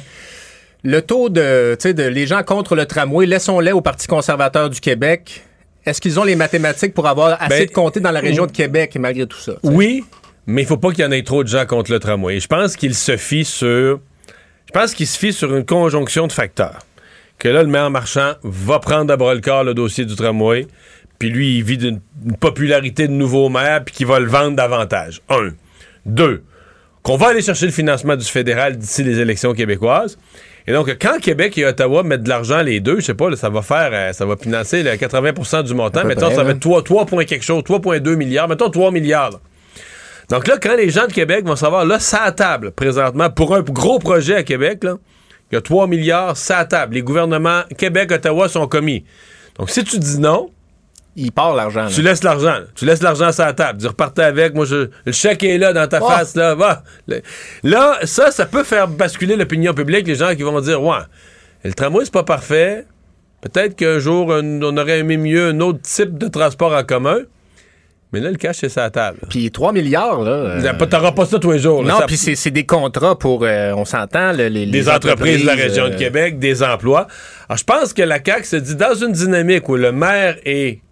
le 0.84 1.00
taux 1.00 1.30
de, 1.30 1.76
de 1.82 2.02
les 2.04 2.26
gens 2.26 2.42
contre 2.42 2.76
le 2.76 2.86
tramway, 2.86 3.26
laissons-les 3.26 3.72
au 3.72 3.80
Parti 3.80 4.06
conservateur 4.06 4.70
du 4.70 4.80
Québec. 4.80 5.42
Est-ce 5.84 6.00
qu'ils 6.00 6.20
ont 6.20 6.24
les 6.24 6.36
mathématiques 6.36 6.94
pour 6.94 7.06
avoir 7.06 7.42
assez 7.42 7.60
ben, 7.60 7.66
de 7.66 7.72
compter 7.72 8.00
dans 8.00 8.10
la 8.10 8.20
région 8.20 8.46
de 8.46 8.52
Québec 8.52 8.96
malgré 8.98 9.26
tout 9.26 9.38
ça? 9.38 9.54
Oui, 9.62 10.04
mais 10.46 10.62
il 10.62 10.66
faut 10.66 10.76
pas 10.76 10.90
qu'il 10.92 11.04
y 11.04 11.06
en 11.06 11.10
ait 11.10 11.22
trop 11.22 11.42
de 11.42 11.48
gens 11.48 11.66
contre 11.66 11.90
le 11.90 11.98
tramway. 11.98 12.38
Je 12.38 12.46
pense 12.46 12.76
qu'il 12.76 12.94
se 12.94 13.16
fie 13.16 13.44
sur. 13.44 14.00
Je 14.66 14.72
pense 14.72 14.94
qu'il 14.94 15.06
se 15.06 15.18
fie 15.18 15.32
sur 15.32 15.54
une 15.54 15.64
conjonction 15.64 16.26
de 16.26 16.32
facteurs 16.32 16.80
que 17.38 17.48
là, 17.48 17.62
le 17.62 17.68
maire 17.68 17.90
marchand 17.90 18.34
va 18.42 18.78
prendre 18.78 19.12
à 19.12 19.16
bras 19.16 19.34
le 19.34 19.40
corps 19.40 19.64
le 19.64 19.74
dossier 19.74 20.04
du 20.04 20.14
tramway, 20.16 20.66
puis 21.18 21.30
lui, 21.30 21.58
il 21.58 21.64
vit 21.64 21.78
d'une 21.78 22.00
popularité 22.40 23.08
de 23.08 23.12
nouveau 23.12 23.48
maire, 23.48 23.84
puis 23.84 23.94
qu'il 23.94 24.06
va 24.06 24.20
le 24.20 24.26
vendre 24.26 24.56
davantage. 24.56 25.20
Un. 25.28 25.50
Deux, 26.06 26.42
qu'on 27.02 27.16
va 27.16 27.28
aller 27.28 27.42
chercher 27.42 27.66
le 27.66 27.72
financement 27.72 28.16
du 28.16 28.24
fédéral 28.24 28.76
d'ici 28.76 29.02
les 29.02 29.18
élections 29.18 29.52
québécoises. 29.52 30.18
Et 30.66 30.72
donc, 30.72 30.88
quand 31.00 31.18
Québec 31.20 31.58
et 31.58 31.66
Ottawa 31.66 32.02
mettent 32.02 32.22
de 32.22 32.28
l'argent 32.28 32.62
les 32.62 32.80
deux, 32.80 33.00
je 33.00 33.06
sais 33.06 33.14
pas, 33.14 33.34
ça 33.36 33.50
va 33.50 33.60
faire, 33.60 33.90
euh, 33.92 34.12
ça 34.12 34.24
va 34.24 34.36
financer 34.36 34.82
80% 34.82 35.62
du 35.62 35.74
montant. 35.74 36.04
Mettons, 36.04 36.30
ça 36.30 36.42
va 36.42 36.52
être 36.52 36.60
3, 36.60 36.84
3 36.84 37.24
quelque 37.24 37.44
chose, 37.44 37.62
3,2 37.62 38.14
milliards. 38.16 38.48
Mettons 38.48 38.70
3 38.70 38.90
milliards. 38.90 39.40
Donc 40.30 40.46
là, 40.46 40.56
quand 40.60 40.74
les 40.74 40.88
gens 40.88 41.06
de 41.06 41.12
Québec 41.12 41.44
vont 41.44 41.56
savoir, 41.56 41.84
là, 41.84 41.98
ça 41.98 42.22
à 42.22 42.32
table, 42.32 42.72
présentement, 42.72 43.28
pour 43.28 43.54
un 43.54 43.60
gros 43.60 43.98
projet 43.98 44.36
à 44.36 44.42
Québec, 44.42 44.84
là, 44.84 44.96
il 45.52 45.56
y 45.56 45.58
a 45.58 45.60
3 45.60 45.86
milliards, 45.86 46.36
ça 46.36 46.58
à 46.58 46.64
table. 46.64 46.94
Les 46.94 47.02
gouvernements 47.02 47.62
Québec, 47.76 48.10
Ottawa 48.10 48.48
sont 48.48 48.66
commis. 48.66 49.04
Donc, 49.58 49.68
si 49.68 49.84
tu 49.84 49.98
dis 49.98 50.18
non, 50.18 50.50
il 51.16 51.32
part 51.32 51.54
l'argent. 51.54 51.86
Tu 51.88 52.02
laisses 52.02 52.24
l'argent. 52.24 52.58
Tu 52.74 52.84
laisses 52.84 53.02
l'argent 53.02 53.30
sur 53.32 53.44
la 53.44 53.52
table. 53.52 53.80
Tu 53.80 53.86
repartais 53.86 54.24
avec. 54.24 54.54
Moi, 54.54 54.64
je, 54.64 54.88
le 55.04 55.12
chèque 55.12 55.44
est 55.44 55.58
là 55.58 55.72
dans 55.72 55.86
ta 55.86 56.00
face. 56.00 56.34
Là, 56.34 56.54
va. 56.54 56.82
là, 57.62 57.98
ça, 58.04 58.30
ça 58.30 58.46
peut 58.46 58.64
faire 58.64 58.88
basculer 58.88 59.36
l'opinion 59.36 59.74
publique. 59.74 60.06
Les 60.06 60.16
gens 60.16 60.34
qui 60.34 60.42
vont 60.42 60.60
dire 60.60 60.82
Ouais, 60.82 60.98
le 61.64 61.72
tramway, 61.72 62.04
c'est 62.04 62.12
pas 62.12 62.24
parfait. 62.24 62.86
Peut-être 63.40 63.76
qu'un 63.76 63.98
jour, 63.98 64.28
on 64.30 64.76
aurait 64.76 65.00
aimé 65.00 65.16
mieux 65.16 65.48
un 65.48 65.60
autre 65.60 65.80
type 65.82 66.16
de 66.18 66.28
transport 66.28 66.72
en 66.72 66.82
commun. 66.82 67.18
Mais 68.14 68.20
là, 68.20 68.30
le 68.30 68.36
cash, 68.36 68.58
c'est 68.60 68.68
sa 68.68 68.90
table. 68.90 69.18
Puis 69.28 69.50
3 69.50 69.72
milliards, 69.72 70.22
là. 70.22 70.30
Euh... 70.30 70.86
T'auras 70.86 71.10
pas 71.10 71.26
ça 71.26 71.40
tous 71.40 71.50
les 71.50 71.58
jours. 71.58 71.82
non, 71.82 71.98
puis 72.06 72.16
c'est 72.16 72.50
des 72.52 72.64
contrats 72.64 73.18
pour, 73.18 73.42
euh, 73.42 73.72
on 73.76 73.84
s'entend, 73.84 74.30
les, 74.30 74.66
Des 74.66 74.88
entreprises, 74.88 75.40
de 75.42 75.46
la 75.46 75.54
région 75.54 75.88
de 75.88 75.94
euh, 75.94 75.98
Québec, 75.98 76.38
des 76.38 76.62
emplois. 76.62 77.08
Alors, 77.48 77.58
je 77.58 77.64
pense 77.64 77.92
que 77.92 78.02
la 78.02 78.22
CAQ 78.24 78.44
se 78.44 78.56
dit, 78.56 78.76
dans 78.76 78.94
une 78.94 79.10
dynamique 79.10 79.68
où 79.68 79.74
le 79.74 79.90
maire 79.90 80.36
est 80.44 80.83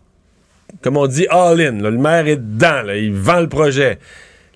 comme 0.81 0.97
on 0.97 1.07
dit, 1.07 1.27
all-in. 1.29 1.73
Le 1.73 1.91
maire 1.93 2.27
est 2.27 2.37
dedans, 2.37 2.83
il 2.95 3.13
vend 3.13 3.41
le 3.41 3.49
projet. 3.49 3.99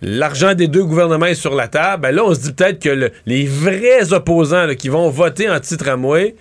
L'argent 0.02 0.54
des 0.54 0.68
deux 0.68 0.84
gouvernements 0.84 1.26
est 1.26 1.34
sur 1.34 1.54
la 1.54 1.68
table. 1.68 2.02
Ben 2.02 2.14
là, 2.14 2.24
on 2.24 2.34
se 2.34 2.40
dit 2.40 2.52
peut-être 2.52 2.80
que 2.80 3.10
les 3.24 3.46
vrais 3.46 4.12
opposants 4.12 4.68
qui 4.74 4.88
vont 4.88 5.08
voter 5.08 5.48
anti-tramway, 5.48 6.34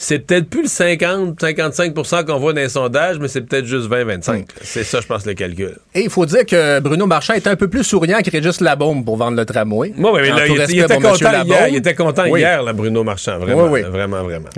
c'est 0.00 0.20
peut-être 0.20 0.48
plus 0.48 0.62
le 0.62 0.68
50-55% 0.68 2.24
qu'on 2.24 2.38
voit 2.38 2.54
dans 2.54 2.60
les 2.62 2.70
sondages, 2.70 3.18
mais 3.18 3.28
c'est 3.28 3.42
peut-être 3.42 3.66
juste 3.66 3.90
20-25. 3.90 4.46
C'est 4.62 4.82
ça, 4.82 5.00
je 5.02 5.06
pense, 5.06 5.26
le 5.26 5.34
calcul. 5.34 5.76
Et 5.94 6.04
il 6.04 6.10
faut 6.10 6.24
dire 6.24 6.46
que 6.46 6.80
Bruno 6.80 7.06
Marchand 7.06 7.34
est 7.34 7.46
un 7.46 7.54
peu 7.54 7.68
plus 7.68 7.84
souriant 7.84 8.20
qu'il 8.20 8.32
Régis 8.32 8.62
Labombe 8.62 9.04
pour 9.04 9.18
vendre 9.18 9.36
le 9.36 9.44
tramway. 9.44 9.92
Oui, 9.98 10.10
mais 10.14 10.28
il, 10.48 10.80
était 10.80 10.94
content 10.96 11.42
hier, 11.44 11.68
il, 11.68 11.76
était 11.76 11.94
content 11.94 12.24
hier, 12.24 12.64
Bruno 12.72 13.04
Marchand. 13.04 13.38
Vraiment, 13.38 13.68
vraiment, 13.68 14.22
vraiment. 14.22 14.48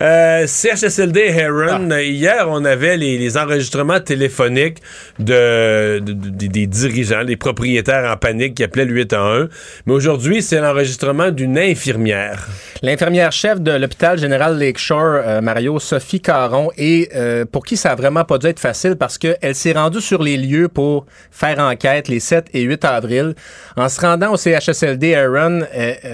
Euh, 0.00 0.46
CHSLD 0.46 1.20
Heron, 1.20 1.90
ah. 1.90 2.02
hier, 2.02 2.46
on 2.48 2.64
avait 2.64 2.96
les, 2.96 3.36
enregistrements 3.36 4.00
téléphoniques 4.00 4.78
de, 5.18 6.00
des 6.00 6.66
dirigeants, 6.66 7.24
des 7.24 7.36
propriétaires 7.36 8.10
en 8.10 8.16
panique 8.16 8.54
qui 8.54 8.64
appelaient 8.64 8.84
le 8.84 8.94
811. 8.94 9.48
Mais 9.86 9.92
aujourd'hui, 9.92 10.42
c'est 10.42 10.60
l'enregistrement 10.60 11.30
d'une 11.30 11.58
infirmière. 11.58 12.48
L'infirmière 12.82 13.32
chef 13.32 13.60
de 13.60 13.72
l'hôpital 13.72 14.18
général 14.18 14.58
Lakeshore, 14.58 15.20
euh, 15.24 15.40
Mario 15.40 15.78
Sophie 15.78 16.20
Caron, 16.20 16.70
et 16.76 17.08
euh, 17.14 17.44
pour 17.44 17.64
qui 17.64 17.76
ça 17.76 17.92
a 17.92 17.94
vraiment 17.94 18.24
pas 18.24 18.38
dû 18.38 18.46
être 18.46 18.60
facile 18.60 18.96
parce 18.96 19.18
qu'elle 19.18 19.54
s'est 19.54 19.72
rendue 19.72 20.00
sur 20.00 20.22
les 20.22 20.36
lieux 20.36 20.68
pour 20.68 21.06
faire 21.30 21.58
enquête 21.58 22.08
les 22.08 22.20
7 22.20 22.46
et 22.54 22.62
8 22.62 22.84
avril. 22.84 23.34
En 23.76 23.88
se 23.88 24.00
rendant 24.00 24.32
au 24.32 24.36
CHSLD 24.36 25.08
Heron, 25.08 25.62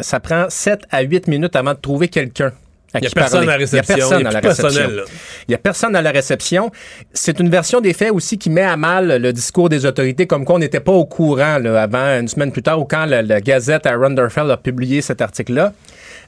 ça 0.03 0.21
prend 0.21 0.47
7 0.49 0.81
à 0.91 1.03
8 1.03 1.29
minutes 1.29 1.57
avant 1.57 1.75
de 1.75 1.79
trouver 1.79 2.09
quelqu'un 2.09 2.53
il 2.95 3.01
n'y 3.01 3.07
a 3.07 3.11
personne 3.11 3.43
à 3.43 3.47
la 3.47 3.57
réception. 3.57 4.19
Il 4.19 4.19
n'y 4.19 4.27
a 4.27 4.27
personne 4.27 4.27
à 4.27 4.31
la 4.31 4.41
réception. 4.41 4.91
Il 4.91 5.51
n'y 5.51 5.55
a 5.55 5.59
personne 5.59 5.97
à 5.97 6.03
la 6.03 6.11
réception. 6.11 6.71
C'est 7.13 7.41
une 7.41 7.51
version 7.51 7.81
des 7.81 7.93
faits 7.93 8.13
aussi 8.13 8.39
qui 8.39 8.51
met 8.51 8.63
à 8.63 8.77
mal 8.77 9.21
le 9.21 9.33
discours 9.33 9.69
des 9.69 9.87
autorités, 9.87 10.27
comme 10.27 10.45
quoi 10.45 10.57
on 10.57 10.59
n'était 10.59 10.81
pas 10.81 10.93
au 10.93 11.05
courant 11.05 11.59
là, 11.59 11.83
avant, 11.83 12.21
une 12.21 12.29
semaine 12.29 12.53
plus 12.53 12.63
tard, 12.63 12.81
ou 12.81 12.85
quand 12.85 13.07
la, 13.07 13.41
Gazette 13.41 13.87
à 13.87 13.97
Runderfell 13.97 14.51
a 14.51 14.57
publié 14.57 15.03
cet 15.03 15.21
article-là. 15.21 15.73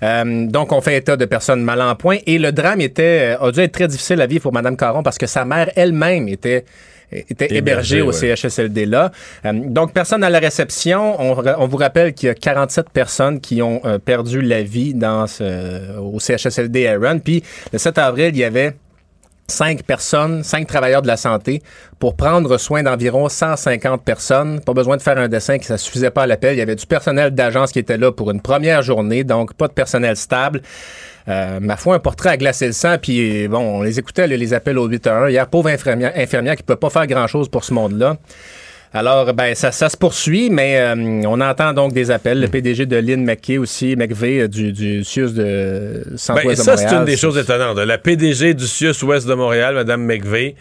Euh, 0.03 0.47
donc, 0.47 0.73
on 0.73 0.81
fait 0.81 0.97
état 0.97 1.17
de 1.17 1.25
personnes 1.25 1.63
mal 1.63 1.81
en 1.81 1.95
point. 1.95 2.19
Et 2.27 2.39
le 2.39 2.53
drame 2.53 2.81
était, 2.81 3.37
euh, 3.41 3.47
a 3.47 3.53
dû 3.53 3.61
être 3.61 3.73
très 3.73 3.89
difficile 3.89 4.21
à 4.21 4.27
vivre 4.27 4.43
pour 4.43 4.53
Mme 4.53 4.77
Caron 4.77 5.03
parce 5.03 5.19
que 5.19 5.27
sa 5.27 5.45
mère 5.45 5.71
elle-même 5.77 6.29
était 6.29 6.65
était 7.13 7.55
hébergé, 7.55 8.03
au 8.03 8.13
CHSLD 8.13 8.87
là. 8.87 9.11
Euh, 9.45 9.53
donc, 9.53 9.93
personne 9.93 10.25
à 10.25 10.31
la 10.31 10.39
réception. 10.39 11.21
On, 11.21 11.67
vous 11.67 11.77
rappelle 11.77 12.15
qu'il 12.15 12.29
y 12.29 12.31
a 12.31 12.35
47 12.35 12.91
personnes 12.91 13.41
qui 13.41 13.63
ont 13.63 13.81
euh, 13.85 13.99
perdu 13.99 14.41
la 14.41 14.63
vie 14.63 14.95
dans 14.95 15.27
ce, 15.27 15.99
au 15.99 16.19
CHSLD 16.19 16.87
Aaron. 16.87 17.19
Puis, 17.21 17.43
le 17.73 17.79
7 17.79 17.99
avril, 17.99 18.31
il 18.33 18.39
y 18.39 18.45
avait 18.45 18.75
cinq 19.49 19.85
personnes, 19.85 20.43
cinq 20.43 20.67
travailleurs 20.67 21.03
de 21.03 21.07
la 21.07 21.17
santé 21.17 21.63
pour 21.99 22.17
prendre 22.17 22.59
soin 22.59 22.83
d'environ 22.83 23.29
150 23.29 24.03
personnes. 24.03 24.61
Pas 24.61 24.73
besoin 24.73 24.97
de 24.97 25.03
faire 25.03 25.19
un 25.19 25.29
dessin 25.29 25.59
qui 25.59 25.67
ça 25.67 25.79
suffisait 25.79 26.11
pas 26.11 26.25
à 26.25 26.27
l'appel. 26.27 26.55
Il 26.55 26.59
y 26.59 26.63
avait 26.63 26.75
du 26.75 26.87
personnel 26.87 27.31
d'agence 27.31 27.73
qui 27.73 27.79
était 27.79 27.99
là 27.99 28.13
pour 28.13 28.31
une 28.31 28.41
première 28.41 28.83
journée, 28.83 29.25
donc 29.25 29.55
pas 29.55 29.69
de 29.69 29.73
personnel 29.73 30.17
stable. 30.17 30.63
Euh, 31.29 31.59
ma 31.61 31.77
foi, 31.77 31.97
un 31.97 31.99
portrait 31.99 32.31
à 32.31 32.37
glacer 32.37 32.67
le 32.67 32.73
sang. 32.73 32.97
Puis 33.01 33.49
bon, 33.49 33.79
on 33.79 33.83
les 33.83 33.99
écoutait, 33.99 34.27
les 34.27 34.55
appels 34.55 34.79
au 34.79 34.87
8 34.87 35.07
1 35.07 35.31
Hier, 35.31 35.47
pauvre 35.49 35.69
infirmière, 35.69 36.13
infirmière 36.17 36.57
qui 36.57 36.63
peut 36.63 36.77
pas 36.77 36.91
faire 36.91 37.07
grand-chose 37.07 37.49
pour 37.49 37.65
ce 37.65 37.75
monde-là. 37.75 38.17
Alors, 38.93 39.35
ben, 39.35 39.55
ça, 39.55 39.73
ça 39.73 39.89
se 39.89 39.97
poursuit, 39.97 40.49
mais 40.49 40.79
euh, 40.79 40.95
on 41.27 41.41
entend 41.41 41.73
donc 41.75 41.93
des 41.93 42.11
appels. 42.11 42.41
Le 42.41 42.49
PDG 42.49 42.87
de 42.87 42.97
Lynn 42.97 43.25
McKay 43.25 43.59
aussi, 43.59 43.97
McVeigh 43.97 44.43
euh, 44.43 44.49
du, 44.49 44.73
du 44.73 45.05
CIUS 45.05 45.33
de 45.35 46.05
Centre-Ouest 46.17 46.65
ben, 46.65 46.65
de 46.65 46.71
Montréal. 46.71 46.79
Ça, 46.79 46.89
c'est 46.89 46.97
une 46.97 47.05
des 47.05 47.17
choses 47.17 47.37
étonnantes. 47.37 47.77
La 47.77 47.99
PDG 47.99 48.55
du 48.55 48.67
CIUS 48.67 49.03
Ouest 49.03 49.27
de 49.27 49.35
Montréal, 49.35 49.75
Mme 49.75 50.03
McVeigh, 50.03 50.55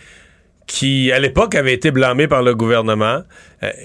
qui, 0.68 1.11
à 1.11 1.20
l'époque, 1.20 1.53
avait 1.55 1.74
été 1.74 1.91
blâmée 1.91 2.28
par 2.28 2.41
le 2.41 2.55
gouvernement. 2.55 3.22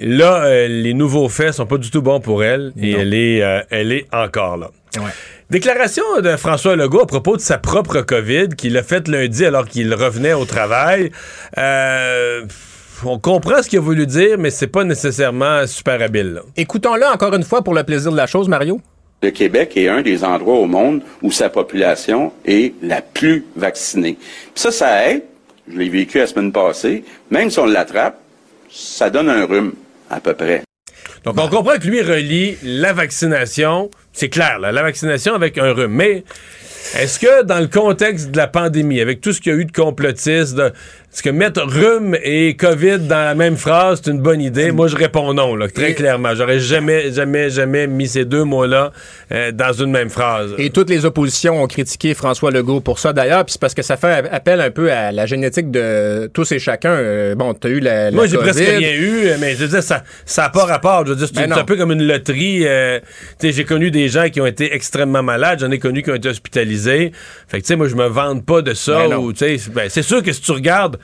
là, 0.00 0.66
les 0.66 0.94
nouveaux 0.94 1.28
faits 1.28 1.52
sont 1.52 1.66
pas 1.66 1.76
du 1.76 1.90
tout 1.90 2.00
bons 2.00 2.20
pour 2.20 2.42
elle 2.42 2.72
et 2.80 2.92
elle 2.92 3.12
est, 3.12 3.44
elle 3.68 3.92
est 3.92 4.06
encore 4.12 4.56
là. 4.56 4.70
Ouais. 4.96 5.10
Déclaration 5.50 6.04
de 6.22 6.36
François 6.36 6.76
Legault 6.76 7.00
à 7.00 7.06
propos 7.06 7.36
de 7.36 7.40
sa 7.40 7.58
propre 7.58 8.02
COVID 8.02 8.50
qu'il 8.56 8.76
a 8.76 8.84
faite 8.84 9.08
lundi 9.08 9.44
alors 9.44 9.66
qu'il 9.66 9.92
revenait 9.92 10.32
au 10.32 10.44
travail. 10.44 11.10
Euh, 11.58 12.42
on 13.04 13.18
comprend 13.18 13.60
ce 13.60 13.68
qu'il 13.68 13.80
a 13.80 13.82
voulu 13.82 14.06
dire, 14.06 14.38
mais 14.38 14.50
c'est 14.50 14.68
pas 14.68 14.84
nécessairement 14.84 15.66
super 15.66 16.00
habile. 16.02 16.42
Écoutons-le 16.56 17.04
encore 17.04 17.34
une 17.34 17.42
fois 17.42 17.62
pour 17.62 17.74
le 17.74 17.82
plaisir 17.82 18.12
de 18.12 18.16
la 18.16 18.28
chose, 18.28 18.48
Mario. 18.48 18.80
Le 19.24 19.30
Québec 19.32 19.76
est 19.76 19.88
un 19.88 20.02
des 20.02 20.22
endroits 20.22 20.54
au 20.54 20.66
monde 20.66 21.02
où 21.20 21.32
sa 21.32 21.48
population 21.48 22.32
est 22.44 22.74
la 22.80 23.02
plus 23.02 23.44
vaccinée. 23.56 24.18
ça, 24.54 24.70
ça 24.70 25.10
aide. 25.10 25.24
Je 25.66 25.76
l'ai 25.76 25.88
vécu 25.88 26.18
la 26.18 26.28
semaine 26.28 26.52
passée. 26.52 27.02
Même 27.28 27.50
si 27.50 27.58
on 27.58 27.66
l'attrape, 27.66 28.20
ça 28.70 29.10
donne 29.10 29.28
un 29.28 29.46
rhume, 29.46 29.72
à 30.10 30.20
peu 30.20 30.34
près. 30.34 30.62
Donc, 31.24 31.38
on 31.38 31.48
comprend 31.48 31.76
que 31.78 31.86
lui 31.86 32.00
relie 32.00 32.56
la 32.62 32.92
vaccination, 32.92 33.90
c'est 34.12 34.28
clair, 34.28 34.58
la 34.58 34.72
vaccination 34.82 35.34
avec 35.34 35.58
un 35.58 35.72
rhume. 35.72 35.92
Mais 35.92 36.24
est-ce 36.98 37.18
que 37.18 37.42
dans 37.44 37.60
le 37.60 37.68
contexte 37.68 38.30
de 38.30 38.36
la 38.36 38.46
pandémie, 38.46 39.00
avec 39.00 39.20
tout 39.20 39.32
ce 39.32 39.40
qu'il 39.40 39.52
y 39.52 39.54
a 39.54 39.58
eu 39.58 39.64
de 39.64 39.72
complotistes, 39.72 40.54
de, 40.54 40.72
est-ce 41.12 41.24
que 41.24 41.30
mettre 41.30 41.62
rhume 41.62 42.16
et 42.22 42.54
COVID 42.54 43.00
dans 43.00 43.24
la 43.24 43.34
même 43.34 43.56
phrase, 43.56 44.00
c'est 44.00 44.12
une 44.12 44.20
bonne 44.20 44.40
idée? 44.40 44.70
Moi, 44.70 44.86
je 44.86 44.94
réponds 44.94 45.34
non, 45.34 45.56
là, 45.56 45.66
très 45.68 45.92
clairement. 45.94 46.36
J'aurais 46.36 46.60
jamais, 46.60 47.10
jamais, 47.10 47.50
jamais 47.50 47.88
mis 47.88 48.06
ces 48.06 48.24
deux 48.24 48.44
mots-là 48.44 48.92
euh, 49.32 49.50
dans 49.50 49.72
une 49.72 49.90
même 49.90 50.08
phrase. 50.08 50.54
Et 50.56 50.70
toutes 50.70 50.88
les 50.88 51.04
oppositions 51.04 51.60
ont 51.60 51.66
critiqué 51.66 52.14
François 52.14 52.52
Legault 52.52 52.78
pour 52.80 53.00
ça, 53.00 53.12
d'ailleurs, 53.12 53.44
puis 53.44 53.54
c'est 53.54 53.60
parce 53.60 53.74
que 53.74 53.82
ça 53.82 53.96
fait 53.96 54.28
appel 54.30 54.60
un 54.60 54.70
peu 54.70 54.92
à 54.92 55.10
la 55.10 55.26
génétique 55.26 55.72
de 55.72 56.30
tous 56.32 56.52
et 56.52 56.60
chacun. 56.60 56.92
Euh, 56.92 57.34
bon, 57.34 57.54
t'as 57.54 57.70
eu 57.70 57.80
la, 57.80 58.12
Moi, 58.12 58.28
j'ai 58.28 58.36
presque 58.36 58.60
rien 58.60 58.92
eu, 58.92 59.30
mais 59.40 59.56
je 59.56 59.64
veux 59.64 59.68
dire, 59.68 59.82
ça 59.82 60.04
n'a 60.36 60.48
pas 60.48 60.64
rapport. 60.64 61.04
Je 61.06 61.10
veux 61.10 61.16
dire, 61.16 61.26
c'est 61.26 61.48
ben 61.48 61.52
un 61.52 61.64
peu 61.64 61.74
comme 61.74 61.90
une 61.90 62.06
loterie. 62.06 62.68
Euh, 62.68 63.00
j'ai 63.42 63.64
connu 63.64 63.90
des 63.90 64.08
gens 64.08 64.28
qui 64.28 64.40
ont 64.40 64.46
été 64.46 64.72
extrêmement 64.72 65.24
malades, 65.24 65.58
j'en 65.58 65.72
ai 65.72 65.80
connu 65.80 66.04
qui 66.04 66.10
ont 66.12 66.14
été 66.14 66.28
hospitalisés. 66.28 66.69
Fait 66.76 67.10
que, 67.10 67.56
tu 67.58 67.64
sais, 67.64 67.76
moi, 67.76 67.88
je 67.88 67.96
me 67.96 68.06
vante 68.06 68.44
pas 68.44 68.62
de 68.62 68.74
ça. 68.74 69.08
Ben 69.08 69.32
ben, 69.74 69.88
c'est 69.88 70.02
sûr 70.02 70.22
que 70.22 70.32
si 70.32 70.40
tu 70.40 70.52
regardes 70.52 70.98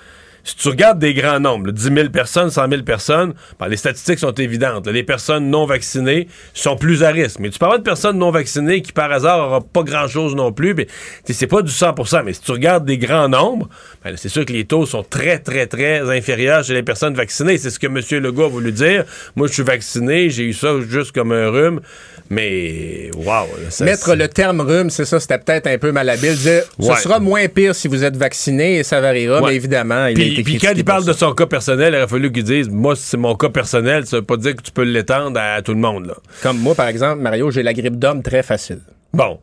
si 0.46 0.54
tu 0.54 0.68
regardes 0.68 1.00
des 1.00 1.12
grands 1.12 1.40
nombres, 1.40 1.72
10 1.72 1.82
000 1.92 2.08
personnes, 2.10 2.50
100 2.50 2.68
000 2.68 2.82
personnes, 2.84 3.34
ben, 3.58 3.66
les 3.66 3.76
statistiques 3.76 4.20
sont 4.20 4.32
évidentes. 4.32 4.86
les 4.86 5.02
personnes 5.02 5.50
non 5.50 5.66
vaccinées 5.66 6.28
sont 6.54 6.76
plus 6.76 7.02
à 7.02 7.10
risque. 7.10 7.40
Mais 7.40 7.50
tu 7.50 7.58
parles 7.58 7.78
de 7.78 7.82
personnes 7.82 8.16
non 8.16 8.30
vaccinées 8.30 8.80
qui, 8.80 8.92
par 8.92 9.10
hasard, 9.10 9.38
n'auront 9.38 9.60
pas 9.60 9.82
grand-chose 9.82 10.36
non 10.36 10.52
plus. 10.52 10.74
Mais 10.74 10.86
c'est 11.24 11.48
pas 11.48 11.62
du 11.62 11.72
100% 11.72 12.22
Mais 12.24 12.32
si 12.32 12.42
tu 12.42 12.52
regardes 12.52 12.84
des 12.84 12.96
grands 12.96 13.28
nombres, 13.28 13.68
ben, 13.95 13.95
c'est 14.16 14.28
sûr 14.28 14.44
que 14.44 14.52
les 14.52 14.64
taux 14.64 14.86
sont 14.86 15.02
très, 15.02 15.38
très, 15.38 15.66
très 15.66 16.00
inférieurs 16.16 16.64
chez 16.64 16.74
les 16.74 16.82
personnes 16.82 17.14
vaccinées. 17.14 17.58
C'est 17.58 17.70
ce 17.70 17.78
que 17.78 17.86
M. 17.86 18.00
Legault 18.22 18.44
a 18.44 18.48
voulu 18.48 18.72
dire. 18.72 19.04
Moi, 19.34 19.48
je 19.48 19.54
suis 19.54 19.62
vacciné, 19.62 20.30
j'ai 20.30 20.44
eu 20.44 20.52
ça 20.52 20.74
juste 20.88 21.12
comme 21.12 21.32
un 21.32 21.50
rhume. 21.50 21.80
Mais, 22.28 23.10
wow. 23.16 23.46
Mettre 23.80 24.14
le 24.14 24.28
terme 24.28 24.60
rhume, 24.60 24.90
c'est 24.90 25.04
ça, 25.04 25.20
c'était 25.20 25.38
peut-être 25.38 25.68
un 25.68 25.78
peu 25.78 25.92
malhabile. 25.92 26.34
Dire, 26.36 26.64
ce 26.80 26.94
sera 27.02 27.20
moins 27.20 27.46
pire 27.48 27.74
si 27.74 27.88
vous 27.88 28.04
êtes 28.04 28.16
vacciné 28.16 28.78
et 28.78 28.82
ça 28.82 29.00
variera, 29.00 29.40
mais 29.40 29.54
évidemment, 29.54 30.06
il 30.06 30.42
puis 30.42 30.58
quand 30.58 30.72
il 30.76 30.84
parle 30.84 31.04
de 31.04 31.12
son 31.12 31.32
cas 31.34 31.46
personnel, 31.46 31.92
il 31.94 31.96
aurait 31.96 32.08
fallu 32.08 32.32
qu'il 32.32 32.44
dise 32.44 32.68
Moi, 32.68 32.94
c'est 32.96 33.16
mon 33.16 33.34
cas 33.34 33.48
personnel, 33.48 34.06
ça 34.06 34.16
veut 34.16 34.24
pas 34.24 34.36
dire 34.36 34.56
que 34.56 34.62
tu 34.62 34.70
peux 34.70 34.82
l'étendre 34.82 35.38
à, 35.40 35.62
tout 35.62 35.72
le 35.72 35.80
monde. 35.80 36.06
Là. 36.06 36.14
Comme 36.42 36.58
moi, 36.58 36.74
par 36.74 36.88
exemple, 36.88 37.22
Mario, 37.22 37.50
j'ai 37.50 37.62
la 37.62 37.72
grippe 37.72 37.98
d'homme 37.98 38.22
très 38.22 38.42
facile. 38.42 38.80
Bon. 39.12 39.38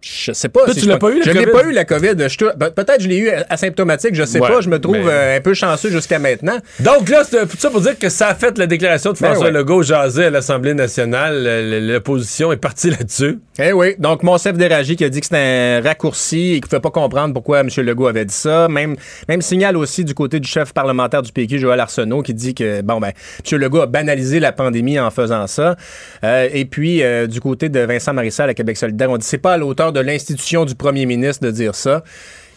Je 0.00 0.32
sais 0.32 0.48
pas. 0.48 0.60
Toi, 0.64 0.74
si 0.74 0.80
tu 0.80 0.84
je 0.86 0.90
l'as 0.90 0.96
pas 0.98 1.10
eu, 1.10 1.18
la 1.18 1.24
Je 1.24 1.30
n'ai 1.30 1.44
COVID? 1.44 1.52
pas 1.52 1.68
eu 1.68 1.72
la 1.72 1.84
COVID. 1.84 2.14
Peut-être 2.14 3.00
je 3.02 3.08
l'ai 3.08 3.18
eu 3.18 3.30
asymptomatique, 3.50 4.14
je 4.14 4.22
sais 4.24 4.38
Ouais, 4.40 4.48
pas. 4.48 4.60
Je 4.60 4.68
me 4.68 4.78
trouve 4.78 4.96
mais- 4.96 5.04
euh, 5.08 5.36
un 5.36 5.40
peu 5.40 5.54
chanceux 5.54 5.90
jusqu'à 5.90 6.18
maintenant. 6.20 6.56
Donc 6.80 7.08
là, 7.08 7.24
c'est 7.28 7.46
tout 7.48 7.56
ça 7.58 7.68
pour 7.70 7.80
dire 7.80 7.98
que 7.98 8.08
ça 8.08 8.28
a 8.28 8.34
fait 8.36 8.56
la 8.58 8.66
déclaration 8.68 9.12
de 9.12 9.18
Ben 9.18 9.26
François 9.30 9.46
ouais. 9.46 9.52
Legault 9.52 9.82
jasé 9.82 10.26
à 10.26 10.30
l'Assemblée 10.30 10.74
nationale. 10.74 11.42
Le- 11.42 11.80
le- 11.80 11.92
L'opposition 11.94 12.52
est 12.52 12.56
partie 12.58 12.90
là-dessus. 12.90 13.40
Eh 13.58 13.72
oui, 13.72 13.96
donc 13.98 14.22
Monsef 14.22 14.56
Déragi 14.56 14.94
qui 14.94 15.04
a 15.04 15.08
dit 15.08 15.18
que 15.18 15.26
c'était 15.26 15.36
un 15.38 15.80
raccourci 15.82 16.36
et 16.38 16.52
qu'il 16.52 16.56
ne 16.56 16.68
pouvait 16.68 16.80
pas 16.80 16.90
comprendre 16.92 17.34
pourquoi 17.34 17.60
M. 17.60 17.68
Legault 17.78 18.06
avait 18.06 18.24
dit 18.24 18.34
ça. 18.34 18.68
Même, 18.68 18.94
même 19.28 19.42
signal 19.42 19.76
aussi 19.76 20.04
du 20.04 20.14
côté 20.14 20.38
du 20.38 20.48
chef 20.48 20.72
parlementaire 20.72 21.22
du 21.22 21.32
PQ, 21.32 21.58
Joël 21.58 21.80
Arsenault, 21.80 22.22
qui 22.22 22.34
dit 22.34 22.54
que, 22.54 22.82
bon, 22.82 23.00
ben, 23.00 23.10
M. 23.50 23.58
Legault 23.58 23.80
a 23.80 23.86
banalisé 23.86 24.38
la 24.38 24.52
pandémie 24.52 25.00
en 25.00 25.10
faisant 25.10 25.48
ça. 25.48 25.74
Euh, 26.22 26.48
et 26.52 26.64
puis, 26.66 27.02
euh, 27.02 27.26
du 27.26 27.40
côté 27.40 27.68
de 27.68 27.80
Vincent 27.80 28.12
Marissal 28.14 28.48
à 28.48 28.54
Québec 28.54 28.76
solidaire, 28.76 29.10
on 29.10 29.16
dit 29.16 29.26
c'est 29.26 29.38
pas 29.38 29.54
à 29.54 29.56
l'auteur 29.56 29.92
de 29.92 29.97
l'institution 30.02 30.64
du 30.64 30.74
premier 30.74 31.06
ministre 31.06 31.44
de 31.44 31.50
dire 31.50 31.74
ça. 31.74 32.02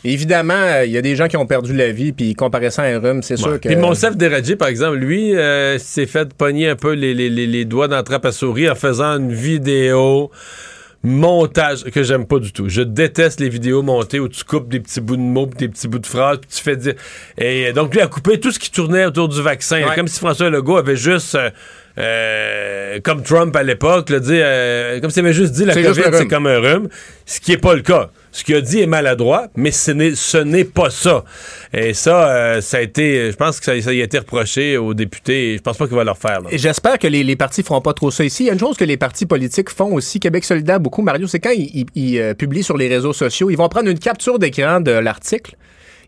Évidemment, 0.03 0.53
euh, 0.55 0.85
il 0.85 0.91
y 0.91 0.97
a 0.97 1.01
des 1.03 1.15
gens 1.15 1.27
qui 1.27 1.37
ont 1.37 1.45
perdu 1.45 1.75
la 1.75 1.91
vie, 1.91 2.11
puis 2.11 2.33
comparé 2.33 2.71
ça 2.71 2.81
à 2.81 2.85
un 2.87 2.97
rhume, 2.99 3.21
c'est 3.21 3.37
sûr 3.37 3.59
que... 3.59 3.67
Puis 3.67 3.75
Monsef 3.75 4.17
Deradji, 4.17 4.55
par 4.55 4.67
exemple, 4.67 4.97
lui, 4.97 5.35
euh, 5.35 5.77
s'est 5.77 6.07
fait 6.07 6.33
pogner 6.33 6.69
un 6.69 6.75
peu 6.75 6.93
les, 6.93 7.13
les- 7.13 7.29
les- 7.29 7.45
les 7.45 7.65
doigts 7.65 7.87
dans 7.87 7.97
la 7.97 8.03
trappe 8.03 8.25
à 8.25 8.31
souris 8.31 8.67
en 8.67 8.73
faisant 8.73 9.17
une 9.19 9.31
vidéo 9.31 10.31
montage 11.03 11.83
que 11.85 12.03
j'aime 12.03 12.25
pas 12.25 12.39
du 12.39 12.51
tout. 12.51 12.69
Je 12.69 12.81
déteste 12.81 13.39
les 13.39 13.49
vidéos 13.49 13.81
montées 13.81 14.19
où 14.19 14.27
tu 14.27 14.43
coupes 14.43 14.69
des 14.69 14.79
petits 14.79 15.01
bouts 15.01 15.15
de 15.17 15.21
mots, 15.21 15.49
des 15.57 15.67
petits 15.67 15.87
bouts 15.87 15.99
de 15.99 16.05
phrases, 16.07 16.37
puis 16.39 16.49
tu 16.55 16.61
fais 16.61 16.75
dire. 16.77 16.93
Et 17.37 17.73
donc 17.73 17.93
lui 17.93 18.01
a 18.01 18.07
coupé 18.07 18.39
tout 18.39 18.51
ce 18.51 18.59
qui 18.59 18.69
tournait 18.71 19.05
autour 19.05 19.27
du 19.27 19.41
vaccin, 19.41 19.77
Ouais. 19.87 19.95
comme 19.95 20.07
si 20.07 20.19
François 20.19 20.49
Legault 20.49 20.77
avait 20.77 20.95
juste. 20.95 21.35
euh, 21.35 21.49
euh, 21.97 22.99
comme 23.03 23.23
Trump 23.23 23.55
à 23.55 23.63
l'époque, 23.63 24.09
euh, 24.11 24.99
comme 24.99 25.09
s'il 25.09 25.23
avait 25.23 25.33
juste 25.33 25.53
dit 25.53 25.65
la 25.65 25.73
COVID, 25.73 26.01
c'est 26.13 26.27
comme 26.27 26.47
un 26.47 26.59
rhume, 26.59 26.87
ce 27.25 27.39
qui 27.39 27.51
est 27.53 27.57
pas 27.57 27.73
le 27.75 27.81
cas. 27.81 28.09
Ce 28.33 28.45
qu'il 28.45 28.55
a 28.55 28.61
dit 28.61 28.79
est 28.79 28.85
maladroit, 28.87 29.47
mais 29.57 29.71
ce 29.71 29.91
n'est, 29.91 30.13
n'est 30.45 30.63
pas 30.63 30.89
ça. 30.89 31.25
Et 31.73 31.93
ça, 31.93 32.29
euh, 32.29 32.61
ça 32.61 32.77
a 32.77 32.79
été, 32.81 33.29
je 33.29 33.35
pense 33.35 33.59
que 33.59 33.65
ça, 33.65 33.81
ça 33.81 33.91
y 33.93 33.99
a 33.99 34.05
été 34.05 34.19
reproché 34.19 34.77
aux 34.77 34.93
députés 34.93 35.51
et 35.53 35.57
je 35.57 35.61
pense 35.61 35.77
pas 35.77 35.85
qu'il 35.85 35.97
va 35.97 36.05
le 36.05 36.11
refaire. 36.11 36.39
là. 36.39 36.47
Et 36.49 36.57
J'espère 36.57 36.97
que 36.97 37.07
les, 37.07 37.25
les 37.25 37.35
partis 37.35 37.61
feront 37.61 37.81
pas 37.81 37.91
trop 37.93 38.09
ça 38.09 38.23
ici. 38.23 38.43
Il 38.43 38.47
y 38.47 38.49
a 38.49 38.53
une 38.53 38.59
chose 38.59 38.77
que 38.77 38.85
les 38.85 38.95
partis 38.95 39.25
politiques 39.25 39.69
font 39.69 39.91
aussi, 39.93 40.21
Québec 40.21 40.45
solidaire 40.45 40.79
beaucoup, 40.79 41.01
Mario, 41.01 41.27
c'est 41.27 41.41
quand 41.41 41.51
ils, 41.51 41.71
ils- 41.81 41.85
ils, 41.95 42.19
euh, 42.19 42.33
publient 42.33 42.63
sur 42.63 42.77
les 42.77 42.87
réseaux 42.87 43.11
sociaux, 43.11 43.49
ils 43.49 43.57
vont 43.57 43.67
prendre 43.67 43.89
une 43.89 43.99
capture 43.99 44.39
d'écran 44.39 44.79
de 44.79 44.91
l'article. 44.91 45.55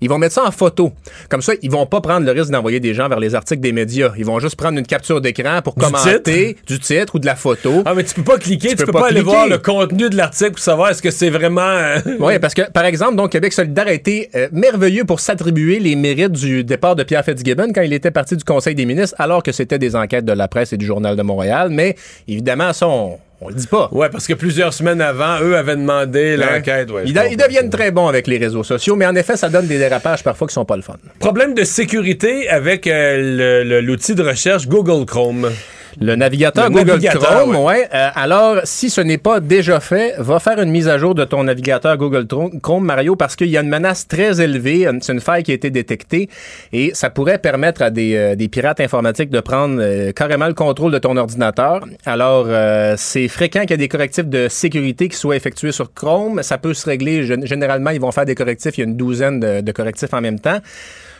Ils 0.03 0.09
vont 0.09 0.17
mettre 0.17 0.35
ça 0.35 0.43
en 0.45 0.51
photo. 0.51 0.91
Comme 1.29 1.41
ça, 1.41 1.53
ils 1.61 1.71
vont 1.71 1.85
pas 1.85 2.01
prendre 2.01 2.25
le 2.25 2.31
risque 2.33 2.51
d'envoyer 2.51 2.81
des 2.81 2.93
gens 2.93 3.07
vers 3.07 3.21
les 3.21 3.35
articles 3.35 3.61
des 3.61 3.71
médias. 3.71 4.11
Ils 4.17 4.25
vont 4.25 4.37
juste 4.39 4.57
prendre 4.57 4.77
une 4.77 4.85
capture 4.85 5.21
d'écran 5.21 5.61
pour 5.63 5.75
Du 5.75 5.85
commenter 5.85 6.57
du 6.67 6.77
titre 6.77 7.15
ou 7.15 7.19
de 7.19 7.25
la 7.25 7.37
photo. 7.37 7.83
Ah, 7.85 7.93
mais 7.95 8.03
tu 8.03 8.13
peux 8.15 8.23
pas 8.23 8.37
cliquer, 8.37 8.69
tu, 8.69 8.75
peux 8.75 8.85
peux, 8.87 8.91
pas 8.91 9.01
pas, 9.01 9.07
aller 9.07 9.21
voir 9.21 9.47
le 9.47 9.57
contenu 9.57 10.09
de 10.09 10.17
l'article 10.17 10.51
pour 10.51 10.59
savoir 10.59 10.89
est-ce 10.89 11.01
que 11.01 11.09
c'est 11.11 11.29
vraiment. 11.29 11.61
euh, 11.61 11.99
Oui, 12.19 12.37
parce 12.39 12.53
que, 12.53 12.69
par 12.69 12.83
exemple, 12.85 13.15
donc, 13.15 13.31
Québec 13.31 13.53
solidaire 13.53 13.87
a 13.87 13.93
été 13.93 14.29
euh, 14.35 14.49
merveilleux 14.51 15.05
pour 15.05 15.21
s'attribuer 15.21 15.79
les 15.79 15.95
mérites 15.95 16.33
du 16.33 16.63
départ 16.65 16.95
de 16.97 17.03
Pierre 17.03 17.23
Fitzgibbon 17.23 17.71
quand 17.73 17.81
il 17.81 17.93
était 17.93 18.11
parti 18.11 18.35
du 18.35 18.43
Conseil 18.43 18.75
des 18.75 18.85
ministres, 18.85 19.15
alors 19.19 19.41
que 19.41 19.53
c'était 19.53 19.79
des 19.79 19.95
enquêtes 19.95 20.25
de 20.25 20.33
la 20.33 20.47
presse 20.49 20.73
et 20.73 20.77
du 20.77 20.85
Journal 20.85 21.15
de 21.15 21.21
Montréal. 21.21 21.69
Mais, 21.71 21.95
évidemment, 22.27 22.73
ça, 22.73 22.87
on, 22.87 23.17
on 23.43 23.49
le 23.49 23.55
dit 23.55 23.67
pas. 23.67 23.89
Ouais, 23.91 24.09
parce 24.09 24.27
que 24.27 24.33
plusieurs 24.33 24.73
semaines 24.73 25.01
avant, 25.01 25.39
eux 25.41 25.55
avaient 25.55 25.75
demandé 25.75 26.37
l'enquête. 26.37 26.91
Ouais, 26.91 27.03
ils, 27.05 27.13
deviennent 27.13 27.69
très 27.69 27.91
bons 27.91 28.07
avec 28.07 28.27
les 28.27 28.37
réseaux 28.37 28.63
sociaux, 28.63 28.95
mais 28.95 29.05
en 29.05 29.15
effet, 29.15 29.37
ça 29.37 29.49
donne 29.49 29.67
des 29.67 29.77
dérapages 29.77 30.23
parfois 30.23 30.47
qui 30.47 30.53
sont 30.53 30.65
pas 30.65 30.75
le 30.75 30.81
fun. 30.81 30.95
Problème 31.19 31.53
de 31.53 31.63
sécurité 31.63 32.49
avec 32.49 32.87
euh, 32.87 33.81
l'outil 33.81 34.15
de 34.15 34.23
recherche 34.23 34.67
Google 34.67 35.05
Chrome. 35.05 35.49
Le 35.99 36.15
navigateur 36.15 36.65
Le 36.65 36.71
Google 36.71 36.87
navigateur, 36.87 37.21
Chrome, 37.21 37.55
ouais. 37.57 37.63
ouais. 37.63 37.89
euh, 37.93 38.09
alors, 38.15 38.57
si 38.63 38.89
ce 38.89 39.01
n'est 39.01 39.17
pas 39.17 39.39
déjà 39.39 39.79
fait, 39.79 40.15
va 40.17 40.39
faire 40.39 40.59
une 40.59 40.71
mise 40.71 40.87
à 40.87 40.97
jour 40.97 41.15
de 41.15 41.23
ton 41.23 41.43
navigateur 41.43 41.97
Google 41.97 42.25
Chrome, 42.61 42.85
Mario, 42.85 43.15
parce 43.15 43.35
qu'il 43.35 43.47
y 43.47 43.57
a 43.57 43.61
une 43.61 43.69
menace 43.69 44.07
très 44.07 44.41
élevée. 44.41 44.87
C'est 45.01 45.13
une 45.13 45.19
faille 45.21 45.43
qui 45.43 45.51
a 45.51 45.53
été 45.55 45.69
détectée 45.69 46.29
et 46.71 46.91
ça 46.93 47.09
pourrait 47.09 47.37
permettre 47.37 47.81
à 47.81 47.89
des, 47.89 48.15
euh, 48.15 48.35
des 48.35 48.47
pirates 48.47 48.79
informatiques 48.79 49.29
de 49.29 49.39
prendre 49.39 49.77
euh, 49.79 50.11
carrément 50.11 50.47
le 50.47 50.53
contrôle 50.53 50.91
de 50.91 50.97
ton 50.99 51.15
ordinateur. 51.17 51.81
Alors, 52.05 52.45
euh, 52.47 52.95
c'est 52.97 53.27
fréquent 53.27 53.61
qu'il 53.61 53.71
y 53.71 53.73
ait 53.73 53.77
des 53.77 53.87
correctifs 53.87 54.25
de 54.27 54.47
sécurité 54.49 55.09
qui 55.09 55.17
soient 55.17 55.35
effectués 55.35 55.71
sur 55.71 55.93
Chrome. 55.93 56.41
Ça 56.43 56.57
peut 56.57 56.73
se 56.73 56.85
régler. 56.89 57.23
Gén- 57.25 57.45
Généralement, 57.45 57.91
ils 57.91 58.01
vont 58.01 58.11
faire 58.11 58.25
des 58.25 58.35
correctifs. 58.35 58.77
Il 58.77 58.81
y 58.81 58.83
a 58.83 58.87
une 58.87 58.97
douzaine 58.97 59.39
de, 59.39 59.61
de 59.61 59.71
correctifs 59.71 60.13
en 60.13 60.21
même 60.21 60.39
temps. 60.39 60.57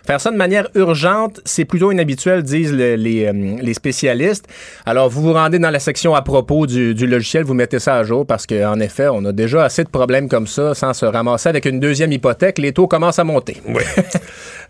Faire 0.06 0.20
ça 0.20 0.32
de 0.32 0.36
manière 0.36 0.68
urgente, 0.76 1.40
c'est 1.46 1.64
plutôt 1.64 1.92
inhabituel, 1.92 2.44
disent 2.44 2.76
euh, 2.78 2.98
les 2.98 3.74
spécialistes. 3.74 4.46
Alors, 4.86 5.10
vous 5.10 5.22
vous 5.22 5.34
rendez 5.34 5.60
dans 5.60 5.70
la 5.70 5.80
section 5.80 6.14
à 6.14 6.22
propos 6.22 6.68
du, 6.68 6.94
logiciel, 6.94 7.44
vous 7.44 7.54
mettez 7.54 7.80
ça 7.80 7.96
à 7.96 8.04
jour 8.04 8.26
parce 8.26 8.46
qu'en 8.46 8.80
effet, 8.80 9.08
on 9.10 9.24
a 9.26 9.32
déjà 9.32 9.64
assez 9.64 9.84
de 9.84 9.90
problèmes 9.90 10.28
comme 10.28 10.48
ça 10.48 10.74
sans 10.74 10.94
se 10.94 11.06
ramasser 11.06 11.48
avec 11.50 11.66
une 11.66 11.80
deuxième 11.80 12.12
hypothèque. 12.12 12.58
Les 12.58 12.74
taux 12.74 12.88
commencent 12.88 13.20
à 13.20 13.24
monter. 13.24 13.62
Oui. 13.68 13.84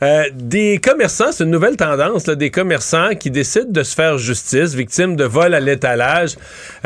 Euh, 0.01 0.23
des 0.33 0.81
commerçants, 0.83 1.31
c'est 1.31 1.45
une 1.45 1.51
nouvelle 1.51 1.77
tendance, 1.77 2.27
là, 2.27 2.35
des 2.35 2.51
commerçants 2.51 3.11
qui 3.17 3.31
décident 3.31 3.69
de 3.69 3.83
se 3.83 3.95
faire 3.95 4.17
justice, 4.17 4.73
victimes 4.73 5.15
de 5.15 5.23
vol 5.23 5.53
à 5.53 5.61
l'étalage, 5.61 6.35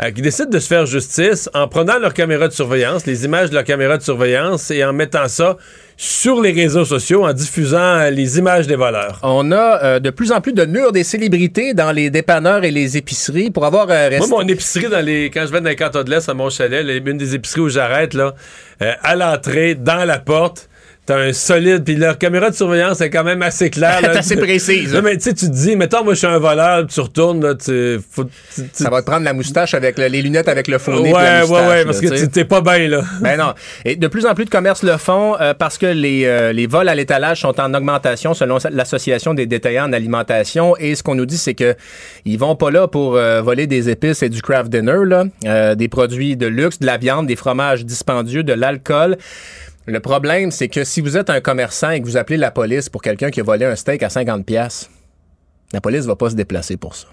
euh, 0.00 0.12
qui 0.12 0.22
décident 0.22 0.50
de 0.50 0.58
se 0.60 0.68
faire 0.68 0.86
justice 0.86 1.50
en 1.52 1.66
prenant 1.66 1.98
leur 1.98 2.14
caméra 2.14 2.46
de 2.46 2.52
surveillance, 2.52 3.06
les 3.06 3.24
images 3.24 3.50
de 3.50 3.54
leur 3.54 3.64
caméra 3.64 3.96
de 3.96 4.02
surveillance 4.04 4.70
et 4.70 4.84
en 4.84 4.92
mettant 4.92 5.26
ça 5.26 5.56
sur 6.00 6.40
les 6.40 6.52
réseaux 6.52 6.84
sociaux, 6.84 7.26
en 7.26 7.32
diffusant 7.32 7.96
euh, 7.96 8.10
les 8.10 8.38
images 8.38 8.68
des 8.68 8.76
voleurs. 8.76 9.18
On 9.24 9.50
a 9.50 9.82
euh, 9.82 9.98
de 9.98 10.10
plus 10.10 10.30
en 10.30 10.40
plus 10.40 10.52
de 10.52 10.64
murs 10.64 10.92
des 10.92 11.02
célébrités 11.02 11.74
dans 11.74 11.90
les 11.90 12.08
dépanneurs 12.08 12.62
et 12.62 12.70
les 12.70 12.96
épiceries 12.96 13.50
pour 13.50 13.66
avoir 13.66 13.90
euh, 13.90 14.08
resté... 14.08 14.28
Moi, 14.28 14.44
mon 14.44 14.48
épicerie, 14.48 14.88
dans 14.88 15.04
les, 15.04 15.28
quand 15.28 15.44
je 15.44 15.52
vais 15.52 15.60
dans 15.60 15.68
les 15.68 15.74
cantons 15.74 16.04
de 16.04 16.10
l'Est 16.10 16.28
à 16.28 16.34
mon 16.34 16.50
chalet, 16.50 16.86
là, 16.86 16.94
une 16.94 17.18
des 17.18 17.34
épiceries 17.34 17.62
où 17.62 17.68
j'arrête, 17.68 18.14
là, 18.14 18.36
euh, 18.80 18.92
à 19.02 19.16
l'entrée, 19.16 19.74
dans 19.74 20.04
la 20.04 20.20
porte, 20.20 20.68
t'as 21.08 21.16
un 21.18 21.32
solide, 21.32 21.84
puis 21.84 21.96
leur 21.96 22.18
caméra 22.18 22.50
de 22.50 22.54
surveillance 22.54 23.00
est 23.00 23.08
quand 23.10 23.24
même 23.24 23.40
assez 23.42 23.70
claire. 23.70 24.00
là. 24.02 24.12
C'est 24.12 24.18
assez 24.18 24.36
précise. 24.36 24.92
Non, 24.94 25.00
mais 25.02 25.16
tu 25.16 25.22
sais, 25.24 25.34
tu 25.34 25.46
te 25.46 25.52
dis, 25.54 25.74
mettons, 25.74 26.04
moi, 26.04 26.12
je 26.12 26.18
suis 26.18 26.26
un 26.26 26.38
voleur, 26.38 26.86
tu 26.86 27.00
retournes, 27.00 27.42
là, 27.42 27.54
tu, 27.54 27.98
faut, 28.10 28.24
tu- 28.24 28.30
tu- 28.54 28.68
Ça 28.72 28.90
va 28.90 29.00
te 29.00 29.06
prendre 29.06 29.24
la 29.24 29.32
moustache 29.32 29.72
avec 29.72 29.98
le- 29.98 30.06
les 30.08 30.20
lunettes 30.20 30.48
avec 30.48 30.68
le 30.68 30.76
faux 30.78 31.00
Ouais, 31.00 31.10
la 31.10 31.18
ouais, 31.18 31.40
moustache, 31.40 31.68
ouais, 31.68 31.78
là, 31.78 31.84
parce 31.86 32.00
que 32.00 32.20
tu- 32.20 32.28
t'es 32.28 32.44
pas 32.44 32.60
bien, 32.60 32.88
là. 32.88 33.02
Ben 33.22 33.38
non. 33.38 33.54
Et 33.86 33.96
de 33.96 34.06
plus 34.06 34.26
en 34.26 34.34
plus 34.34 34.44
de 34.44 34.50
commerces 34.50 34.82
le 34.82 34.96
font 34.98 35.36
euh, 35.40 35.54
parce 35.54 35.78
que 35.78 35.86
les, 35.86 36.26
euh, 36.26 36.52
les 36.52 36.66
vols 36.66 36.88
à 36.90 36.94
l'étalage 36.94 37.40
sont 37.40 37.58
en 37.58 37.72
augmentation 37.72 38.34
selon 38.34 38.58
l'Association 38.70 39.32
des 39.32 39.46
détaillants 39.46 39.88
en 39.88 39.92
alimentation. 39.94 40.76
Et 40.78 40.94
ce 40.94 41.02
qu'on 41.02 41.14
nous 41.14 41.26
dit, 41.26 41.38
c'est 41.38 41.54
que 41.54 41.74
ils 42.26 42.38
vont 42.38 42.54
pas 42.54 42.70
là 42.70 42.86
pour 42.86 43.16
euh, 43.16 43.40
voler 43.40 43.66
des 43.66 43.88
épices 43.88 44.22
et 44.22 44.28
du 44.28 44.42
craft 44.42 44.68
dinner, 44.70 44.98
là, 45.06 45.24
euh, 45.46 45.74
des 45.74 45.88
produits 45.88 46.36
de 46.36 46.46
luxe, 46.46 46.80
de 46.80 46.86
la 46.86 46.98
viande, 46.98 47.26
des 47.26 47.36
fromages 47.36 47.86
dispendieux, 47.86 48.42
de 48.42 48.52
l'alcool. 48.52 49.16
Le 49.88 50.00
problème, 50.00 50.50
c'est 50.50 50.68
que 50.68 50.84
si 50.84 51.00
vous 51.00 51.16
êtes 51.16 51.30
un 51.30 51.40
commerçant 51.40 51.88
et 51.88 52.02
que 52.02 52.04
vous 52.04 52.18
appelez 52.18 52.36
la 52.36 52.50
police 52.50 52.90
pour 52.90 53.00
quelqu'un 53.00 53.30
qui 53.30 53.40
a 53.40 53.42
volé 53.42 53.64
un 53.64 53.74
steak 53.74 54.02
à 54.02 54.10
50 54.10 54.44
pièces, 54.44 54.90
la 55.72 55.80
police 55.80 56.04
va 56.04 56.14
pas 56.14 56.28
se 56.28 56.34
déplacer 56.34 56.76
pour 56.76 56.94
ça. 56.94 57.08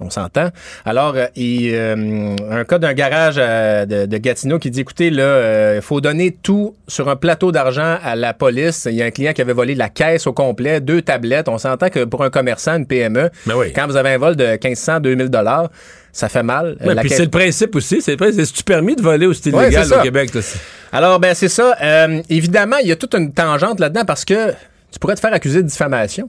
On 0.00 0.10
s'entend. 0.10 0.48
Alors, 0.84 1.14
euh, 1.14 1.26
il, 1.36 1.70
euh, 1.72 2.34
un 2.50 2.64
cas 2.64 2.78
d'un 2.80 2.94
garage 2.94 3.36
euh, 3.38 3.86
de, 3.86 4.06
de 4.06 4.16
Gatineau 4.18 4.58
qui 4.58 4.72
dit, 4.72 4.80
écoutez, 4.80 5.08
là, 5.10 5.76
il 5.76 5.82
faut 5.82 6.00
donner 6.00 6.32
tout 6.32 6.74
sur 6.88 7.08
un 7.08 7.14
plateau 7.14 7.52
d'argent 7.52 7.98
à 8.02 8.16
la 8.16 8.34
police. 8.34 8.88
Il 8.90 8.96
y 8.96 9.02
a 9.02 9.04
un 9.04 9.12
client 9.12 9.32
qui 9.32 9.40
avait 9.40 9.52
volé 9.52 9.76
la 9.76 9.88
caisse 9.88 10.26
au 10.26 10.32
complet, 10.32 10.80
deux 10.80 11.00
tablettes. 11.00 11.48
On 11.48 11.58
s'entend 11.58 11.90
que 11.90 12.02
pour 12.04 12.24
un 12.24 12.30
commerçant, 12.30 12.74
une 12.76 12.86
PME, 12.86 13.30
Ben 13.46 13.54
oui. 13.56 13.72
quand 13.72 13.86
vous 13.86 13.94
avez 13.96 14.10
un 14.10 14.18
vol 14.18 14.34
de 14.34 14.44
1500, 14.44 14.98
2000 14.98 15.28
dollars, 15.28 15.70
ça 16.12 16.28
fait 16.28 16.42
mal. 16.42 16.76
Euh, 16.82 16.86
Ouais, 16.88 16.94
puis 16.96 17.08
caisse- 17.08 17.18
c'est 17.18 17.24
le 17.24 17.30
principe 17.30 17.76
aussi. 17.76 18.02
C'est 18.02 18.12
le 18.12 18.16
principe. 18.16 18.44
C'est-tu 18.46 18.64
permis 18.64 18.96
de 18.96 19.02
voler 19.02 19.26
au 19.26 19.32
style 19.32 19.54
Ouais, 19.54 19.66
légal 19.68 19.92
au. 19.92 20.02
Québec? 20.02 20.30
c'est- 20.32 20.58
Alors, 20.92 21.20
ben 21.20 21.34
c'est 21.34 21.48
ça. 21.48 21.76
Euh, 21.80 22.20
évidemment, 22.28 22.76
il 22.82 22.88
y 22.88 22.92
a 22.92 22.96
toute 22.96 23.14
une 23.14 23.32
tangente 23.32 23.78
là-dedans 23.78 24.04
parce 24.04 24.24
que 24.24 24.50
tu 24.90 24.98
pourrais 25.00 25.14
te 25.14 25.20
faire 25.20 25.32
accuser 25.32 25.62
de 25.62 25.68
diffamation. 25.68 26.28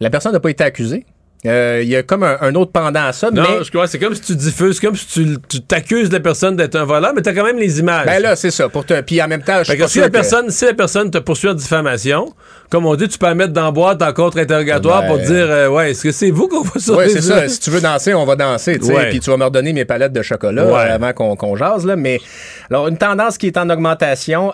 La 0.00 0.10
personne 0.10 0.32
n'a 0.32 0.38
pas 0.40 0.50
été 0.50 0.62
accusée. 0.62 1.04
Euh, 1.46 1.80
Il 1.82 1.88
y 1.88 1.94
a 1.94 2.02
comme 2.02 2.24
un, 2.24 2.36
un 2.40 2.54
autre 2.56 2.72
pendant 2.72 3.04
à 3.06 3.12
ça, 3.12 3.30
Non, 3.30 3.42
mais... 3.42 3.64
je 3.64 3.70
crois 3.70 3.86
c'est 3.86 3.98
comme 4.00 4.14
si 4.14 4.20
tu 4.22 4.34
diffuses, 4.34 4.80
comme 4.80 4.96
si 4.96 5.06
tu 5.06 5.36
tu 5.48 5.60
t'accuses 5.60 6.10
la 6.10 6.18
personne 6.18 6.56
d'être 6.56 6.74
un 6.74 6.84
voleur, 6.84 7.12
mais 7.14 7.22
t'as 7.22 7.32
quand 7.32 7.44
même 7.44 7.58
les 7.58 7.78
images. 7.78 8.06
Ben 8.06 8.20
là, 8.20 8.34
c'est 8.34 8.50
ça. 8.50 8.68
Pour 8.68 8.84
te... 8.84 9.00
Puis 9.02 9.22
en 9.22 9.28
même 9.28 9.42
temps, 9.42 9.62
je 9.62 9.72
que 9.72 9.86
si 9.86 10.00
la, 10.00 10.06
que- 10.06 10.12
personne, 10.12 10.50
si 10.50 10.64
la 10.64 10.74
personne 10.74 11.10
te 11.12 11.18
poursuit 11.18 11.48
en 11.48 11.54
diffamation, 11.54 12.34
comme 12.70 12.86
on 12.86 12.96
dit, 12.96 13.06
tu 13.08 13.18
peux 13.18 13.26
la 13.26 13.34
mettre 13.36 13.52
dans 13.52 13.66
la 13.66 13.70
boîte 13.70 14.02
en 14.02 14.12
contre-interrogatoire 14.12 15.02
Ben- 15.02 15.08
pour 15.08 15.18
dire 15.18 15.46
euh, 15.48 15.68
Ouais, 15.68 15.92
est-ce 15.92 16.02
que 16.02 16.10
c'est 16.10 16.30
vous 16.32 16.48
qu'on 16.48 16.62
va 16.62 16.80
sortir 16.80 16.96
Oui, 17.06 17.10
c'est 17.12 17.22
ça. 17.22 17.48
Si 17.48 17.60
tu 17.60 17.70
veux 17.70 17.80
danser, 17.80 18.14
on 18.14 18.24
va 18.24 18.34
danser, 18.34 18.78
tu. 18.78 18.86
Ouais. 18.92 19.08
Puis 19.10 19.20
tu 19.20 19.30
vas 19.30 19.36
me 19.36 19.44
redonner 19.44 19.72
mes 19.72 19.84
palettes 19.84 20.12
de 20.12 20.22
chocolat 20.22 20.66
Ouais. 20.66 20.72
euh, 20.90 20.94
avant 20.96 21.12
qu'on 21.12 21.54
jase, 21.56 21.86
là. 21.86 21.94
Mais 21.94 22.18
alors, 22.68 22.88
une 22.88 22.98
tendance 22.98 23.38
qui 23.38 23.46
est 23.46 23.56
en 23.56 23.70
augmentation 23.70 24.52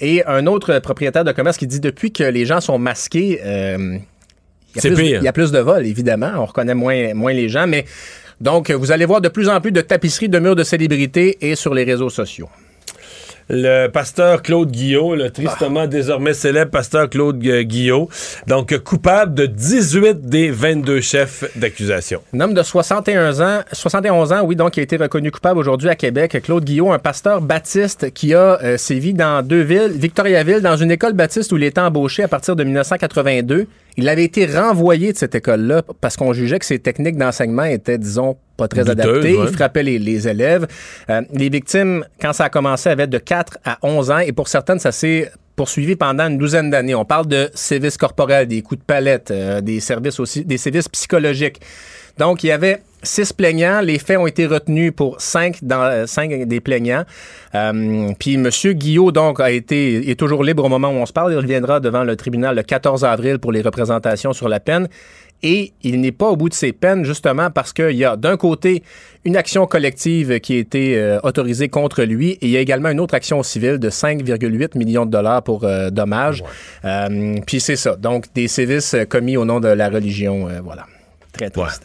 et 0.00 0.24
un 0.26 0.46
autre 0.48 0.80
propriétaire 0.80 1.22
de 1.24 1.30
commerce 1.32 1.56
qui 1.58 1.68
dit 1.68 1.80
depuis 1.80 2.12
que 2.12 2.24
les 2.24 2.44
gens 2.44 2.60
sont 2.60 2.78
masqués, 2.78 3.40
C'est 4.76 4.90
plus- 4.90 5.02
pire. 5.04 5.20
Il 5.20 5.24
y 5.24 5.28
a 5.28 5.32
plus 5.32 5.50
de 5.52 5.58
vols, 5.58 5.86
évidemment. 5.86 6.32
On 6.36 6.44
reconnaît 6.46 6.74
moins, 6.74 7.14
moins 7.14 7.32
les 7.32 7.48
gens, 7.48 7.66
mais 7.66 7.84
donc 8.40 8.70
vous 8.70 8.92
allez 8.92 9.04
voir 9.04 9.20
de 9.20 9.28
plus 9.28 9.48
en 9.48 9.60
plus 9.60 9.72
de 9.72 9.80
tapisseries 9.80 10.28
de 10.28 10.38
murs 10.38 10.54
de 10.56 10.62
célébrités 10.64 11.38
et 11.40 11.54
sur 11.56 11.74
les 11.74 11.84
réseaux 11.84 12.10
sociaux. 12.10 12.48
Le 13.48 13.88
pasteur 13.88 14.42
Claude 14.42 14.70
Guillot, 14.70 15.14
le 15.14 15.30
tristement 15.30 15.86
désormais 15.86 16.34
célèbre 16.34 16.70
pasteur 16.70 17.08
Claude 17.08 17.38
Guillot, 17.38 18.08
donc 18.46 18.76
coupable 18.78 19.34
de 19.34 19.46
18 19.46 20.26
des 20.26 20.50
22 20.50 21.00
chefs 21.00 21.44
d'accusation. 21.56 22.20
Un 22.34 22.40
homme 22.40 22.54
de 22.54 22.62
61 22.62 23.40
ans, 23.40 23.60
71 23.72 24.32
ans, 24.32 24.42
oui, 24.44 24.56
donc 24.56 24.72
qui 24.72 24.80
a 24.80 24.82
été 24.82 24.96
reconnu 24.96 25.30
coupable 25.30 25.58
aujourd'hui 25.58 25.88
à 25.88 25.94
Québec. 25.94 26.36
Claude 26.42 26.64
Guillot, 26.64 26.92
un 26.92 26.98
pasteur 26.98 27.40
baptiste 27.40 28.12
qui 28.12 28.34
a 28.34 28.58
euh, 28.62 28.76
sévi 28.76 29.14
dans 29.14 29.42
deux 29.42 29.62
villes, 29.62 29.92
Victoriaville, 29.94 30.60
dans 30.60 30.76
une 30.76 30.90
école 30.90 31.14
baptiste 31.14 31.52
où 31.52 31.56
il 31.56 31.64
était 31.64 31.80
embauché 31.80 32.22
à 32.22 32.28
partir 32.28 32.56
de 32.56 32.64
1982. 32.64 33.66
Il 33.96 34.08
avait 34.08 34.24
été 34.24 34.46
renvoyé 34.46 35.12
de 35.12 35.18
cette 35.18 35.34
école-là 35.34 35.82
parce 36.00 36.16
qu'on 36.16 36.32
jugeait 36.32 36.58
que 36.58 36.64
ses 36.64 36.78
techniques 36.78 37.16
d'enseignement 37.16 37.64
étaient, 37.64 37.98
disons, 37.98 38.36
pas 38.58 38.68
très 38.68 38.90
adaptées. 38.90 39.38
Il 39.40 39.48
frappait 39.48 39.82
les, 39.82 40.28
élèves. 40.28 40.66
Euh, 41.08 41.22
les 41.32 41.48
victimes, 41.48 42.04
quand 42.20 42.34
ça 42.34 42.44
a 42.44 42.48
commencé, 42.50 42.90
avaient 42.90 43.06
de 43.06 43.18
4 43.18 43.58
à 43.64 43.78
11 43.82 44.10
ans 44.10 44.18
et 44.18 44.32
pour 44.32 44.48
certaines, 44.48 44.80
ça 44.80 44.92
s'est 44.92 45.30
poursuivi 45.56 45.96
pendant 45.96 46.28
une 46.28 46.38
douzaine 46.38 46.70
d'années. 46.70 46.94
On 46.94 47.04
parle 47.04 47.26
de 47.26 47.50
sévices 47.54 47.96
corporels, 47.96 48.46
des 48.46 48.62
coups 48.62 48.80
de 48.80 48.84
palette, 48.84 49.30
euh, 49.30 49.60
des 49.60 49.80
services 49.80 50.20
aussi, 50.20 50.44
des 50.44 50.58
sévices 50.58 50.88
psychologiques. 50.88 51.60
Donc, 52.18 52.42
il 52.42 52.48
y 52.48 52.52
avait 52.52 52.82
six 53.02 53.32
plaignants. 53.32 53.80
Les 53.80 53.98
faits 53.98 54.18
ont 54.18 54.26
été 54.26 54.46
retenus 54.46 54.92
pour 54.94 55.20
cinq, 55.20 55.58
dans, 55.62 55.82
euh, 55.82 56.06
cinq 56.06 56.46
des 56.46 56.60
plaignants. 56.60 57.04
Euh, 57.54 58.10
puis 58.18 58.34
M. 58.34 58.48
Guillot, 58.48 59.12
donc, 59.12 59.40
a 59.40 59.50
été, 59.50 60.10
est 60.10 60.18
toujours 60.18 60.42
libre 60.42 60.64
au 60.64 60.68
moment 60.68 60.88
où 60.88 60.96
on 60.96 61.06
se 61.06 61.12
parle. 61.12 61.32
Il 61.32 61.38
reviendra 61.38 61.80
devant 61.80 62.04
le 62.04 62.16
tribunal 62.16 62.56
le 62.56 62.62
14 62.62 63.04
avril 63.04 63.38
pour 63.38 63.52
les 63.52 63.62
représentations 63.62 64.32
sur 64.32 64.48
la 64.48 64.60
peine. 64.60 64.88
Et 65.42 65.72
il 65.82 66.00
n'est 66.00 66.12
pas 66.12 66.28
au 66.28 66.36
bout 66.36 66.48
de 66.48 66.54
ses 66.54 66.72
peines, 66.72 67.04
justement, 67.04 67.50
parce 67.50 67.72
qu'il 67.72 67.96
y 67.96 68.04
a 68.04 68.16
d'un 68.16 68.36
côté 68.36 68.82
une 69.24 69.36
action 69.36 69.66
collective 69.66 70.40
qui 70.40 70.56
a 70.56 70.58
été 70.58 70.96
euh, 70.96 71.20
autorisée 71.22 71.68
contre 71.68 72.02
lui 72.02 72.30
et 72.32 72.46
il 72.46 72.50
y 72.50 72.56
a 72.56 72.60
également 72.60 72.88
une 72.88 73.00
autre 73.00 73.14
action 73.14 73.42
civile 73.42 73.78
de 73.78 73.90
5,8 73.90 74.76
millions 74.76 75.06
de 75.06 75.10
dollars 75.10 75.42
pour 75.42 75.66
dommages. 75.90 76.42
puis 77.46 77.60
c'est 77.60 77.76
ça. 77.76 77.96
Donc, 77.96 78.26
des 78.34 78.48
sévices 78.48 78.96
commis 79.08 79.36
au 79.36 79.44
nom 79.44 79.60
de 79.60 79.68
la 79.68 79.88
religion. 79.88 80.48
voilà. 80.62 80.86
Très 81.32 81.50
triste 81.50 81.84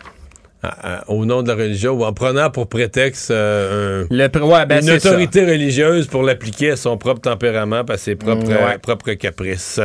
au 1.07 1.25
nom 1.25 1.43
de 1.43 1.47
la 1.49 1.55
religion 1.55 1.93
ou 1.93 2.03
en 2.03 2.13
prenant 2.13 2.49
pour 2.49 2.67
prétexte 2.67 3.31
euh, 3.31 4.05
ben, 4.09 4.81
une 4.81 4.91
autorité 4.91 5.45
religieuse 5.45 6.07
pour 6.07 6.23
l'appliquer 6.23 6.71
à 6.71 6.75
son 6.75 6.97
propre 6.97 7.21
tempérament, 7.21 7.81
à 7.81 7.97
ses 7.97 8.15
propres, 8.15 8.49
mm, 8.49 8.79
propres 8.79 9.13
caprices. 9.13 9.79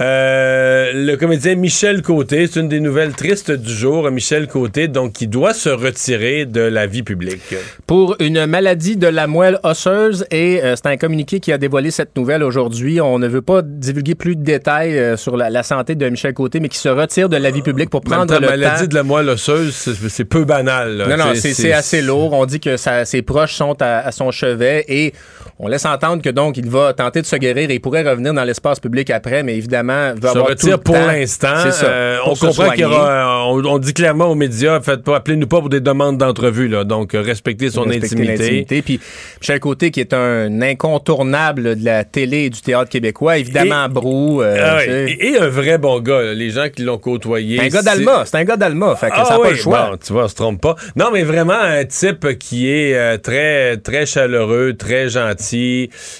Euh, 0.00 0.92
le 0.94 1.16
comédien 1.16 1.56
Michel 1.56 2.02
Côté, 2.02 2.46
c'est 2.46 2.60
une 2.60 2.68
des 2.68 2.80
nouvelles 2.80 3.12
tristes 3.12 3.50
du 3.50 3.72
jour. 3.72 4.08
Michel 4.10 4.46
Côté, 4.46 4.86
donc, 4.86 5.12
qui 5.12 5.26
doit 5.26 5.54
se 5.54 5.68
retirer 5.68 6.46
de 6.46 6.60
la 6.60 6.86
vie 6.86 7.02
publique. 7.02 7.54
Pour 7.86 8.16
une 8.20 8.46
maladie 8.46 8.96
de 8.96 9.08
la 9.08 9.26
moelle 9.26 9.58
osseuse, 9.64 10.24
et 10.30 10.62
euh, 10.62 10.76
c'est 10.76 10.86
un 10.86 10.96
communiqué 10.96 11.40
qui 11.40 11.52
a 11.52 11.58
dévoilé 11.58 11.90
cette 11.90 12.16
nouvelle 12.16 12.44
aujourd'hui. 12.44 13.00
On 13.00 13.18
ne 13.18 13.26
veut 13.26 13.42
pas 13.42 13.62
divulguer 13.62 14.14
plus 14.14 14.36
de 14.36 14.42
détails 14.42 14.96
euh, 14.96 15.16
sur 15.16 15.36
la, 15.36 15.62
santé 15.62 15.96
de 15.96 16.08
Michel 16.08 16.34
Côté, 16.34 16.60
mais 16.60 16.68
qui 16.68 16.78
se 16.78 16.88
retire 16.88 17.28
de 17.28 17.36
la 17.36 17.50
vie 17.50 17.62
publique 17.62 17.90
pour 17.90 18.00
prendre 18.00 18.32
la 18.32 18.40
maladie 18.40 18.86
de 18.86 18.94
la 18.94 19.02
moelle 19.02 19.28
osseuse, 19.28 19.74
c'est 20.08 20.24
peu 20.24 20.44
banal. 20.44 21.04
Non, 21.08 21.16
non, 21.16 21.32
c'est 21.34 21.72
assez 21.72 22.00
lourd. 22.00 22.32
On 22.32 22.46
dit 22.46 22.60
que 22.60 22.76
ses 22.76 23.22
proches 23.22 23.54
sont 23.54 23.76
à, 23.80 23.98
à 23.98 24.12
son 24.12 24.30
chevet 24.30 24.84
et 24.88 25.12
on 25.58 25.68
laisse 25.68 25.84
entendre 25.84 26.22
que 26.22 26.30
donc 26.30 26.56
il 26.56 26.70
va 26.70 26.94
tenter 26.94 27.20
de 27.20 27.26
se 27.26 27.36
guérir 27.36 27.70
et 27.70 27.74
il 27.74 27.80
pourrait 27.80 28.08
revenir 28.08 28.32
dans 28.32 28.44
l'espace 28.44 28.80
public 28.80 29.10
après, 29.10 29.42
mais 29.42 29.56
évidemment, 29.56 29.79
va 29.86 30.14
se 30.20 30.26
avoir 30.26 30.48
retire 30.48 30.78
pour 30.78 30.94
l'instant. 30.94 31.54
Euh, 31.82 32.18
on 32.26 32.34
comprend 32.34 32.70
qu'il 32.70 32.80
y 32.80 32.84
aura, 32.84 33.46
on, 33.46 33.78
dit 33.78 33.94
clairement 33.94 34.26
aux 34.26 34.34
médias, 34.34 34.80
faites 34.80 35.02
pas, 35.02 35.16
appelez-nous 35.16 35.46
pas 35.46 35.60
pour 35.60 35.68
des 35.68 35.80
demandes 35.80 36.18
d'entrevue, 36.18 36.68
là. 36.68 36.84
Donc, 36.84 37.14
euh, 37.14 37.20
respectez 37.20 37.70
son 37.70 37.88
intimité. 37.88 38.82
Puis, 38.82 39.00
Michel 39.40 39.60
Côté, 39.60 39.90
qui 39.90 40.00
est 40.00 40.14
un 40.14 40.62
incontournable 40.62 41.76
de 41.76 41.84
la 41.84 42.04
télé 42.04 42.44
et 42.44 42.50
du 42.50 42.60
théâtre 42.60 42.90
québécois, 42.90 43.38
évidemment, 43.38 43.88
Brou. 43.88 44.42
Euh, 44.42 44.56
ah 44.60 44.84
et, 44.84 45.36
un 45.38 45.48
vrai 45.48 45.78
bon 45.78 46.00
gars, 46.00 46.34
les 46.34 46.50
gens 46.50 46.68
qui 46.68 46.82
l'ont 46.82 46.98
côtoyé. 46.98 47.60
Un 47.60 47.68
gars 47.68 47.82
d'Alma, 47.82 48.24
c'est 48.26 48.36
un 48.36 48.44
gars 48.44 48.56
d'Alma, 48.56 48.94
fait 48.96 49.08
que 49.08 49.14
ah 49.16 49.24
ça 49.24 49.36
n'a 49.36 49.42
pas 49.42 49.50
le 49.50 49.56
choix. 49.56 49.92
tu 50.04 50.12
vois, 50.12 50.24
on 50.24 50.28
se 50.28 50.34
trompe 50.34 50.60
pas. 50.60 50.76
Non, 50.96 51.10
mais 51.12 51.22
vraiment 51.22 51.60
un 51.60 51.84
type 51.84 52.38
qui 52.38 52.70
est 52.70 53.18
très, 53.18 53.76
très 53.78 54.06
chaleureux, 54.06 54.74
très 54.74 55.08
gentil 55.08 55.40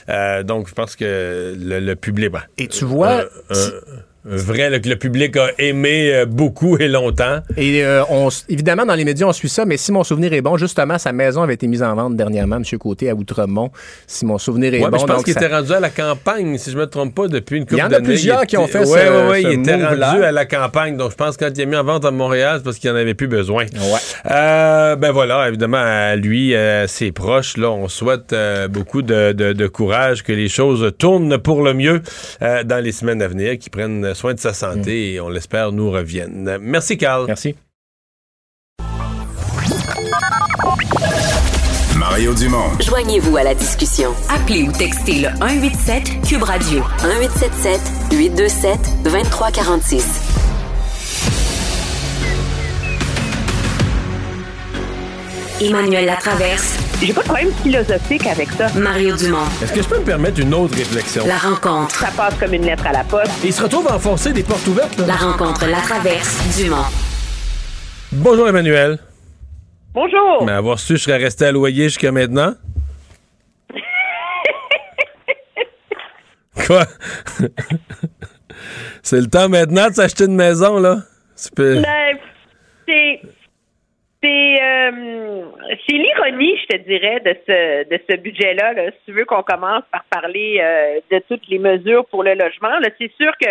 euh, 0.08 0.42
donc, 0.42 0.68
je 0.68 0.74
pense 0.74 0.96
que 0.96 1.54
le, 1.58 1.94
public. 1.94 2.30
Ben, 2.30 2.42
Et 2.58 2.68
tu 2.68 2.84
vois. 2.84 3.24
Uh, 3.50 4.02
Vrai, 4.22 4.80
que 4.82 4.88
le 4.88 4.96
public 4.96 5.34
a 5.38 5.48
aimé 5.58 6.12
euh, 6.12 6.26
beaucoup 6.26 6.76
et 6.76 6.88
longtemps. 6.88 7.40
Et 7.56 7.82
euh, 7.82 8.02
on, 8.10 8.28
évidemment, 8.50 8.84
dans 8.84 8.94
les 8.94 9.06
médias, 9.06 9.26
on 9.26 9.32
suit 9.32 9.48
ça, 9.48 9.64
mais 9.64 9.78
si 9.78 9.92
mon 9.92 10.04
souvenir 10.04 10.34
est 10.34 10.42
bon, 10.42 10.58
justement, 10.58 10.98
sa 10.98 11.12
maison 11.12 11.42
avait 11.42 11.54
été 11.54 11.66
mise 11.66 11.82
en 11.82 11.94
vente 11.94 12.16
dernièrement, 12.16 12.56
M. 12.56 12.64
Côté, 12.78 13.08
à 13.08 13.14
Outremont. 13.14 13.70
Si 14.06 14.26
mon 14.26 14.36
souvenir 14.36 14.74
est 14.74 14.80
bon. 14.80 14.98
je 14.98 15.06
pense 15.06 15.24
qu'il 15.24 15.32
était 15.32 15.46
rendu 15.46 15.72
à 15.72 15.80
la 15.80 15.88
campagne, 15.88 16.58
si 16.58 16.70
je 16.70 16.76
ne 16.76 16.82
me 16.82 16.86
trompe 16.86 17.14
pas, 17.14 17.28
depuis 17.28 17.56
une 17.56 17.64
couple 17.64 17.80
y 17.80 17.82
en 17.82 17.90
a 17.90 18.00
plusieurs 18.00 18.46
qui 18.46 18.58
ont 18.58 18.66
fait 18.66 18.84
ça. 18.84 19.22
Oui, 19.30 19.42
oui, 19.42 19.50
il 19.54 19.60
était 19.60 19.82
rendu 19.82 20.22
à 20.22 20.32
la 20.32 20.44
campagne. 20.44 20.98
Donc, 20.98 21.12
je 21.12 21.16
pense 21.16 21.38
que 21.38 21.46
quand 21.46 21.52
il 21.56 21.62
a 21.62 21.64
mis 21.64 21.76
en 21.76 21.84
vente 21.84 22.04
à 22.04 22.10
Montréal, 22.10 22.56
c'est 22.58 22.64
parce 22.64 22.78
qu'il 22.78 22.90
n'en 22.90 22.96
avait 22.96 23.14
plus 23.14 23.28
besoin. 23.28 23.64
Ouais. 23.64 24.30
Euh, 24.30 24.96
ben 24.96 25.12
voilà, 25.12 25.48
évidemment, 25.48 25.82
à 25.82 26.14
lui, 26.16 26.54
à 26.54 26.86
ses 26.86 27.10
proches, 27.10 27.56
là, 27.56 27.70
on 27.70 27.88
souhaite 27.88 28.34
beaucoup 28.68 29.00
de, 29.00 29.32
de, 29.32 29.66
courage, 29.66 30.24
que 30.24 30.32
les 30.32 30.48
choses 30.48 30.92
tournent 30.98 31.38
pour 31.38 31.62
le 31.62 31.72
mieux 31.72 32.02
dans 32.40 32.84
les 32.84 32.92
semaines 32.92 33.22
à 33.22 33.28
venir, 33.28 33.58
qu'ils 33.58 33.70
prennent 33.70 34.09
soin 34.14 34.34
de 34.34 34.40
sa 34.40 34.52
santé 34.52 35.12
mm. 35.12 35.14
et 35.14 35.20
on 35.20 35.28
l'espère 35.28 35.72
nous 35.72 35.90
revienne. 35.90 36.58
Merci, 36.60 36.98
Carl. 36.98 37.26
Merci. 37.26 37.54
Mario 41.96 42.34
Dumont. 42.34 42.70
Joignez-vous 42.80 43.36
à 43.36 43.44
la 43.44 43.54
discussion. 43.54 44.10
Appelez 44.30 44.62
ou 44.62 44.72
textez 44.72 45.20
le 45.20 45.28
187 45.38 46.26
Cube 46.26 46.42
Radio 46.42 46.82
1877 47.02 47.80
827 48.12 49.02
2346. 49.04 50.29
Emmanuel 55.60 56.06
Latraverse. 56.06 56.78
J'ai 57.02 57.12
pas 57.12 57.20
de 57.20 57.26
problème 57.26 57.52
philosophique 57.62 58.26
avec 58.26 58.48
ça. 58.50 58.68
Mario 58.78 59.14
Dumont. 59.16 59.44
Est-ce 59.62 59.72
que 59.74 59.82
je 59.82 59.88
peux 59.88 59.98
me 59.98 60.04
permettre 60.04 60.40
une 60.40 60.54
autre 60.54 60.74
réflexion? 60.74 61.26
La 61.26 61.36
rencontre. 61.36 61.94
Ça 61.94 62.08
passe 62.16 62.34
comme 62.38 62.54
une 62.54 62.64
lettre 62.64 62.86
à 62.86 62.92
la 62.92 63.04
poste. 63.04 63.30
il 63.44 63.52
se 63.52 63.62
retrouve 63.62 63.86
à 63.88 63.96
enfoncer 63.96 64.32
des 64.32 64.42
portes 64.42 64.66
ouvertes. 64.66 64.98
Là. 64.98 65.06
La 65.06 65.16
rencontre, 65.16 65.66
la 65.66 65.80
traverse, 65.80 66.56
Dumont. 66.56 66.86
Bonjour 68.12 68.48
Emmanuel. 68.48 68.98
Bonjour. 69.92 70.44
Mais 70.44 70.52
avoir 70.52 70.78
su, 70.78 70.96
je 70.96 71.02
serais 71.02 71.18
resté 71.18 71.44
à 71.44 71.52
loyer 71.52 71.84
jusqu'à 71.84 72.10
maintenant? 72.10 72.54
Quoi? 76.66 76.86
C'est 79.02 79.20
le 79.20 79.26
temps 79.26 79.48
maintenant 79.48 79.88
de 79.88 79.94
s'acheter 79.94 80.24
une 80.24 80.36
maison, 80.36 80.78
là? 80.78 80.98
Ben, 81.56 81.84
c'est 82.86 83.20
c'est 84.22 84.62
euh, 84.62 85.44
c'est 85.86 85.96
l'ironie, 85.96 86.58
je 86.58 86.76
te 86.76 86.82
dirais, 86.82 87.20
de 87.20 87.36
ce 87.46 87.88
de 87.88 88.00
ce 88.08 88.16
budget-là. 88.16 88.74
Là. 88.74 88.90
Si 88.90 88.98
tu 89.06 89.12
veux 89.12 89.24
qu'on 89.24 89.42
commence 89.42 89.84
par 89.90 90.04
parler 90.10 90.58
euh, 90.60 91.00
de 91.10 91.22
toutes 91.28 91.46
les 91.48 91.58
mesures 91.58 92.06
pour 92.06 92.22
le 92.22 92.34
logement, 92.34 92.72
c'est 92.98 93.12
sûr 93.18 93.32
que 93.40 93.50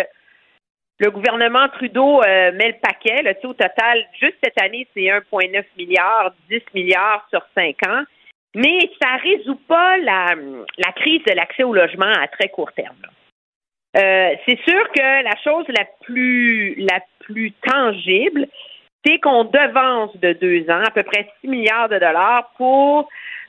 le 1.00 1.10
gouvernement 1.10 1.68
Trudeau 1.70 2.22
euh, 2.22 2.52
met 2.52 2.68
le 2.68 2.80
paquet. 2.80 3.22
Là, 3.22 3.32
au 3.44 3.54
total, 3.54 4.06
juste 4.20 4.36
cette 4.44 4.60
année, 4.62 4.86
c'est 4.94 5.00
1,9 5.00 5.64
milliard, 5.76 6.32
10 6.50 6.60
milliards 6.74 7.26
sur 7.30 7.42
5 7.56 7.76
ans. 7.88 8.04
Mais 8.54 8.78
ça 9.00 9.16
résout 9.16 9.60
pas 9.66 9.96
la, 9.98 10.34
la 10.78 10.92
crise 10.92 11.22
de 11.24 11.32
l'accès 11.34 11.62
au 11.62 11.72
logement 11.72 12.12
à 12.12 12.28
très 12.28 12.48
court 12.48 12.72
terme. 12.72 12.96
c'est 13.94 14.60
sûr 14.68 14.92
que 14.92 15.24
la 15.24 15.36
chose 15.42 15.64
la 15.68 15.84
plus 16.02 16.74
la 16.76 17.00
plus 17.20 17.52
tangible, 17.62 18.48
c'est 19.04 19.18
qu'on 19.18 19.44
devance 19.44 20.14
de 20.16 20.32
deux 20.34 20.70
ans 20.70 20.82
à 20.86 20.90
peu 20.90 21.02
près 21.02 21.30
6 21.40 21.48
milliards 21.48 21.88
de 21.88 21.98
dollars 21.98 22.50
pour 22.56 23.08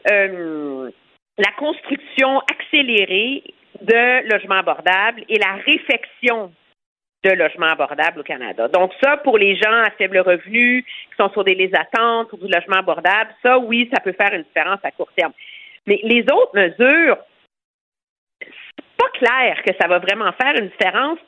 euh, 0.10 0.90
la 1.38 1.52
construction 1.58 2.40
accélérée 2.40 3.44
de 3.82 4.30
logements 4.32 4.60
abordables 4.60 5.24
et 5.28 5.38
la 5.38 5.54
réfection 5.66 6.52
de 7.24 7.32
logements 7.32 7.72
abordables 7.72 8.20
au 8.20 8.24
Canada. 8.24 8.68
Donc 8.68 8.92
ça, 9.02 9.18
pour 9.18 9.38
les 9.38 9.56
gens 9.56 9.84
à 9.84 9.92
faible 9.92 10.20
revenu, 10.20 10.84
qui 10.84 11.16
sont 11.18 11.30
sur 11.32 11.44
des 11.44 11.54
listes 11.54 11.74
d'attente 11.74 12.30
pour 12.30 12.40
du 12.40 12.48
logement 12.48 12.78
abordable, 12.78 13.34
ça, 13.44 13.60
oui, 13.60 13.90
ça 13.94 14.02
peut 14.02 14.14
faire 14.14 14.34
une 14.34 14.44
différence 14.44 14.80
à 14.84 14.92
court 14.92 15.12
terme. 15.16 15.34
Mais 15.86 16.00
les 16.04 16.22
autres 16.24 16.56
mesures, 16.56 17.18
c'est 18.40 18.86
pas 18.98 19.10
clair 19.14 19.62
que 19.64 19.74
ça 19.80 19.88
va 19.88 20.00
vraiment 20.00 20.32
faire 20.34 20.56
une 20.56 20.70
différence 20.70 21.20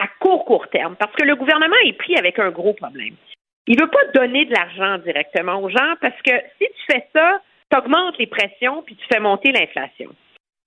à 0.00 0.06
court, 0.20 0.44
court 0.44 0.68
terme, 0.68 0.96
parce 0.96 1.14
que 1.14 1.24
le 1.24 1.34
gouvernement 1.34 1.76
est 1.84 1.94
pris 1.94 2.16
avec 2.16 2.38
un 2.38 2.50
gros 2.50 2.72
problème. 2.72 3.16
Il 3.66 3.76
ne 3.76 3.82
veut 3.82 3.90
pas 3.90 4.04
donner 4.14 4.46
de 4.46 4.52
l'argent 4.52 4.98
directement 4.98 5.60
aux 5.62 5.68
gens 5.68 5.94
parce 6.00 6.20
que 6.22 6.32
si 6.58 6.66
tu 6.66 6.92
fais 6.92 7.06
ça, 7.14 7.40
tu 7.70 7.78
augmentes 7.78 8.18
les 8.18 8.26
pressions 8.26 8.82
puis 8.82 8.96
tu 8.96 9.04
fais 9.12 9.20
monter 9.20 9.52
l'inflation. 9.52 10.10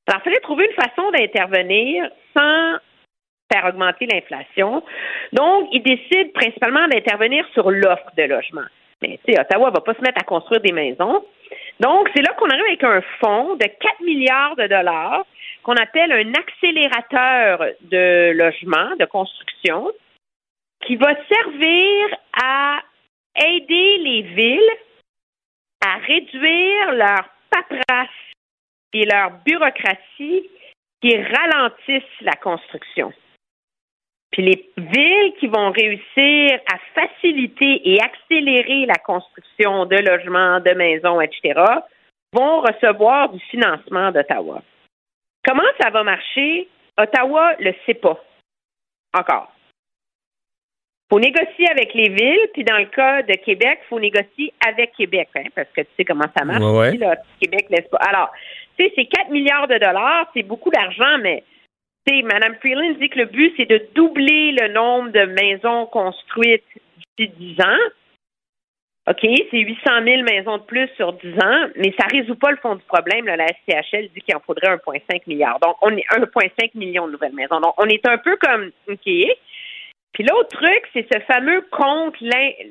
Alors, 0.08 0.22
il 0.22 0.24
fallait 0.24 0.40
trouver 0.42 0.66
une 0.66 0.84
façon 0.84 1.12
d'intervenir 1.12 2.10
sans 2.36 2.78
faire 3.52 3.66
augmenter 3.66 4.06
l'inflation. 4.06 4.84
Donc, 5.32 5.70
il 5.72 5.82
décide 5.82 6.34
principalement 6.34 6.88
d'intervenir 6.88 7.46
sur 7.54 7.72
l'offre 7.72 8.12
de 8.18 8.24
logement. 8.24 8.66
Mais 9.02 9.20
tu 9.26 9.34
sais, 9.34 9.40
Ottawa 9.40 9.70
va 9.70 9.82
pas 9.82 9.94
se 9.94 10.02
mettre 10.02 10.22
à 10.22 10.26
construire 10.26 10.62
des 10.62 10.72
maisons. 10.72 11.26
Donc, 11.80 12.10
c'est 12.16 12.22
là 12.22 12.34
qu'on 12.34 12.50
arrive 12.50 12.66
avec 12.68 12.84
un 12.84 13.02
fonds 13.20 13.56
de 13.56 13.66
4 13.66 14.02
milliards 14.02 14.56
de 14.56 14.68
dollars 14.68 15.26
qu'on 15.64 15.76
appelle 15.76 16.12
un 16.12 16.34
accélérateur 16.34 17.66
de 17.82 18.32
logement, 18.34 18.96
de 19.00 19.06
construction, 19.06 19.92
qui 20.86 20.96
va 20.96 21.14
servir 21.28 22.18
à 22.42 22.82
aider 23.36 23.98
les 24.00 24.22
villes 24.22 24.78
à 25.86 25.98
réduire 25.98 26.92
leur 26.94 27.30
paperasse 27.50 28.10
et 28.94 29.06
leur 29.06 29.32
bureaucratie 29.46 30.50
qui 31.02 31.22
ralentissent 31.22 32.22
la 32.22 32.34
construction. 32.34 33.12
Puis 34.32 34.44
les 34.44 34.70
villes 34.78 35.34
qui 35.40 35.48
vont 35.48 35.72
réussir 35.72 36.60
à 36.72 36.78
faciliter 36.96 37.82
et 37.88 38.02
accélérer 38.02 38.86
la 38.86 38.96
construction 38.96 39.86
de 39.86 39.98
logements, 39.98 40.60
de 40.60 40.72
maisons, 40.72 41.22
etc., 41.22 41.62
vont 42.32 42.62
recevoir 42.62 43.30
du 43.30 43.40
financement 43.52 44.12
d'Ottawa. 44.12 44.62
Comment 45.46 45.70
ça 45.80 45.90
va 45.90 46.04
marcher? 46.04 46.68
Ottawa 46.98 47.56
ne 47.60 47.66
le 47.66 47.76
sait 47.86 47.94
pas 47.94 48.20
encore. 49.14 49.53
Faut 51.14 51.20
négocier 51.20 51.70
avec 51.70 51.94
les 51.94 52.10
villes, 52.10 52.50
puis 52.54 52.64
dans 52.64 52.80
le 52.80 52.86
cas 52.86 53.22
de 53.22 53.34
Québec, 53.34 53.82
il 53.84 53.88
faut 53.88 54.00
négocier 54.00 54.52
avec 54.68 54.94
Québec, 54.94 55.30
hein, 55.36 55.44
parce 55.54 55.68
que 55.70 55.82
tu 55.82 55.88
sais 55.96 56.06
comment 56.06 56.26
ça 56.36 56.44
marche. 56.44 56.64
Ouais, 56.64 56.90
ouais. 56.90 57.18
Québec 57.40 57.68
laisse 57.70 57.88
pas. 57.88 58.00
Alors, 58.00 58.32
tu 58.80 58.84
sais, 58.84 58.94
c'est 58.96 59.06
4 59.06 59.30
milliards 59.30 59.68
de 59.68 59.78
dollars, 59.78 60.26
c'est 60.34 60.42
beaucoup 60.42 60.72
d'argent, 60.72 61.20
mais 61.22 61.44
tu 62.08 62.16
sais, 62.16 62.24
Mme 62.24 62.56
Freeland 62.56 62.96
dit 63.00 63.10
que 63.10 63.20
le 63.20 63.26
but, 63.26 63.54
c'est 63.56 63.70
de 63.70 63.86
doubler 63.94 64.54
le 64.54 64.70
nombre 64.70 65.12
de 65.12 65.26
maisons 65.26 65.86
construites 65.86 66.64
d'ici 66.98 67.32
10 67.38 67.62
ans. 67.62 67.92
OK, 69.08 69.20
c'est 69.22 69.60
800 69.60 69.92
000 70.04 70.24
maisons 70.24 70.58
de 70.58 70.64
plus 70.64 70.90
sur 70.96 71.14
10 71.14 71.34
ans, 71.34 71.68
mais 71.76 71.94
ça 72.00 72.08
ne 72.12 72.22
résout 72.22 72.36
pas 72.36 72.50
le 72.50 72.58
fond 72.58 72.74
du 72.74 72.84
problème. 72.86 73.28
Là, 73.28 73.36
la 73.36 73.50
SCHL 73.50 74.10
dit 74.16 74.22
qu'il 74.22 74.36
en 74.36 74.40
faudrait 74.40 74.78
1,5 74.78 75.22
milliard. 75.28 75.60
Donc, 75.60 75.76
on 75.84 75.96
est 75.96 76.06
1,5 76.10 76.72
million 76.74 77.06
de 77.06 77.12
nouvelles 77.12 77.36
maisons. 77.36 77.60
Donc, 77.60 77.76
on 77.78 77.86
est 77.86 78.04
un 78.08 78.18
peu 78.18 78.36
comme 78.38 78.72
OK. 78.88 79.10
Puis 80.14 80.24
l'autre 80.24 80.50
truc, 80.50 80.84
c'est 80.94 81.06
ce 81.12 81.20
fameux 81.22 81.66
compte 81.72 82.16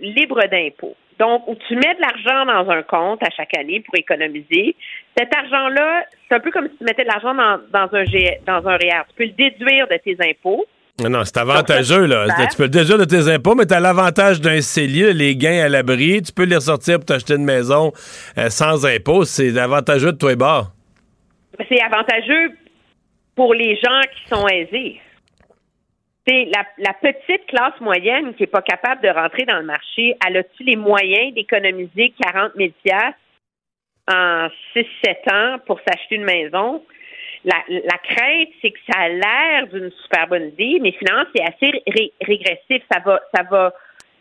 libre 0.00 0.40
d'impôt. 0.50 0.96
Donc, 1.18 1.46
où 1.46 1.54
tu 1.68 1.74
mets 1.76 1.94
de 1.94 2.00
l'argent 2.00 2.46
dans 2.46 2.70
un 2.70 2.82
compte 2.82 3.22
à 3.22 3.30
chaque 3.30 3.56
année 3.56 3.80
pour 3.80 3.96
économiser. 3.96 4.74
Cet 5.16 5.34
argent-là, 5.36 6.04
c'est 6.28 6.34
un 6.36 6.40
peu 6.40 6.50
comme 6.50 6.68
si 6.68 6.76
tu 6.78 6.84
mettais 6.84 7.04
de 7.04 7.08
l'argent 7.08 7.34
dans, 7.34 7.60
dans, 7.70 7.94
un, 7.94 8.04
dans 8.46 8.68
un 8.68 8.76
REER. 8.76 9.02
Tu 9.10 9.14
peux 9.16 9.24
le 9.24 9.30
déduire 9.30 9.86
de 9.88 9.96
tes 9.98 10.16
impôts. 10.20 10.64
Non, 11.00 11.24
c'est 11.24 11.38
avantageux, 11.38 12.06
là. 12.06 12.26
Tu 12.50 12.56
peux 12.56 12.64
le 12.64 12.68
déduire 12.68 12.98
de 12.98 13.04
tes 13.04 13.28
impôts, 13.32 13.54
mais 13.54 13.66
tu 13.66 13.74
as 13.74 13.80
l'avantage 13.80 14.40
d'un 14.40 14.60
CELI, 14.60 15.12
les 15.12 15.36
gains 15.36 15.64
à 15.64 15.68
l'abri. 15.68 16.22
Tu 16.22 16.32
peux 16.32 16.44
les 16.44 16.56
ressortir 16.56 16.98
pour 16.98 17.06
t'acheter 17.06 17.34
une 17.34 17.44
maison 17.44 17.92
euh, 18.38 18.48
sans 18.50 18.86
impôt. 18.86 19.24
C'est 19.24 19.56
avantageux 19.58 20.12
de 20.12 20.18
toi 20.18 20.32
et 20.32 20.36
bord. 20.36 20.72
C'est 21.68 21.80
avantageux 21.82 22.52
pour 23.34 23.54
les 23.54 23.76
gens 23.76 24.00
qui 24.12 24.28
sont 24.28 24.46
aisés. 24.48 25.00
C'est 26.26 26.44
la, 26.54 26.64
la, 26.78 26.94
petite 26.94 27.46
classe 27.46 27.80
moyenne 27.80 28.34
qui 28.34 28.44
n'est 28.44 28.48
pas 28.48 28.62
capable 28.62 29.02
de 29.02 29.08
rentrer 29.08 29.44
dans 29.44 29.58
le 29.58 29.64
marché, 29.64 30.16
elle 30.24 30.36
a-t-il 30.36 30.66
les 30.66 30.76
moyens 30.76 31.34
d'économiser 31.34 32.14
40 32.22 32.52
000 32.56 32.70
en 34.08 34.48
6-7 34.74 35.32
ans 35.32 35.58
pour 35.66 35.80
s'acheter 35.80 36.14
une 36.14 36.24
maison? 36.24 36.84
La, 37.44 37.56
la 37.68 37.98
crainte, 37.98 38.50
c'est 38.60 38.70
que 38.70 38.78
ça 38.88 39.00
a 39.00 39.08
l'air 39.08 39.66
d'une 39.66 39.90
super 40.02 40.28
bonne 40.28 40.48
idée, 40.48 40.78
mais 40.80 40.92
finalement, 40.92 41.28
c'est 41.34 41.42
assez 41.42 41.82
régressif. 42.20 42.84
Ça 42.92 43.00
va, 43.04 43.20
ça 43.34 43.42
va, 43.42 43.74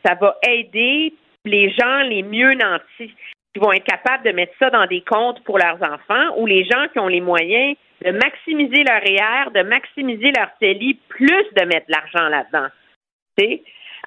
ça 0.03 0.15
va 0.15 0.37
aider 0.47 1.13
les 1.45 1.69
gens 1.69 2.01
les 2.01 2.23
mieux 2.23 2.53
nantis 2.55 3.13
qui 3.53 3.59
vont 3.59 3.71
être 3.73 3.83
capables 3.83 4.23
de 4.23 4.31
mettre 4.31 4.53
ça 4.59 4.69
dans 4.69 4.85
des 4.85 5.01
comptes 5.01 5.43
pour 5.43 5.57
leurs 5.57 5.81
enfants 5.81 6.37
ou 6.37 6.45
les 6.45 6.63
gens 6.63 6.87
qui 6.93 6.99
ont 6.99 7.07
les 7.07 7.21
moyens 7.21 7.75
de 8.03 8.11
maximiser 8.11 8.83
leur 8.83 9.01
REER, 9.01 9.51
de 9.53 9.61
maximiser 9.61 10.31
leur 10.31 10.49
CELI, 10.59 10.99
plus 11.09 11.45
de 11.55 11.65
mettre 11.65 11.87
de 11.87 11.91
l'argent 11.91 12.29
là-dedans. 12.29 12.67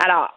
Alors, 0.04 0.36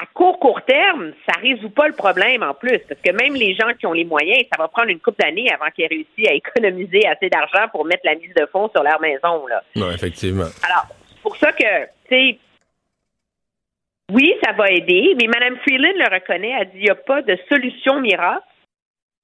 à, 0.00 0.06
court, 0.14 0.38
court 0.38 0.62
terme, 0.62 1.12
ça 1.28 1.40
ne 1.40 1.54
résout 1.54 1.70
pas 1.70 1.88
le 1.88 1.94
problème 1.94 2.42
en 2.42 2.54
plus, 2.54 2.78
parce 2.88 3.00
que 3.00 3.12
même 3.12 3.34
les 3.34 3.54
gens 3.54 3.72
qui 3.78 3.86
ont 3.86 3.92
les 3.92 4.04
moyens, 4.04 4.44
ça 4.52 4.60
va 4.60 4.68
prendre 4.68 4.88
une 4.88 5.00
couple 5.00 5.22
d'années 5.22 5.50
avant 5.52 5.70
qu'ils 5.70 5.84
aient 5.84 5.88
réussi 5.88 6.28
à 6.28 6.32
économiser 6.32 7.06
assez 7.06 7.28
d'argent 7.28 7.68
pour 7.72 7.84
mettre 7.84 8.02
la 8.04 8.14
mise 8.14 8.34
de 8.34 8.46
fonds 8.46 8.68
sur 8.68 8.82
leur 8.82 9.00
maison. 9.00 9.46
Là. 9.46 9.62
Non, 9.74 9.90
effectivement. 9.90 10.48
Alors, 10.64 10.86
c'est 11.08 11.22
pour 11.22 11.36
ça 11.36 11.52
que, 11.52 11.84
tu 12.08 12.10
sais, 12.10 12.38
oui, 14.12 14.34
ça 14.44 14.52
va 14.52 14.70
aider, 14.70 15.16
mais 15.20 15.26
Mme 15.26 15.56
Freeland 15.62 15.98
le 15.98 16.14
reconnaît, 16.14 16.54
elle 16.60 16.66
dit 16.66 16.78
qu'il 16.78 16.82
n'y 16.84 16.90
a 16.90 16.94
pas 16.94 17.22
de 17.22 17.36
solution 17.48 18.00
miracle 18.00 18.42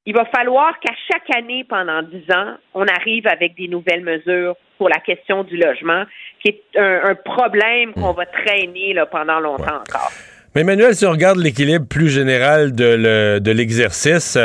il 0.04 0.14
va 0.14 0.24
falloir 0.34 0.78
qu'à 0.80 0.92
chaque 1.10 1.36
année, 1.36 1.64
pendant 1.68 2.02
dix 2.02 2.24
ans, 2.32 2.56
on 2.74 2.84
arrive 2.86 3.26
avec 3.28 3.56
des 3.56 3.68
nouvelles 3.68 4.02
mesures 4.02 4.56
pour 4.78 4.88
la 4.88 4.98
question 4.98 5.44
du 5.44 5.56
logement, 5.56 6.04
qui 6.42 6.48
est 6.48 6.78
un, 6.78 7.14
problème 7.14 7.92
qu'on 7.92 8.12
va 8.12 8.26
traîner 8.26 8.94
là, 8.94 9.06
pendant 9.06 9.38
longtemps 9.38 9.80
encore. 9.80 10.10
Mais 10.54 10.62
Emmanuel, 10.62 10.94
si 10.94 11.06
on 11.06 11.12
regarde 11.12 11.38
l'équilibre 11.38 11.86
plus 11.86 12.08
général 12.08 12.74
de 12.74 13.52
l'exercice, 13.52 14.36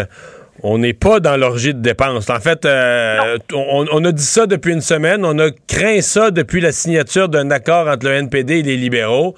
on 0.63 0.77
n'est 0.77 0.93
pas 0.93 1.19
dans 1.19 1.37
l'orgie 1.37 1.73
de 1.73 1.81
dépenses. 1.81 2.29
En 2.29 2.39
fait, 2.39 2.65
euh, 2.65 3.37
on, 3.53 4.03
a 4.05 4.11
dit 4.11 4.23
ça 4.23 4.47
depuis 4.47 4.73
une 4.73 4.81
semaine. 4.81 5.23
On 5.23 5.37
a 5.39 5.49
craint 5.67 6.01
ça 6.01 6.31
depuis 6.31 6.61
la 6.61 6.71
signature 6.71 7.29
d'un 7.29 7.51
accord 7.51 7.87
entre 7.87 8.07
le 8.07 8.13
NPD 8.13 8.59
et 8.59 8.63
les 8.63 8.77
libéraux. 8.77 9.35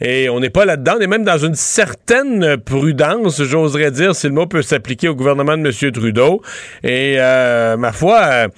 Et 0.00 0.28
on 0.30 0.40
n'est 0.40 0.50
pas 0.50 0.64
là-dedans. 0.64 0.94
On 0.98 1.00
est 1.00 1.06
même 1.06 1.24
dans 1.24 1.38
une 1.38 1.54
certaine 1.54 2.56
prudence, 2.56 3.42
j'oserais 3.42 3.90
dire, 3.90 4.14
si 4.14 4.26
le 4.26 4.32
mot 4.32 4.46
peut 4.46 4.62
s'appliquer 4.62 5.08
au 5.08 5.14
gouvernement 5.14 5.56
de 5.56 5.68
M. 5.68 5.92
Trudeau. 5.92 6.42
Et 6.82 7.16
euh, 7.18 7.76
ma 7.76 7.92
foi, 7.92 8.20
euh, 8.22 8.48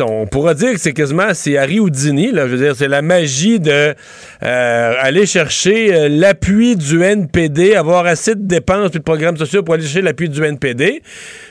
on 0.00 0.26
pourra 0.26 0.54
dire 0.54 0.72
que 0.72 0.78
c'est 0.78 0.92
quasiment 0.92 1.34
c'est 1.34 1.56
Harry 1.56 1.80
Houdini. 1.80 2.30
Là, 2.30 2.46
je 2.46 2.52
veux 2.52 2.64
dire, 2.64 2.76
c'est 2.76 2.88
la 2.88 3.02
magie 3.02 3.58
de 3.58 3.94
euh, 4.42 4.94
aller 5.00 5.26
chercher 5.26 6.08
l'appui 6.08 6.76
du 6.76 7.02
NPD, 7.02 7.74
avoir 7.74 8.06
assez 8.06 8.34
de 8.34 8.46
dépenses 8.46 8.90
et 8.94 8.98
de 8.98 9.04
programmes 9.04 9.36
sociaux 9.36 9.62
pour 9.62 9.74
aller 9.74 9.82
chercher 9.82 10.02
l'appui 10.02 10.28
du 10.28 10.42
NPD. 10.44 11.02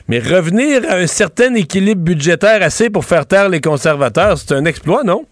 Mais 0.08 0.18
revenir 0.18 0.82
à 0.88 0.94
un 0.94 1.06
certain 1.06 1.54
équilibre 1.54 2.02
budgétaire 2.02 2.62
assez 2.62 2.88
pour 2.88 3.04
faire 3.04 3.26
taire 3.26 3.48
les 3.48 3.60
conservateurs, 3.60 4.38
c'est 4.38 4.52
un 4.52 4.64
exploit, 4.64 5.04
non? 5.04 5.26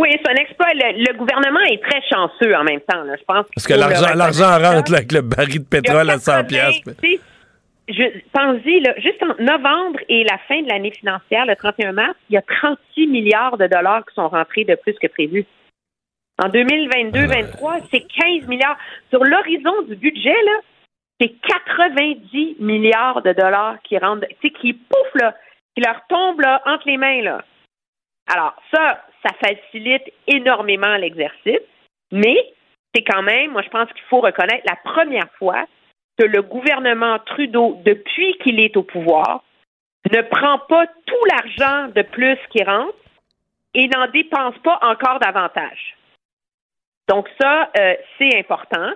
Oui, 0.00 0.08
c'est 0.12 0.30
un 0.30 0.34
exploit. 0.34 0.72
Le, 0.74 1.16
gouvernement 1.16 1.60
est 1.70 1.82
très 1.82 2.02
chanceux 2.08 2.54
en 2.54 2.64
même 2.64 2.80
temps. 2.80 3.04
Je 3.06 3.24
pense 3.24 3.46
Parce 3.54 3.66
que 3.66 3.74
l'argent, 3.74 4.58
rentre 4.58 4.94
avec 4.94 5.12
le 5.12 5.20
baril 5.20 5.60
de 5.60 5.68
pétrole 5.68 6.10
à 6.10 6.18
100 6.18 6.44
pièces. 6.44 6.80
Pense-y, 8.32 8.82
juste 8.98 9.22
en 9.22 9.42
novembre 9.42 10.00
et 10.08 10.24
la 10.24 10.38
fin 10.48 10.62
de 10.62 10.68
l'année 10.68 10.90
financière, 10.90 11.44
le 11.46 11.54
31 11.54 11.92
mars, 11.92 12.16
il 12.30 12.34
y 12.34 12.36
a 12.38 12.42
36 12.42 13.06
milliards 13.06 13.58
de 13.58 13.66
dollars 13.66 14.04
qui 14.06 14.14
sont 14.14 14.28
rentrés 14.28 14.64
de 14.64 14.74
plus 14.74 14.94
que 14.94 15.06
prévu. 15.06 15.44
En 16.42 16.48
2022-23, 16.48 17.82
c'est 17.92 18.00
15 18.00 18.48
milliards. 18.48 18.78
Sur 19.10 19.22
l'horizon 19.22 19.82
du 19.82 19.96
budget, 19.96 20.34
là, 20.44 20.60
c'est 21.20 21.32
90 21.46 22.56
milliards 22.58 23.22
de 23.22 23.32
dollars 23.32 23.76
qui 23.84 23.98
rentrent, 23.98 24.26
qui 24.40 24.72
pouf, 24.72 25.14
là, 25.14 25.34
qui 25.76 25.82
leur 25.82 26.00
tombent 26.08 26.40
là, 26.40 26.62
entre 26.66 26.88
les 26.88 26.96
mains. 26.96 27.22
Là. 27.22 27.42
Alors, 28.32 28.54
ça, 28.74 29.04
ça 29.24 29.32
facilite 29.42 30.12
énormément 30.26 30.96
l'exercice, 30.96 31.60
mais 32.12 32.52
c'est 32.94 33.02
quand 33.02 33.22
même, 33.22 33.52
moi 33.52 33.62
je 33.62 33.68
pense 33.68 33.92
qu'il 33.92 34.04
faut 34.08 34.20
reconnaître 34.20 34.64
la 34.68 34.76
première 34.76 35.30
fois 35.38 35.66
que 36.18 36.24
le 36.24 36.42
gouvernement 36.42 37.18
Trudeau, 37.20 37.80
depuis 37.84 38.36
qu'il 38.38 38.60
est 38.60 38.76
au 38.76 38.82
pouvoir, 38.82 39.42
ne 40.12 40.20
prend 40.22 40.58
pas 40.58 40.86
tout 40.86 41.24
l'argent 41.32 41.88
de 41.88 42.02
plus 42.02 42.38
qui 42.50 42.62
rentre 42.62 42.94
et 43.74 43.88
n'en 43.88 44.06
dépense 44.08 44.56
pas 44.62 44.78
encore 44.82 45.18
davantage. 45.18 45.96
Donc 47.08 47.28
ça, 47.40 47.70
euh, 47.78 47.94
c'est 48.18 48.36
important. 48.38 48.92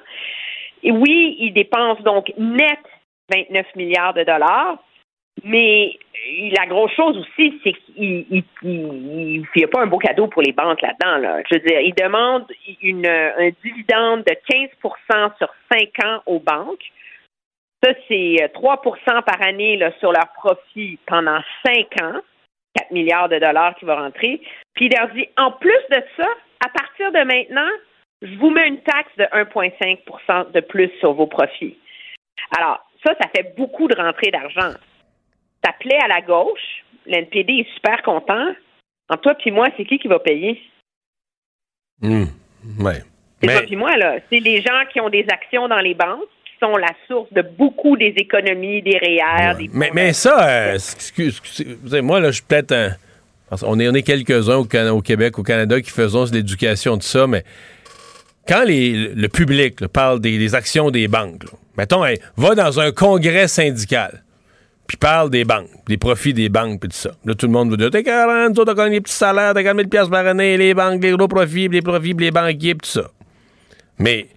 Et 0.82 0.92
oui, 0.92 1.36
il 1.40 1.52
dépense 1.52 2.00
donc 2.02 2.32
net 2.38 2.78
29 3.34 3.66
milliards 3.74 4.14
de 4.14 4.22
dollars, 4.22 4.78
mais 5.44 5.98
la 6.56 6.66
grosse 6.66 6.92
chose 6.92 7.16
aussi, 7.16 7.60
c'est 7.62 7.72
qu'il 7.72 8.44
n'y 8.62 9.64
a 9.64 9.68
pas 9.68 9.82
un 9.82 9.86
beau 9.86 9.98
cadeau 9.98 10.26
pour 10.26 10.42
les 10.42 10.52
banques 10.52 10.82
là-dedans. 10.82 11.18
Là. 11.18 11.42
Je 11.48 11.54
veux 11.54 11.60
dire, 11.60 11.80
il 11.80 11.94
demande 11.94 12.46
une, 12.82 13.06
un 13.06 13.50
dividende 13.62 14.24
de 14.24 14.34
15% 14.50 15.36
sur 15.38 15.52
5 15.72 16.04
ans 16.04 16.22
aux 16.26 16.40
banques. 16.40 16.84
Ça, 17.82 17.92
c'est 18.08 18.50
3% 18.54 18.96
euh, 19.08 19.20
par 19.22 19.46
année 19.46 19.80
sur 20.00 20.12
leur 20.12 20.28
profit 20.34 20.98
pendant 21.06 21.38
5 21.64 22.02
ans. 22.02 22.20
4 22.76 22.90
milliards 22.90 23.28
de 23.28 23.38
dollars 23.38 23.74
qui 23.76 23.84
vont 23.84 23.96
rentrer. 23.96 24.40
Puis 24.74 24.86
il 24.86 24.96
leur 24.96 25.08
dit, 25.08 25.26
en 25.36 25.52
plus 25.52 25.82
de 25.90 26.02
ça, 26.16 26.28
à 26.64 26.68
partir 26.68 27.12
de 27.12 27.24
maintenant, 27.24 27.70
je 28.22 28.36
vous 28.36 28.50
mets 28.50 28.68
une 28.68 28.80
taxe 28.80 29.10
de 29.16 29.24
1,5% 29.24 30.52
de 30.52 30.60
plus 30.60 30.90
sur 30.98 31.12
vos 31.12 31.26
profits. 31.26 31.78
Alors, 32.56 32.84
ça, 33.04 33.14
ça 33.20 33.28
fait 33.34 33.54
beaucoup 33.56 33.86
de 33.88 33.96
rentrées 33.96 34.30
d'argent 34.30 34.74
plaît 35.80 35.98
à 36.02 36.08
la 36.08 36.20
gauche, 36.20 36.84
l'NPD 37.06 37.52
est 37.60 37.74
super 37.74 38.02
content. 38.02 38.54
En 39.08 39.16
toi 39.16 39.34
puis 39.34 39.50
moi, 39.50 39.68
c'est 39.76 39.84
qui 39.84 39.98
qui 39.98 40.08
va 40.08 40.18
payer? 40.18 40.60
Mmh. 42.00 42.24
Ouais. 42.80 43.02
C'est 43.40 43.48
toi 43.48 43.62
puis 43.62 43.76
moi, 43.76 43.96
là. 43.96 44.16
C'est 44.30 44.40
les 44.40 44.60
gens 44.60 44.84
qui 44.92 45.00
ont 45.00 45.10
des 45.10 45.26
actions 45.30 45.68
dans 45.68 45.80
les 45.80 45.94
banques, 45.94 46.28
sont 46.60 46.76
la 46.76 46.92
source 47.06 47.32
de 47.32 47.42
beaucoup 47.42 47.96
des 47.96 48.14
économies, 48.16 48.82
des 48.82 48.98
REER. 48.98 49.56
Des 49.56 49.70
mais, 49.72 49.90
mais 49.92 50.12
ça, 50.12 50.48
euh, 50.48 50.74
excuse, 50.74 51.40
moi, 52.02 52.20
là, 52.20 52.30
je 52.30 52.36
suis 52.36 52.44
peut-être 52.44 52.72
un. 52.72 52.90
On 53.62 53.80
est, 53.80 53.88
on 53.88 53.94
est 53.94 54.02
quelques-uns 54.02 54.56
au, 54.56 54.66
au, 54.66 55.00
Québec, 55.00 55.38
au 55.38 55.42
Canada, 55.42 55.80
qui 55.80 55.90
faisons 55.90 56.26
de 56.26 56.34
l'éducation 56.34 56.98
de 56.98 57.02
ça, 57.02 57.26
mais 57.26 57.44
quand 58.46 58.62
les, 58.64 59.08
le 59.14 59.28
public 59.28 59.86
parle 59.88 60.20
des, 60.20 60.54
actions 60.54 60.90
des 60.90 61.08
banques, 61.08 61.44
mettons, 61.76 62.04
va 62.36 62.54
dans 62.54 62.78
un 62.78 62.92
congrès 62.92 63.48
syndical, 63.48 64.22
puis 64.88 64.96
parle 64.96 65.28
des 65.28 65.44
banques, 65.44 65.68
des 65.86 65.98
profits 65.98 66.32
des 66.32 66.48
banques, 66.48 66.80
puis 66.80 66.88
tout 66.88 66.96
ça. 66.96 67.10
Là, 67.26 67.34
tout 67.34 67.46
le 67.46 67.52
monde 67.52 67.68
vous 67.68 67.76
dit 67.76 67.88
T'es 67.90 68.02
40, 68.02 68.54
toi, 68.54 68.64
t'as 68.64 68.72
gagné 68.72 68.96
des 68.96 69.00
petits 69.02 69.12
salaires, 69.12 69.52
t'as 69.52 69.62
40 69.62 69.86
000 69.92 70.08
par 70.08 70.26
année, 70.26 70.56
les 70.56 70.72
banques, 70.72 71.02
les 71.02 71.12
gros 71.12 71.28
profits, 71.28 71.68
les 71.68 71.82
profits, 71.82 72.14
les 72.14 72.30
banquiers, 72.30 72.74
puis 72.74 72.90
tout 72.90 73.00
ça. 73.00 73.10
Mais, 73.98 74.28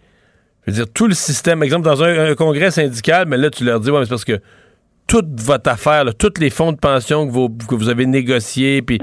je 0.67 0.71
veux 0.71 0.75
dire, 0.75 0.93
tout 0.93 1.07
le 1.07 1.13
système, 1.13 1.63
exemple, 1.63 1.85
dans 1.85 2.03
un, 2.03 2.35
congrès 2.35 2.69
syndical, 2.69 3.27
mais 3.29 3.37
là, 3.37 3.49
tu 3.49 3.63
leur 3.63 3.79
dis 3.79 3.89
Ouais, 3.89 3.99
mais 3.99 4.05
c'est 4.05 4.09
parce 4.09 4.25
que 4.25 4.41
toute 5.11 5.41
votre 5.41 5.69
affaire, 5.69 6.05
là, 6.05 6.13
tous 6.13 6.39
les 6.39 6.49
fonds 6.49 6.71
de 6.71 6.77
pension 6.77 7.27
que 7.27 7.33
vous, 7.33 7.49
que 7.49 7.75
vous 7.75 7.89
avez 7.89 8.05
négociés, 8.05 8.81
puis 8.81 8.97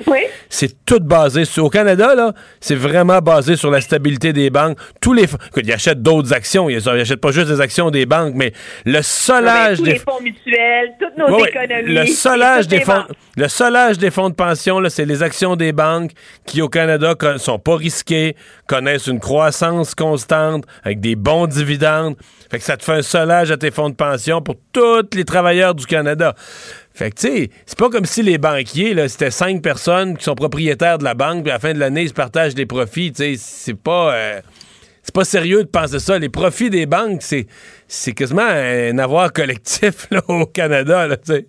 c'est 0.49 0.87
tout 0.87 1.01
basé 1.01 1.45
sur. 1.45 1.67
Au 1.67 1.69
Canada, 1.69 2.15
là, 2.15 2.33
c'est 2.61 2.77
vraiment 2.77 3.19
basé 3.19 3.57
sur 3.57 3.71
la 3.71 3.83
stabilité 3.83 4.33
des 4.33 4.49
banques. 4.49 4.79
Tous 5.03 5.13
les 5.13 5.25
écoute, 5.25 5.65
ils 5.65 5.73
achètent 5.73 6.03
d'autres 6.03 6.33
actions, 6.33 6.71
ils 6.71 6.83
n'achètent 6.83 7.21
pas 7.21 7.31
juste 7.31 7.49
des 7.49 7.61
actions 7.61 7.91
des 7.91 8.07
banques, 8.07 8.33
mais 8.35 8.55
le 8.87 9.03
solage 9.03 9.83
des 9.83 9.97
fonds 9.97 10.19
mutuels, 10.23 10.95
toutes 10.99 11.19
nos 11.19 11.45
économies. 11.45 11.93
Le 11.93 12.07
solage 12.07 12.69
des 12.69 12.81
fonds, 12.81 13.05
le 13.37 13.49
solage 13.49 13.99
des 13.99 14.11
fonds 14.11 14.31
de 14.31 14.35
pension, 14.35 14.81
là, 14.81 14.89
c'est 14.89 15.05
les 15.05 15.23
actions 15.23 15.57
des 15.57 15.73
banques 15.73 16.13
qui 16.47 16.63
au 16.63 16.71
Canada 16.71 17.15
sont 17.37 17.59
pas 17.59 17.77
risquées, 17.77 18.35
connaissent 18.67 19.09
une 19.09 19.21
croissance 19.21 19.95
constante 19.95 20.65
avec 20.85 21.01
des 21.01 21.17
bons 21.17 21.47
dividendes. 21.47 22.17
Fait 22.51 22.59
que 22.59 22.65
ça 22.65 22.77
te 22.77 22.85
fait 22.85 22.93
un 22.93 23.03
solage 23.03 23.51
à 23.51 23.57
tes 23.57 23.71
fonds 23.71 23.91
de 23.91 23.95
pension 23.95 24.41
pour 24.41 24.57
tous 24.73 25.15
les 25.15 25.25
travailleurs 25.25 25.75
du 25.75 25.87
Canada. 25.87 26.35
Fait 26.95 27.11
que, 27.11 27.17
tu 27.17 27.29
sais, 27.29 27.51
c'est 27.67 27.79
pas 27.79 27.91
comme 27.91 28.07
si 28.07 28.23
les 28.23 28.39
banquiers, 28.39 28.95
là, 28.95 29.09
c'était 29.09 29.31
cinq 29.31 29.63
personnes 29.63 30.17
qui 30.17 30.25
sont 30.25 30.35
propriétaires 30.35 30.99
de 30.99 31.05
la 31.05 31.15
banque, 31.15 31.43
puis 31.43 31.51
à 31.51 31.55
la 31.55 31.61
fin 31.61 31.73
de 31.73 31.79
l'année, 31.79 32.03
ils 32.03 32.09
se 32.09 32.15
partagent 32.15 32.55
des 32.55 32.67
profits. 32.67 33.13
Tu 33.13 33.23
sais, 33.23 33.35
c'est 33.37 33.81
pas. 33.81 34.15
Euh, 34.15 34.41
c'est 35.03 35.15
pas 35.15 35.25
sérieux 35.25 35.65
de 35.65 35.69
penser 35.69 36.01
ça. 36.01 36.19
Les 36.19 36.29
profits 36.29 36.69
des 36.69 36.85
banques, 36.85 37.23
c'est, 37.23 37.47
c'est 37.87 38.13
quasiment 38.13 38.43
un 38.43 38.99
avoir 38.99 39.33
collectif 39.33 40.07
là, 40.11 40.21
au 40.29 40.45
Canada. 40.45 41.07
Là, 41.07 41.17
ouais, 41.27 41.47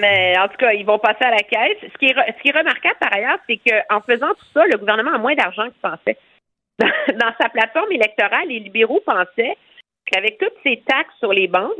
mais 0.00 0.34
en 0.36 0.48
tout 0.48 0.56
cas, 0.56 0.72
ils 0.72 0.84
vont 0.84 0.98
passer 0.98 1.24
à 1.24 1.30
la 1.30 1.38
caisse. 1.38 1.78
Ce 1.82 1.98
qui 1.98 2.06
est, 2.06 2.14
ce 2.14 2.42
qui 2.42 2.48
est 2.48 2.58
remarquable 2.58 2.96
par 3.00 3.12
ailleurs, 3.12 3.38
c'est 3.48 3.58
qu'en 3.58 4.00
faisant 4.00 4.30
tout 4.30 4.46
ça, 4.52 4.64
le 4.66 4.78
gouvernement 4.78 5.14
a 5.14 5.18
moins 5.18 5.34
d'argent 5.36 5.64
qu'il 5.64 5.80
pensait. 5.80 6.18
Dans, 6.78 7.32
sa 7.40 7.48
plateforme 7.48 7.92
électorale, 7.92 8.48
les 8.48 8.60
libéraux 8.60 9.02
pensaient 9.04 9.56
qu'avec 10.10 10.38
toutes 10.38 10.56
ces 10.62 10.82
taxes 10.86 11.14
sur 11.18 11.32
les 11.32 11.48
banques, 11.48 11.70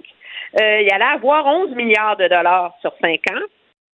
euh, 0.60 0.80
il 0.80 0.90
allait 0.92 1.14
avoir 1.14 1.46
11 1.46 1.74
milliards 1.74 2.16
de 2.16 2.28
dollars 2.28 2.74
sur 2.80 2.92
5 3.00 3.20
ans. 3.32 3.42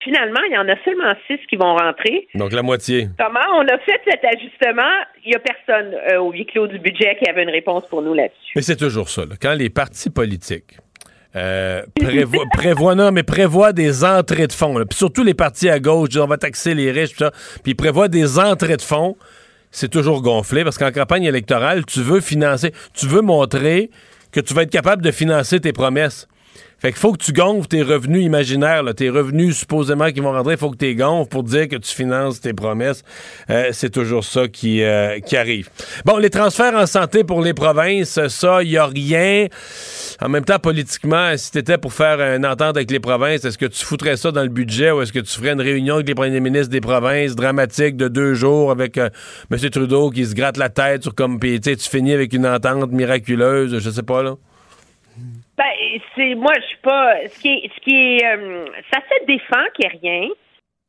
Finalement, 0.03 0.41
il 0.47 0.53
y 0.53 0.57
en 0.57 0.67
a 0.69 0.75
seulement 0.83 1.11
6 1.27 1.39
qui 1.49 1.55
vont 1.55 1.75
rentrer. 1.75 2.27
Donc 2.35 2.53
la 2.53 2.61
moitié. 2.61 3.07
Comment 3.17 3.39
on 3.55 3.67
a 3.67 3.77
fait 3.79 3.99
cet 4.07 4.23
ajustement? 4.23 4.83
Il 5.23 5.29
n'y 5.29 5.35
a 5.35 5.39
personne 5.39 5.95
euh, 6.11 6.19
au 6.19 6.31
huis 6.31 6.45
clos 6.45 6.67
du 6.67 6.79
budget 6.79 7.17
qui 7.21 7.29
avait 7.29 7.43
une 7.43 7.49
réponse 7.49 7.85
pour 7.87 8.01
nous 8.01 8.13
là-dessus. 8.13 8.53
Mais 8.55 8.61
c'est 8.61 8.75
toujours 8.75 9.09
ça. 9.09 9.23
Quand 9.41 9.53
les 9.53 9.69
partis 9.69 10.09
politiques 10.09 10.77
euh, 11.35 11.81
non, 12.95 13.11
mais 13.11 13.23
prévoient 13.23 13.73
des 13.73 14.03
entrées 14.05 14.47
de 14.47 14.53
fonds, 14.53 14.75
puis 14.85 14.97
surtout 14.97 15.23
les 15.23 15.33
partis 15.33 15.69
à 15.69 15.79
gauche, 15.79 16.15
on 16.17 16.27
va 16.27 16.37
taxer 16.37 16.73
les 16.73 16.91
riches, 16.91 17.15
ça, 17.17 17.31
puis 17.63 17.71
ils 17.71 17.75
prévoient 17.75 18.07
des 18.07 18.39
entrées 18.39 18.77
de 18.77 18.81
fonds, 18.81 19.17
c'est 19.71 19.89
toujours 19.89 20.21
gonflé 20.21 20.63
parce 20.63 20.77
qu'en 20.77 20.91
campagne 20.91 21.25
électorale, 21.25 21.85
tu 21.85 21.99
veux 21.99 22.21
financer, 22.21 22.71
tu 22.93 23.07
veux 23.07 23.21
montrer 23.21 23.89
que 24.35 24.41
tu 24.41 24.53
vas 24.53 24.63
être 24.63 24.69
capable 24.69 25.01
de 25.01 25.11
financer 25.11 25.61
tes 25.61 25.71
promesses. 25.71 26.27
Fait 26.79 26.91
qu'il 26.91 26.99
faut 26.99 27.13
que 27.13 27.23
tu 27.23 27.31
gonfles 27.31 27.67
tes 27.67 27.81
revenus 27.81 28.23
imaginaires, 28.23 28.83
tes 28.95 29.09
revenus 29.09 29.57
supposément 29.57 30.11
qui 30.11 30.19
vont 30.19 30.31
rentrer, 30.31 30.53
il 30.53 30.59
faut 30.59 30.69
que 30.69 30.77
tu 30.77 30.85
les 30.85 30.95
gonfles 30.95 31.29
pour 31.29 31.43
dire 31.43 31.67
que 31.67 31.77
tu 31.77 31.93
finances 31.93 32.41
tes 32.41 32.53
promesses. 32.53 33.01
Euh, 33.49 33.69
c'est 33.71 33.89
toujours 33.89 34.23
ça 34.23 34.47
qui, 34.47 34.83
euh, 34.83 35.19
qui 35.19 35.37
arrive. 35.37 35.69
Bon, 36.05 36.17
les 36.17 36.29
transferts 36.29 36.75
en 36.75 36.85
santé 36.85 37.23
pour 37.23 37.41
les 37.41 37.53
provinces, 37.53 38.19
ça, 38.27 38.61
il 38.61 38.69
n'y 38.69 38.77
a 38.77 38.85
rien. 38.85 39.47
En 40.21 40.29
même 40.29 40.45
temps, 40.45 40.59
politiquement, 40.59 41.35
si 41.37 41.51
tu 41.51 41.57
étais 41.57 41.77
pour 41.77 41.93
faire 41.93 42.19
une 42.19 42.45
entente 42.45 42.75
avec 42.75 42.91
les 42.91 42.99
provinces, 42.99 43.45
est-ce 43.45 43.57
que 43.57 43.65
tu 43.65 43.83
foutrais 43.83 44.17
ça 44.17 44.31
dans 44.31 44.43
le 44.43 44.49
budget 44.49 44.91
ou 44.91 45.01
est-ce 45.01 45.13
que 45.13 45.19
tu 45.19 45.31
ferais 45.31 45.53
une 45.53 45.61
réunion 45.61 45.95
avec 45.95 46.07
les 46.07 46.15
premiers 46.15 46.39
ministres 46.39 46.69
des 46.69 46.81
provinces 46.81 47.35
dramatique 47.35 47.97
de 47.97 48.07
deux 48.07 48.33
jours 48.33 48.69
avec 48.71 48.97
euh, 48.97 49.09
M. 49.51 49.57
Trudeau 49.69 50.09
qui 50.09 50.25
se 50.25 50.35
gratte 50.35 50.57
la 50.57 50.69
tête 50.69 51.03
sur 51.03 51.15
comme, 51.15 51.39
tu 51.39 51.75
finis 51.79 52.13
avec 52.13 52.33
une 52.33 52.45
entente 52.45 52.91
miraculeuse, 52.91 53.79
je 53.79 53.89
sais 53.89 54.03
pas, 54.03 54.21
là? 54.21 54.35
Ben, 55.57 55.99
c'est 56.15 56.35
moi, 56.35 56.53
je 56.55 56.65
suis 56.67 56.77
pas. 56.77 57.27
Ce 57.27 57.39
qui 57.39 57.49
est, 57.49 57.71
ce 57.73 57.79
qui 57.81 57.95
est, 57.95 58.25
euh, 58.25 58.65
ça 58.93 58.99
se 59.01 59.25
défend 59.25 59.63
qu'il 59.73 59.87
n'y 59.87 59.95
ait 59.95 59.99
rien. 60.01 60.29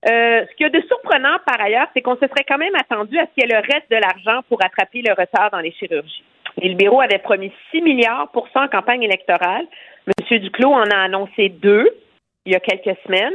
Euh, 0.08 0.46
ce 0.46 0.54
qu'il 0.56 0.66
y 0.66 0.66
a 0.66 0.70
de 0.70 0.86
surprenant 0.86 1.38
par 1.46 1.60
ailleurs, 1.60 1.88
c'est 1.94 2.02
qu'on 2.02 2.16
se 2.16 2.26
serait 2.26 2.44
quand 2.46 2.58
même 2.58 2.74
attendu 2.74 3.18
à 3.18 3.26
ce 3.26 3.30
qu'il 3.34 3.48
y 3.48 3.52
ait 3.52 3.60
le 3.60 3.66
reste 3.72 3.90
de 3.90 3.96
l'argent 3.96 4.42
pour 4.48 4.62
attraper 4.64 5.02
le 5.02 5.12
retard 5.12 5.50
dans 5.50 5.60
les 5.60 5.72
chirurgies. 5.72 6.24
Les 6.58 6.68
libéraux 6.70 7.00
avaient 7.00 7.18
promis 7.18 7.52
6 7.70 7.82
milliards 7.82 8.28
pour 8.32 8.48
ça 8.48 8.62
en 8.62 8.68
campagne 8.68 9.02
électorale. 9.02 9.66
M. 10.06 10.38
Duclos 10.38 10.72
en 10.72 10.90
a 10.90 11.04
annoncé 11.04 11.48
deux 11.48 11.88
il 12.44 12.52
y 12.52 12.56
a 12.56 12.60
quelques 12.60 12.96
semaines. 13.04 13.34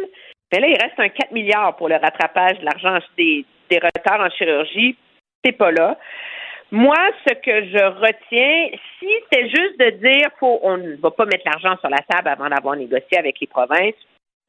Mais 0.52 0.60
là, 0.60 0.68
il 0.68 0.78
reste 0.82 1.00
un 1.00 1.10
4 1.10 1.32
milliards 1.32 1.76
pour 1.76 1.88
le 1.88 1.96
rattrapage 1.96 2.60
de 2.60 2.66
l'argent 2.66 2.98
des, 3.18 3.46
des 3.70 3.78
retards 3.78 4.22
en 4.22 4.30
chirurgie. 4.30 4.98
C'est 5.44 5.54
pas 5.54 5.72
là. 5.72 5.98
Moi, 6.72 6.96
ce 7.28 7.34
que 7.34 7.66
je 7.66 7.84
retiens, 7.84 8.78
si 8.98 9.10
c'est 9.32 9.50
juste 9.50 9.78
de 9.78 9.90
dire 9.90 10.30
faut 10.40 10.60
on 10.64 10.78
ne 10.78 10.96
va 10.96 11.12
pas 11.12 11.26
mettre 11.26 11.44
l'argent 11.46 11.78
sur 11.82 11.90
la 11.90 12.00
table 12.10 12.30
avant 12.30 12.48
d'avoir 12.48 12.78
négocié 12.78 13.18
avec 13.18 13.42
les 13.42 13.48
provinces, 13.48 13.96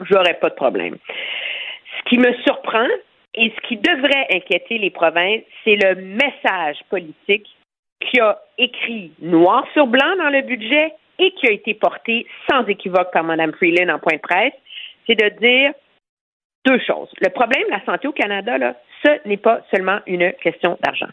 j'aurais 0.08 0.34
pas 0.34 0.50
de 0.50 0.54
problème. 0.54 0.98
Ce 1.98 2.08
qui 2.08 2.18
me 2.18 2.32
surprend 2.44 2.86
et 3.34 3.50
ce 3.50 3.66
qui 3.66 3.76
devrait 3.76 4.26
inquiéter 4.30 4.78
les 4.78 4.90
provinces, 4.90 5.42
c'est 5.64 5.76
le 5.76 5.96
message 5.96 6.78
politique 6.90 7.48
qui 8.00 8.20
a 8.20 8.38
écrit 8.56 9.12
noir 9.20 9.66
sur 9.72 9.88
blanc 9.88 10.16
dans 10.18 10.30
le 10.30 10.42
budget 10.42 10.92
et 11.18 11.32
qui 11.32 11.48
a 11.48 11.52
été 11.52 11.74
porté 11.74 12.26
sans 12.48 12.64
équivoque 12.66 13.12
par 13.12 13.24
Mme 13.24 13.52
Freeland 13.52 13.92
en 13.92 13.98
point 13.98 14.16
de 14.16 14.20
presse, 14.20 14.54
c'est 15.06 15.14
de 15.14 15.28
dire 15.40 15.72
deux 16.66 16.78
choses. 16.86 17.10
Le 17.20 17.30
problème 17.30 17.64
de 17.64 17.70
la 17.70 17.84
santé 17.84 18.06
au 18.06 18.12
Canada, 18.12 18.58
là, 18.58 18.76
ce 19.04 19.28
n'est 19.28 19.36
pas 19.36 19.60
seulement 19.72 19.98
une 20.06 20.32
question 20.34 20.78
d'argent. 20.82 21.08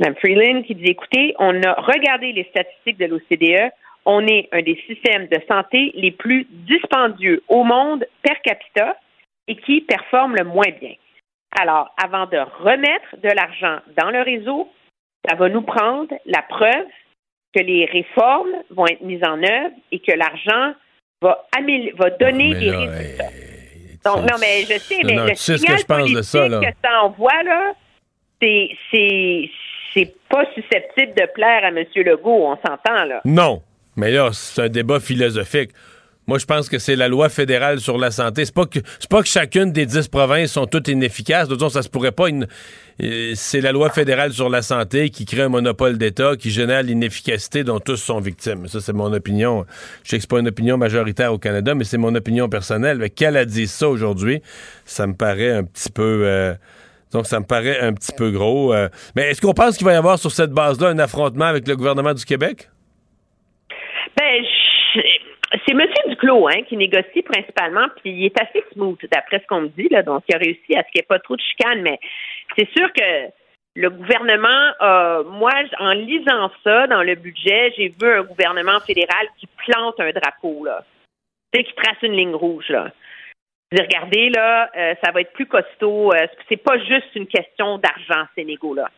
Mme 0.00 0.14
Freeland 0.16 0.62
qui 0.62 0.74
dit 0.74 0.90
écoutez, 0.90 1.34
on 1.38 1.62
a 1.62 1.74
regardé 1.74 2.32
les 2.32 2.44
statistiques 2.44 2.98
de 2.98 3.06
l'OCDE. 3.06 3.72
On 4.04 4.26
est 4.26 4.48
un 4.52 4.62
des 4.62 4.78
systèmes 4.86 5.28
de 5.28 5.40
santé 5.48 5.92
les 5.94 6.10
plus 6.10 6.46
dispendieux 6.50 7.42
au 7.48 7.64
monde 7.64 8.04
per 8.22 8.36
capita 8.42 8.96
et 9.48 9.56
qui 9.56 9.80
performe 9.82 10.36
le 10.36 10.44
moins 10.44 10.70
bien. 10.80 10.94
Alors, 11.58 11.94
avant 12.02 12.26
de 12.26 12.38
remettre 12.38 13.16
de 13.22 13.28
l'argent 13.28 13.78
dans 13.96 14.10
le 14.10 14.22
réseau, 14.22 14.68
ça 15.26 15.36
va 15.36 15.48
nous 15.48 15.62
prendre 15.62 16.12
la 16.26 16.42
preuve 16.42 16.86
que 17.54 17.62
les 17.62 17.84
réformes 17.86 18.54
vont 18.70 18.86
être 18.86 19.02
mises 19.02 19.22
en 19.24 19.42
œuvre 19.42 19.74
et 19.92 20.00
que 20.00 20.12
l'argent 20.12 20.74
va, 21.22 21.46
va 21.96 22.10
donner 22.10 22.54
des 22.54 22.70
résultats. 22.70 23.30
Donc, 24.04 24.16
non, 24.30 24.36
mais 24.38 24.62
je 24.68 24.78
sais, 24.78 25.02
mais 25.04 25.16
le 25.16 25.34
signal 25.34 25.78
que, 25.78 25.86
politique 25.86 26.16
que 26.16 26.76
ça 26.84 27.02
envoie, 27.02 27.42
là, 27.44 27.72
c'est 28.40 29.50
c'est 29.92 30.14
pas 30.28 30.44
susceptible 30.54 31.12
de 31.14 31.26
plaire 31.34 31.64
à 31.64 31.68
M. 31.68 31.84
Legault, 31.96 32.46
on 32.46 32.56
s'entend, 32.56 33.04
là. 33.04 33.20
Non. 33.24 33.62
Mais 33.96 34.10
là, 34.10 34.30
c'est 34.32 34.62
un 34.62 34.68
débat 34.68 35.00
philosophique. 35.00 35.70
Moi, 36.26 36.38
je 36.38 36.46
pense 36.46 36.70
que 36.70 36.78
c'est 36.78 36.96
la 36.96 37.08
loi 37.08 37.28
fédérale 37.28 37.80
sur 37.80 37.98
la 37.98 38.10
santé. 38.10 38.46
C'est 38.46 38.54
pas 38.54 38.64
que 38.64 38.78
c'est 38.98 39.10
pas 39.10 39.20
que 39.20 39.28
chacune 39.28 39.72
des 39.72 39.84
dix 39.84 40.08
provinces 40.08 40.52
sont 40.52 40.66
toutes 40.66 40.88
inefficaces. 40.88 41.48
Façon, 41.48 41.68
ça 41.68 41.82
se 41.82 41.90
pourrait 41.90 42.12
pas. 42.12 42.28
Euh, 43.02 43.32
c'est 43.34 43.60
la 43.60 43.72
loi 43.72 43.90
fédérale 43.90 44.32
sur 44.32 44.48
la 44.48 44.62
santé 44.62 45.10
qui 45.10 45.26
crée 45.26 45.42
un 45.42 45.50
monopole 45.50 45.98
d'État 45.98 46.36
qui 46.36 46.50
génère 46.50 46.82
l'inefficacité 46.82 47.62
dont 47.62 47.78
tous 47.78 47.96
sont 47.96 48.20
victimes. 48.20 48.68
Ça, 48.68 48.80
c'est 48.80 48.94
mon 48.94 49.12
opinion. 49.12 49.66
Je 50.02 50.10
sais 50.10 50.16
que 50.16 50.22
c'est 50.22 50.30
pas 50.30 50.40
une 50.40 50.48
opinion 50.48 50.78
majoritaire 50.78 51.30
au 51.30 51.38
Canada, 51.38 51.74
mais 51.74 51.84
c'est 51.84 51.98
mon 51.98 52.14
opinion 52.14 52.48
personnelle. 52.48 52.98
Mais 52.98 53.10
qu'elle 53.10 53.36
a 53.36 53.44
dit 53.44 53.66
ça 53.66 53.90
aujourd'hui, 53.90 54.40
ça 54.86 55.06
me 55.06 55.14
paraît 55.14 55.52
un 55.52 55.64
petit 55.64 55.90
peu. 55.92 56.22
Euh, 56.24 56.54
donc, 57.14 57.26
ça 57.26 57.38
me 57.38 57.46
paraît 57.46 57.78
un 57.78 57.94
petit 57.94 58.12
peu 58.12 58.30
gros. 58.30 58.74
Euh. 58.74 58.88
mais 59.14 59.30
est-ce 59.30 59.40
qu'on 59.40 59.54
pense 59.54 59.78
qu'il 59.78 59.86
va 59.86 59.92
y 59.92 59.96
avoir 59.96 60.18
sur 60.18 60.32
cette 60.32 60.50
base-là 60.50 60.88
un 60.88 60.98
affrontement 60.98 61.44
avec 61.44 61.66
le 61.68 61.76
gouvernement 61.76 62.12
du 62.12 62.24
Québec? 62.24 62.68
Ben, 64.18 64.44
c'est 65.64 65.72
M. 65.72 65.80
Duclos 66.08 66.48
hein, 66.48 66.62
qui 66.68 66.76
négocie 66.76 67.22
principalement, 67.22 67.86
puis 68.02 68.10
il 68.10 68.24
est 68.26 68.40
assez 68.40 68.64
smooth, 68.72 68.98
d'après 69.12 69.38
ce 69.38 69.46
qu'on 69.46 69.62
me 69.62 69.68
dit. 69.68 69.88
Là, 69.90 70.02
donc, 70.02 70.24
il 70.28 70.34
a 70.34 70.38
réussi 70.38 70.74
à 70.76 70.82
ce 70.82 70.90
qu'il 70.90 70.98
n'y 70.98 71.00
ait 71.00 71.06
pas 71.08 71.20
trop 71.20 71.36
de 71.36 71.40
chicane, 71.40 71.82
mais 71.82 72.00
c'est 72.58 72.68
sûr 72.76 72.92
que 72.92 73.30
le 73.76 73.90
gouvernement, 73.90 75.24
moi, 75.30 75.52
en 75.78 75.92
lisant 75.92 76.50
ça 76.64 76.88
dans 76.88 77.02
le 77.02 77.14
budget, 77.14 77.72
j'ai 77.76 77.88
vu 77.88 78.08
un 78.08 78.22
gouvernement 78.22 78.80
fédéral 78.80 79.26
qui 79.38 79.48
plante 79.66 80.00
un 80.00 80.10
drapeau, 80.10 80.64
là. 80.64 80.84
Tu 81.52 81.60
sais, 81.60 81.64
qui 81.64 81.74
trace 81.74 82.02
une 82.02 82.16
ligne 82.16 82.34
rouge, 82.34 82.68
là 82.68 82.90
regardez, 83.80 84.30
là, 84.30 84.70
euh, 84.76 84.94
ça 85.02 85.10
va 85.10 85.20
être 85.20 85.32
plus 85.32 85.46
costaud. 85.46 86.12
Euh, 86.12 86.26
c'est 86.48 86.62
pas 86.62 86.78
juste 86.78 87.14
une 87.14 87.26
question 87.26 87.78
d'argent, 87.78 88.26
ces 88.34 88.44
négos-là. 88.44 88.88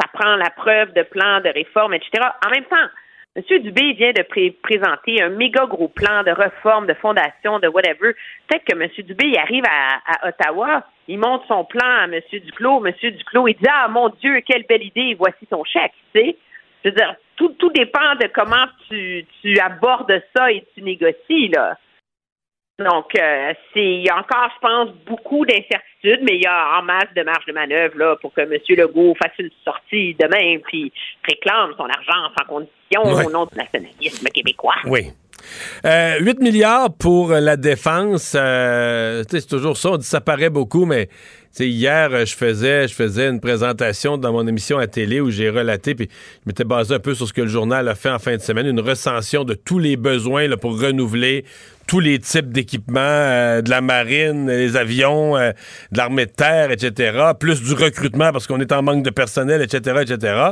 Ça 0.00 0.08
prend 0.12 0.36
la 0.36 0.50
preuve 0.50 0.92
de 0.92 1.02
plans 1.02 1.40
de 1.40 1.48
réforme, 1.48 1.94
etc. 1.94 2.22
En 2.46 2.50
même 2.50 2.64
temps, 2.64 2.88
M. 3.36 3.42
Dubé 3.60 3.92
vient 3.92 4.12
de 4.12 4.22
présenter 4.62 5.22
un 5.22 5.28
méga 5.28 5.66
gros 5.66 5.88
plan 5.88 6.22
de 6.22 6.30
réforme, 6.30 6.86
de 6.86 6.94
fondation, 6.94 7.58
de 7.58 7.68
whatever. 7.68 8.14
Peut-être 8.48 8.64
que 8.64 8.74
M. 8.74 8.88
Dubé 9.04 9.26
il 9.26 9.38
arrive 9.38 9.64
à, 9.66 10.28
Ottawa, 10.28 10.84
il 11.08 11.18
montre 11.18 11.46
son 11.46 11.64
plan 11.64 11.86
à 11.86 12.04
M. 12.04 12.20
Duclos. 12.32 12.84
M. 12.86 12.92
Duclos, 13.02 13.48
il 13.48 13.54
dit 13.54 13.68
Ah 13.70 13.88
mon 13.88 14.08
Dieu, 14.08 14.40
quelle 14.46 14.64
belle 14.64 14.84
idée, 14.84 15.14
voici 15.14 15.46
ton 15.46 15.64
chèque. 15.64 15.92
Tu 16.14 16.20
sais? 16.20 16.36
Je 16.84 16.90
veux 16.90 16.94
dire, 16.94 17.14
tout, 17.36 17.50
tout 17.58 17.70
dépend 17.70 18.14
de 18.14 18.28
comment 18.32 18.66
tu, 18.88 19.26
tu 19.42 19.58
abordes 19.58 20.22
ça 20.34 20.50
et 20.50 20.64
tu 20.74 20.82
négocies, 20.82 21.48
là. 21.48 21.76
Donc, 22.78 23.06
euh, 23.18 23.54
c'est 23.72 23.80
il 23.80 24.04
y 24.04 24.10
a 24.10 24.18
encore, 24.18 24.50
je 24.54 24.60
pense, 24.60 24.90
beaucoup 25.06 25.46
d'incertitudes, 25.46 26.20
mais 26.22 26.36
il 26.36 26.42
y 26.42 26.46
a 26.46 26.78
en 26.78 26.82
masse 26.82 27.08
de 27.16 27.22
marge 27.22 27.46
de 27.46 27.52
manœuvre 27.54 27.96
là, 27.96 28.16
pour 28.20 28.34
que 28.34 28.42
M. 28.42 28.52
Legault 28.68 29.14
fasse 29.14 29.32
une 29.38 29.48
sortie 29.64 30.14
demain 30.20 30.58
puis 30.66 30.92
réclame 31.26 31.72
son 31.78 31.84
argent 31.84 32.34
sans 32.38 32.46
condition 32.46 33.02
au 33.02 33.30
nom 33.30 33.46
du 33.46 33.56
nationalisme 33.56 34.28
québécois. 34.28 34.74
Oui. 34.84 35.10
Euh, 35.86 36.18
8 36.20 36.40
milliards 36.40 36.92
pour 36.94 37.30
la 37.30 37.56
défense, 37.56 38.36
euh, 38.38 39.22
c'est 39.28 39.46
toujours 39.46 39.76
ça, 39.76 39.92
on 39.92 39.96
dit 39.96 40.06
ça 40.06 40.20
paraît 40.20 40.50
beaucoup, 40.50 40.84
mais 40.84 41.08
hier, 41.64 42.26
je 42.26 42.34
faisais, 42.34 42.88
je 42.88 42.94
faisais 42.94 43.28
une 43.28 43.40
présentation 43.40 44.18
dans 44.18 44.32
mon 44.32 44.46
émission 44.46 44.78
à 44.78 44.86
télé 44.86 45.20
où 45.20 45.30
j'ai 45.30 45.48
relaté, 45.48 45.94
puis 45.94 46.08
je 46.10 46.42
m'étais 46.46 46.64
basé 46.64 46.94
un 46.94 46.98
peu 46.98 47.14
sur 47.14 47.26
ce 47.26 47.32
que 47.32 47.42
le 47.42 47.48
journal 47.48 47.88
a 47.88 47.94
fait 47.94 48.10
en 48.10 48.18
fin 48.18 48.36
de 48.36 48.42
semaine, 48.42 48.66
une 48.66 48.80
recension 48.80 49.44
de 49.44 49.54
tous 49.54 49.78
les 49.78 49.96
besoins 49.96 50.48
pour 50.56 50.80
renouveler 50.80 51.44
tous 51.86 52.00
les 52.00 52.18
types 52.18 52.50
d'équipements, 52.50 53.00
euh, 53.00 53.62
de 53.62 53.70
la 53.70 53.80
marine, 53.80 54.48
les 54.48 54.76
avions, 54.76 55.36
euh, 55.36 55.52
de 55.92 55.98
l'armée 55.98 56.26
de 56.26 56.32
terre, 56.32 56.70
etc., 56.70 57.18
plus 57.38 57.62
du 57.62 57.74
recrutement 57.74 58.32
parce 58.32 58.46
qu'on 58.46 58.60
est 58.60 58.72
en 58.72 58.82
manque 58.82 59.04
de 59.04 59.10
personnel, 59.10 59.62
etc., 59.62 60.02
etc. 60.02 60.50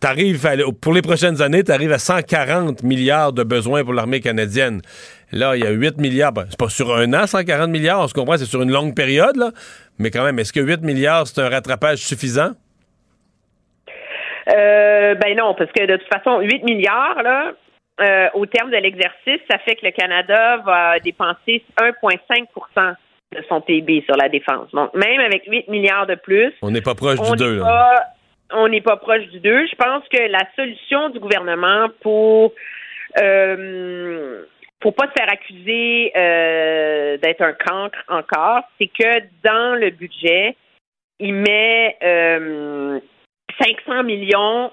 T'arrives 0.00 0.46
pour 0.80 0.92
les 0.92 1.02
prochaines 1.02 1.42
années, 1.42 1.64
tu 1.64 1.72
arrives 1.72 1.90
à 1.90 1.98
140 1.98 2.84
milliards 2.84 3.32
de 3.32 3.42
besoins 3.42 3.82
pour 3.82 3.94
l'armée 3.94 4.20
canadienne. 4.20 4.80
Là, 5.32 5.56
il 5.56 5.64
y 5.64 5.66
a 5.66 5.70
8 5.70 5.98
milliards. 5.98 6.32
Ben, 6.32 6.46
c'est 6.48 6.58
pas 6.58 6.68
sur 6.68 6.94
un 6.94 7.12
an, 7.14 7.26
140 7.26 7.68
milliards, 7.68 8.00
on 8.00 8.08
se 8.08 8.14
comprend, 8.14 8.38
c'est 8.38 8.44
sur 8.44 8.62
une 8.62 8.70
longue 8.70 8.94
période, 8.94 9.36
là. 9.36 9.50
Mais 9.98 10.10
quand 10.10 10.24
même, 10.24 10.38
est-ce 10.38 10.52
que 10.52 10.60
8 10.60 10.82
milliards, 10.82 11.26
c'est 11.26 11.40
un 11.40 11.48
rattrapage 11.48 11.98
suffisant? 11.98 12.52
Euh, 14.48 15.14
ben 15.14 15.36
non, 15.36 15.54
parce 15.54 15.70
que 15.72 15.84
de 15.84 15.96
toute 15.96 16.08
façon, 16.12 16.40
8 16.40 16.64
milliards, 16.64 17.22
là, 17.22 17.52
euh, 18.00 18.28
au 18.34 18.46
terme 18.46 18.70
de 18.70 18.76
l'exercice, 18.76 19.40
ça 19.50 19.58
fait 19.58 19.74
que 19.74 19.84
le 19.84 19.90
Canada 19.90 20.58
va 20.58 20.98
dépenser 21.00 21.64
1,5% 21.80 22.94
de 23.32 23.42
son 23.48 23.60
PIB 23.60 24.04
sur 24.06 24.16
la 24.16 24.28
défense. 24.28 24.70
Donc, 24.72 24.94
même 24.94 25.20
avec 25.20 25.44
8 25.46 25.68
milliards 25.68 26.06
de 26.06 26.14
plus, 26.14 26.52
on 26.62 26.70
n'est 26.70 26.80
pas 26.80 26.94
proche 26.94 27.20
du 27.20 27.36
2. 27.36 27.62
On 28.50 28.68
n'est 28.68 28.80
pas 28.80 28.96
proche 28.96 29.26
du 29.26 29.40
2. 29.40 29.66
Je 29.66 29.74
pense 29.74 30.02
que 30.08 30.30
la 30.30 30.40
solution 30.56 31.10
du 31.10 31.18
gouvernement 31.18 31.88
pour 32.00 32.52
euh, 33.20 34.44
pour 34.80 34.94
pas 34.94 35.06
se 35.08 35.12
faire 35.12 35.30
accuser 35.32 36.12
euh, 36.16 37.16
d'être 37.18 37.42
un 37.42 37.52
cancre 37.52 37.98
encore, 38.08 38.62
c'est 38.78 38.86
que 38.86 39.22
dans 39.42 39.74
le 39.74 39.90
budget, 39.90 40.56
il 41.18 41.34
met 41.34 41.96
euh, 42.02 43.00
500 43.60 44.04
millions 44.04 44.70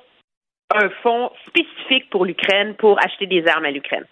un 0.74 0.90
fonds 1.02 1.32
spécifique 1.48 2.10
pour 2.10 2.26
l'Ukraine 2.26 2.76
pour 2.76 3.04
acheter 3.04 3.26
des 3.26 3.48
armes 3.48 3.66
à 3.66 3.72
l'Ukraine. 3.72 4.06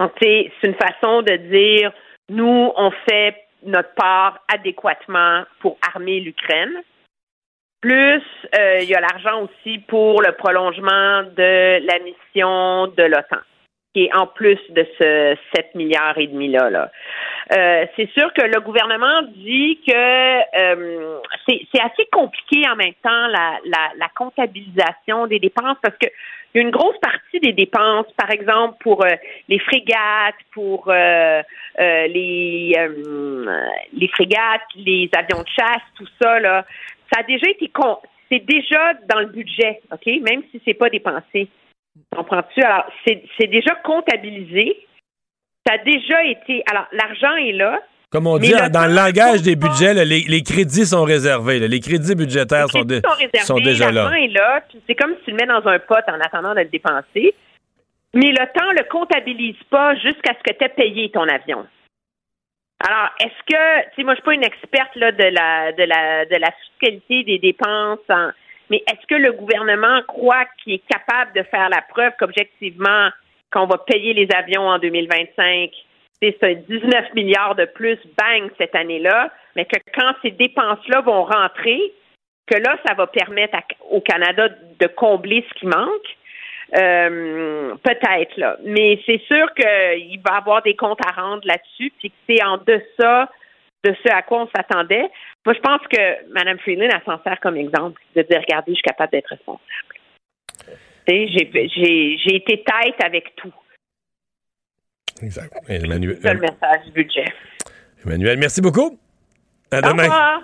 Donc, 0.00 0.12
c'est 0.20 0.50
une 0.62 0.74
façon 0.74 1.22
de 1.22 1.36
dire, 1.36 1.92
nous, 2.28 2.72
on 2.76 2.90
fait 3.08 3.36
notre 3.62 3.94
part 3.94 4.40
adéquatement 4.52 5.44
pour 5.60 5.78
armer 5.92 6.20
l'Ukraine. 6.20 6.82
Plus, 7.80 8.22
euh, 8.58 8.80
il 8.82 8.88
y 8.88 8.94
a 8.94 9.00
l'argent 9.00 9.44
aussi 9.44 9.78
pour 9.80 10.20
le 10.22 10.32
prolongement 10.32 11.22
de 11.22 11.80
la 11.86 11.98
mission 12.00 12.88
de 12.88 13.02
l'OTAN 13.04 13.42
en 14.14 14.26
plus 14.26 14.58
de 14.70 14.86
ce 14.98 15.36
7 15.54 15.74
milliards 15.74 16.18
et 16.18 16.26
demi 16.26 16.48
là. 16.48 16.70
là. 16.70 16.90
Euh, 17.56 17.86
c'est 17.96 18.10
sûr 18.10 18.32
que 18.34 18.42
le 18.42 18.60
gouvernement 18.60 19.22
dit 19.34 19.78
que 19.86 19.92
euh, 19.92 21.18
c'est 21.48 21.80
assez 21.80 22.06
compliqué 22.10 22.68
en 22.68 22.76
même 22.76 22.94
temps 23.02 23.26
la, 23.28 23.58
la, 23.64 23.90
la 23.96 24.08
comptabilisation 24.16 25.26
des 25.26 25.38
dépenses 25.38 25.78
parce 25.82 25.96
que 25.98 26.08
une 26.54 26.70
grosse 26.70 26.98
partie 27.02 27.38
des 27.40 27.52
dépenses, 27.52 28.06
par 28.16 28.30
exemple 28.30 28.78
pour 28.80 29.04
euh, 29.04 29.10
les 29.48 29.58
frégates, 29.58 30.36
pour 30.52 30.90
les 30.90 32.74
les 33.92 34.08
frégates, 34.08 34.62
les 34.74 35.10
avions 35.16 35.42
de 35.42 35.48
chasse, 35.48 35.82
tout 35.96 36.08
ça 36.20 36.40
là, 36.40 36.64
ça 37.12 37.20
a 37.20 37.22
déjà 37.24 37.48
été 37.50 37.70
c'est 38.30 38.44
déjà 38.44 38.94
dans 39.08 39.20
le 39.20 39.26
budget, 39.26 39.80
ok, 39.92 40.06
même 40.22 40.42
si 40.50 40.60
c'est 40.64 40.74
pas 40.74 40.90
dépensé. 40.90 41.48
Comprends-tu? 42.14 42.62
Alors, 42.62 42.86
c'est 43.06 43.46
déjà 43.46 43.74
comptabilisé. 43.84 44.76
Ça 45.66 45.74
a 45.74 45.78
déjà 45.78 46.24
été. 46.24 46.62
Alors, 46.70 46.86
l'argent 46.92 47.34
est 47.36 47.52
là. 47.52 47.80
Comme 48.10 48.26
on 48.28 48.38
dit 48.38 48.52
dans 48.52 48.86
le 48.86 48.94
langage 48.94 49.42
des 49.42 49.56
budgets, 49.56 49.92
les, 50.04 50.42
crédits 50.42 50.86
sont 50.86 51.02
réservés. 51.02 51.58
Les 51.58 51.80
crédits 51.80 52.14
budgétaires 52.14 52.68
sont, 52.68 52.86
sont, 53.42 53.58
déjà 53.58 53.90
là. 53.90 54.04
L'argent 54.04 54.16
est 54.16 54.28
là. 54.28 54.62
C'est 54.86 54.94
comme 54.94 55.14
si 55.18 55.24
tu 55.24 55.30
le 55.32 55.36
mets 55.36 55.46
dans 55.46 55.66
un 55.66 55.78
pot 55.80 56.04
en 56.06 56.20
attendant 56.20 56.54
de 56.54 56.60
le 56.60 56.68
dépenser. 56.68 57.34
Mais 58.14 58.30
le 58.30 58.46
temps 58.58 58.72
ne 58.72 58.78
le 58.78 58.84
comptabilise 58.88 59.62
pas 59.68 59.94
jusqu'à 59.96 60.32
ce 60.34 60.50
que 60.50 60.56
tu 60.56 60.64
aies 60.64 60.68
payé 60.70 61.10
ton 61.10 61.28
avion. 61.28 61.66
Alors, 62.86 63.10
est-ce 63.20 63.42
que, 63.52 63.84
tu 63.90 63.96
sais, 63.96 64.04
moi, 64.04 64.14
je 64.14 64.20
suis 64.20 64.24
pas 64.24 64.34
une 64.34 64.44
experte 64.44 64.94
là, 64.96 65.10
de 65.10 65.24
la 65.24 65.72
de 65.72 65.82
la 65.82 66.24
de 66.26 66.36
la 66.36 66.50
fiscalité 66.52 67.24
des 67.24 67.38
dépenses 67.38 67.98
en, 68.08 68.30
mais 68.70 68.82
est-ce 68.90 69.06
que 69.06 69.14
le 69.14 69.32
gouvernement 69.32 70.02
croit 70.06 70.44
qu'il 70.62 70.74
est 70.74 70.82
capable 70.88 71.32
de 71.34 71.42
faire 71.44 71.68
la 71.68 71.82
preuve 71.82 72.12
qu'objectivement, 72.18 73.10
qu'on 73.52 73.66
va 73.66 73.78
payer 73.78 74.12
les 74.12 74.28
avions 74.34 74.68
en 74.68 74.78
2025, 74.78 75.70
c'est 76.20 76.68
19 76.68 77.14
milliards 77.14 77.54
de 77.54 77.66
plus, 77.66 77.98
bang, 78.18 78.50
cette 78.58 78.74
année-là, 78.74 79.30
mais 79.54 79.64
que 79.64 79.78
quand 79.94 80.12
ces 80.22 80.30
dépenses-là 80.30 81.02
vont 81.02 81.24
rentrer, 81.24 81.92
que 82.46 82.56
là, 82.56 82.78
ça 82.86 82.94
va 82.94 83.06
permettre 83.06 83.58
au 83.90 84.00
Canada 84.00 84.48
de 84.48 84.86
combler 84.86 85.44
ce 85.48 85.58
qui 85.58 85.66
manque? 85.66 86.16
Euh, 86.76 87.74
peut-être 87.84 88.36
là, 88.36 88.56
mais 88.64 89.00
c'est 89.06 89.20
sûr 89.28 89.54
qu'il 89.54 90.20
va 90.28 90.38
avoir 90.38 90.62
des 90.62 90.74
comptes 90.74 90.98
à 91.06 91.12
rendre 91.12 91.46
là-dessus, 91.46 91.92
puis 91.98 92.10
que 92.10 92.16
c'est 92.28 92.42
en 92.42 92.58
deçà 92.58 93.30
de 93.86 93.94
ce 94.04 94.12
à 94.12 94.22
quoi 94.22 94.42
on 94.42 94.48
s'attendait. 94.54 95.08
Moi, 95.44 95.54
je 95.54 95.60
pense 95.60 95.80
que 95.88 96.32
Mme 96.32 96.58
Freeland, 96.58 96.88
elle 96.92 97.02
s'en 97.04 97.22
sert 97.22 97.38
comme 97.40 97.56
exemple, 97.56 98.00
de 98.16 98.22
dire, 98.22 98.40
regardez, 98.40 98.72
je 98.72 98.76
suis 98.76 98.82
capable 98.82 99.12
d'être 99.12 99.28
responsable. 99.28 99.60
J'ai 101.08 102.34
été 102.34 102.64
tête 102.64 103.04
avec 103.04 103.36
tout. 103.36 103.52
Exact. 105.22 105.52
Emmanuel, 105.68 106.18
C'est 106.20 106.34
le 106.34 106.40
message 106.40 106.84
du 106.86 106.90
budget. 106.90 107.24
Emmanuel, 108.04 108.38
merci 108.38 108.60
beaucoup. 108.60 108.98
À 109.70 109.80
demain. 109.80 110.02
Au 110.02 110.06
revoir. 110.06 110.42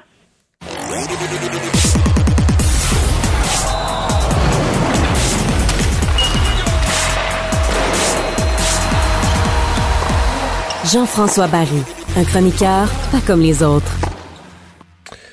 Jean-François 10.85 11.47
Barry, 11.47 11.83
un 12.17 12.25
chroniqueur 12.25 12.89
pas 13.11 13.21
comme 13.27 13.41
les 13.41 13.63
autres. 13.63 13.93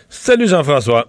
Salut 0.09 0.47
Jean-François. 0.47 1.07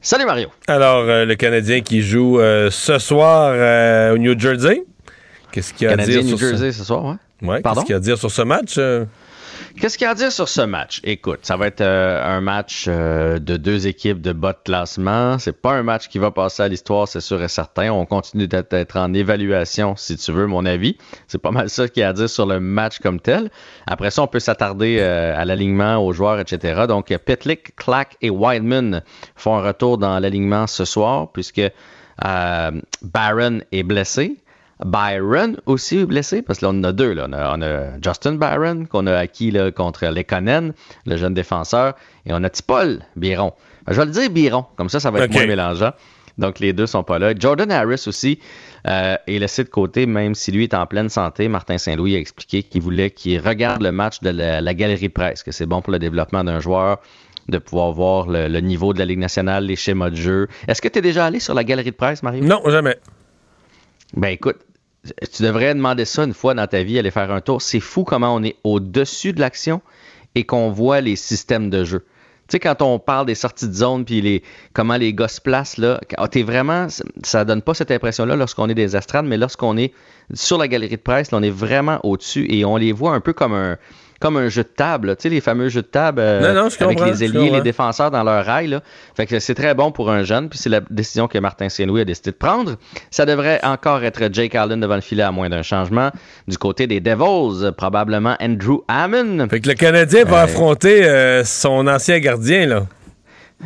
Salut 0.00 0.24
Mario. 0.24 0.48
Alors, 0.66 1.04
euh, 1.04 1.24
le 1.24 1.34
Canadien 1.34 1.80
qui 1.80 2.02
joue 2.02 2.40
euh, 2.40 2.70
ce 2.70 2.98
soir 2.98 3.52
euh, 3.54 4.14
au 4.14 4.18
New 4.18 4.38
Jersey. 4.38 4.82
Qu'est-ce 5.52 5.74
qu'il 5.74 5.86
y 5.86 5.90
a 5.90 5.92
à 5.92 5.96
dire 5.96 6.22
New 6.22 6.36
sur 6.36 6.48
Jersey 6.48 6.72
ce, 6.72 6.84
soir, 6.84 7.04
ouais. 7.04 7.48
ouais 7.48 7.62
Qu'est-ce 7.62 7.80
qu'il 7.80 7.90
y 7.90 7.94
a 7.94 7.96
à 7.96 8.00
dire 8.00 8.18
sur 8.18 8.30
ce 8.30 8.42
match? 8.42 8.78
Qu'est-ce 9.78 9.96
qu'il 9.96 10.04
y 10.04 10.08
a 10.08 10.10
à 10.10 10.14
dire 10.14 10.32
sur 10.32 10.48
ce 10.48 10.62
match? 10.62 11.00
Écoute, 11.04 11.40
ça 11.42 11.56
va 11.56 11.68
être 11.68 11.80
euh, 11.80 12.22
un 12.24 12.40
match 12.40 12.86
euh, 12.88 13.38
de 13.38 13.56
deux 13.56 13.86
équipes 13.86 14.20
de 14.20 14.32
bas 14.32 14.52
de 14.52 14.58
classement. 14.64 15.38
C'est 15.38 15.60
pas 15.60 15.72
un 15.72 15.82
match 15.82 16.08
qui 16.08 16.18
va 16.18 16.32
passer 16.32 16.64
à 16.64 16.68
l'histoire, 16.68 17.06
c'est 17.06 17.20
sûr 17.20 17.40
et 17.42 17.48
certain. 17.48 17.92
On 17.92 18.04
continue 18.04 18.48
d'être 18.48 18.96
en 18.96 19.14
évaluation, 19.14 19.94
si 19.96 20.16
tu 20.16 20.32
veux, 20.32 20.46
mon 20.46 20.66
avis. 20.66 20.98
C'est 21.28 21.40
pas 21.40 21.52
mal 21.52 21.70
ça 21.70 21.88
qu'il 21.88 22.00
y 22.00 22.04
a 22.04 22.08
à 22.08 22.12
dire 22.12 22.28
sur 22.28 22.46
le 22.46 22.58
match 22.58 22.98
comme 22.98 23.20
tel. 23.20 23.50
Après 23.86 24.10
ça, 24.10 24.22
on 24.22 24.26
peut 24.26 24.40
s'attarder 24.40 24.98
euh, 24.98 25.40
à 25.40 25.44
l'alignement, 25.44 25.98
aux 25.98 26.12
joueurs, 26.12 26.40
etc. 26.40 26.86
Donc, 26.88 27.16
Pitlick, 27.24 27.76
Clack 27.76 28.16
et 28.22 28.30
Wildman 28.30 29.02
font 29.36 29.56
un 29.56 29.62
retour 29.62 29.98
dans 29.98 30.18
l'alignement 30.18 30.66
ce 30.66 30.84
soir, 30.84 31.30
puisque 31.32 31.62
Barron 32.20 33.60
est 33.72 33.82
blessé. 33.82 34.36
Byron 34.84 35.56
aussi 35.66 36.04
blessé, 36.04 36.42
parce 36.42 36.60
que 36.60 36.66
là, 36.66 36.70
on 36.72 36.78
en 36.78 36.84
a 36.84 36.92
deux. 36.92 37.12
Là. 37.12 37.26
On, 37.30 37.62
a, 37.62 38.00
Justin 38.02 38.34
Byron, 38.34 38.86
qu'on 38.86 39.06
a 39.06 39.16
acquis 39.16 39.50
là, 39.50 39.70
contre 39.70 40.06
Lekonen, 40.06 40.72
le 41.06 41.16
jeune 41.16 41.34
défenseur, 41.34 41.94
et 42.26 42.32
on 42.32 42.42
a 42.42 42.50
Tipol 42.50 43.00
Biron. 43.16 43.52
Ben, 43.86 43.92
je 43.92 44.00
vais 44.00 44.06
le 44.06 44.12
dire 44.12 44.30
Biron, 44.30 44.66
comme 44.76 44.88
ça, 44.88 45.00
ça 45.00 45.10
va 45.10 45.20
être 45.20 45.32
moins 45.32 45.46
mélangeant. 45.46 45.92
Donc, 46.38 46.58
les 46.58 46.72
deux 46.72 46.86
sont 46.86 47.02
pas 47.02 47.18
là. 47.18 47.34
Jordan 47.38 47.70
Harris 47.70 48.04
aussi 48.06 48.38
euh, 48.86 49.16
est 49.26 49.38
laissé 49.38 49.62
de 49.62 49.68
côté, 49.68 50.06
même 50.06 50.34
si 50.34 50.50
lui 50.50 50.64
est 50.64 50.72
en 50.74 50.86
pleine 50.86 51.10
santé. 51.10 51.48
Martin 51.48 51.76
Saint-Louis 51.76 52.16
a 52.16 52.18
expliqué 52.18 52.62
qu'il 52.62 52.80
voulait 52.80 53.10
qu'il 53.10 53.38
regarde 53.40 53.82
le 53.82 53.92
match 53.92 54.20
de 54.20 54.30
la, 54.30 54.74
galerie 54.74 55.08
de 55.08 55.12
presse, 55.12 55.42
que 55.42 55.52
c'est 55.52 55.66
bon 55.66 55.82
pour 55.82 55.92
le 55.92 55.98
développement 55.98 56.42
d'un 56.44 56.60
joueur 56.60 57.00
de 57.48 57.58
pouvoir 57.58 57.92
voir 57.92 58.28
le, 58.28 58.46
le, 58.48 58.60
niveau 58.60 58.94
de 58.94 58.98
la 59.00 59.04
Ligue 59.04 59.18
nationale, 59.18 59.64
les 59.64 59.76
schémas 59.76 60.10
de 60.10 60.16
jeu. 60.16 60.48
Est-ce 60.68 60.80
que 60.80 60.88
tu 60.88 61.00
es 61.00 61.02
déjà 61.02 61.26
allé 61.26 61.40
sur 61.40 61.52
la 61.52 61.64
galerie 61.64 61.90
de 61.90 61.96
presse, 61.96 62.22
Mario? 62.22 62.44
Non, 62.44 62.62
jamais. 62.70 62.96
Ben 64.14 64.28
écoute, 64.28 64.58
tu 65.04 65.42
devrais 65.42 65.74
demander 65.74 66.04
ça 66.04 66.24
une 66.24 66.34
fois 66.34 66.54
dans 66.54 66.66
ta 66.66 66.82
vie, 66.82 66.98
aller 66.98 67.10
faire 67.10 67.30
un 67.30 67.40
tour. 67.40 67.62
C'est 67.62 67.80
fou 67.80 68.04
comment 68.04 68.34
on 68.34 68.42
est 68.42 68.56
au-dessus 68.64 69.32
de 69.32 69.40
l'action 69.40 69.80
et 70.34 70.44
qu'on 70.44 70.70
voit 70.70 71.00
les 71.00 71.16
systèmes 71.16 71.70
de 71.70 71.84
jeu. 71.84 72.04
Tu 72.48 72.56
sais, 72.56 72.60
quand 72.60 72.82
on 72.82 72.98
parle 72.98 73.26
des 73.26 73.36
sorties 73.36 73.68
de 73.68 73.72
zone 73.72 74.04
puis 74.04 74.20
les, 74.20 74.42
comment 74.72 74.96
les 74.96 75.14
gars 75.14 75.28
se 75.28 75.40
placent, 75.40 75.78
là, 75.78 76.00
t'es 76.30 76.42
vraiment, 76.42 76.88
ça 77.22 77.44
donne 77.44 77.62
pas 77.62 77.74
cette 77.74 77.92
impression-là 77.92 78.34
lorsqu'on 78.34 78.68
est 78.68 78.74
des 78.74 78.96
astrades, 78.96 79.24
mais 79.24 79.36
lorsqu'on 79.36 79.76
est 79.76 79.92
sur 80.34 80.58
la 80.58 80.66
galerie 80.66 80.90
de 80.90 80.96
presse, 80.96 81.30
là, 81.30 81.38
on 81.38 81.42
est 81.42 81.50
vraiment 81.50 82.00
au-dessus 82.02 82.46
et 82.52 82.64
on 82.64 82.76
les 82.76 82.92
voit 82.92 83.12
un 83.12 83.20
peu 83.20 83.32
comme 83.32 83.52
un, 83.52 83.78
comme 84.20 84.36
un 84.36 84.48
jeu 84.48 84.62
de 84.62 84.68
table, 84.68 85.16
tu 85.16 85.22
sais, 85.22 85.28
les 85.30 85.40
fameux 85.40 85.70
jeux 85.70 85.80
de 85.80 85.86
table 85.86 86.20
euh, 86.20 86.68
avec 86.80 87.00
les 87.00 87.24
ailiers 87.24 87.46
et 87.46 87.50
les 87.50 87.62
défenseurs 87.62 88.10
dans 88.10 88.22
leur 88.22 88.44
rail. 88.44 88.68
Là. 88.68 88.82
Fait 89.16 89.26
que 89.26 89.40
c'est 89.40 89.54
très 89.54 89.74
bon 89.74 89.92
pour 89.92 90.10
un 90.10 90.22
jeune, 90.24 90.50
puis 90.50 90.58
c'est 90.58 90.68
la 90.68 90.80
décision 90.90 91.26
que 91.26 91.38
Martin 91.38 91.70
Saint-Louis 91.70 92.02
a 92.02 92.04
décidé 92.04 92.30
de 92.30 92.36
prendre. 92.36 92.76
Ça 93.10 93.24
devrait 93.24 93.60
encore 93.62 94.04
être 94.04 94.28
Jake 94.30 94.54
Allen 94.54 94.78
devant 94.78 94.94
le 94.94 95.00
filet 95.00 95.22
à 95.22 95.32
moins 95.32 95.48
d'un 95.48 95.62
changement. 95.62 96.10
Du 96.46 96.58
côté 96.58 96.86
des 96.86 97.00
Devils, 97.00 97.72
probablement 97.76 98.36
Andrew 98.42 98.82
Hammond. 98.88 99.48
Fait 99.48 99.60
que 99.60 99.68
le 99.68 99.74
Canadien 99.74 100.24
va 100.24 100.40
euh, 100.40 100.44
affronter 100.44 101.08
euh, 101.08 101.42
son 101.44 101.86
ancien 101.86 102.18
gardien, 102.18 102.66
là. 102.66 102.86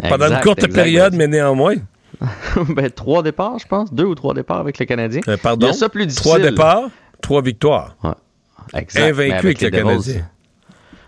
Pendant 0.09 0.27
une 0.27 0.41
courte 0.41 0.73
période, 0.73 1.15
mais 1.15 1.27
néanmoins. 1.27 1.75
ben, 2.69 2.91
trois 2.91 3.25
départs, 3.25 3.59
je 3.59 3.67
pense. 3.67 3.93
Deux 3.93 4.05
ou 4.05 4.15
trois 4.15 4.35
départs 4.35 4.61
avec 4.61 4.79
le 4.79 4.87
Canadien. 4.87 5.21
pardon? 5.43 5.67
Il 5.67 5.71
y 5.71 5.71
a 5.71 5.75
ça 5.75 5.89
plus 5.89 6.07
difficile. 6.07 6.31
Trois 6.31 6.39
départs, 6.39 6.89
trois 7.21 7.43
victoires. 7.43 7.97
Ouais. 8.05 8.11
Exact. 8.73 9.03
Invaincu 9.03 9.33
avec, 9.33 9.45
avec 9.45 9.61
le 9.63 9.71
Canadien. 9.71 10.29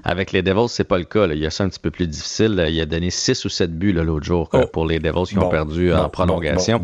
Avec 0.09 0.31
les 0.31 0.41
Devils, 0.41 0.69
c'est 0.69 0.85
pas 0.85 0.99
le 0.99 1.05
cas. 1.05 1.27
Il 1.27 1.39
y 1.39 1.47
a 1.47 1.51
ça 1.51 1.65
un 1.65 1.69
petit 1.69 1.81
peu 1.81 1.91
plus 1.91 2.07
difficile. 2.07 2.65
Il 2.69 2.81
a 2.81 2.87
donné 2.87 3.11
6 3.11 3.45
ou 3.45 3.49
7 3.49 3.77
buts 3.77 3.93
l'autre 3.93 4.25
jour 4.25 4.49
oh. 4.53 4.61
pour 4.73 4.87
les 4.87 5.01
Devils 5.01 5.27
qui 5.27 5.39
ont 5.39 5.49
perdu 5.49 5.93
en 5.93 6.09
prolongation. 6.09 6.81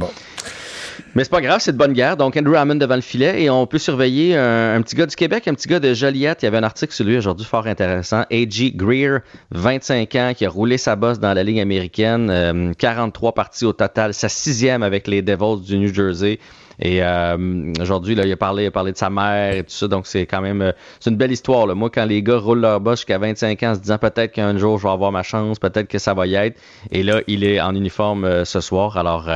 mais 1.14 1.22
c'est 1.22 1.30
pas 1.30 1.40
grave, 1.40 1.60
c'est 1.60 1.70
de 1.70 1.76
bonne 1.76 1.92
guerre. 1.92 2.16
Donc, 2.16 2.36
Andrew 2.36 2.56
Hammond 2.56 2.74
devant 2.74 2.96
le 2.96 3.00
filet 3.00 3.44
et 3.44 3.48
on 3.48 3.64
peut 3.68 3.78
surveiller 3.78 4.36
un, 4.36 4.82
petit 4.82 4.96
gars 4.96 5.06
du 5.06 5.14
Québec, 5.14 5.46
un 5.46 5.54
petit 5.54 5.68
gars 5.68 5.78
de 5.78 5.94
Joliette. 5.94 6.42
Il 6.42 6.46
y 6.46 6.48
avait 6.48 6.58
un 6.58 6.64
article 6.64 6.92
sur 6.92 7.04
lui 7.04 7.16
aujourd'hui 7.16 7.46
fort 7.46 7.68
intéressant. 7.68 8.24
A.G. 8.28 8.72
Greer, 8.74 9.20
25 9.52 10.14
ans, 10.16 10.32
qui 10.36 10.44
a 10.44 10.50
roulé 10.50 10.76
sa 10.76 10.96
bosse 10.96 11.20
dans 11.20 11.32
la 11.32 11.44
Ligue 11.44 11.60
américaine. 11.60 12.74
43 12.76 13.28
euh, 13.28 13.32
parties 13.32 13.64
au 13.64 13.72
total, 13.72 14.14
sa 14.14 14.28
sixième 14.28 14.82
avec 14.82 15.06
les 15.06 15.22
Devils 15.22 15.62
du 15.64 15.78
New 15.78 15.94
Jersey. 15.94 16.40
Et 16.80 17.02
euh, 17.02 17.72
aujourd'hui, 17.80 18.14
là, 18.14 18.24
il 18.24 18.32
a 18.32 18.36
parlé, 18.36 18.70
parlé 18.70 18.92
de 18.92 18.96
sa 18.96 19.10
mère 19.10 19.54
et 19.54 19.62
tout 19.62 19.70
ça. 19.70 19.88
Donc, 19.88 20.06
c'est 20.06 20.26
quand 20.26 20.40
même 20.40 20.62
euh, 20.62 20.72
c'est 21.00 21.10
une 21.10 21.16
belle 21.16 21.32
histoire. 21.32 21.66
Là. 21.66 21.74
Moi, 21.74 21.90
quand 21.90 22.04
les 22.04 22.22
gars 22.22 22.38
roulent 22.38 22.60
leur 22.60 22.80
boss 22.80 23.00
jusqu'à 23.00 23.18
25 23.18 23.62
ans, 23.62 23.74
se 23.74 23.80
disant 23.80 23.98
peut-être 23.98 24.32
qu'un 24.32 24.56
jour, 24.56 24.78
je 24.78 24.84
vais 24.84 24.92
avoir 24.92 25.12
ma 25.12 25.22
chance, 25.22 25.58
peut-être 25.58 25.88
que 25.88 25.98
ça 25.98 26.14
va 26.14 26.26
y 26.26 26.34
être. 26.34 26.58
Et 26.90 27.02
là, 27.02 27.20
il 27.26 27.44
est 27.44 27.60
en 27.60 27.74
uniforme 27.74 28.24
euh, 28.24 28.44
ce 28.44 28.60
soir. 28.60 28.96
Alors, 28.96 29.28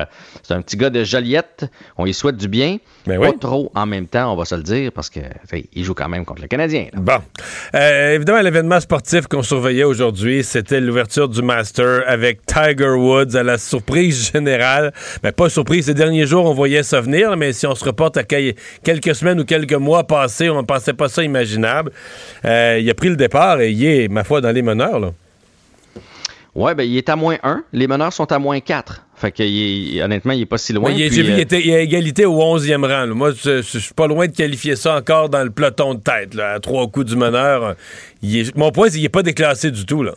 c'est 0.42 0.54
un 0.54 0.62
petit 0.62 0.76
gars 0.76 0.90
de 0.90 1.04
Joliette. 1.04 1.66
On 1.96 2.04
lui 2.04 2.14
souhaite 2.14 2.36
du 2.36 2.48
bien. 2.48 2.78
Mais 3.06 3.18
ben 3.18 3.32
Pas 3.32 3.38
trop 3.38 3.70
en 3.74 3.86
même 3.86 4.06
temps, 4.06 4.32
on 4.32 4.36
va 4.36 4.44
se 4.44 4.54
le 4.54 4.62
dire, 4.62 4.92
parce 4.92 5.10
qu'il 5.10 5.62
joue 5.76 5.94
quand 5.94 6.08
même 6.08 6.24
contre 6.24 6.42
le 6.42 6.48
Canadien. 6.48 6.86
Bon. 6.94 7.18
évidemment, 7.74 8.40
l'événement 8.40 8.80
sportif 8.80 9.26
qu'on 9.26 9.42
surveillait 9.42 9.84
aujourd'hui, 9.84 10.42
c'était 10.42 10.80
l'ouverture 10.80 11.28
du 11.28 11.42
Master 11.42 12.02
avec 12.06 12.44
Tiger 12.46 12.88
Woods 12.88 13.36
à 13.36 13.42
la 13.42 13.58
surprise 13.58 14.32
générale. 14.32 14.92
Mais 15.22 15.32
pas 15.32 15.48
surprise, 15.48 15.86
ces 15.86 15.94
derniers 15.94 16.26
jours, 16.26 16.44
on 16.46 16.54
voyait 16.54 16.82
ça 16.82 17.00
venir 17.00 17.35
mais 17.36 17.52
si 17.52 17.66
on 17.66 17.74
se 17.74 17.84
reporte 17.84 18.16
à 18.16 18.24
quelques 18.24 19.14
semaines 19.14 19.40
ou 19.40 19.44
quelques 19.44 19.74
mois 19.74 20.04
passés, 20.04 20.50
on 20.50 20.62
ne 20.62 20.66
pensait 20.66 20.94
pas 20.94 21.08
ça 21.08 21.22
imaginable. 21.22 21.92
Euh, 22.44 22.78
il 22.80 22.88
a 22.90 22.94
pris 22.94 23.08
le 23.08 23.16
départ 23.16 23.60
et 23.60 23.70
il 23.70 23.84
est, 23.84 24.08
ma 24.08 24.24
foi, 24.24 24.40
dans 24.40 24.52
les 24.52 24.62
meneurs. 24.62 24.98
Là. 24.98 25.12
Ouais, 26.56 26.74
ben, 26.74 26.84
il 26.84 26.96
est 26.96 27.08
à 27.10 27.16
moins 27.16 27.36
1. 27.42 27.64
Les 27.74 27.86
meneurs 27.86 28.14
sont 28.14 28.32
à 28.32 28.38
moins 28.38 28.60
4. 28.60 29.04
Fait 29.14 29.30
que, 29.30 30.02
honnêtement, 30.02 30.32
il 30.32 30.40
n'est 30.40 30.46
pas 30.46 30.56
si 30.56 30.72
loin. 30.72 30.90
Vu, 30.90 31.02
il, 31.04 31.38
était, 31.38 31.74
à 31.74 31.80
égalité 31.80 32.24
au 32.24 32.38
11e 32.38 32.86
rang. 32.86 33.14
Moi, 33.14 33.32
je, 33.32 33.60
suis 33.60 33.94
pas 33.94 34.06
loin 34.06 34.26
de 34.26 34.32
qualifier 34.32 34.74
ça 34.74 34.96
encore 34.96 35.28
dans 35.28 35.44
le 35.44 35.50
peloton 35.50 35.94
de 35.94 36.00
tête. 36.00 36.38
à 36.38 36.58
trois 36.60 36.86
coups 36.88 37.06
du 37.06 37.16
meneur. 37.16 37.76
mon 38.54 38.72
point, 38.72 38.86
c'est 38.86 38.94
qu'il 38.94 39.02
n'est 39.02 39.08
pas 39.10 39.22
déclassé 39.22 39.70
du 39.70 39.84
tout. 39.84 40.02
Là. 40.02 40.12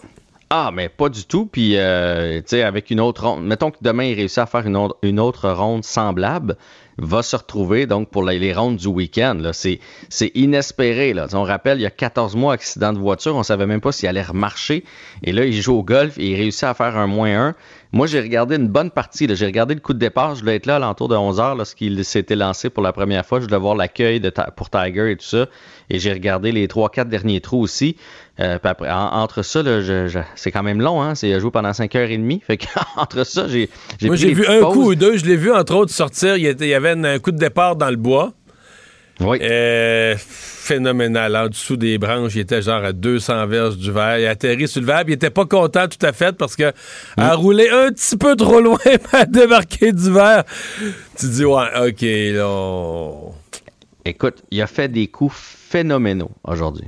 Ah, 0.50 0.72
mais 0.74 0.88
pas 0.88 1.10
du 1.10 1.26
tout. 1.26 1.46
Puis, 1.46 1.74
euh, 1.76 2.38
tu 2.40 2.44
sais, 2.48 2.64
avec 2.64 2.90
une 2.90 3.02
autre 3.02 3.28
ronde. 3.28 3.44
Mettons 3.44 3.70
que 3.70 3.78
demain, 3.82 4.06
il 4.06 4.16
réussit 4.16 4.40
à 4.40 4.46
faire 4.46 4.66
une 4.66 4.78
autre, 4.78 4.98
une 5.04 5.20
autre 5.20 5.50
ronde 5.50 5.84
semblable 5.84 6.56
va 7.02 7.24
se 7.24 7.36
retrouver 7.36 7.86
donc 7.86 8.10
pour 8.10 8.24
les, 8.24 8.54
rondes 8.54 8.78
du 8.78 8.88
week-end. 8.88 9.42
C'est, 9.54 9.80
c'est 10.10 10.32
inespéré. 10.36 11.14
Là. 11.14 11.28
On 11.34 11.44
rappelle, 11.44 11.80
il 11.80 11.84
y 11.84 11.86
a 11.86 11.92
14 11.92 12.36
mois, 12.36 12.54
accident 12.54 12.94
de 12.94 13.00
voiture, 13.00 13.36
on 13.36 13.44
savait 13.44 13.66
même 13.66 13.82
pas 13.82 13.92
s'il 13.92 14.10
allait 14.10 14.22
remarcher. 14.22 14.84
Et 15.24 15.32
là, 15.32 15.46
il 15.46 15.54
joue 15.62 15.76
au 15.76 15.84
golf 15.84 16.18
et 16.18 16.32
il 16.32 16.36
réussit 16.36 16.64
à 16.64 16.74
faire 16.74 16.98
un 16.98 17.08
moins 17.08 17.50
1. 17.50 17.56
Moi, 17.92 18.06
j'ai 18.06 18.22
regardé 18.22 18.56
une 18.56 18.68
bonne 18.68 18.92
partie. 18.92 19.28
J'ai 19.34 19.46
regardé 19.48 19.74
le 19.74 19.80
coup 19.80 19.94
de 19.94 20.00
départ. 20.00 20.36
Je 20.36 20.42
voulais 20.42 20.58
être 20.58 20.68
là 20.68 20.76
à 20.76 20.80
l'entour 20.80 21.08
de 21.08 21.16
11 21.16 21.40
heures 21.40 21.56
lorsqu'il 21.56 22.06
s'était 22.06 22.36
lancé 22.36 22.70
pour 22.70 22.84
la 22.84 22.94
première 22.94 23.26
fois. 23.26 23.40
Je 23.40 23.46
voulais 23.46 23.58
voir 23.58 23.76
l'accueil 23.76 24.20
de 24.20 24.32
pour 24.56 24.70
Tiger 24.70 25.12
et 25.12 25.16
tout 25.16 25.26
ça. 25.26 25.48
Et 25.90 25.98
j'ai 25.98 26.14
regardé 26.14 26.52
les 26.52 26.68
3-4 26.68 27.06
derniers 27.06 27.42
trous 27.42 27.62
aussi. 27.62 27.96
Euh, 28.40 28.60
après, 28.62 28.92
entre 28.92 29.42
ça, 29.42 29.64
c'est 30.36 30.52
quand 30.52 30.62
même 30.62 30.82
long. 30.82 31.02
Hein? 31.02 31.16
C'est 31.16 31.40
joué 31.40 31.50
pendant 31.50 31.72
5h30. 31.72 32.42
Fait 32.42 32.58
qu'entre 32.58 33.24
ça, 33.26 33.48
j'ai, 33.48 33.70
Moi, 34.04 34.16
j'ai 34.16 34.34
vu 34.36 34.46
un 34.46 34.62
coup 34.62 34.92
ou 34.92 34.96
deux. 34.96 35.18
Je 35.18 35.26
l'ai 35.26 35.36
vu, 35.36 35.52
entre 35.52 35.74
autres, 35.76 35.92
sortir. 35.92 36.38
Il 36.38 36.44
y 36.44 36.74
avait 36.76 36.92
un 36.92 37.18
coup 37.18 37.32
de 37.32 37.40
départ 37.40 37.76
dans 37.76 37.90
le 37.90 37.96
bois. 37.96 38.34
Oui. 39.20 39.38
Euh, 39.42 40.16
phénoménal. 40.18 41.36
En 41.36 41.48
dessous 41.48 41.78
des 41.78 41.98
branches, 41.98 42.36
il 42.36 42.42
était 42.42 42.62
genre 42.62 42.84
à 42.84 42.94
200 42.94 43.48
verges 43.48 43.78
du 43.78 43.92
verre. 43.92 44.20
Il 44.20 44.26
a 44.26 44.32
atterri 44.32 44.68
sur 44.68 44.82
le 44.82 44.88
verre. 44.88 45.04
Il 45.08 45.14
était 45.14 45.30
pas 45.30 45.46
content 45.46 45.88
tout 45.88 46.06
à 46.06 46.14
fait 46.14 46.36
parce 46.38 46.56
que 46.56 46.72
a 47.18 47.36
mm. 47.36 47.40
roulé 47.40 47.70
un 47.70 47.92
petit 47.92 48.18
peu 48.18 48.36
trop 48.36 48.62
loin 48.62 48.78
a 49.14 49.26
débarqué 49.26 49.92
du 49.92 50.12
verre. 50.12 50.44
Tu 51.18 51.28
dis, 51.28 51.46
ouais, 51.46 51.88
OK, 51.88 52.02
là. 52.02 53.12
Écoute, 54.06 54.44
il 54.52 54.62
a 54.62 54.68
fait 54.68 54.88
des 54.88 55.08
coups 55.08 55.36
phénoménaux 55.36 56.32
aujourd'hui. 56.44 56.88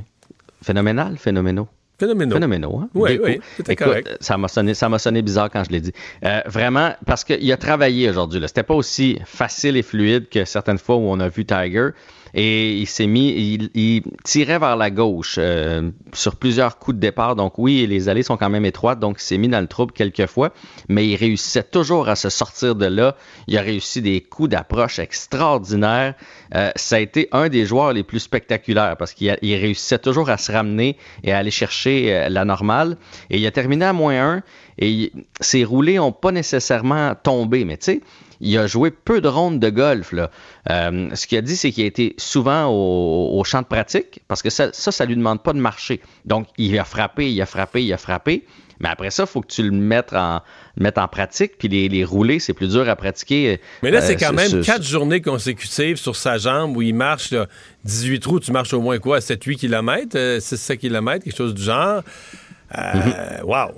Phénoménal, 0.63 1.17
phénoménaux? 1.17 1.67
Phénoménaux. 1.99 2.35
Phénoménaux, 2.35 2.79
hein? 2.79 2.89
Oui, 2.95 3.19
oui, 3.23 3.39
c'était 3.57 3.75
correct. 3.75 4.17
Ça 4.21 4.35
m'a 4.37 4.47
sonné, 4.47 4.73
ça 4.73 4.89
m'a 4.89 4.97
sonné 4.97 5.21
bizarre 5.21 5.51
quand 5.51 5.63
je 5.63 5.69
l'ai 5.69 5.81
dit. 5.81 5.93
Euh, 6.25 6.41
vraiment, 6.47 6.95
parce 7.05 7.23
qu'il 7.23 7.51
a 7.51 7.57
travaillé 7.57 8.09
aujourd'hui. 8.09 8.41
C'était 8.47 8.63
pas 8.63 8.73
aussi 8.73 9.19
facile 9.25 9.77
et 9.77 9.83
fluide 9.83 10.27
que 10.29 10.43
certaines 10.45 10.79
fois 10.79 10.95
où 10.95 11.01
on 11.01 11.19
a 11.19 11.29
vu 11.29 11.45
Tiger 11.45 11.89
et 12.33 12.77
il 12.77 12.87
s'est 12.87 13.07
mis, 13.07 13.69
il, 13.73 14.03
tirait 14.23 14.59
vers 14.59 14.75
la 14.75 14.89
gauche 14.89 15.35
euh, 15.37 15.91
sur 16.13 16.35
plusieurs 16.35 16.77
coups 16.77 16.95
de 16.95 17.01
départ. 17.01 17.35
Donc 17.35 17.57
oui, 17.57 17.85
les 17.87 18.09
allées 18.09 18.23
sont 18.23 18.37
quand 18.37 18.49
même 18.49 18.65
étroites, 18.65 18.99
donc 18.99 19.17
il 19.19 19.23
s'est 19.23 19.37
mis 19.37 19.49
dans 19.49 19.59
le 19.59 19.67
trouble 19.67 19.91
quelques 19.91 20.27
fois, 20.27 20.51
mais 20.87 21.07
il 21.07 21.15
réussissait 21.15 21.63
toujours 21.63 22.09
à 22.09 22.15
se 22.15 22.29
sortir 22.29 22.75
de 22.75 22.85
là. 22.85 23.15
Il 23.47 23.57
a 23.57 23.61
réussi 23.61 24.01
des 24.01 24.21
coups 24.21 24.49
d'approche 24.49 24.99
extraordinaires. 24.99 26.15
Euh, 26.55 26.71
ça 26.75 26.95
a 26.95 26.99
été 26.99 27.27
un 27.31 27.49
des 27.49 27.65
joueurs 27.65 27.93
les 27.93 28.03
plus 28.03 28.19
spectaculaires 28.19 28.95
parce 28.97 29.13
qu'il 29.13 29.35
réussissait 29.41 29.99
toujours 29.99 30.29
à 30.29 30.37
se 30.37 30.51
ramener 30.51 30.97
et 31.23 31.31
à 31.31 31.37
aller 31.37 31.51
chercher 31.51 32.13
euh, 32.13 32.29
la 32.29 32.45
normale. 32.45 32.97
Et 33.29 33.37
il 33.37 33.45
a 33.45 33.51
terminé 33.51 33.85
à 33.85 33.93
moins 33.93 34.35
1 34.37 34.43
et 34.79 35.11
ses 35.39 35.63
roulés 35.63 35.95
n'ont 35.95 36.11
pas 36.11 36.31
nécessairement 36.31 37.13
tombé, 37.15 37.65
mais 37.65 37.77
tu 37.77 37.85
sais, 37.85 38.01
il 38.41 38.57
a 38.57 38.67
joué 38.67 38.91
peu 38.91 39.21
de 39.21 39.27
rondes 39.27 39.59
de 39.59 39.69
golf. 39.69 40.11
Là. 40.11 40.31
Euh, 40.69 41.09
ce 41.13 41.27
qu'il 41.27 41.37
a 41.37 41.41
dit, 41.41 41.55
c'est 41.55 41.71
qu'il 41.71 41.83
a 41.83 41.87
été 41.87 42.15
souvent 42.17 42.67
au, 42.67 43.43
champ 43.43 43.61
de 43.61 43.67
pratique, 43.67 44.21
parce 44.27 44.41
que 44.41 44.49
ça, 44.49 44.69
ça, 44.73 45.03
ne 45.05 45.09
lui 45.09 45.15
demande 45.15 45.41
pas 45.41 45.53
de 45.53 45.59
marcher. 45.59 46.01
Donc, 46.25 46.47
il 46.57 46.77
a 46.77 46.83
frappé, 46.83 47.31
il 47.31 47.41
a 47.41 47.45
frappé, 47.45 47.83
il 47.83 47.93
a 47.93 47.97
frappé. 47.97 48.45
Mais 48.79 48.89
après 48.89 49.11
ça, 49.11 49.23
il 49.23 49.29
faut 49.29 49.41
que 49.41 49.47
tu 49.47 49.61
le 49.61 49.71
mettes 49.71 50.13
en, 50.13 50.41
mettes 50.75 50.97
en 50.97 51.07
pratique. 51.07 51.57
Puis 51.59 51.67
les, 51.67 51.87
les 51.87 52.03
rouler, 52.03 52.39
c'est 52.39 52.53
plus 52.53 52.69
dur 52.69 52.89
à 52.89 52.95
pratiquer. 52.95 53.61
Mais 53.83 53.91
là, 53.91 54.01
c'est 54.01 54.15
euh, 54.15 54.27
quand 54.27 54.33
même 54.33 54.63
quatre 54.63 54.83
journées 54.83 55.21
consécutives 55.21 55.97
sur 55.97 56.15
sa 56.15 56.39
jambe 56.39 56.75
où 56.75 56.81
il 56.81 56.95
marche 56.95 57.33
18 57.85 58.19
trous. 58.19 58.39
Tu 58.39 58.51
marches 58.51 58.73
au 58.73 58.81
moins 58.81 58.97
quoi? 58.97 59.19
7-8 59.19 59.57
km? 59.57 60.17
6-7 60.17 60.77
km, 60.77 61.23
quelque 61.23 61.37
chose 61.37 61.53
du 61.53 61.61
genre. 61.61 62.01
Euh, 62.75 62.93
mhm. 62.95 63.43
Wow! 63.43 63.71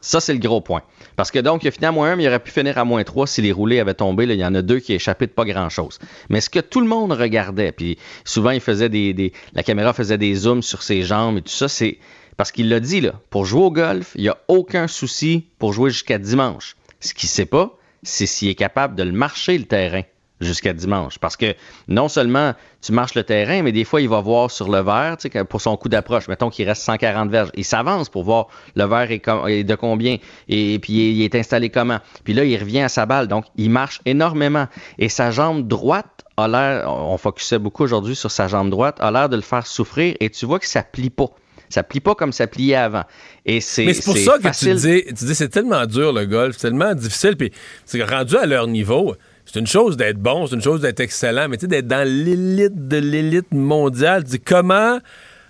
Ça, 0.00 0.20
c'est 0.20 0.34
le 0.34 0.40
gros 0.40 0.60
point. 0.60 0.82
Parce 1.18 1.32
que 1.32 1.40
donc, 1.40 1.64
il 1.64 1.68
a 1.68 1.70
fini 1.72 1.84
à 1.84 1.90
moins 1.90 2.12
1, 2.12 2.16
mais 2.16 2.22
il 2.22 2.28
aurait 2.28 2.38
pu 2.38 2.52
finir 2.52 2.78
à 2.78 2.84
moins 2.84 3.02
3 3.02 3.26
si 3.26 3.42
les 3.42 3.50
roulés 3.50 3.80
avaient 3.80 3.92
tombé. 3.92 4.22
il 4.22 4.34
y 4.34 4.44
en 4.44 4.54
a 4.54 4.62
deux 4.62 4.78
qui 4.78 4.92
échappaient 4.92 5.26
de 5.26 5.32
pas 5.32 5.44
grand-chose. 5.44 5.98
Mais 6.28 6.40
ce 6.40 6.48
que 6.48 6.60
tout 6.60 6.80
le 6.80 6.86
monde 6.86 7.10
regardait, 7.10 7.72
puis 7.72 7.98
souvent, 8.24 8.50
il 8.50 8.60
faisait 8.60 8.88
des, 8.88 9.32
la 9.52 9.64
caméra 9.64 9.92
faisait 9.92 10.16
des 10.16 10.32
zooms 10.36 10.62
sur 10.62 10.84
ses 10.84 11.02
jambes 11.02 11.38
et 11.38 11.42
tout 11.42 11.50
ça, 11.50 11.66
c'est 11.66 11.98
parce 12.36 12.52
qu'il 12.52 12.68
l'a 12.68 12.78
dit, 12.78 13.00
là, 13.00 13.14
pour 13.30 13.46
jouer 13.46 13.62
au 13.62 13.72
golf, 13.72 14.12
il 14.14 14.22
n'y 14.22 14.28
a 14.28 14.38
aucun 14.46 14.86
souci 14.86 15.46
pour 15.58 15.72
jouer 15.72 15.90
jusqu'à 15.90 16.18
dimanche. 16.18 16.76
Ce 17.00 17.12
qu'il 17.14 17.26
ne 17.26 17.30
sait 17.30 17.46
pas, 17.46 17.76
c'est 18.04 18.26
s'il 18.26 18.46
est 18.46 18.54
capable 18.54 18.94
de 18.94 19.02
le 19.02 19.10
marcher, 19.10 19.58
le 19.58 19.64
terrain 19.64 20.02
jusqu'à 20.40 20.72
dimanche. 20.72 21.18
Parce 21.18 21.36
que 21.36 21.54
non 21.88 22.08
seulement 22.08 22.54
tu 22.80 22.92
marches 22.92 23.14
le 23.14 23.24
terrain, 23.24 23.62
mais 23.62 23.72
des 23.72 23.84
fois, 23.84 24.00
il 24.00 24.08
va 24.08 24.20
voir 24.20 24.50
sur 24.50 24.70
le 24.70 24.80
verre, 24.80 25.16
tu 25.18 25.28
sais, 25.30 25.44
pour 25.44 25.60
son 25.60 25.76
coup 25.76 25.88
d'approche, 25.88 26.28
mettons 26.28 26.50
qu'il 26.50 26.68
reste 26.68 26.82
140 26.82 27.30
verges. 27.30 27.50
Il 27.54 27.64
s'avance 27.64 28.08
pour 28.08 28.24
voir 28.24 28.48
le 28.76 28.84
verre 28.84 29.10
est, 29.10 29.64
de 29.64 29.74
combien 29.74 30.18
et, 30.48 30.78
puis 30.78 30.92
il 30.92 31.22
est 31.22 31.34
installé 31.34 31.70
comment. 31.70 31.98
Puis 32.24 32.34
là, 32.34 32.44
il 32.44 32.56
revient 32.56 32.80
à 32.80 32.88
sa 32.88 33.06
balle. 33.06 33.28
Donc, 33.28 33.44
il 33.56 33.70
marche 33.70 34.00
énormément. 34.06 34.66
Et 34.98 35.08
sa 35.08 35.30
jambe 35.30 35.66
droite 35.66 36.24
a 36.36 36.48
l'air, 36.48 36.88
on 36.88 37.18
focusait 37.18 37.58
beaucoup 37.58 37.82
aujourd'hui 37.82 38.14
sur 38.14 38.30
sa 38.30 38.46
jambe 38.48 38.70
droite, 38.70 38.96
a 39.00 39.10
l'air 39.10 39.28
de 39.28 39.36
le 39.36 39.42
faire 39.42 39.66
souffrir 39.66 40.14
et 40.20 40.30
tu 40.30 40.46
vois 40.46 40.58
que 40.58 40.66
ça 40.66 40.82
plie 40.82 41.10
pas. 41.10 41.30
Ça 41.68 41.82
plie 41.82 42.00
pas 42.00 42.14
comme 42.14 42.32
ça 42.32 42.46
pliait 42.46 42.76
avant. 42.76 43.04
Et 43.44 43.60
c'est 43.60 43.84
Mais 43.84 43.94
c'est 43.94 44.04
pour 44.04 44.16
ça 44.16 44.38
que 44.38 44.58
tu 44.58 44.74
dis, 44.74 45.04
tu 45.14 45.24
dis 45.24 45.34
c'est 45.34 45.48
tellement 45.48 45.84
dur 45.84 46.12
le 46.12 46.24
golf, 46.24 46.56
c'est 46.56 46.68
tellement 46.68 46.94
difficile. 46.94 47.36
Puis 47.36 47.52
c'est 47.84 48.02
rendu 48.02 48.36
à 48.36 48.46
leur 48.46 48.66
niveau, 48.66 49.14
c'est 49.50 49.60
une 49.60 49.66
chose 49.66 49.96
d'être 49.96 50.18
bon, 50.18 50.46
c'est 50.46 50.56
une 50.56 50.62
chose 50.62 50.82
d'être 50.82 51.00
excellent, 51.00 51.48
mais 51.48 51.56
tu 51.56 51.62
sais, 51.62 51.68
d'être 51.68 51.86
dans 51.86 52.06
l'élite 52.06 52.88
de 52.88 52.98
l'élite 52.98 53.52
mondiale, 53.52 54.24
tu 54.24 54.32
dis 54.32 54.40
comment 54.40 54.98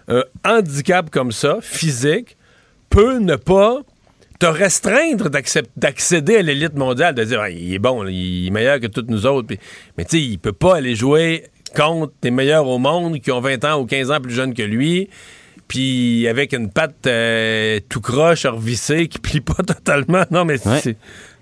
un 0.07 0.23
handicap 0.45 1.11
comme 1.11 1.33
ça, 1.33 1.59
physique, 1.61 2.37
peut 2.91 3.19
ne 3.19 3.35
pas 3.35 3.81
te 4.39 4.47
restreindre 4.47 5.29
d'accéder 5.77 6.37
à 6.37 6.43
l'élite 6.43 6.75
mondiale, 6.77 7.15
de 7.15 7.25
dire, 7.25 7.47
il 7.49 7.75
est 7.75 7.81
bon, 7.81 8.07
il 8.07 8.47
est 8.47 8.51
meilleur 8.51 8.79
que 8.79 8.87
toutes 8.87 9.11
nous 9.11 9.27
autres. 9.27 9.49
mais 9.97 10.05
tu 10.05 10.17
sais, 10.17 10.23
il 10.23 10.39
peut 10.39 10.53
pas 10.53 10.77
aller 10.77 10.95
jouer 10.95 11.47
contre 11.75 12.13
les 12.23 12.31
meilleurs 12.31 12.69
au 12.69 12.79
monde 12.79 13.21
qui 13.21 13.33
ont 13.33 13.41
20 13.41 13.65
ans 13.65 13.81
ou 13.81 13.87
15 13.87 14.13
ans 14.13 14.21
plus 14.21 14.33
jeunes 14.33 14.55
que 14.55 14.63
lui 14.63 15.11
puis 15.69 16.27
avec 16.27 16.55
une 16.55 16.71
patte 16.71 17.07
euh, 17.07 17.79
tout 17.89 18.01
croche, 18.01 18.47
revissée, 18.47 19.07
qui 19.07 19.19
plie 19.19 19.43
pas 19.43 19.63
totalement. 19.67 20.25
Non, 20.31 20.45
mais 20.45 20.57
c'est. 20.57 20.97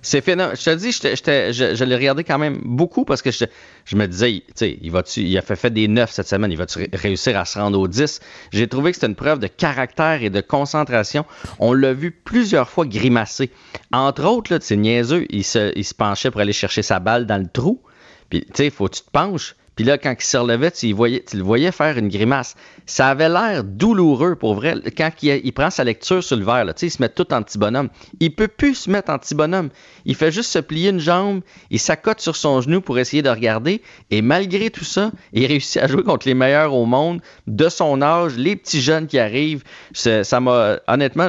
C'est 0.07 0.21
phénoménal. 0.21 0.57
Je 0.57 0.65
te 0.65 0.75
dis, 0.77 0.93
je, 0.93 1.85
l'ai 1.85 1.97
regardé 1.97 2.23
quand 2.23 2.39
même 2.39 2.61
beaucoup 2.63 3.05
parce 3.05 3.23
que 3.23 3.33
je, 3.33 3.97
me 3.97 4.07
disais, 4.07 4.45
tu 4.47 4.53
sais, 4.55 4.79
il, 4.81 4.93
va 4.93 5.03
il 5.17 5.37
a 5.37 5.43
fait, 5.43 5.71
des 5.71 5.89
9 5.89 6.09
cette 6.09 6.29
semaine, 6.29 6.53
il 6.53 6.57
va 6.57 6.67
réussir 6.93 7.37
à 7.37 7.45
se 7.45 7.59
rendre 7.59 7.81
aux 7.81 7.89
10? 7.89 8.21
J'ai 8.53 8.69
trouvé 8.69 8.93
que 8.93 8.99
c'était 8.99 9.09
une 9.09 9.17
preuve 9.17 9.41
de 9.41 9.49
caractère 9.49 10.23
et 10.23 10.31
de 10.31 10.41
concentration. 10.41 11.25
On 11.59 11.73
l'a 11.73 11.93
vu 11.93 12.13
plusieurs 12.13 12.71
fois 12.71 12.87
grimacer. 12.87 13.51
Entre 13.91 14.25
autres, 14.25 14.57
c'est 14.61 14.77
niaiseux, 14.77 15.27
il 15.29 15.43
se, 15.43 15.77
il 15.77 15.85
se 15.85 15.95
penchait 15.95 16.31
pour 16.31 16.41
aller 16.41 16.53
chercher 16.53 16.83
sa 16.83 17.01
balle 17.01 17.27
dans 17.27 17.39
le 17.39 17.49
trou. 17.49 17.83
Puis, 18.31 18.43
tu 18.43 18.53
sais, 18.55 18.67
il 18.67 18.71
faut 18.71 18.87
que 18.87 18.95
tu 18.95 19.03
te 19.03 19.11
penches. 19.11 19.57
Puis 19.77 19.85
là, 19.85 19.99
quand 19.99 20.15
il 20.19 20.25
se 20.25 20.37
relevait, 20.39 20.71
tu, 20.71 20.89
le 20.89 21.43
voyais 21.43 21.71
faire 21.71 21.99
une 21.99 22.09
grimace. 22.09 22.55
Ça 22.87 23.09
avait 23.09 23.29
l'air 23.29 23.63
douloureux 23.63 24.35
pour 24.35 24.55
vrai. 24.55 24.75
Quand 24.97 25.11
il, 25.23 25.53
prend 25.53 25.69
sa 25.69 25.85
lecture 25.85 26.25
sur 26.25 26.37
le 26.37 26.45
verre, 26.45 26.65
là, 26.65 26.73
il 26.81 26.91
se 26.91 27.03
met 27.03 27.11
tout 27.11 27.31
en 27.35 27.43
petit 27.43 27.59
bonhomme. 27.59 27.91
Il 28.19 28.35
peut 28.35 28.49
plus 28.49 28.75
se 28.75 28.91
mettre 28.91 29.11
en 29.11 29.19
petit 29.19 29.35
bonhomme. 29.35 29.69
Il 30.07 30.15
fait 30.15 30.33
juste 30.33 30.51
se 30.51 30.59
plier 30.61 30.91
une 30.91 30.99
jambe, 31.01 31.43
il 31.71 31.79
s'accote 31.79 32.21
sur 32.21 32.37
son 32.37 32.63
genou 32.63 32.81
pour 32.81 32.99
essayer 32.99 33.23
de 33.23 33.29
regarder. 33.29 33.83
Et 34.11 34.23
malgré 34.23 34.71
tout 34.71 34.85
ça, 34.85 35.13
il 35.35 35.45
réussit 35.45 35.83
à 35.83 35.89
jouer 35.89 36.03
contre 36.03 36.27
les 36.27 36.35
meilleurs 36.35 36.73
au 36.73 36.87
monde, 36.87 37.21
de 37.47 37.69
son 37.69 38.01
âge, 38.01 38.37
les 38.37 38.57
petits 38.57 38.81
jeunes 38.81 39.07
qui 39.07 39.19
arrivent. 39.19 39.63
Ça 39.93 40.41
m'a, 40.41 40.79
honnêtement, 40.89 41.29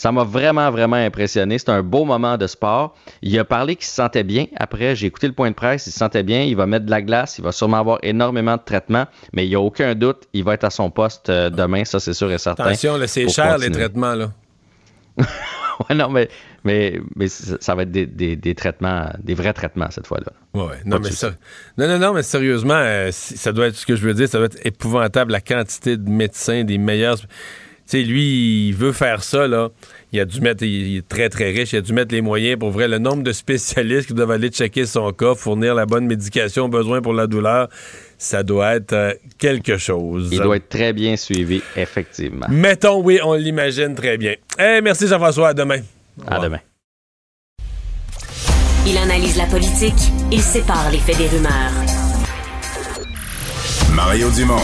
ça 0.00 0.12
m'a 0.12 0.24
vraiment, 0.24 0.70
vraiment 0.70 0.96
impressionné. 0.96 1.58
C'est 1.58 1.68
un 1.68 1.82
beau 1.82 2.06
moment 2.06 2.38
de 2.38 2.46
sport. 2.46 2.96
Il 3.20 3.38
a 3.38 3.44
parlé 3.44 3.76
qu'il 3.76 3.84
se 3.84 3.92
sentait 3.92 4.22
bien. 4.22 4.46
Après, 4.56 4.96
j'ai 4.96 5.06
écouté 5.06 5.26
le 5.26 5.34
point 5.34 5.50
de 5.50 5.54
presse, 5.54 5.86
il 5.86 5.90
se 5.90 5.98
sentait 5.98 6.22
bien. 6.22 6.40
Il 6.40 6.56
va 6.56 6.64
mettre 6.64 6.86
de 6.86 6.90
la 6.90 7.02
glace, 7.02 7.36
il 7.36 7.44
va 7.44 7.52
sûrement 7.52 7.76
avoir 7.76 7.98
énormément 8.02 8.56
de 8.56 8.62
traitements, 8.64 9.04
mais 9.34 9.44
il 9.44 9.50
n'y 9.50 9.56
a 9.56 9.60
aucun 9.60 9.94
doute, 9.94 10.22
il 10.32 10.42
va 10.42 10.54
être 10.54 10.64
à 10.64 10.70
son 10.70 10.90
poste 10.90 11.28
euh, 11.28 11.50
demain, 11.50 11.84
ça 11.84 12.00
c'est 12.00 12.14
sûr 12.14 12.32
et 12.32 12.38
certain. 12.38 12.64
Attention, 12.64 12.96
c'est 13.06 13.28
cher 13.28 13.58
les 13.58 13.70
traitements, 13.70 14.14
là. 14.14 14.30
ouais, 15.18 15.94
non, 15.94 16.08
mais, 16.08 16.30
mais, 16.64 16.98
mais 17.14 17.28
ça 17.28 17.74
va 17.74 17.82
être 17.82 17.90
des, 17.90 18.06
des, 18.06 18.54
traitements, 18.54 19.10
des 19.22 19.34
vrais 19.34 19.52
traitements 19.52 19.90
cette 19.90 20.06
fois-là. 20.06 20.32
Ouais, 20.54 20.78
non, 20.86 20.98
mais 20.98 21.10
ça, 21.10 21.32
non, 21.76 21.86
non, 21.86 21.98
non, 21.98 22.14
mais 22.14 22.22
sérieusement, 22.22 22.72
euh, 22.72 23.10
ça 23.12 23.52
doit 23.52 23.66
être 23.66 23.76
ce 23.76 23.84
que 23.84 23.96
je 23.96 24.06
veux 24.06 24.14
dire, 24.14 24.30
ça 24.30 24.38
doit 24.38 24.46
être 24.46 24.64
épouvantable 24.64 25.32
la 25.32 25.42
quantité 25.42 25.98
de 25.98 26.08
médecins, 26.08 26.64
des 26.64 26.78
meilleurs. 26.78 27.18
Tu 27.90 27.98
sais, 27.98 28.02
lui, 28.04 28.68
il 28.68 28.74
veut 28.74 28.92
faire 28.92 29.24
ça, 29.24 29.48
là 29.48 29.70
il 30.12 30.20
a 30.20 30.24
dû 30.24 30.40
mettre, 30.40 30.64
il 30.64 30.98
est 30.98 31.08
très, 31.08 31.28
très 31.28 31.50
riche, 31.50 31.72
il 31.72 31.76
a 31.76 31.80
dû 31.80 31.92
mettre 31.92 32.12
les 32.12 32.20
moyens 32.20 32.58
pour 32.58 32.70
vrai. 32.70 32.88
Le 32.88 32.98
nombre 32.98 33.22
de 33.22 33.32
spécialistes 33.32 34.08
qui 34.08 34.14
doivent 34.14 34.32
aller 34.32 34.48
checker 34.48 34.86
son 34.86 35.12
cas, 35.12 35.34
fournir 35.34 35.74
la 35.74 35.86
bonne 35.86 36.06
médication 36.06 36.68
besoin 36.68 37.00
pour 37.00 37.12
la 37.12 37.26
douleur, 37.26 37.68
ça 38.18 38.42
doit 38.42 38.74
être 38.74 38.92
euh, 38.92 39.12
quelque 39.38 39.76
chose. 39.76 40.28
Il 40.32 40.40
doit 40.40 40.56
être 40.56 40.68
très 40.68 40.92
bien 40.92 41.16
suivi, 41.16 41.62
effectivement. 41.76 42.46
Mettons, 42.48 43.00
oui, 43.02 43.20
on 43.22 43.34
l'imagine 43.34 43.94
très 43.94 44.18
bien. 44.18 44.34
Eh, 44.58 44.80
merci 44.82 45.06
Jean-François, 45.06 45.48
à 45.48 45.54
demain. 45.54 45.80
À 46.26 46.40
demain. 46.40 46.60
Il 48.86 48.96
analyse 48.96 49.36
la 49.36 49.46
politique, 49.46 49.94
il 50.32 50.40
sépare 50.40 50.90
les 50.90 50.98
faits 50.98 51.18
des 51.18 51.28
rumeurs. 51.28 51.72
Mario 53.94 54.30
Dumont. 54.30 54.56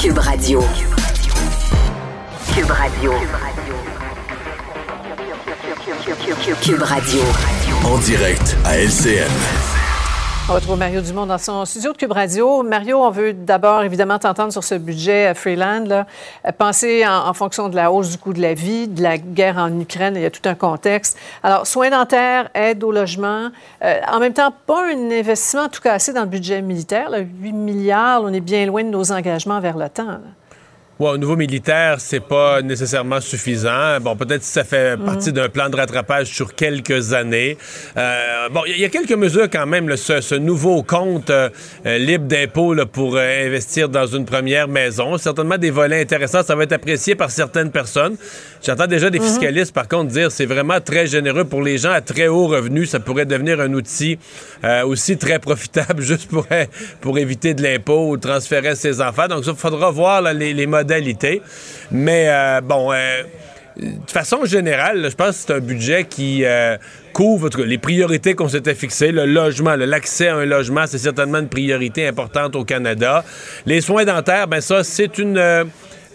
Cube, 0.00 0.18
Radio. 0.18 0.62
Cube 2.54 2.70
Radio. 2.70 3.12
Cube 6.62 6.82
Radio. 6.82 7.20
En 7.84 7.98
direct 7.98 8.56
à 8.64 8.76
LCN. 8.78 9.30
On 10.48 10.54
retrouve 10.54 10.78
Mario 10.78 11.00
Dumont 11.00 11.26
dans 11.26 11.38
son 11.38 11.64
studio 11.64 11.92
de 11.92 11.96
Cube 11.96 12.10
Radio. 12.10 12.64
Mario, 12.64 12.98
on 12.98 13.10
veut 13.10 13.32
d'abord 13.32 13.84
évidemment 13.84 14.18
t'entendre 14.18 14.52
sur 14.52 14.64
ce 14.64 14.74
budget 14.74 15.26
à 15.26 15.34
Freeland. 15.34 15.84
Là. 15.86 16.06
Euh, 16.44 16.50
penser 16.50 17.06
en, 17.06 17.32
fonction 17.34 17.68
de 17.68 17.76
la 17.76 17.92
hausse 17.92 18.10
du 18.10 18.18
coût 18.18 18.32
de 18.32 18.42
la 18.42 18.54
vie, 18.54 18.88
de 18.88 19.00
la 19.00 19.16
guerre 19.16 19.58
en 19.58 19.78
Ukraine, 19.78 20.14
il 20.16 20.22
y 20.22 20.26
a 20.26 20.30
tout 20.30 20.48
un 20.48 20.56
contexte. 20.56 21.16
Alors, 21.44 21.68
soins 21.68 21.90
dentaires, 21.90 22.50
aide 22.54 22.82
au 22.82 22.90
logement. 22.90 23.50
Euh, 23.84 24.00
en 24.10 24.18
même 24.18 24.32
temps, 24.32 24.52
pas 24.66 24.86
un 24.86 25.10
investissement 25.12 25.62
en 25.62 25.68
tout 25.68 25.82
cas 25.82 25.94
assez 25.94 26.12
dans 26.12 26.22
le 26.22 26.26
budget 26.26 26.62
militaire. 26.62 27.10
8 27.12 27.52
milliards, 27.52 28.22
on 28.24 28.32
est 28.32 28.40
bien 28.40 28.66
loin 28.66 28.82
de 28.82 28.90
nos 28.90 29.12
engagements 29.12 29.60
vers 29.60 29.76
le 29.76 29.88
temps. 29.88 30.18
Ouais, 31.00 31.08
au 31.08 31.16
niveau 31.16 31.34
militaire, 31.34 31.96
c'est 31.98 32.20
pas 32.20 32.60
nécessairement 32.60 33.22
suffisant. 33.22 33.98
Bon, 34.02 34.16
peut-être 34.16 34.42
si 34.42 34.52
ça 34.52 34.64
fait 34.64 34.98
mhm. 34.98 35.06
partie 35.06 35.32
d'un 35.32 35.48
plan 35.48 35.70
de 35.70 35.76
rattrapage 35.76 36.26
sur 36.26 36.54
quelques 36.54 37.14
années. 37.14 37.56
Euh, 37.96 38.50
bon, 38.50 38.60
il 38.66 38.78
y, 38.78 38.84
a 38.84 38.90
quelques 38.90 39.14
mesures 39.14 39.48
quand 39.50 39.64
même, 39.64 39.96
ce, 39.96 40.34
nouveau 40.34 40.82
compte 40.82 41.30
euh, 41.30 41.48
libre 41.86 42.26
d'impôt 42.26 42.74
pour 42.92 43.16
euh, 43.16 43.46
investir 43.46 43.88
dans 43.88 44.04
une 44.04 44.26
première 44.26 44.68
maison. 44.68 45.16
Certainement 45.16 45.56
des 45.56 45.70
volets 45.70 46.02
intéressants. 46.02 46.42
Ça 46.42 46.54
va 46.54 46.64
être 46.64 46.72
apprécié 46.72 47.14
par 47.14 47.30
certaines 47.30 47.70
personnes. 47.70 48.18
J'entends 48.62 48.86
déjà 48.86 49.08
des 49.08 49.20
mhm. 49.20 49.24
fiscalistes, 49.24 49.72
par 49.72 49.88
contre, 49.88 50.12
dire 50.12 50.30
c'est 50.30 50.44
vraiment 50.44 50.82
très 50.82 51.06
généreux 51.06 51.44
pour 51.44 51.62
les 51.62 51.78
gens 51.78 51.92
à 51.92 52.02
très 52.02 52.28
haut 52.28 52.46
revenu. 52.46 52.84
Ça 52.84 53.00
pourrait 53.00 53.24
devenir 53.24 53.58
un 53.60 53.72
outil 53.72 54.18
aussi 54.84 55.16
très 55.16 55.38
profitable 55.38 56.02
juste 56.02 56.28
pour, 56.28 56.46
pour 57.00 57.18
éviter 57.18 57.54
de 57.54 57.62
l'impôt 57.62 58.10
ou 58.10 58.18
transférer 58.18 58.74
ses 58.74 59.00
enfants. 59.00 59.28
Donc, 59.28 59.44
il 59.46 59.54
faudra 59.54 59.90
voir 59.90 60.20
les, 60.34 60.52
les 60.52 60.66
modèles 60.66 60.89
mais 61.90 62.26
euh, 62.28 62.60
bon, 62.60 62.92
euh, 62.92 63.22
de 63.76 64.10
façon 64.10 64.44
générale, 64.44 65.08
je 65.10 65.14
pense 65.14 65.28
que 65.28 65.34
c'est 65.46 65.52
un 65.54 65.60
budget 65.60 66.04
qui 66.04 66.44
euh, 66.44 66.76
couvre 67.12 67.48
les 67.62 67.78
priorités 67.78 68.34
qu'on 68.34 68.48
s'était 68.48 68.74
fixées. 68.74 69.12
Le 69.12 69.26
logement, 69.26 69.76
l'accès 69.76 70.28
à 70.28 70.36
un 70.36 70.44
logement, 70.44 70.84
c'est 70.86 70.98
certainement 70.98 71.38
une 71.38 71.48
priorité 71.48 72.06
importante 72.06 72.56
au 72.56 72.64
Canada. 72.64 73.24
Les 73.66 73.80
soins 73.80 74.04
dentaires, 74.04 74.48
ben 74.48 74.60
ça, 74.60 74.84
c'est 74.84 75.18
une 75.18 75.38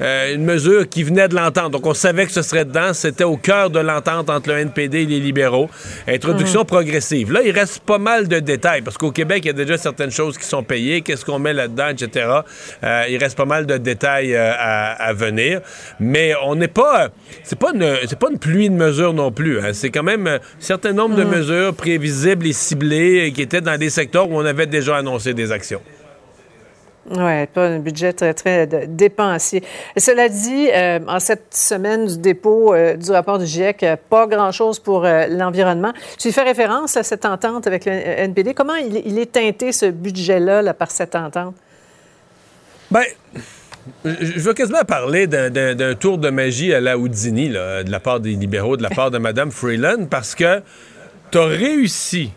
euh, 0.02 0.36
une 0.36 0.44
mesure 0.44 0.90
qui 0.90 1.04
venait 1.04 1.28
de 1.28 1.36
l'entente. 1.36 1.72
Donc, 1.72 1.86
on 1.86 1.94
savait 1.94 2.26
que 2.26 2.32
ce 2.32 2.42
serait 2.42 2.66
dedans. 2.66 2.94
C'était 2.94 3.24
au 3.24 3.38
cœur 3.38 3.70
de 3.70 3.80
l'entente 3.80 4.30
entre 4.30 4.50
le 4.50 4.60
NPD 4.60 5.04
et 5.04 5.06
les 5.06 5.20
libéraux. 5.20 5.70
Introduction 6.08 6.62
mhm. 6.62 6.66
progressive. 6.66 7.32
Là, 7.32 7.42
il 7.44 7.52
reste 7.52 7.80
pas 7.80 7.98
mal 7.98 8.28
de 8.28 8.40
détails 8.40 8.82
parce 8.82 8.98
qu'au 8.98 9.12
Québec, 9.12 9.42
il 9.44 9.48
y 9.48 9.50
a 9.52 9.54
déjà 9.54 9.78
certaines 9.78 10.12
choses 10.12 10.38
qui 10.38 10.46
sont 10.46 10.64
payées. 10.64 11.02
Qu'est-ce 11.02 11.24
qu'on 11.24 11.40
met 11.40 11.54
là-dedans, 11.54 11.90
etc. 11.90 12.28
Euh, 12.84 13.04
il 13.10 13.18
reste 13.18 13.38
pas 13.38 13.46
mal 13.46 13.66
de 13.66 13.78
détails 13.78 14.36
euh, 14.36 14.52
à, 14.58 15.14
venir. 15.14 15.62
Mais 16.00 16.34
on 16.44 16.56
n'est 16.56 16.68
pas. 16.68 17.10
C'est 17.44 17.58
pas, 17.58 17.72
une, 17.74 17.96
pas 18.20 18.28
une 18.32 18.40
pluie 18.40 18.70
de 18.70 18.76
mesures 18.76 19.14
non 19.14 19.32
plus. 19.32 19.60
Hein. 19.60 19.72
C'est 19.74 19.92
quand 19.92 20.04
même 20.04 20.28
un 20.28 20.40
certain 20.60 20.92
nombre 20.92 21.16
de 21.16 21.24
mhm. 21.24 21.38
mesures 21.38 21.74
prévisibles 21.74 22.48
et 22.48 22.54
ciblées 22.54 23.32
qui 23.34 23.42
étaient 23.42 23.62
dans 23.62 23.78
des 23.78 23.90
secteurs 23.90 24.30
où 24.30 24.38
on 24.38 24.46
avait 24.46 24.68
déjà 24.68 24.98
annoncé 24.98 25.34
des 25.34 25.52
actions. 25.52 25.82
Oui, 27.11 27.45
pas 27.53 27.68
un 27.68 27.80
budget 27.80 28.14
très, 28.14 28.34
très 28.34 28.65
dépensier. 28.88 29.64
Cela 29.95 30.27
dit, 30.27 30.69
euh, 30.73 30.99
en 31.07 31.19
cette 31.19 31.53
semaine 31.53 32.07
du 32.07 32.18
dépôt 32.18 32.73
euh, 32.73 32.95
du 32.95 33.11
rapport 33.11 33.38
du 33.38 33.45
GIEC, 33.45 33.84
euh, 33.84 33.95
pas 34.10 34.26
grand-chose 34.26 34.80
pour 34.80 35.03
l'environnement. 35.03 35.94
Tu 36.18 36.32
fais 36.32 36.41
référence 36.41 36.98
à 36.98 37.03
cette 37.03 37.26
entente 37.26 37.68
avec 37.68 37.86
le 37.86 37.91
NPD. 37.91 38.56
Comment 38.56 38.76
il, 38.76 39.19
est 39.19 39.32
teinté, 39.32 39.72
ce 39.72 39.86
budget-là, 39.86 40.73
par 40.73 40.90
cette 40.90 41.15
entente? 41.15 41.53
Bien, 42.90 43.03
je 44.03 44.40
veux 44.40 44.53
quasiment 44.53 44.84
parler 44.84 45.27
d'un 45.27 45.94
tour 45.94 46.18
de 46.18 46.32
magie 46.32 46.73
à 46.73 46.82
la 46.82 46.98
Houdini, 46.98 47.49
de 47.49 47.90
la 47.90 47.99
part 47.99 48.19
des 48.19 48.32
libéraux, 48.32 48.77
de 48.77 48.84
la 48.84 48.90
part 48.90 49.11
de 49.11 49.19
Mme 49.19 49.52
Freeland, 49.52 50.07
parce 50.10 50.34
que 50.34 50.61
tu 51.30 51.38
as 51.38 51.45
réussi 51.45 52.32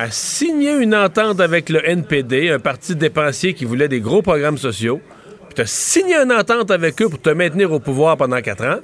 a 0.00 0.10
signé 0.10 0.72
une 0.72 0.94
entente 0.94 1.40
avec 1.40 1.68
le 1.68 1.86
NPD, 1.86 2.48
un 2.48 2.58
parti 2.58 2.96
dépensier 2.96 3.52
qui 3.52 3.66
voulait 3.66 3.88
des 3.88 4.00
gros 4.00 4.22
programmes 4.22 4.56
sociaux. 4.56 4.98
Puis 5.46 5.56
tu 5.56 5.60
as 5.60 5.66
signé 5.66 6.14
une 6.14 6.32
entente 6.32 6.70
avec 6.70 7.02
eux 7.02 7.10
pour 7.10 7.20
te 7.20 7.28
maintenir 7.28 7.70
au 7.70 7.80
pouvoir 7.80 8.16
pendant 8.16 8.40
quatre 8.40 8.64
ans. 8.64 8.80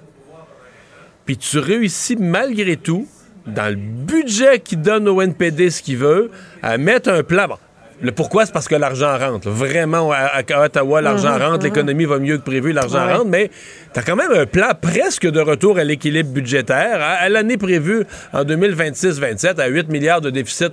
Puis 1.25 1.39
tu 1.39 1.59
réussis 1.59 2.17
malgré 2.17 2.77
tout, 2.77 3.09
dans 3.47 3.71
le 3.71 3.77
budget 3.77 4.61
qui 4.61 4.77
donne 4.77 5.09
au 5.09 5.23
NPD 5.23 5.71
ce 5.71 5.81
qu'il 5.81 5.97
veut, 5.97 6.31
à 6.63 6.77
mettre 6.77 7.09
un 7.09 7.23
plan. 7.23 7.59
Le 8.03 8.13
pourquoi, 8.13 8.45
c'est 8.45 8.53
parce 8.53 8.69
que 8.69 8.75
l'argent 8.75 9.17
rentre. 9.17 9.49
Vraiment, 9.49 10.13
à, 10.13 10.43
Ottawa, 10.65 11.01
l'argent 11.01 11.35
mhm, 11.35 11.43
rentre, 11.43 11.59
mhm. 11.59 11.65
l'économie 11.65 12.05
va 12.05 12.19
mieux 12.19 12.37
que 12.37 12.43
prévu, 12.43 12.73
l'argent 12.73 13.07
rentre, 13.07 13.27
mais 13.27 13.51
tu 13.95 13.99
as 13.99 14.03
quand 14.03 14.17
même 14.17 14.33
un 14.33 14.45
plan 14.45 14.69
presque 14.81 15.27
de 15.27 15.41
retour 15.41 15.79
à 15.79 15.85
l'équilibre 15.85 16.31
budgétaire. 16.31 17.01
À, 17.01 17.29
l'année 17.31 17.57
prévue, 17.57 18.05
en 18.35 18.45
2026-27, 18.45 19.61
à 19.61 19.69
8 19.69 19.89
milliards 19.89 20.21
de 20.21 20.31
déficit, 20.31 20.73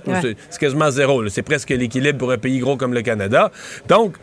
c'est 0.50 0.58
quasiment 0.58 0.90
zéro. 0.90 1.26
C'est 1.28 1.42
presque 1.42 1.70
l'équilibre 1.70 2.18
pour 2.18 2.30
un 2.30 2.38
pays 2.38 2.58
gros 2.58 2.76
comme 2.76 2.92
le 2.92 3.02
Canada. 3.02 3.50
Donc, 3.88 4.16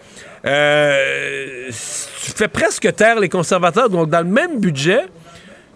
euh, 0.46 1.70
tu 1.70 2.32
fais 2.36 2.48
presque 2.48 2.94
taire 2.96 3.20
les 3.20 3.30
conservateurs. 3.30 3.90
Donc, 3.90 4.10
dans 4.10 4.22
le 4.22 4.32
même 4.32 4.60
budget, 4.60 5.06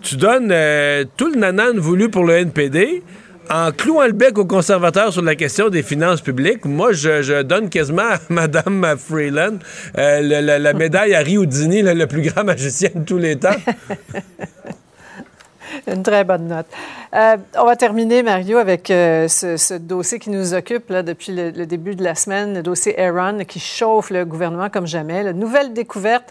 tu 0.01 0.15
donnes 0.15 0.49
euh, 0.51 1.05
tout 1.17 1.31
le 1.31 1.39
nanan 1.39 1.79
voulu 1.79 2.09
pour 2.09 2.23
le 2.23 2.35
NPD 2.35 3.01
en 3.49 3.71
clouant 3.71 4.05
le 4.05 4.13
bec 4.13 4.37
aux 4.37 4.45
conservateurs 4.45 5.13
sur 5.13 5.21
la 5.21 5.35
question 5.35 5.69
des 5.69 5.83
finances 5.83 6.21
publiques, 6.21 6.65
moi, 6.65 6.93
je, 6.93 7.41
donne 7.41 7.69
quasiment 7.69 8.03
à 8.03 8.19
Mme 8.29 8.95
Freeland 8.97 9.57
euh, 9.97 10.21
la, 10.21 10.73
médaille 10.73 11.15
à 11.15 11.23
Houdini, 11.23 11.81
le 11.81 12.07
plus 12.07 12.21
grand 12.21 12.43
magicien 12.43 12.89
de 12.93 13.03
tous 13.03 13.17
les 13.17 13.37
temps. 13.37 13.55
Une 15.87 16.03
très 16.03 16.23
bonne 16.23 16.47
note. 16.47 16.67
Euh, 17.13 17.37
on 17.57 17.65
va 17.65 17.75
terminer, 17.75 18.23
Mario, 18.23 18.57
avec 18.57 18.89
euh, 18.89 19.27
ce, 19.27 19.77
dossier 19.77 20.19
qui 20.19 20.29
nous 20.29 20.53
occupe 20.53 20.91
depuis 20.91 21.33
le, 21.33 21.65
début 21.65 21.95
de 21.95 22.03
la 22.03 22.15
semaine, 22.15 22.55
le 22.55 22.63
dossier 22.63 22.99
Aaron, 22.99 23.43
qui 23.45 23.59
chauffe 23.59 24.09
le 24.09 24.25
gouvernement 24.25 24.69
comme 24.69 24.87
jamais. 24.87 25.23
La 25.23 25.33
nouvelle 25.33 25.73
découverte 25.73 26.25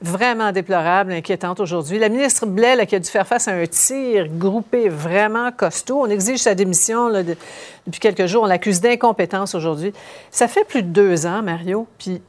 vraiment 0.00 0.52
déplorable, 0.52 1.12
inquiétante 1.12 1.60
aujourd'hui. 1.60 1.98
La 1.98 2.08
ministre 2.08 2.46
Blais, 2.46 2.86
qui 2.86 2.94
a 2.94 2.98
dû 2.98 3.08
faire 3.08 3.26
face 3.26 3.48
à 3.48 3.52
un 3.52 3.66
tir 3.66 4.28
groupé 4.28 4.88
vraiment 4.88 5.50
costaud. 5.50 6.00
On 6.02 6.06
exige 6.10 6.40
sa 6.40 6.54
démission 6.54 7.10
depuis 7.10 8.00
quelques 8.00 8.26
jours. 8.26 8.44
On 8.44 8.46
l'accuse 8.46 8.80
d'incompétence 8.80 9.54
aujourd'hui. 9.54 9.92
Ça 10.30 10.46
fait 10.46 10.64
plus 10.64 10.82
de 10.82 10.88
deux 10.88 11.26
ans, 11.26 11.42
Mario. 11.42 11.86
Puis, 11.98 12.22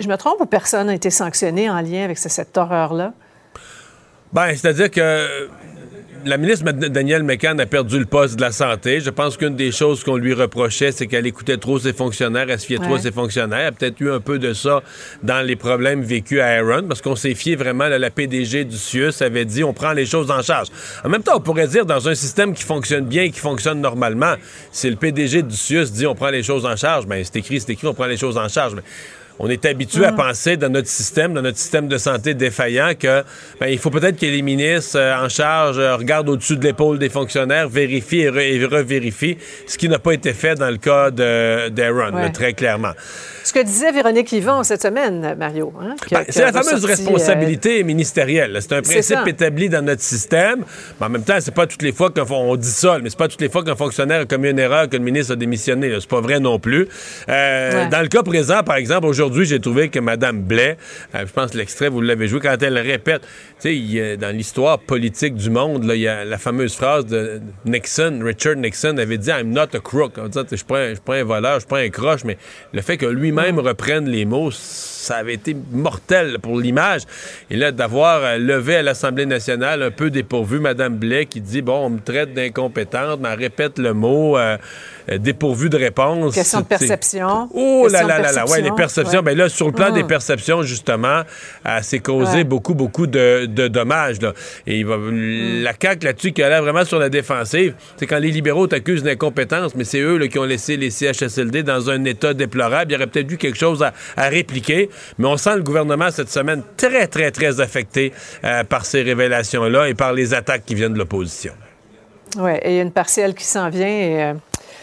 je 0.00 0.08
me 0.08 0.16
trompe 0.16 0.40
ou 0.40 0.46
personne 0.46 0.88
n'a 0.88 0.94
été 0.94 1.10
sanctionné 1.10 1.70
en 1.70 1.80
lien 1.80 2.04
avec 2.04 2.18
cette 2.18 2.56
horreur-là? 2.56 3.12
Bien, 4.32 4.48
c'est-à-dire 4.48 4.90
que 4.90 5.48
la 6.24 6.36
ministre 6.36 6.70
Danielle 6.72 7.22
McCann 7.22 7.60
a 7.60 7.66
perdu 7.66 7.98
le 7.98 8.06
poste 8.06 8.36
de 8.36 8.40
la 8.40 8.52
santé. 8.52 9.00
Je 9.00 9.10
pense 9.10 9.36
qu'une 9.36 9.56
des 9.56 9.72
choses 9.72 10.02
qu'on 10.04 10.16
lui 10.16 10.32
reprochait, 10.32 10.92
c'est 10.92 11.06
qu'elle 11.06 11.26
écoutait 11.26 11.56
trop 11.56 11.78
ses 11.78 11.92
fonctionnaires, 11.92 12.46
elle 12.48 12.58
se 12.58 12.66
fiait 12.66 12.78
trop 12.78 12.98
ses 12.98 13.12
fonctionnaires. 13.12 13.60
Il 13.60 13.64
y 13.64 13.66
a 13.66 13.72
peut-être 13.72 14.00
eu 14.00 14.10
un 14.10 14.20
peu 14.20 14.38
de 14.38 14.52
ça 14.52 14.82
dans 15.22 15.44
les 15.46 15.56
problèmes 15.56 16.02
vécus 16.02 16.40
à 16.40 16.46
Aaron, 16.46 16.84
parce 16.88 17.02
qu'on 17.02 17.16
s'est 17.16 17.34
fié 17.34 17.56
vraiment, 17.56 17.84
à 17.84 17.98
la 17.98 18.10
PDG 18.10 18.64
du 18.64 18.76
CIUS 18.76 19.20
avait 19.20 19.44
dit, 19.44 19.64
on 19.64 19.72
prend 19.72 19.92
les 19.92 20.06
choses 20.06 20.30
en 20.30 20.42
charge. 20.42 20.68
En 21.04 21.08
même 21.08 21.22
temps, 21.22 21.36
on 21.36 21.40
pourrait 21.40 21.68
dire, 21.68 21.86
dans 21.86 22.08
un 22.08 22.14
système 22.14 22.54
qui 22.54 22.62
fonctionne 22.62 23.06
bien, 23.06 23.30
qui 23.30 23.40
fonctionne 23.40 23.80
normalement, 23.80 24.34
si 24.72 24.88
le 24.88 24.96
PDG 24.96 25.42
du 25.42 25.56
CIUS 25.56 25.90
dit, 25.92 26.06
on 26.06 26.14
prend 26.14 26.30
les 26.30 26.42
choses 26.42 26.64
en 26.64 26.76
charge, 26.76 27.06
bien, 27.06 27.22
c'est 27.22 27.36
écrit, 27.36 27.60
c'est 27.60 27.72
écrit, 27.72 27.86
on 27.86 27.94
prend 27.94 28.06
les 28.06 28.16
choses 28.16 28.38
en 28.38 28.48
charge. 28.48 28.74
On 29.38 29.48
est 29.48 29.64
habitué 29.64 30.04
à 30.04 30.12
mm. 30.12 30.16
penser 30.16 30.56
dans 30.56 30.68
notre 30.68 30.88
système, 30.88 31.34
dans 31.34 31.42
notre 31.42 31.58
système 31.58 31.88
de 31.88 31.98
santé 31.98 32.34
défaillant, 32.34 32.92
que 32.98 33.24
ben, 33.60 33.66
il 33.66 33.78
faut 33.78 33.90
peut-être 33.90 34.18
que 34.18 34.26
les 34.26 34.42
ministres 34.42 34.98
euh, 34.98 35.24
en 35.24 35.28
charge 35.28 35.78
euh, 35.78 35.96
regardent 35.96 36.28
au-dessus 36.28 36.56
de 36.56 36.64
l'épaule 36.64 36.98
des 36.98 37.08
fonctionnaires, 37.08 37.68
vérifient 37.68 38.22
et, 38.22 38.64
revérifient, 38.64 39.38
ce 39.66 39.76
qui 39.76 39.88
n'a 39.88 39.98
pas 39.98 40.12
été 40.12 40.32
fait 40.32 40.54
dans 40.54 40.70
le 40.70 40.76
cas 40.76 41.10
d'Aaron, 41.10 42.30
très 42.32 42.52
clairement. 42.52 42.92
Ce 43.44 43.52
que 43.52 43.62
disait 43.62 43.92
Véronique 43.92 44.32
Yvon 44.32 44.62
cette 44.62 44.80
semaine, 44.80 45.36
Mario. 45.38 45.70
Hein, 45.78 45.96
ben, 46.10 46.24
c'est 46.30 46.40
la 46.40 46.50
fameuse 46.50 46.82
responsabilité 46.86 47.82
euh, 47.82 47.84
ministérielle. 47.84 48.56
C'est 48.62 48.72
un 48.72 48.80
principe 48.80 49.26
établi 49.26 49.68
dans 49.68 49.84
notre 49.84 50.00
système. 50.00 50.64
Mais 50.98 51.06
en 51.06 51.10
même 51.10 51.24
temps, 51.24 51.36
c'est 51.40 51.54
pas 51.54 51.66
toutes 51.66 51.82
les 51.82 51.92
fois 51.92 52.08
qu'on 52.08 52.56
dit 52.56 52.66
ça, 52.66 52.98
mais 53.02 53.10
c'est 53.10 53.18
pas 53.18 53.28
toutes 53.28 53.42
les 53.42 53.50
fois 53.50 53.62
qu'un 53.62 53.76
fonctionnaire 53.76 54.22
a 54.22 54.24
commis 54.24 54.48
une 54.48 54.58
erreur 54.58 54.88
que 54.88 54.96
le 54.96 55.02
ministre 55.02 55.34
a 55.34 55.36
démissionné. 55.36 55.94
C'est 56.00 56.08
pas 56.08 56.22
vrai 56.22 56.40
non 56.40 56.58
plus. 56.58 56.88
Dans 57.28 58.00
le 58.00 58.08
cas 58.08 58.22
présent, 58.22 58.62
par 58.62 58.76
exemple, 58.76 59.06
aujourd'hui, 59.06 59.44
j'ai 59.44 59.60
trouvé 59.60 59.90
que 59.90 59.98
Mme 59.98 60.40
Blais, 60.40 60.78
euh, 61.14 61.26
je 61.26 61.32
pense 61.32 61.50
que 61.50 61.58
l'extrait, 61.58 61.90
vous 61.90 62.00
l'avez 62.00 62.28
joué, 62.28 62.40
quand 62.40 62.56
elle 62.62 62.78
répète, 62.78 63.22
tu 63.60 63.76
sais, 63.76 64.16
dans 64.16 64.34
l'histoire 64.34 64.78
politique 64.78 65.34
du 65.34 65.50
monde, 65.50 65.84
il 65.94 66.00
y 66.00 66.08
a 66.08 66.24
la 66.24 66.38
fameuse 66.38 66.74
phrase 66.74 67.04
de 67.04 67.42
Nixon, 67.66 68.20
Richard 68.22 68.56
Nixon 68.56 68.96
avait 68.96 69.18
dit 69.18 69.28
I'm 69.28 69.50
not 69.50 69.74
a 69.74 69.80
crook. 69.80 70.14
Je 70.16 70.40
ne 70.40 70.56
suis 70.56 70.64
pas 71.04 71.16
un 71.16 71.24
voleur, 71.24 71.54
je 71.56 71.60
suis 71.60 71.68
pas 71.68 71.80
un 71.80 71.90
croche, 71.90 72.24
mais 72.24 72.38
le 72.72 72.80
fait 72.80 72.96
que 72.96 73.04
lui-même 73.34 73.58
reprenne 73.58 74.08
les 74.08 74.24
mots, 74.24 74.50
ça 75.04 75.16
avait 75.16 75.34
été 75.34 75.56
mortel 75.72 76.38
pour 76.40 76.58
l'image. 76.58 77.02
Et 77.50 77.56
là, 77.56 77.72
d'avoir 77.72 78.22
euh, 78.24 78.38
levé 78.38 78.76
à 78.76 78.82
l'Assemblée 78.82 79.26
nationale 79.26 79.82
un 79.82 79.90
peu 79.90 80.10
dépourvu 80.10 80.58
Mme 80.58 80.96
Blais 80.96 81.26
qui 81.26 81.40
dit 81.40 81.62
bon, 81.62 81.86
on 81.86 81.90
me 81.90 82.00
traite 82.00 82.34
d'incompétente, 82.34 83.20
mais 83.20 83.34
répète 83.34 83.78
le 83.78 83.92
mot. 83.94 84.36
Euh, 84.36 84.56
euh, 85.10 85.18
dépourvu 85.18 85.68
de 85.68 85.76
réponse. 85.76 86.34
Question 86.34 86.60
de 86.60 86.64
perception. 86.64 87.50
Oh 87.52 87.86
là 87.92 88.04
là 88.04 88.20
là 88.20 88.32
là, 88.32 88.46
ouais, 88.46 88.62
les 88.62 88.70
perceptions. 88.70 89.20
Ben 89.20 89.36
là, 89.36 89.50
sur 89.50 89.66
le 89.66 89.72
plan 89.72 89.90
des 89.90 90.00
ah. 90.00 90.06
perceptions, 90.06 90.62
justement, 90.62 91.22
c'est 91.82 91.98
causé 91.98 92.44
beaucoup, 92.44 92.74
beaucoup 92.74 93.06
de, 93.06 93.46
dommages. 93.68 94.22
Là. 94.22 94.32
Et 94.66 94.78
il 94.78 94.86
va, 94.86 94.96
mm. 94.96 95.62
la 95.62 95.72
CAQ 95.78 96.06
là-dessus 96.06 96.32
qui 96.32 96.42
a 96.42 96.48
l'air 96.48 96.62
vraiment 96.62 96.86
sur 96.86 96.98
la 96.98 97.10
défensive, 97.10 97.74
c'est 97.98 98.06
quand 98.06 98.18
les 98.18 98.30
libéraux 98.30 98.66
t'accusent 98.66 99.02
d'incompétence, 99.02 99.74
mais 99.74 99.84
c'est 99.84 100.00
eux 100.00 100.16
là, 100.16 100.26
qui 100.28 100.38
ont 100.38 100.44
laissé 100.44 100.78
les 100.78 100.90
CHSLD 100.90 101.62
dans 101.62 101.90
un 101.90 102.02
état 102.04 102.32
déplorable. 102.32 102.92
Il 102.92 102.94
y 102.94 102.96
aurait 102.96 103.06
peut-être 103.06 103.30
eu 103.30 103.36
quelque 103.36 103.58
chose 103.58 103.82
à, 103.82 103.92
répliquer, 104.28 104.88
mais 105.18 105.26
on 105.26 105.36
sent 105.36 105.56
le 105.56 105.62
gouvernement 105.62 106.10
cette 106.10 106.30
semaine 106.30 106.62
très, 106.76 107.06
très, 107.06 107.30
très 107.30 107.60
affecté 107.60 108.12
euh, 108.44 108.64
par 108.64 108.84
ces 108.84 109.02
révélations-là 109.02 109.88
et 109.88 109.94
par 109.94 110.12
les 110.12 110.34
attaques 110.34 110.64
qui 110.64 110.74
viennent 110.74 110.94
de 110.94 110.98
l'opposition. 110.98 111.52
Oui, 112.36 112.52
et 112.62 112.70
il 112.70 112.76
y 112.76 112.78
a 112.78 112.82
une 112.82 112.92
partielle 112.92 113.34
qui 113.34 113.44
s'en 113.44 113.68
vient 113.70 113.86
et 113.86 114.22
euh, 114.22 114.34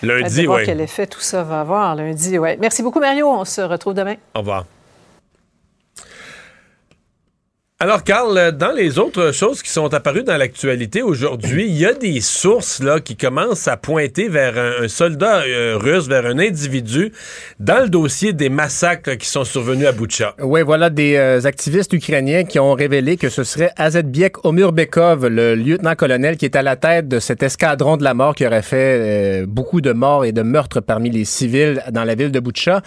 Lundi, 0.04 0.48
oui. 0.48 0.64
quel 0.66 0.82
effet 0.82 1.06
tout 1.06 1.20
ça 1.20 1.44
va 1.44 1.62
avoir 1.62 1.96
lundi, 1.96 2.40
oui. 2.40 2.58
Merci 2.60 2.82
beaucoup, 2.82 3.00
Mario. 3.00 3.28
On 3.28 3.46
se 3.46 3.62
retrouve 3.62 3.94
demain. 3.94 4.16
Au 4.34 4.40
revoir. 4.40 4.66
Alors, 7.84 8.04
Carl, 8.04 8.52
dans 8.52 8.74
les 8.74 9.00
autres 9.00 9.32
choses 9.32 9.64
qui 9.64 9.72
sont 9.72 9.92
apparues 9.96 10.22
dans 10.22 10.38
l'actualité 10.38 11.02
aujourd'hui, 11.02 11.66
il 11.68 11.76
y 11.76 11.88
a 11.88 11.96
des 11.96 12.22
sources 12.22 12.80
là, 12.80 13.00
qui 13.00 13.16
commencent 13.16 13.68
à 13.68 13.76
pointer 13.76 14.30
vers 14.30 14.54
un, 14.56 14.88
soldat 14.88 15.42
euh, 15.48 15.80
russe, 15.82 16.08
vers 16.08 16.28
un 16.28 16.38
individu, 16.38 17.12
dans 17.60 17.82
le 17.82 17.90
dossier 17.90 18.34
des 18.34 18.50
massacres 18.50 19.16
qui 19.16 19.28
sont 19.28 19.46
survenus 19.46 19.88
à 19.88 19.94
Boutcha. 19.94 20.36
Oui, 20.44 20.62
voilà 20.62 20.92
des 20.92 21.16
euh, 21.16 21.44
activistes 21.44 21.92
ukrainiens 21.94 22.44
qui 22.44 22.60
ont 22.60 22.74
révélé 22.74 23.18
que 23.18 23.30
ce 23.30 23.44
serait 23.44 23.72
Azetbiek 23.78 24.46
Omurbekov, 24.46 25.26
le 25.26 25.56
lieutenant-colonel 25.56 26.38
qui 26.38 26.46
est 26.46 26.56
à 26.56 26.62
la 26.62 26.76
tête 26.76 27.08
de 27.08 27.20
cet 27.20 27.42
escadron 27.42 27.98
de 27.98 28.04
la 28.04 28.14
mort 28.14 28.36
qui 28.36 28.46
aurait 28.46 28.62
fait 28.62 29.42
euh, 29.42 29.46
beaucoup 29.48 29.82
de 29.82 29.92
morts 29.92 30.24
et 30.24 30.34
de 30.34 30.44
meurtres 30.44 30.82
parmi 30.82 31.10
les 31.10 31.26
civils 31.26 31.82
dans 31.90 32.04
la 32.04 32.14
ville 32.14 32.32
de 32.32 32.40
Boutcha. 32.40 32.84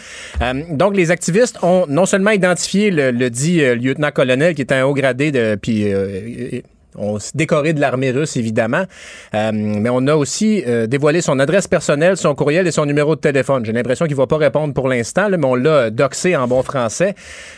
donc, 0.70 0.94
les 0.94 1.10
activistes 1.10 1.58
ont 1.62 1.84
non 1.88 2.06
seulement 2.06 2.30
identifié 2.30 2.92
le, 2.92 3.10
le 3.10 3.28
dit 3.28 3.58
lieutenant-colonel 3.58 4.54
qui 4.54 4.60
est 4.60 4.70
un 4.70 4.83
haut 4.86 4.94
gradé 4.94 5.30
de 5.30 5.56
puis 5.60 5.92
euh, 5.92 6.60
on 6.96 7.18
s'est 7.18 7.32
décoré 7.34 7.72
de 7.72 7.80
l'armée 7.80 8.12
russe, 8.12 8.36
évidemment. 8.36 8.84
Euh, 9.34 9.50
mais 9.52 9.90
on 9.90 10.06
a 10.06 10.14
aussi 10.14 10.62
euh, 10.66 10.86
dévoilé 10.86 11.22
son 11.22 11.40
adresse 11.40 11.66
personnelle, 11.66 12.16
son 12.16 12.36
courriel 12.36 12.68
et 12.68 12.70
son 12.70 12.86
numéro 12.86 13.16
de 13.16 13.20
téléphone. 13.20 13.64
J'ai 13.64 13.72
l'impression 13.72 14.06
qu'il 14.06 14.14
ne 14.14 14.20
va 14.20 14.28
pas 14.28 14.36
répondre 14.36 14.72
pour 14.74 14.88
l'instant, 14.88 15.28
mais 15.28 15.44
on 15.44 15.56
l'a 15.56 15.90
doxé 15.90 16.36
en 16.36 16.46
bon 16.46 16.62
français. 16.62 17.14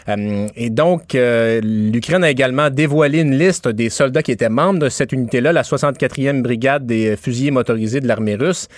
et 0.08 0.70
donc, 0.70 1.12
l'Ukraine 1.14 2.24
a 2.24 2.30
également 2.30 2.70
dévoilé 2.70 3.20
une 3.20 3.36
liste 3.36 3.68
des 3.68 3.90
soldats 3.90 4.22
qui 4.22 4.32
étaient 4.32 4.48
membres 4.48 4.78
de 4.78 4.88
cette 4.88 5.12
unité-là, 5.12 5.52
la 5.52 5.62
64e 5.62 6.40
brigade 6.40 6.86
des 6.86 7.16
fusiliers 7.16 7.50
motorisés 7.50 8.00
de 8.00 8.08
l'armée 8.08 8.36
russe. 8.36 8.68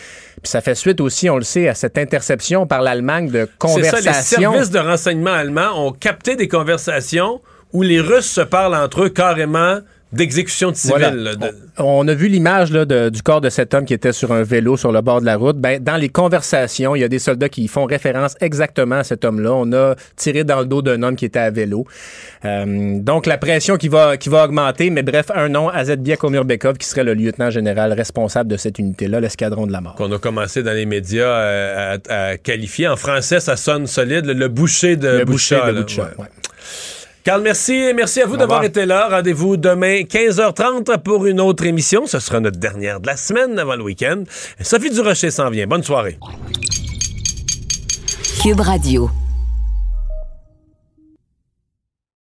Puis 0.42 0.50
ça 0.50 0.60
fait 0.60 0.74
suite 0.74 1.00
aussi, 1.00 1.30
on 1.30 1.36
le 1.36 1.44
sait, 1.44 1.68
à 1.68 1.74
cette 1.74 1.98
interception 1.98 2.66
par 2.66 2.82
l'Allemagne 2.82 3.30
de 3.30 3.48
conversations. 3.58 3.98
C'est 4.12 4.12
ça, 4.12 4.40
les 4.40 4.44
services 4.44 4.70
de 4.70 4.78
renseignement 4.78 5.32
allemands 5.32 5.86
ont 5.86 5.92
capté 5.92 6.36
des 6.36 6.48
conversations 6.48 7.40
où 7.72 7.82
les 7.82 8.00
Russes 8.00 8.30
se 8.30 8.40
parlent 8.40 8.74
entre 8.74 9.04
eux 9.04 9.08
carrément 9.08 9.80
d'exécution 10.12 10.70
de 10.70 10.76
civils. 10.76 11.36
On, 11.76 12.06
a 12.08 12.14
vu 12.14 12.28
l'image 12.28 12.70
du 12.70 13.22
corps 13.22 13.40
de 13.40 13.50
cet 13.50 13.74
homme 13.74 13.84
qui 13.84 13.92
était 13.92 14.12
sur 14.12 14.32
un 14.32 14.42
vélo 14.42 14.76
sur 14.76 14.90
le 14.90 15.00
bord 15.00 15.20
de 15.20 15.26
la 15.26 15.36
route. 15.36 15.58
Ben, 15.58 15.82
dans 15.82 15.96
les 15.96 16.08
conversations, 16.08 16.96
il 16.96 17.00
y 17.00 17.04
a 17.04 17.08
des 17.08 17.18
soldats 17.18 17.48
qui 17.48 17.68
font 17.68 17.84
référence 17.84 18.34
exactement 18.40 18.96
à 18.96 19.04
cet 19.04 19.24
homme-là. 19.24 19.52
On 19.52 19.72
a 19.72 19.96
tiré 20.16 20.44
dans 20.44 20.60
le 20.60 20.66
dos 20.66 20.80
d'un 20.80 21.02
homme 21.02 21.14
qui 21.14 21.26
était 21.26 21.38
à 21.38 21.50
vélo. 21.50 21.86
Euh, 22.44 22.98
donc 23.00 23.26
la 23.26 23.36
pression 23.36 23.76
qui 23.76 23.88
va, 23.88 24.16
qui 24.16 24.28
va 24.28 24.44
augmenter, 24.44 24.90
mais 24.90 25.02
bref, 25.02 25.26
un 25.34 25.50
nom, 25.50 25.68
Azedbiek 25.68 26.22
Omurbekov, 26.24 26.78
qui 26.78 26.88
serait 26.88 27.04
le 27.04 27.14
lieutenant 27.14 27.50
général 27.50 27.92
responsable 27.92 28.50
de 28.50 28.56
cette 28.56 28.78
unité-là, 28.78 29.20
l'escadron 29.20 29.66
de 29.66 29.72
la 29.72 29.82
mort. 29.82 29.94
Qu'on 29.94 30.10
a 30.12 30.18
commencé 30.18 30.62
dans 30.62 30.72
les 30.72 30.86
médias 30.86 31.28
euh, 31.28 31.98
à, 32.08 32.38
qualifier. 32.38 32.88
En 32.88 32.96
français, 32.96 33.40
ça 33.40 33.56
sonne 33.56 33.86
solide, 33.86 34.24
le, 34.24 34.48
boucher 34.48 34.96
de 34.96 35.08
le 35.08 35.24
Boucher 35.26 35.60
de 35.66 35.84
Carl, 37.28 37.42
merci. 37.42 37.92
Merci 37.94 38.22
à 38.22 38.26
vous 38.26 38.38
d'avoir 38.38 38.64
été 38.64 38.86
là. 38.86 39.06
Rendez-vous 39.10 39.58
demain, 39.58 40.00
15h30 40.00 40.96
pour 41.02 41.26
une 41.26 41.42
autre 41.42 41.66
émission. 41.66 42.06
Ce 42.06 42.20
sera 42.20 42.40
notre 42.40 42.58
dernière 42.58 43.00
de 43.00 43.06
la 43.06 43.18
semaine 43.18 43.58
avant 43.58 43.76
le 43.76 43.82
week-end. 43.82 44.24
Sophie 44.62 44.88
Durocher 44.88 45.30
s'en 45.30 45.50
vient. 45.50 45.66
Bonne 45.66 45.82
soirée. 45.82 46.18
Cube 48.42 48.60
Radio. 48.60 49.10